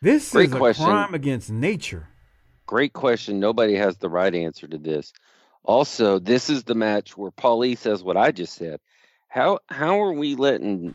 This 0.01 0.31
Great 0.31 0.49
is 0.49 0.55
a 0.55 0.57
question. 0.57 0.85
crime 0.85 1.13
against 1.13 1.51
nature. 1.51 2.07
Great 2.65 2.93
question. 2.93 3.39
Nobody 3.39 3.75
has 3.75 3.97
the 3.97 4.09
right 4.09 4.33
answer 4.33 4.67
to 4.67 4.79
this. 4.79 5.13
Also, 5.63 6.17
this 6.17 6.49
is 6.49 6.63
the 6.63 6.73
match 6.73 7.15
where 7.15 7.29
Paulie 7.29 7.77
says 7.77 8.01
what 8.03 8.17
I 8.17 8.31
just 8.31 8.55
said. 8.55 8.79
How 9.31 9.59
how 9.69 10.01
are 10.01 10.11
we 10.11 10.35
letting 10.35 10.93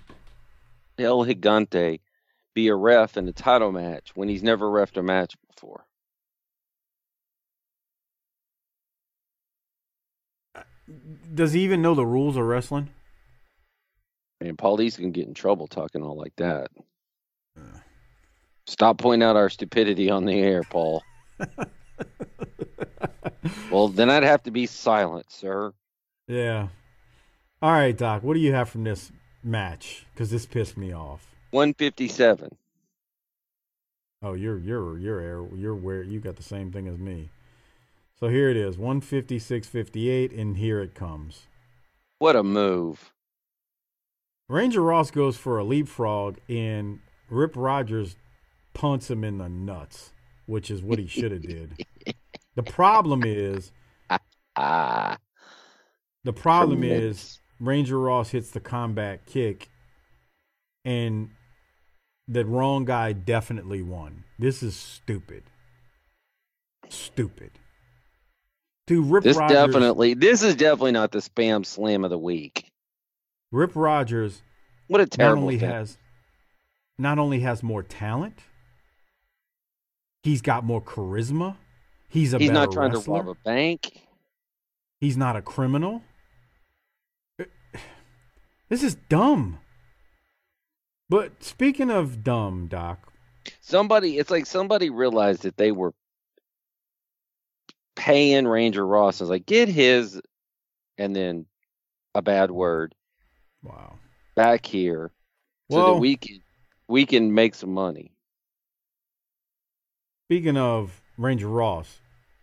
El 0.98 1.24
Gigante 1.24 2.00
be 2.52 2.68
a 2.68 2.74
ref 2.74 3.16
in 3.16 3.26
a 3.28 3.32
title 3.32 3.72
match 3.72 4.10
when 4.14 4.28
he's 4.28 4.42
never 4.42 4.66
refed 4.66 4.98
a 4.98 5.02
match 5.02 5.34
before? 5.48 5.86
Does 11.34 11.54
he 11.54 11.62
even 11.62 11.80
know 11.80 11.94
the 11.94 12.04
rules 12.04 12.36
of 12.36 12.44
wrestling? 12.44 12.90
And 14.42 14.58
Paul 14.58 14.82
E's 14.82 14.98
gonna 14.98 15.08
get 15.08 15.26
in 15.26 15.32
trouble 15.32 15.66
talking 15.66 16.02
all 16.02 16.18
like 16.18 16.36
that. 16.36 16.70
Stop 18.66 18.98
pointing 18.98 19.26
out 19.26 19.36
our 19.36 19.48
stupidity 19.48 20.10
on 20.10 20.26
the 20.26 20.38
air, 20.38 20.62
Paul. 20.62 21.02
well, 23.70 23.88
then 23.88 24.10
I'd 24.10 24.24
have 24.24 24.42
to 24.42 24.50
be 24.50 24.66
silent, 24.66 25.32
sir. 25.32 25.72
Yeah. 26.28 26.68
All 27.62 27.72
right, 27.72 27.96
Doc. 27.96 28.22
What 28.22 28.34
do 28.34 28.40
you 28.40 28.52
have 28.52 28.68
from 28.68 28.84
this 28.84 29.10
match? 29.42 30.04
Because 30.12 30.30
this 30.30 30.44
pissed 30.44 30.76
me 30.76 30.92
off. 30.92 31.34
157. 31.52 32.54
Oh, 34.22 34.34
you're 34.34 34.58
you're 34.58 34.98
you're 34.98 35.20
air 35.20 35.46
you're 35.54 35.74
where 35.74 36.02
you 36.02 36.20
got 36.20 36.36
the 36.36 36.42
same 36.42 36.70
thing 36.70 36.86
as 36.86 36.98
me. 36.98 37.30
So 38.18 38.28
here 38.28 38.48
it 38.48 38.56
is, 38.56 38.76
156.58, 38.76 40.38
and 40.38 40.56
here 40.56 40.80
it 40.80 40.94
comes. 40.94 41.46
What 42.18 42.34
a 42.34 42.42
move. 42.42 43.12
Ranger 44.48 44.80
Ross 44.80 45.10
goes 45.10 45.36
for 45.36 45.58
a 45.58 45.64
leapfrog, 45.64 46.38
and 46.48 47.00
Rip 47.28 47.52
Rogers 47.56 48.16
punts 48.72 49.10
him 49.10 49.22
in 49.22 49.36
the 49.38 49.50
nuts, 49.50 50.12
which 50.46 50.70
is 50.70 50.82
what 50.82 50.98
he 50.98 51.06
should 51.06 51.30
have 51.30 51.42
did. 51.42 51.84
The 52.54 52.62
problem 52.62 53.22
is, 53.24 53.70
ah, 54.56 55.18
the 56.24 56.32
problem 56.32 56.84
is. 56.84 57.38
Ranger 57.60 57.98
Ross 57.98 58.30
hits 58.30 58.50
the 58.50 58.60
combat 58.60 59.24
kick, 59.26 59.68
and 60.84 61.30
the 62.28 62.44
wrong 62.44 62.84
guy 62.84 63.12
definitely 63.12 63.82
won. 63.82 64.24
This 64.38 64.62
is 64.62 64.76
stupid. 64.76 65.44
Stupid. 66.88 67.50
Dude, 68.86 69.06
Rip 69.10 69.24
This 69.24 69.36
Rogers, 69.36 69.56
definitely 69.56 70.14
this 70.14 70.42
is 70.42 70.54
definitely 70.54 70.92
not 70.92 71.10
the 71.10 71.18
spam 71.18 71.66
slam 71.66 72.04
of 72.04 72.10
the 72.10 72.18
week. 72.18 72.70
Rip 73.50 73.72
Rogers 73.74 74.42
What 74.86 75.00
a 75.00 75.06
terrible 75.06 75.36
not 75.36 75.42
only 75.42 75.58
thing. 75.58 75.70
has 75.70 75.98
not 76.98 77.18
only 77.18 77.40
has 77.40 77.62
more 77.62 77.82
talent, 77.82 78.38
he's 80.22 80.40
got 80.42 80.62
more 80.64 80.80
charisma. 80.80 81.56
He's 82.08 82.32
a 82.32 82.38
He's 82.38 82.50
not 82.52 82.70
trying 82.70 82.92
wrestler. 82.92 83.22
to 83.22 83.26
rob 83.26 83.36
a 83.36 83.40
bank. 83.44 84.02
He's 85.00 85.16
not 85.16 85.34
a 85.36 85.42
criminal. 85.42 86.02
This 88.68 88.82
is 88.82 88.96
dumb. 89.08 89.58
But 91.08 91.42
speaking 91.44 91.90
of 91.90 92.24
dumb, 92.24 92.66
Doc, 92.68 93.12
Somebody 93.60 94.18
it's 94.18 94.30
like 94.30 94.44
somebody 94.46 94.90
realized 94.90 95.42
that 95.42 95.56
they 95.56 95.70
were 95.70 95.94
paying 97.94 98.46
Ranger 98.46 98.84
Ross. 98.84 99.20
It's 99.20 99.30
like 99.30 99.46
get 99.46 99.68
his 99.68 100.20
and 100.98 101.14
then 101.14 101.46
a 102.14 102.22
bad 102.22 102.50
word. 102.50 102.94
Wow. 103.62 103.94
Back 104.34 104.66
here. 104.66 105.12
So 105.70 105.76
Well- 105.76 105.94
that 105.94 106.00
we 106.00 106.16
can 106.16 106.42
we 106.88 107.06
can 107.06 107.32
make 107.34 107.54
some 107.54 107.72
money. 107.72 108.12
speaking 110.28 110.56
of 110.56 111.00
Ranger 111.16 111.48
Ross, 111.48 112.00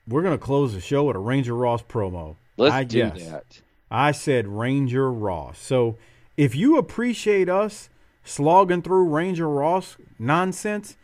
we're 0.08 0.22
gonna 0.24 0.38
close 0.38 0.74
the 0.74 0.80
show 0.82 1.04
with 1.06 1.16
a 1.18 1.20
Ranger 1.20 1.54
Ross 1.56 1.82
promo. 1.84 2.38
Let's 2.56 2.74
I 2.74 2.84
do 2.86 3.10
guess. 3.10 3.26
that. 3.30 3.62
I 3.94 4.11
said 4.11 4.48
Ranger 4.48 5.11
Ross. 5.11 5.60
So 5.60 5.98
if 6.36 6.56
you 6.56 6.80
appreciate 6.80 7.48
us 7.48 7.90
slogging 8.24 8.82
through 8.82 9.03
Ranger 9.03 9.48
Ross 9.48 9.98
nonsense, 10.18 10.98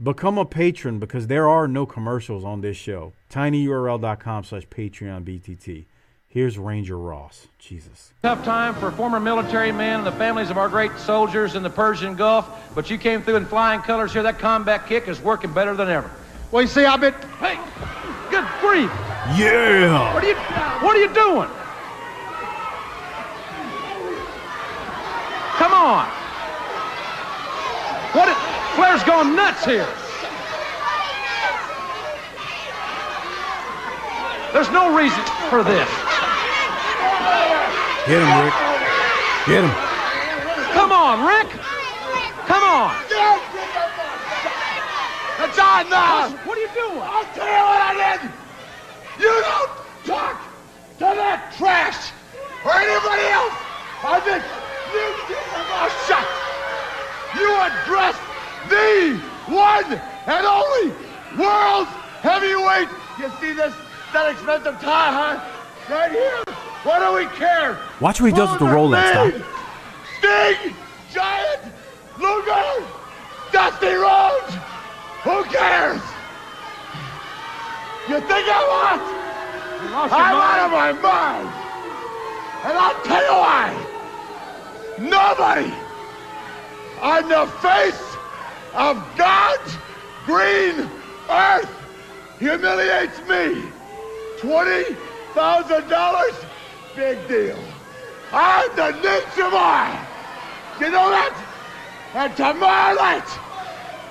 become 0.00 0.36
a 0.36 0.44
patron 0.44 0.98
because 0.98 1.28
there 1.28 1.48
are 1.48 1.66
no 1.66 1.86
commercials 1.86 2.44
on 2.44 2.60
this 2.60 2.76
show. 2.76 3.14
tinyurl.com 3.30 4.44
slash 4.44 4.66
Patreon 4.68 5.24
BTT. 5.24 5.86
Here's 6.28 6.58
Ranger 6.58 6.98
Ross. 6.98 7.46
Jesus. 7.58 8.12
Tough 8.20 8.44
time 8.44 8.74
for 8.74 8.90
former 8.90 9.18
military 9.18 9.72
men 9.72 10.00
and 10.00 10.06
the 10.06 10.12
families 10.12 10.50
of 10.50 10.58
our 10.58 10.68
great 10.68 10.92
soldiers 10.98 11.54
in 11.54 11.62
the 11.62 11.70
Persian 11.70 12.14
Gulf, 12.14 12.74
but 12.74 12.90
you 12.90 12.98
came 12.98 13.22
through 13.22 13.36
in 13.36 13.46
flying 13.46 13.80
colors 13.80 14.12
here. 14.12 14.22
That 14.22 14.38
combat 14.38 14.86
kick 14.86 15.08
is 15.08 15.22
working 15.22 15.54
better 15.54 15.74
than 15.74 15.88
ever. 15.88 16.10
Well, 16.52 16.60
you 16.60 16.68
see, 16.68 16.84
I've 16.84 17.00
been. 17.00 17.14
Hey, 17.40 17.58
good 18.30 18.46
grief! 18.60 18.90
Yeah. 19.38 20.12
What 20.12 20.22
are 20.22 20.28
you? 20.28 20.34
What 20.84 20.94
are 20.94 21.00
you 21.00 21.14
doing? 21.14 21.48
Come 25.56 25.72
on! 25.72 26.06
What? 28.12 28.28
Is, 28.28 28.36
Flair's 28.76 29.02
going 29.04 29.34
nuts 29.34 29.64
here. 29.64 29.88
There's 34.52 34.70
no 34.70 34.94
reason 34.96 35.22
for 35.48 35.64
this. 35.64 35.88
Get 38.06 38.20
him, 38.20 38.44
Rick. 38.44 38.54
Get 39.46 39.64
him. 39.64 39.72
Come 40.72 40.92
on, 40.92 41.26
Rick. 41.26 41.48
Come 42.46 42.62
on. 42.62 42.94
It's 45.40 45.58
on 45.58 45.88
now. 45.88 46.30
What 46.44 46.56
are 46.56 46.60
you 46.60 46.68
doing? 46.74 47.00
I'll 47.00 47.24
tell 47.32 47.46
you 47.46 47.64
what 47.64 47.80
I 47.80 48.18
did. 48.18 48.30
You 49.20 49.32
don't 49.40 49.70
talk 50.04 50.40
to 50.98 51.04
that 51.16 51.52
trash 51.56 52.12
or 52.64 52.72
anybody 52.72 53.26
else. 53.32 53.56
I 54.04 54.20
think 54.20 54.65
you 54.92 55.06
keep 55.26 55.46
your 55.52 55.66
mouth 55.70 55.94
shut. 56.06 56.26
You 57.34 57.50
address 57.66 58.16
the 58.68 59.20
one 59.52 60.00
and 60.26 60.46
only 60.46 60.90
world's 61.38 61.90
heavyweight. 62.22 62.88
You 63.18 63.30
see 63.40 63.52
this 63.52 63.74
that 64.12 64.30
expensive 64.32 64.80
tie, 64.80 65.12
huh? 65.12 65.92
Right 65.92 66.12
here. 66.12 66.42
What 66.84 67.00
do 67.00 67.16
we 67.16 67.26
care? 67.36 67.78
Watch 68.00 68.20
what 68.20 68.30
he 68.30 68.36
does 68.36 68.50
with 68.50 68.60
the 68.60 68.64
Walter 68.66 68.96
Rolex, 68.96 69.24
Reed, 69.24 69.42
Doc. 69.42 69.48
Sting, 70.18 70.74
Giant, 71.12 71.62
Luger, 72.18 72.86
Dusty 73.52 73.94
Rhodes. 73.94 74.54
Who 75.24 75.42
cares? 75.50 76.02
You 78.08 78.20
think 78.20 78.46
I 78.46 78.62
want? 78.70 79.02
I'm 79.96 80.10
mind. 80.10 80.36
out 80.36 80.66
of 80.66 80.70
my 80.70 80.92
mind. 80.92 81.48
And 82.64 82.78
I'll 82.78 83.02
tell 83.02 83.22
you 83.22 83.32
why. 83.32 83.95
Nobody 84.98 85.72
on 87.00 87.28
the 87.28 87.46
face 87.60 88.16
of 88.74 88.96
God's 89.16 89.76
green 90.24 90.88
earth 91.28 91.68
humiliates 92.38 93.18
me. 93.28 93.62
$20,000? 94.38 96.46
Big 96.94 97.28
deal. 97.28 97.58
I'm 98.32 98.70
the 98.76 98.92
ninja 98.92 99.50
boy. 99.50 99.98
You 100.84 100.90
know 100.90 101.10
that? 101.10 101.34
And 102.14 102.36
tomorrow 102.36 102.94
night, 102.94 103.28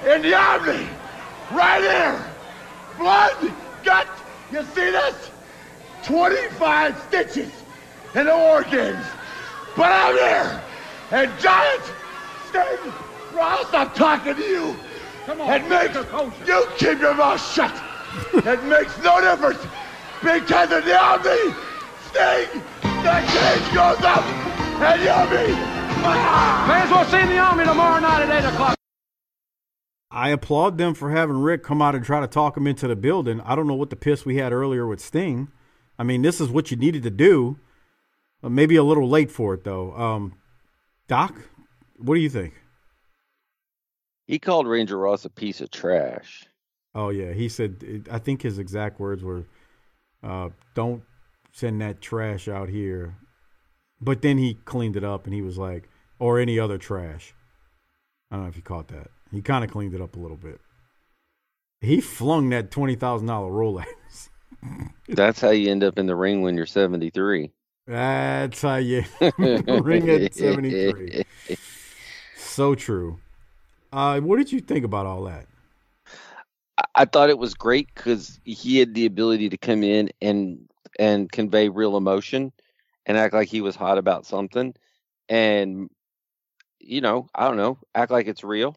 in 0.05 0.21
the 0.21 0.35
Omni, 0.35 0.87
right 1.51 1.81
here, 1.81 2.23
blood, 2.97 3.51
gut, 3.83 4.07
you 4.51 4.63
see 4.75 4.91
this? 4.91 5.31
25 6.03 6.95
stitches 7.07 7.51
in 8.13 8.25
the 8.25 8.35
war 8.35 8.61
games. 8.63 9.05
But 9.75 9.91
I'm 9.91 10.15
here, 10.15 10.61
and 11.11 11.31
Giant, 11.39 11.83
Sting, 12.49 12.93
Ross, 13.33 13.65
I'm 13.73 13.89
talking 13.91 14.35
to 14.35 14.41
you. 14.41 14.75
Come 15.25 15.41
on, 15.41 15.53
It 15.53 15.67
makes 15.69 15.95
you 16.47 16.67
keep 16.77 16.99
your 16.99 17.15
mouth 17.15 17.41
shut. 17.53 17.73
it 18.33 18.63
makes 18.65 18.97
no 19.03 19.19
difference 19.21 19.59
because 20.23 20.71
in 20.71 20.85
the 20.85 20.97
Omni, 20.99 21.53
Sting, 22.07 22.61
the 23.03 23.23
cage 23.27 23.73
goes 23.73 24.01
up, 24.05 24.23
and 24.81 25.01
you'll 25.01 25.29
be. 25.29 25.53
May 26.05 26.81
as 26.81 26.91
well 26.91 27.05
see 27.05 27.19
in 27.19 27.29
the 27.29 27.39
Omni 27.39 27.65
tomorrow 27.65 27.99
night 27.99 28.21
at 28.29 28.43
8 28.45 28.47
o'clock. 28.53 28.75
I 30.11 30.29
applaud 30.29 30.77
them 30.77 30.93
for 30.93 31.11
having 31.11 31.37
Rick 31.41 31.63
come 31.63 31.81
out 31.81 31.93
and 31.95 32.05
try 32.05 32.21
to 32.21 32.27
talk 32.27 32.55
him 32.55 32.67
into 32.67 32.87
the 32.87 32.95
building. 32.95 33.41
I 33.41 33.55
don't 33.55 33.67
know 33.67 33.73
what 33.73 33.89
the 33.89 33.95
piss 33.95 34.25
we 34.25 34.37
had 34.37 34.53
earlier 34.53 34.87
with 34.87 35.01
Sting. 35.01 35.49
I 35.99 36.03
mean, 36.03 36.21
this 36.21 36.39
is 36.39 36.49
what 36.49 36.71
you 36.71 36.77
needed 36.77 37.03
to 37.03 37.09
do. 37.09 37.57
Uh, 38.43 38.49
maybe 38.49 38.75
a 38.75 38.83
little 38.83 39.09
late 39.09 39.31
for 39.31 39.53
it 39.55 39.63
though. 39.63 39.93
Um, 39.93 40.33
Doc, 41.07 41.35
what 41.97 42.15
do 42.15 42.21
you 42.21 42.29
think? 42.29 42.53
He 44.27 44.39
called 44.39 44.67
Ranger 44.67 44.97
Ross 44.97 45.25
a 45.25 45.29
piece 45.29 45.61
of 45.61 45.69
trash. 45.69 46.47
Oh 46.95 47.09
yeah, 47.09 47.33
he 47.33 47.49
said. 47.49 48.07
I 48.09 48.19
think 48.19 48.41
his 48.41 48.57
exact 48.57 48.99
words 48.99 49.23
were, 49.23 49.45
uh, 50.23 50.49
"Don't 50.73 51.03
send 51.51 51.81
that 51.81 52.01
trash 52.01 52.47
out 52.47 52.69
here." 52.69 53.17
But 54.01 54.21
then 54.21 54.37
he 54.37 54.55
cleaned 54.65 54.95
it 54.95 55.03
up 55.03 55.25
and 55.25 55.33
he 55.33 55.41
was 55.41 55.57
like, 55.57 55.89
"Or 56.19 56.39
any 56.39 56.57
other 56.57 56.77
trash." 56.77 57.33
I 58.31 58.35
don't 58.35 58.43
know 58.45 58.49
if 58.49 58.55
you 58.55 58.63
caught 58.63 58.87
that. 58.87 59.11
He 59.31 59.41
kind 59.41 59.63
of 59.63 59.69
cleaned 59.69 59.93
it 59.93 60.01
up 60.01 60.15
a 60.15 60.19
little 60.19 60.37
bit. 60.37 60.59
He 61.81 62.01
flung 62.01 62.49
that 62.49 62.71
twenty 62.71 62.95
thousand 62.95 63.27
dollar 63.27 63.51
Rolex. 63.51 64.29
That's 65.07 65.41
how 65.41 65.51
you 65.51 65.69
end 65.69 65.83
up 65.83 65.99
in 65.99 66.07
the 66.07 66.15
ring 66.15 66.41
when 66.41 66.55
you're 66.55 66.65
73. 66.65 67.51
That's 67.87 68.61
how 68.61 68.77
you 68.77 69.03
ring 69.67 70.09
at 70.09 70.33
seventy 70.33 70.71
three. 70.71 71.23
So 72.37 72.73
true. 72.75 73.19
Uh, 73.91 74.19
what 74.21 74.37
did 74.37 74.51
you 74.51 74.59
think 74.61 74.85
about 74.85 75.05
all 75.05 75.23
that? 75.25 75.45
I- 76.77 76.83
I 76.95 77.05
thought 77.05 77.29
it 77.29 77.37
was 77.37 77.53
great 77.53 77.89
because 77.93 78.39
he 78.43 78.77
had 78.79 78.93
the 78.93 79.05
ability 79.05 79.49
to 79.49 79.57
come 79.57 79.83
in 79.83 80.09
and 80.21 80.69
and 80.99 81.29
convey 81.31 81.67
real 81.69 81.97
emotion 81.97 82.53
and 83.05 83.17
act 83.17 83.33
like 83.33 83.49
he 83.49 83.61
was 83.61 83.75
hot 83.75 83.97
about 83.97 84.25
something, 84.25 84.73
and 85.29 85.89
you 86.79 87.01
know, 87.01 87.27
I 87.35 87.47
don't 87.47 87.57
know, 87.57 87.77
act 87.93 88.11
like 88.11 88.27
it's 88.27 88.43
real. 88.43 88.75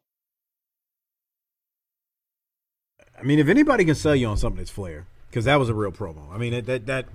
I 3.19 3.23
mean, 3.23 3.39
if 3.39 3.49
anybody 3.49 3.85
can 3.85 3.95
sell 3.95 4.15
you 4.15 4.27
on 4.29 4.37
something, 4.37 4.61
it's 4.61 4.71
Flair 4.71 5.07
because 5.29 5.45
that 5.45 5.57
was 5.57 5.69
a 5.69 5.75
real 5.75 5.93
promo. 5.93 6.33
I 6.33 6.39
mean, 6.39 6.53
it, 6.55 6.67
that 6.67 6.87
that 6.87 7.07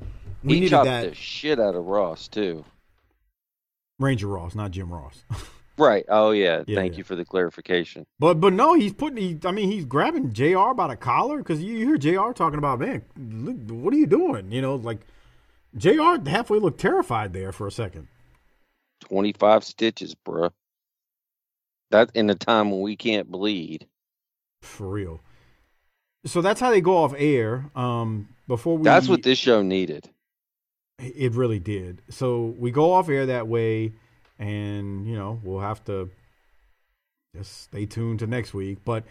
we 0.43 0.55
he 0.55 0.59
needed 0.61 0.69
chopped 0.71 0.85
that 0.85 1.09
the 1.09 1.15
shit 1.15 1.59
out 1.59 1.75
of 1.75 1.85
Ross 1.85 2.27
too. 2.27 2.65
Ranger 3.99 4.27
Ross, 4.27 4.55
not 4.55 4.71
Jim 4.71 4.91
Ross. 4.91 5.23
Right. 5.77 6.05
Oh 6.07 6.31
yeah. 6.31 6.63
Yeah, 6.67 6.75
Thank 6.75 6.93
yeah. 6.93 6.97
you 6.99 7.03
for 7.03 7.15
the 7.15 7.25
clarification. 7.25 8.05
But 8.19 8.35
but 8.35 8.53
no, 8.53 8.75
he's 8.75 8.93
putting. 8.93 9.17
He, 9.17 9.39
I 9.43 9.51
mean, 9.51 9.71
he's 9.71 9.85
grabbing 9.85 10.31
Jr. 10.33 10.73
by 10.75 10.87
the 10.87 10.95
collar 10.95 11.39
because 11.39 11.63
you 11.63 11.77
hear 11.77 11.97
Jr. 11.97 12.31
talking 12.33 12.59
about, 12.59 12.79
man, 12.79 13.01
look, 13.17 13.55
what 13.71 13.93
are 13.93 13.97
you 13.97 14.05
doing? 14.05 14.51
You 14.51 14.61
know, 14.61 14.75
like 14.75 14.99
Jr. 15.75 16.17
halfway 16.27 16.59
looked 16.59 16.79
terrified 16.79 17.33
there 17.33 17.51
for 17.51 17.65
a 17.65 17.71
second. 17.71 18.07
Twenty 18.99 19.33
five 19.33 19.63
stitches, 19.63 20.15
bruh. 20.15 20.51
That 21.89 22.11
in 22.13 22.29
a 22.29 22.35
time 22.35 22.69
when 22.69 22.81
we 22.81 22.95
can't 22.95 23.29
bleed. 23.29 23.87
For 24.61 24.87
real. 24.87 25.21
So 26.25 26.41
that's 26.41 26.59
how 26.61 26.69
they 26.69 26.81
go 26.81 26.97
off 26.97 27.13
air. 27.17 27.65
Um, 27.75 28.29
before 28.47 28.77
we 28.77 28.83
That's 28.83 29.09
what 29.09 29.23
this 29.23 29.37
show 29.37 29.61
needed. 29.61 30.09
It 30.99 31.33
really 31.33 31.59
did. 31.59 32.01
So 32.09 32.55
we 32.57 32.71
go 32.71 32.93
off 32.93 33.09
air 33.09 33.25
that 33.25 33.47
way, 33.47 33.93
and 34.39 35.07
you 35.07 35.15
know 35.15 35.39
we'll 35.43 35.59
have 35.59 35.83
to 35.85 36.09
just 37.35 37.63
stay 37.63 37.85
tuned 37.85 38.19
to 38.19 38.27
next 38.27 38.53
week. 38.53 38.79
But 38.85 39.03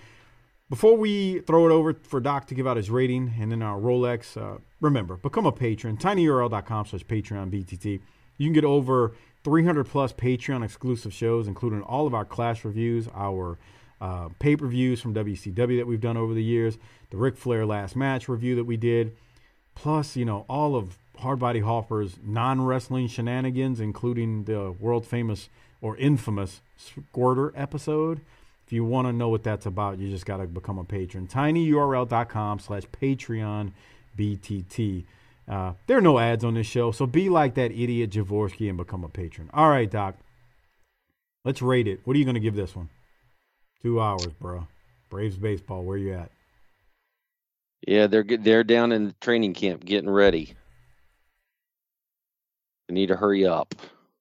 before 0.71 0.97
we 0.97 1.41
throw 1.41 1.67
it 1.67 1.73
over 1.73 1.95
for 2.03 2.21
Doc 2.21 2.47
to 2.47 2.55
give 2.55 2.67
out 2.67 2.77
his 2.77 2.89
rating 2.89 3.35
and 3.39 3.51
then 3.51 3.63
our 3.63 3.79
Rolex, 3.79 4.41
uh, 4.41 4.59
remember 4.81 5.17
become 5.17 5.45
a 5.45 5.53
patron. 5.53 5.97
tinyurl.com/slash 5.97 7.05
Patreon 7.05 7.51
BTT. 7.51 8.01
You 8.39 8.47
can 8.47 8.53
get 8.53 8.65
over 8.65 9.13
300 9.45 9.85
plus 9.85 10.13
Patreon 10.13 10.65
exclusive 10.65 11.13
shows, 11.13 11.49
including 11.49 11.83
all 11.83 12.07
of 12.07 12.15
our 12.15 12.25
class 12.25 12.65
reviews, 12.65 13.09
our 13.15 13.59
uh, 14.01 14.29
pay 14.39 14.57
per 14.57 14.67
views 14.67 15.01
from 15.01 15.15
WCW 15.15 15.79
that 15.79 15.87
we've 15.87 16.01
done 16.01 16.17
over 16.17 16.35
the 16.35 16.43
years, 16.43 16.79
the 17.11 17.17
Ric 17.17 17.37
Flair 17.37 17.67
last 17.67 17.95
match 17.95 18.29
review 18.29 18.57
that 18.57 18.65
we 18.65 18.77
did, 18.77 19.17
plus 19.75 20.17
you 20.17 20.25
know 20.25 20.45
all 20.49 20.75
of 20.75 20.97
Hardbody 21.23 21.62
Harper's 21.62 22.16
non-wrestling 22.23 23.09
shenanigans, 23.09 23.81
including 23.81 24.44
the 24.44 24.73
world 24.73 25.07
famous 25.07 25.49
or 25.81 25.97
infamous 25.97 26.61
Squirter 26.77 27.53
episode. 27.57 28.20
If 28.66 28.73
you 28.73 28.85
want 28.85 29.09
to 29.09 29.12
know 29.12 29.28
what 29.28 29.43
that's 29.43 29.66
about, 29.66 29.99
you 29.99 30.09
just 30.09 30.27
got 30.27 30.39
to 30.39 30.47
become 30.47 30.78
a 30.78 30.85
patron. 30.85 31.27
tinyurl.com 31.27 32.59
slash 32.59 32.85
Patreon 32.85 33.73
BTT. 34.19 35.05
Uh, 35.49 35.73
there 35.86 35.99
are 35.99 36.03
no 36.03 36.19
ads 36.19 36.44
on 36.44 36.55
this 36.55 36.66
show, 36.66 36.93
so 36.93 37.07
be 37.07 37.28
like 37.28 37.55
that 37.55 37.73
idiot 37.73 38.11
Javorsky 38.11 38.69
and 38.69 38.78
become 38.78 39.05
a 39.05 39.09
patron. 39.09 39.51
All 39.53 39.69
right, 39.69 39.90
Doc. 39.90 40.16
Let's 41.44 41.61
rate 41.61 41.89
it. 41.89 42.01
What 42.05 42.15
are 42.15 42.19
you 42.19 42.24
going 42.24 42.35
to 42.35 42.40
give 42.40 42.55
this 42.55 42.77
one? 42.77 42.89
Two 43.82 44.01
hours, 44.01 44.28
bro. 44.40 44.69
Braves 45.11 45.36
baseball. 45.36 45.82
Where 45.82 45.99
you 45.99 46.15
at? 46.15 46.31
Yeah, 47.86 48.07
they're 48.07 48.24
they're 48.24 48.62
down 48.62 48.93
in 48.93 49.15
training 49.20 49.55
camp 49.55 49.85
getting 49.85 50.09
ready. 50.09 50.55
Need 52.93 53.06
to 53.09 53.16
hurry 53.16 53.47
up. 53.47 53.74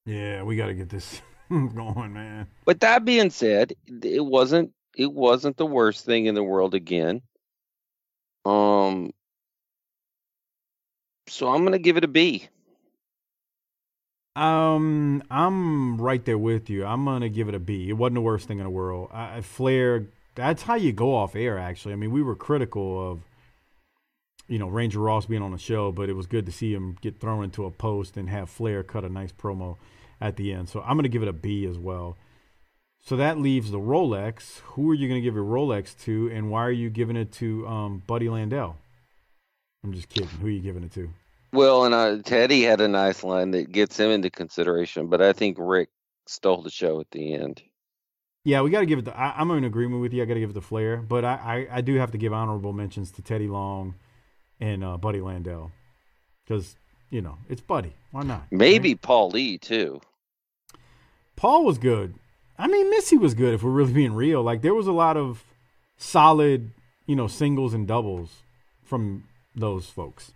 Yeah, 0.05 0.43
we 0.43 0.55
got 0.55 0.67
to 0.67 0.73
get 0.73 0.89
this 0.89 1.21
going, 1.49 2.13
man. 2.13 2.47
But 2.65 2.79
that 2.79 3.05
being 3.05 3.29
said, 3.29 3.73
it 4.03 4.25
wasn't 4.25 4.71
it 4.95 5.11
wasn't 5.11 5.57
the 5.57 5.65
worst 5.65 6.05
thing 6.05 6.25
in 6.25 6.35
the 6.35 6.43
world 6.43 6.73
again. 6.73 7.21
Um 8.45 9.11
so 11.27 11.49
I'm 11.49 11.61
going 11.61 11.71
to 11.73 11.79
give 11.79 11.95
it 11.97 12.03
a 12.03 12.09
B. 12.09 12.47
Um, 14.35 15.23
I'm 15.29 15.99
right 16.01 16.23
there 16.23 16.37
with 16.37 16.69
you. 16.69 16.85
I'm 16.85 17.03
gonna 17.05 17.27
give 17.29 17.49
it 17.49 17.55
a 17.55 17.59
B. 17.59 17.89
It 17.89 17.93
wasn't 17.93 18.15
the 18.15 18.21
worst 18.21 18.47
thing 18.47 18.59
in 18.59 18.63
the 18.63 18.69
world. 18.69 19.09
I, 19.11 19.37
I- 19.37 19.41
Flair. 19.41 20.07
That's 20.35 20.61
how 20.61 20.75
you 20.75 20.93
go 20.93 21.13
off 21.13 21.35
air. 21.35 21.57
Actually, 21.57 21.91
I 21.93 21.97
mean, 21.97 22.11
we 22.11 22.23
were 22.23 22.35
critical 22.37 23.11
of, 23.11 23.19
you 24.51 24.59
know, 24.59 24.67
Ranger 24.67 24.99
Ross 24.99 25.25
being 25.25 25.41
on 25.41 25.51
the 25.51 25.57
show, 25.57 25.93
but 25.93 26.09
it 26.09 26.13
was 26.13 26.27
good 26.27 26.45
to 26.45 26.51
see 26.51 26.73
him 26.73 26.97
get 26.99 27.21
thrown 27.21 27.45
into 27.45 27.65
a 27.65 27.71
post 27.71 28.17
and 28.17 28.29
have 28.29 28.49
Flair 28.49 28.83
cut 28.83 29.05
a 29.05 29.09
nice 29.09 29.31
promo 29.31 29.77
at 30.19 30.35
the 30.35 30.51
end. 30.51 30.67
So 30.67 30.81
I'm 30.81 30.97
gonna 30.97 31.07
give 31.07 31.23
it 31.23 31.29
a 31.29 31.33
B 31.33 31.65
as 31.65 31.77
well. 31.77 32.17
So 32.99 33.15
that 33.15 33.39
leaves 33.39 33.71
the 33.71 33.79
Rolex. 33.79 34.59
Who 34.59 34.91
are 34.91 34.93
you 34.93 35.07
gonna 35.07 35.21
give 35.21 35.35
your 35.35 35.45
Rolex 35.45 35.97
to, 36.03 36.29
and 36.33 36.51
why 36.51 36.65
are 36.65 36.71
you 36.71 36.89
giving 36.89 37.15
it 37.15 37.31
to 37.33 37.65
um, 37.65 38.03
Buddy 38.05 38.25
Landel? 38.25 38.75
I'm 39.85 39.93
just 39.93 40.09
kidding. 40.09 40.27
Who 40.27 40.47
are 40.47 40.51
you 40.51 40.59
giving 40.59 40.83
it 40.83 40.91
to? 40.91 41.09
Well, 41.53 41.85
and 41.85 41.95
uh, 41.95 42.17
Teddy 42.21 42.61
had 42.63 42.81
a 42.81 42.89
nice 42.89 43.23
line 43.23 43.51
that 43.51 43.71
gets 43.71 43.97
him 43.97 44.11
into 44.11 44.29
consideration, 44.29 45.07
but 45.07 45.21
I 45.21 45.31
think 45.31 45.55
Rick 45.59 45.89
stole 46.27 46.61
the 46.61 46.69
show 46.69 46.99
at 46.99 47.09
the 47.11 47.33
end. 47.35 47.63
Yeah, 48.43 48.61
we 48.61 48.69
got 48.69 48.81
to 48.81 48.85
give 48.85 48.99
it. 48.99 49.05
The, 49.05 49.17
I, 49.17 49.33
I'm 49.37 49.49
in 49.51 49.63
agreement 49.63 50.01
with 50.01 50.13
you. 50.13 50.21
I 50.21 50.25
got 50.25 50.33
to 50.33 50.39
give 50.39 50.49
it 50.49 50.53
to 50.53 50.61
flair, 50.61 50.97
but 50.97 51.23
I, 51.23 51.67
I, 51.71 51.77
I 51.77 51.81
do 51.81 51.95
have 51.95 52.11
to 52.11 52.17
give 52.17 52.33
honorable 52.33 52.73
mentions 52.73 53.11
to 53.11 53.21
Teddy 53.21 53.47
Long 53.47 53.95
and 54.61 54.83
uh, 54.83 54.95
Buddy 54.97 55.19
Landel 55.19 55.71
because 56.45 56.75
you 57.09 57.21
know 57.21 57.37
it's 57.49 57.61
Buddy. 57.61 57.93
Why 58.11 58.23
not? 58.23 58.43
Maybe 58.51 58.95
Paul 58.95 59.31
Lee 59.31 59.57
too. 59.57 59.99
Paul 61.35 61.65
was 61.65 61.77
good. 61.77 62.13
I 62.57 62.67
mean, 62.67 62.89
Missy 62.91 63.17
was 63.17 63.33
good. 63.33 63.55
If 63.55 63.63
we're 63.63 63.71
really 63.71 63.93
being 63.93 64.13
real, 64.13 64.43
like 64.43 64.61
there 64.61 64.75
was 64.75 64.87
a 64.87 64.91
lot 64.91 65.17
of 65.17 65.43
solid, 65.97 66.71
you 67.07 67.15
know, 67.15 67.27
singles 67.27 67.73
and 67.73 67.87
doubles 67.87 68.43
from 68.83 69.23
those 69.55 69.87
folks. 69.87 70.33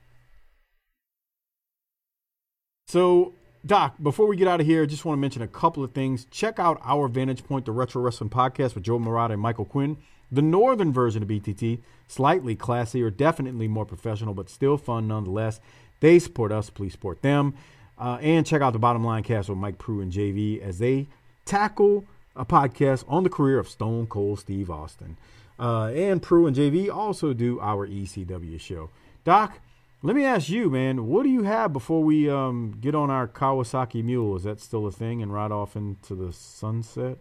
So, 2.88 3.34
Doc, 3.65 3.95
before 4.02 4.27
we 4.27 4.35
get 4.35 4.47
out 4.47 4.61
of 4.61 4.65
here, 4.65 4.84
I 4.84 4.85
just 4.85 5.06
want 5.06 5.18
to 5.18 5.22
mention 5.22 5.41
a 5.41 5.47
couple 5.47 5.84
of 5.84 5.91
things. 5.91 6.26
Check 6.31 6.60
out 6.60 6.80
our 6.84 7.07
Vantage 7.07 7.43
Point, 7.43 7.65
the 7.65 7.72
Retro 7.72 8.02
Wrestling 8.02 8.30
Podcast 8.30 8.73
with 8.76 8.84
Joe 8.84 8.99
Murata 8.99 9.34
and 9.34 9.41
Michael 9.41 9.65
Quinn. 9.65 9.97
The 10.35 10.41
northern 10.41 10.91
version 10.91 11.23
of 11.23 11.29
BTT, 11.29 11.79
slightly 12.07 12.55
classier, 12.55 13.15
definitely 13.15 13.69
more 13.69 13.85
professional, 13.85 14.33
but 14.33 14.49
still 14.49 14.77
fun 14.77 15.07
nonetheless. 15.07 15.61
They 16.01 16.19
support 16.19 16.51
us, 16.51 16.69
please 16.69 16.91
support 16.91 17.21
them. 17.21 17.55
Uh, 17.97 18.17
and 18.21 18.45
check 18.45 18.61
out 18.61 18.73
the 18.73 18.79
Bottom 18.79 19.05
Line 19.05 19.23
Cast 19.23 19.47
with 19.47 19.57
Mike 19.57 19.77
Prue 19.77 20.01
and 20.01 20.11
JV 20.11 20.61
as 20.61 20.79
they 20.79 21.07
tackle 21.45 22.03
a 22.35 22.45
podcast 22.45 23.05
on 23.07 23.23
the 23.23 23.29
career 23.29 23.57
of 23.57 23.69
Stone 23.69 24.07
Cold 24.07 24.39
Steve 24.39 24.69
Austin. 24.69 25.15
Uh, 25.57 25.85
and 25.85 26.21
Prue 26.21 26.47
and 26.47 26.55
JV 26.55 26.93
also 26.93 27.31
do 27.31 27.57
our 27.61 27.87
ECW 27.87 28.59
show. 28.59 28.89
Doc, 29.23 29.59
let 30.03 30.17
me 30.17 30.25
ask 30.25 30.49
you, 30.49 30.69
man, 30.69 31.07
what 31.07 31.23
do 31.23 31.29
you 31.29 31.43
have 31.43 31.71
before 31.71 32.03
we 32.03 32.29
um, 32.29 32.77
get 32.81 32.93
on 32.93 33.09
our 33.09 33.25
Kawasaki 33.25 34.03
Mule? 34.03 34.35
Is 34.35 34.43
that 34.43 34.59
still 34.59 34.85
a 34.85 34.91
thing 34.91 35.21
and 35.21 35.33
ride 35.33 35.53
off 35.53 35.77
into 35.77 36.13
the 36.13 36.33
sunset? 36.33 37.19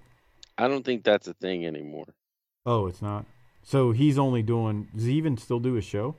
I 0.58 0.66
don't 0.66 0.84
think 0.84 1.04
that's 1.04 1.28
a 1.28 1.34
thing 1.34 1.64
anymore. 1.64 2.06
Oh, 2.66 2.86
it's 2.86 3.02
not. 3.02 3.26
So 3.62 3.92
he's 3.92 4.18
only 4.18 4.42
doing. 4.42 4.88
Does 4.94 5.04
he 5.04 5.14
even 5.14 5.36
still 5.36 5.58
do 5.58 5.76
a 5.76 5.80
show? 5.80 6.16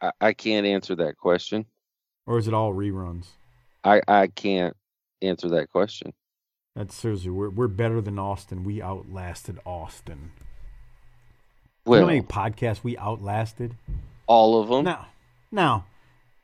I, 0.00 0.12
I 0.20 0.32
can't 0.32 0.66
answer 0.66 0.94
that 0.96 1.16
question. 1.16 1.66
Or 2.26 2.38
is 2.38 2.46
it 2.46 2.54
all 2.54 2.74
reruns? 2.74 3.26
I, 3.84 4.02
I 4.06 4.26
can't 4.26 4.76
answer 5.22 5.48
that 5.48 5.70
question. 5.70 6.12
That's 6.76 6.94
seriously, 6.94 7.30
we're 7.30 7.50
we're 7.50 7.68
better 7.68 8.00
than 8.00 8.18
Austin. 8.18 8.62
We 8.62 8.80
outlasted 8.80 9.58
Austin. 9.66 10.30
Well, 11.84 11.98
you 11.98 12.00
know 12.02 12.06
how 12.06 12.12
many 12.12 12.52
podcasts 12.52 12.84
we 12.84 12.96
outlasted? 12.98 13.74
All 14.26 14.60
of 14.60 14.68
them. 14.68 14.84
Now, 14.84 15.06
now, 15.50 15.86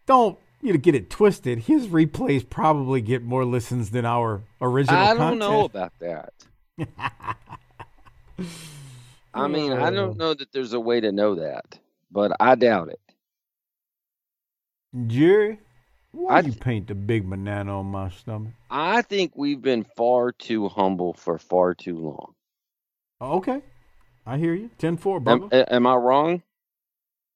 don't 0.07 0.39
you 0.61 0.73
know, 0.73 0.79
get 0.79 0.95
it 0.95 1.11
twisted. 1.11 1.61
His 1.61 1.87
replays 1.87 2.49
probably 2.49 3.01
get 3.01 3.23
more 3.23 3.45
listens 3.45 3.91
than 3.91 4.05
our 4.05 4.43
original. 4.61 4.99
I 4.99 5.15
don't 5.15 5.39
know 5.39 5.67
about 5.67 5.93
that. 6.01 6.33
I 9.35 9.49
mean, 9.49 9.73
I 9.73 9.89
Oh. 9.89 9.91
don't 9.91 10.17
know 10.17 10.35
that 10.35 10.53
there's 10.53 10.73
a 10.73 10.81
way 10.81 11.01
to 11.01 11.13
know 11.13 11.35
that, 11.37 11.79
but 12.11 12.33
I 12.41 12.55
doubt 12.55 12.89
it. 12.91 13.01
Jerry, 15.09 15.59
why 16.13 16.37
I 16.37 16.41
you 16.41 16.53
paint 16.53 16.87
the 16.87 16.95
big 16.95 17.29
banana 17.29 17.81
on 17.81 17.87
my 17.87 18.11
stomach? 18.11 18.53
I 18.71 19.03
think 19.03 19.33
we've 19.35 19.61
been 19.61 19.85
far 19.97 20.31
too 20.33 20.69
humble 20.69 21.15
for 21.15 21.39
far 21.39 21.75
too 21.75 21.99
long. 21.99 22.35
Okay, 23.21 23.63
I 24.27 24.39
hear 24.39 24.55
you. 24.55 24.71
10-4, 24.79 25.27
Am, 25.29 25.49
am 25.53 25.87
I 25.87 25.95
wrong? 25.97 26.43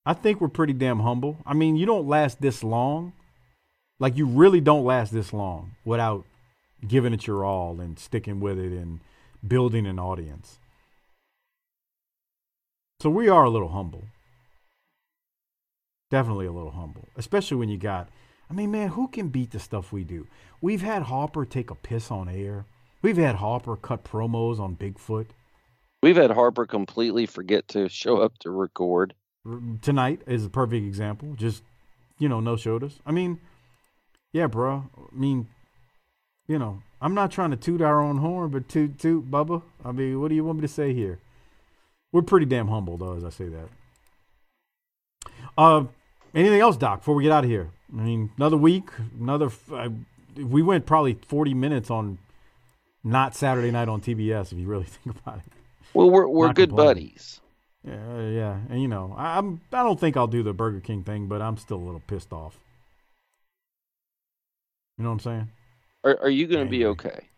I 0.06 0.14
think 0.14 0.40
we're 0.40 0.48
pretty 0.48 0.72
damn 0.72 1.00
humble. 1.00 1.36
I 1.44 1.54
mean, 1.54 1.76
you 1.76 1.84
don't 1.86 2.06
last 2.06 2.40
this 2.40 2.62
long. 2.62 3.12
Like 3.98 4.16
you 4.16 4.26
really 4.26 4.60
don't 4.60 4.84
last 4.84 5.12
this 5.12 5.32
long 5.32 5.72
without 5.84 6.24
giving 6.86 7.12
it 7.12 7.26
your 7.26 7.44
all 7.44 7.80
and 7.80 7.98
sticking 7.98 8.38
with 8.38 8.58
it 8.58 8.72
and 8.72 9.00
building 9.46 9.86
an 9.86 9.98
audience. 9.98 10.60
So 13.00 13.10
we 13.10 13.28
are 13.28 13.44
a 13.44 13.50
little 13.50 13.68
humble. 13.68 14.04
Definitely 16.10 16.46
a 16.46 16.52
little 16.52 16.72
humble, 16.72 17.08
especially 17.16 17.56
when 17.56 17.68
you 17.68 17.78
got 17.78 18.08
I 18.50 18.54
mean, 18.54 18.70
man, 18.70 18.88
who 18.88 19.08
can 19.08 19.28
beat 19.28 19.50
the 19.50 19.58
stuff 19.58 19.92
we 19.92 20.04
do? 20.04 20.26
We've 20.60 20.80
had 20.80 21.02
Harper 21.02 21.44
take 21.44 21.70
a 21.70 21.74
piss 21.74 22.10
on 22.10 22.28
air. 22.28 22.64
We've 23.02 23.16
had 23.16 23.36
Harper 23.36 23.76
cut 23.76 24.04
promos 24.04 24.58
on 24.58 24.74
Bigfoot. 24.74 25.26
We've 26.02 26.16
had 26.16 26.30
Harper 26.30 26.64
completely 26.66 27.26
forget 27.26 27.68
to 27.68 27.88
show 27.88 28.18
up 28.18 28.38
to 28.38 28.50
record. 28.50 29.14
tonight 29.82 30.22
is 30.26 30.46
a 30.46 30.50
perfect 30.50 30.84
example. 30.84 31.34
Just 31.36 31.62
you 32.18 32.28
know, 32.28 32.40
no 32.40 32.56
showed 32.56 32.82
us. 32.82 32.98
I 33.06 33.12
mean, 33.12 33.38
yeah, 34.32 34.46
bro. 34.46 34.88
I 34.96 35.14
mean, 35.14 35.46
you 36.48 36.58
know, 36.58 36.82
I'm 37.00 37.14
not 37.14 37.30
trying 37.30 37.50
to 37.50 37.56
toot 37.56 37.80
our 37.80 38.00
own 38.00 38.18
horn, 38.18 38.50
but 38.50 38.68
toot 38.68 38.98
toot, 38.98 39.30
Bubba. 39.30 39.62
I 39.84 39.92
mean, 39.92 40.20
what 40.20 40.28
do 40.28 40.34
you 40.34 40.44
want 40.44 40.58
me 40.58 40.62
to 40.62 40.68
say 40.68 40.92
here? 40.92 41.20
We're 42.12 42.22
pretty 42.22 42.46
damn 42.46 42.68
humble, 42.68 42.96
though, 42.96 43.14
as 43.16 43.24
I 43.24 43.30
say 43.30 43.48
that. 43.48 43.68
Uh, 45.56 45.84
anything 46.34 46.60
else, 46.60 46.76
Doc? 46.76 47.00
Before 47.00 47.14
we 47.14 47.22
get 47.24 47.32
out 47.32 47.44
of 47.44 47.50
here, 47.50 47.68
I 47.92 48.00
mean, 48.02 48.30
another 48.36 48.56
week, 48.56 48.88
another. 49.20 49.46
f- 49.46 49.72
Uh, 49.72 49.90
we 50.36 50.62
went 50.62 50.86
probably 50.86 51.14
40 51.26 51.52
minutes 51.54 51.90
on 51.90 52.18
not 53.02 53.34
Saturday 53.34 53.70
night 53.70 53.88
on 53.88 54.00
TBS, 54.00 54.52
if 54.52 54.58
you 54.58 54.66
really 54.66 54.84
think 55.04 55.16
about 55.18 55.38
it. 55.38 55.52
Well, 55.94 56.10
we're 56.10 56.28
we're 56.28 56.46
Not 56.46 56.56
good 56.56 56.68
complaining. 56.70 56.94
buddies. 57.06 57.40
Yeah, 57.84 58.20
yeah, 58.28 58.58
and 58.70 58.82
you 58.82 58.88
know, 58.88 59.14
I, 59.16 59.38
I'm 59.38 59.60
I 59.72 59.82
don't 59.82 59.98
think 59.98 60.16
I'll 60.16 60.26
do 60.26 60.42
the 60.42 60.52
Burger 60.52 60.80
King 60.80 61.02
thing, 61.02 61.26
but 61.28 61.40
I'm 61.40 61.56
still 61.56 61.78
a 61.78 61.84
little 61.86 62.02
pissed 62.06 62.32
off. 62.32 62.58
You 64.96 65.04
know 65.04 65.10
what 65.10 65.14
I'm 65.14 65.20
saying? 65.20 65.48
Are 66.04 66.18
are 66.22 66.30
you 66.30 66.46
going 66.46 66.64
to 66.66 66.70
be 66.70 66.84
okay? 66.86 67.28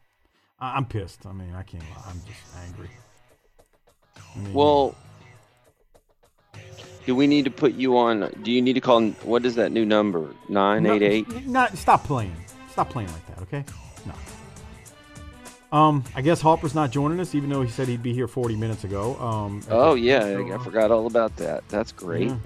I, 0.58 0.76
I'm 0.76 0.86
pissed. 0.86 1.26
I 1.26 1.32
mean, 1.32 1.54
I 1.54 1.62
can't. 1.62 1.84
lie. 1.84 2.04
I'm 2.08 2.20
just 2.26 2.40
angry. 2.66 2.90
I 4.16 4.20
Well, 4.52 4.94
do 7.06 7.14
we 7.16 7.26
need 7.26 7.44
to 7.46 7.50
put 7.50 7.74
you 7.74 7.96
on? 7.96 8.30
Do 8.42 8.50
you 8.52 8.62
need 8.62 8.74
to 8.74 8.80
call? 8.80 9.02
What 9.24 9.44
is 9.44 9.54
that 9.56 9.72
new 9.72 9.84
number? 9.86 10.28
Nine 10.48 10.86
eight 10.86 11.02
eight. 11.02 11.46
Not 11.46 11.76
stop 11.76 12.04
playing. 12.04 12.34
Stop 12.70 12.90
playing 12.90 13.10
like 13.12 13.26
that, 13.28 13.42
okay? 13.42 13.64
No. 14.06 15.76
Um, 15.76 16.04
I 16.14 16.20
guess 16.22 16.40
Harper's 16.40 16.74
not 16.74 16.90
joining 16.90 17.20
us, 17.20 17.34
even 17.34 17.48
though 17.50 17.62
he 17.62 17.70
said 17.70 17.88
he'd 17.88 18.02
be 18.02 18.12
here 18.12 18.26
40 18.28 18.56
minutes 18.56 18.84
ago. 18.84 19.16
Um, 19.16 19.60
Oh 19.70 19.94
yeah, 19.94 20.40
I 20.54 20.58
forgot 20.62 20.90
all 20.90 21.06
about 21.06 21.36
that. 21.36 21.66
That's 21.68 21.92
great. 21.92 22.28
Yeah. 22.28 22.36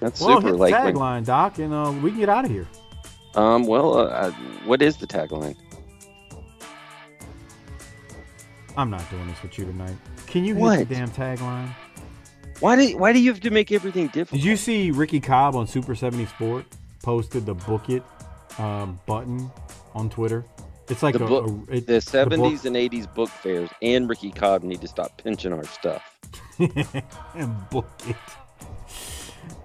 That's 0.00 0.20
well, 0.20 0.36
super. 0.36 0.48
hit 0.48 0.52
the 0.52 0.58
Like, 0.58 0.84
when- 0.84 0.94
tagline, 0.94 1.24
Doc, 1.24 1.58
and 1.58 1.72
uh, 1.74 1.92
we 2.02 2.10
can 2.10 2.20
get 2.20 2.28
out 2.28 2.44
of 2.44 2.50
here. 2.50 2.66
um, 3.34 3.66
well, 3.66 3.98
uh, 3.98 4.04
uh, 4.04 4.30
what 4.64 4.80
is 4.82 4.96
the 4.98 5.06
tagline? 5.06 5.56
I'm 8.78 8.90
not 8.90 9.10
doing 9.10 9.26
this 9.26 9.42
with 9.42 9.58
you 9.58 9.64
tonight. 9.64 9.96
Can 10.28 10.44
you 10.44 10.54
hit 10.54 10.88
the 10.88 10.94
damn 10.94 11.10
tagline? 11.10 11.68
Why 12.60 12.76
do 12.76 12.96
Why 12.96 13.12
do 13.12 13.18
you 13.20 13.30
have 13.32 13.40
to 13.40 13.50
make 13.50 13.72
everything 13.72 14.06
difficult? 14.06 14.40
Did 14.40 14.44
you 14.44 14.56
see 14.56 14.92
Ricky 14.92 15.18
Cobb 15.18 15.56
on 15.56 15.66
Super 15.66 15.94
70s 15.96 16.28
Sports 16.28 16.76
posted 17.02 17.44
the 17.44 17.54
book 17.54 17.90
it 17.90 18.04
um, 18.56 19.00
button 19.04 19.50
on 19.94 20.08
Twitter? 20.08 20.44
It's 20.88 21.02
like 21.02 21.18
the 21.18 21.24
a, 21.24 21.28
book, 21.28 21.68
a- 21.68 21.76
it- 21.76 21.86
the 21.88 21.94
book- 21.94 22.02
seventies 22.04 22.64
and 22.66 22.76
eighties 22.76 23.08
book 23.08 23.28
fairs, 23.30 23.68
and 23.82 24.08
Ricky 24.08 24.30
Cobb 24.30 24.62
need 24.62 24.80
to 24.80 24.88
stop 24.88 25.20
pinching 25.22 25.52
our 25.52 25.64
stuff. 25.64 26.16
and 27.34 27.70
book 27.70 27.90
it. 28.06 28.16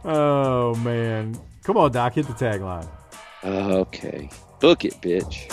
Oh 0.03 0.73
man, 0.83 1.37
come 1.63 1.77
on, 1.77 1.91
Doc, 1.91 2.15
hit 2.15 2.25
the 2.25 2.33
tagline. 2.33 2.87
Okay, 3.43 4.27
book 4.59 4.85
it, 4.85 4.93
bitch. 5.01 5.51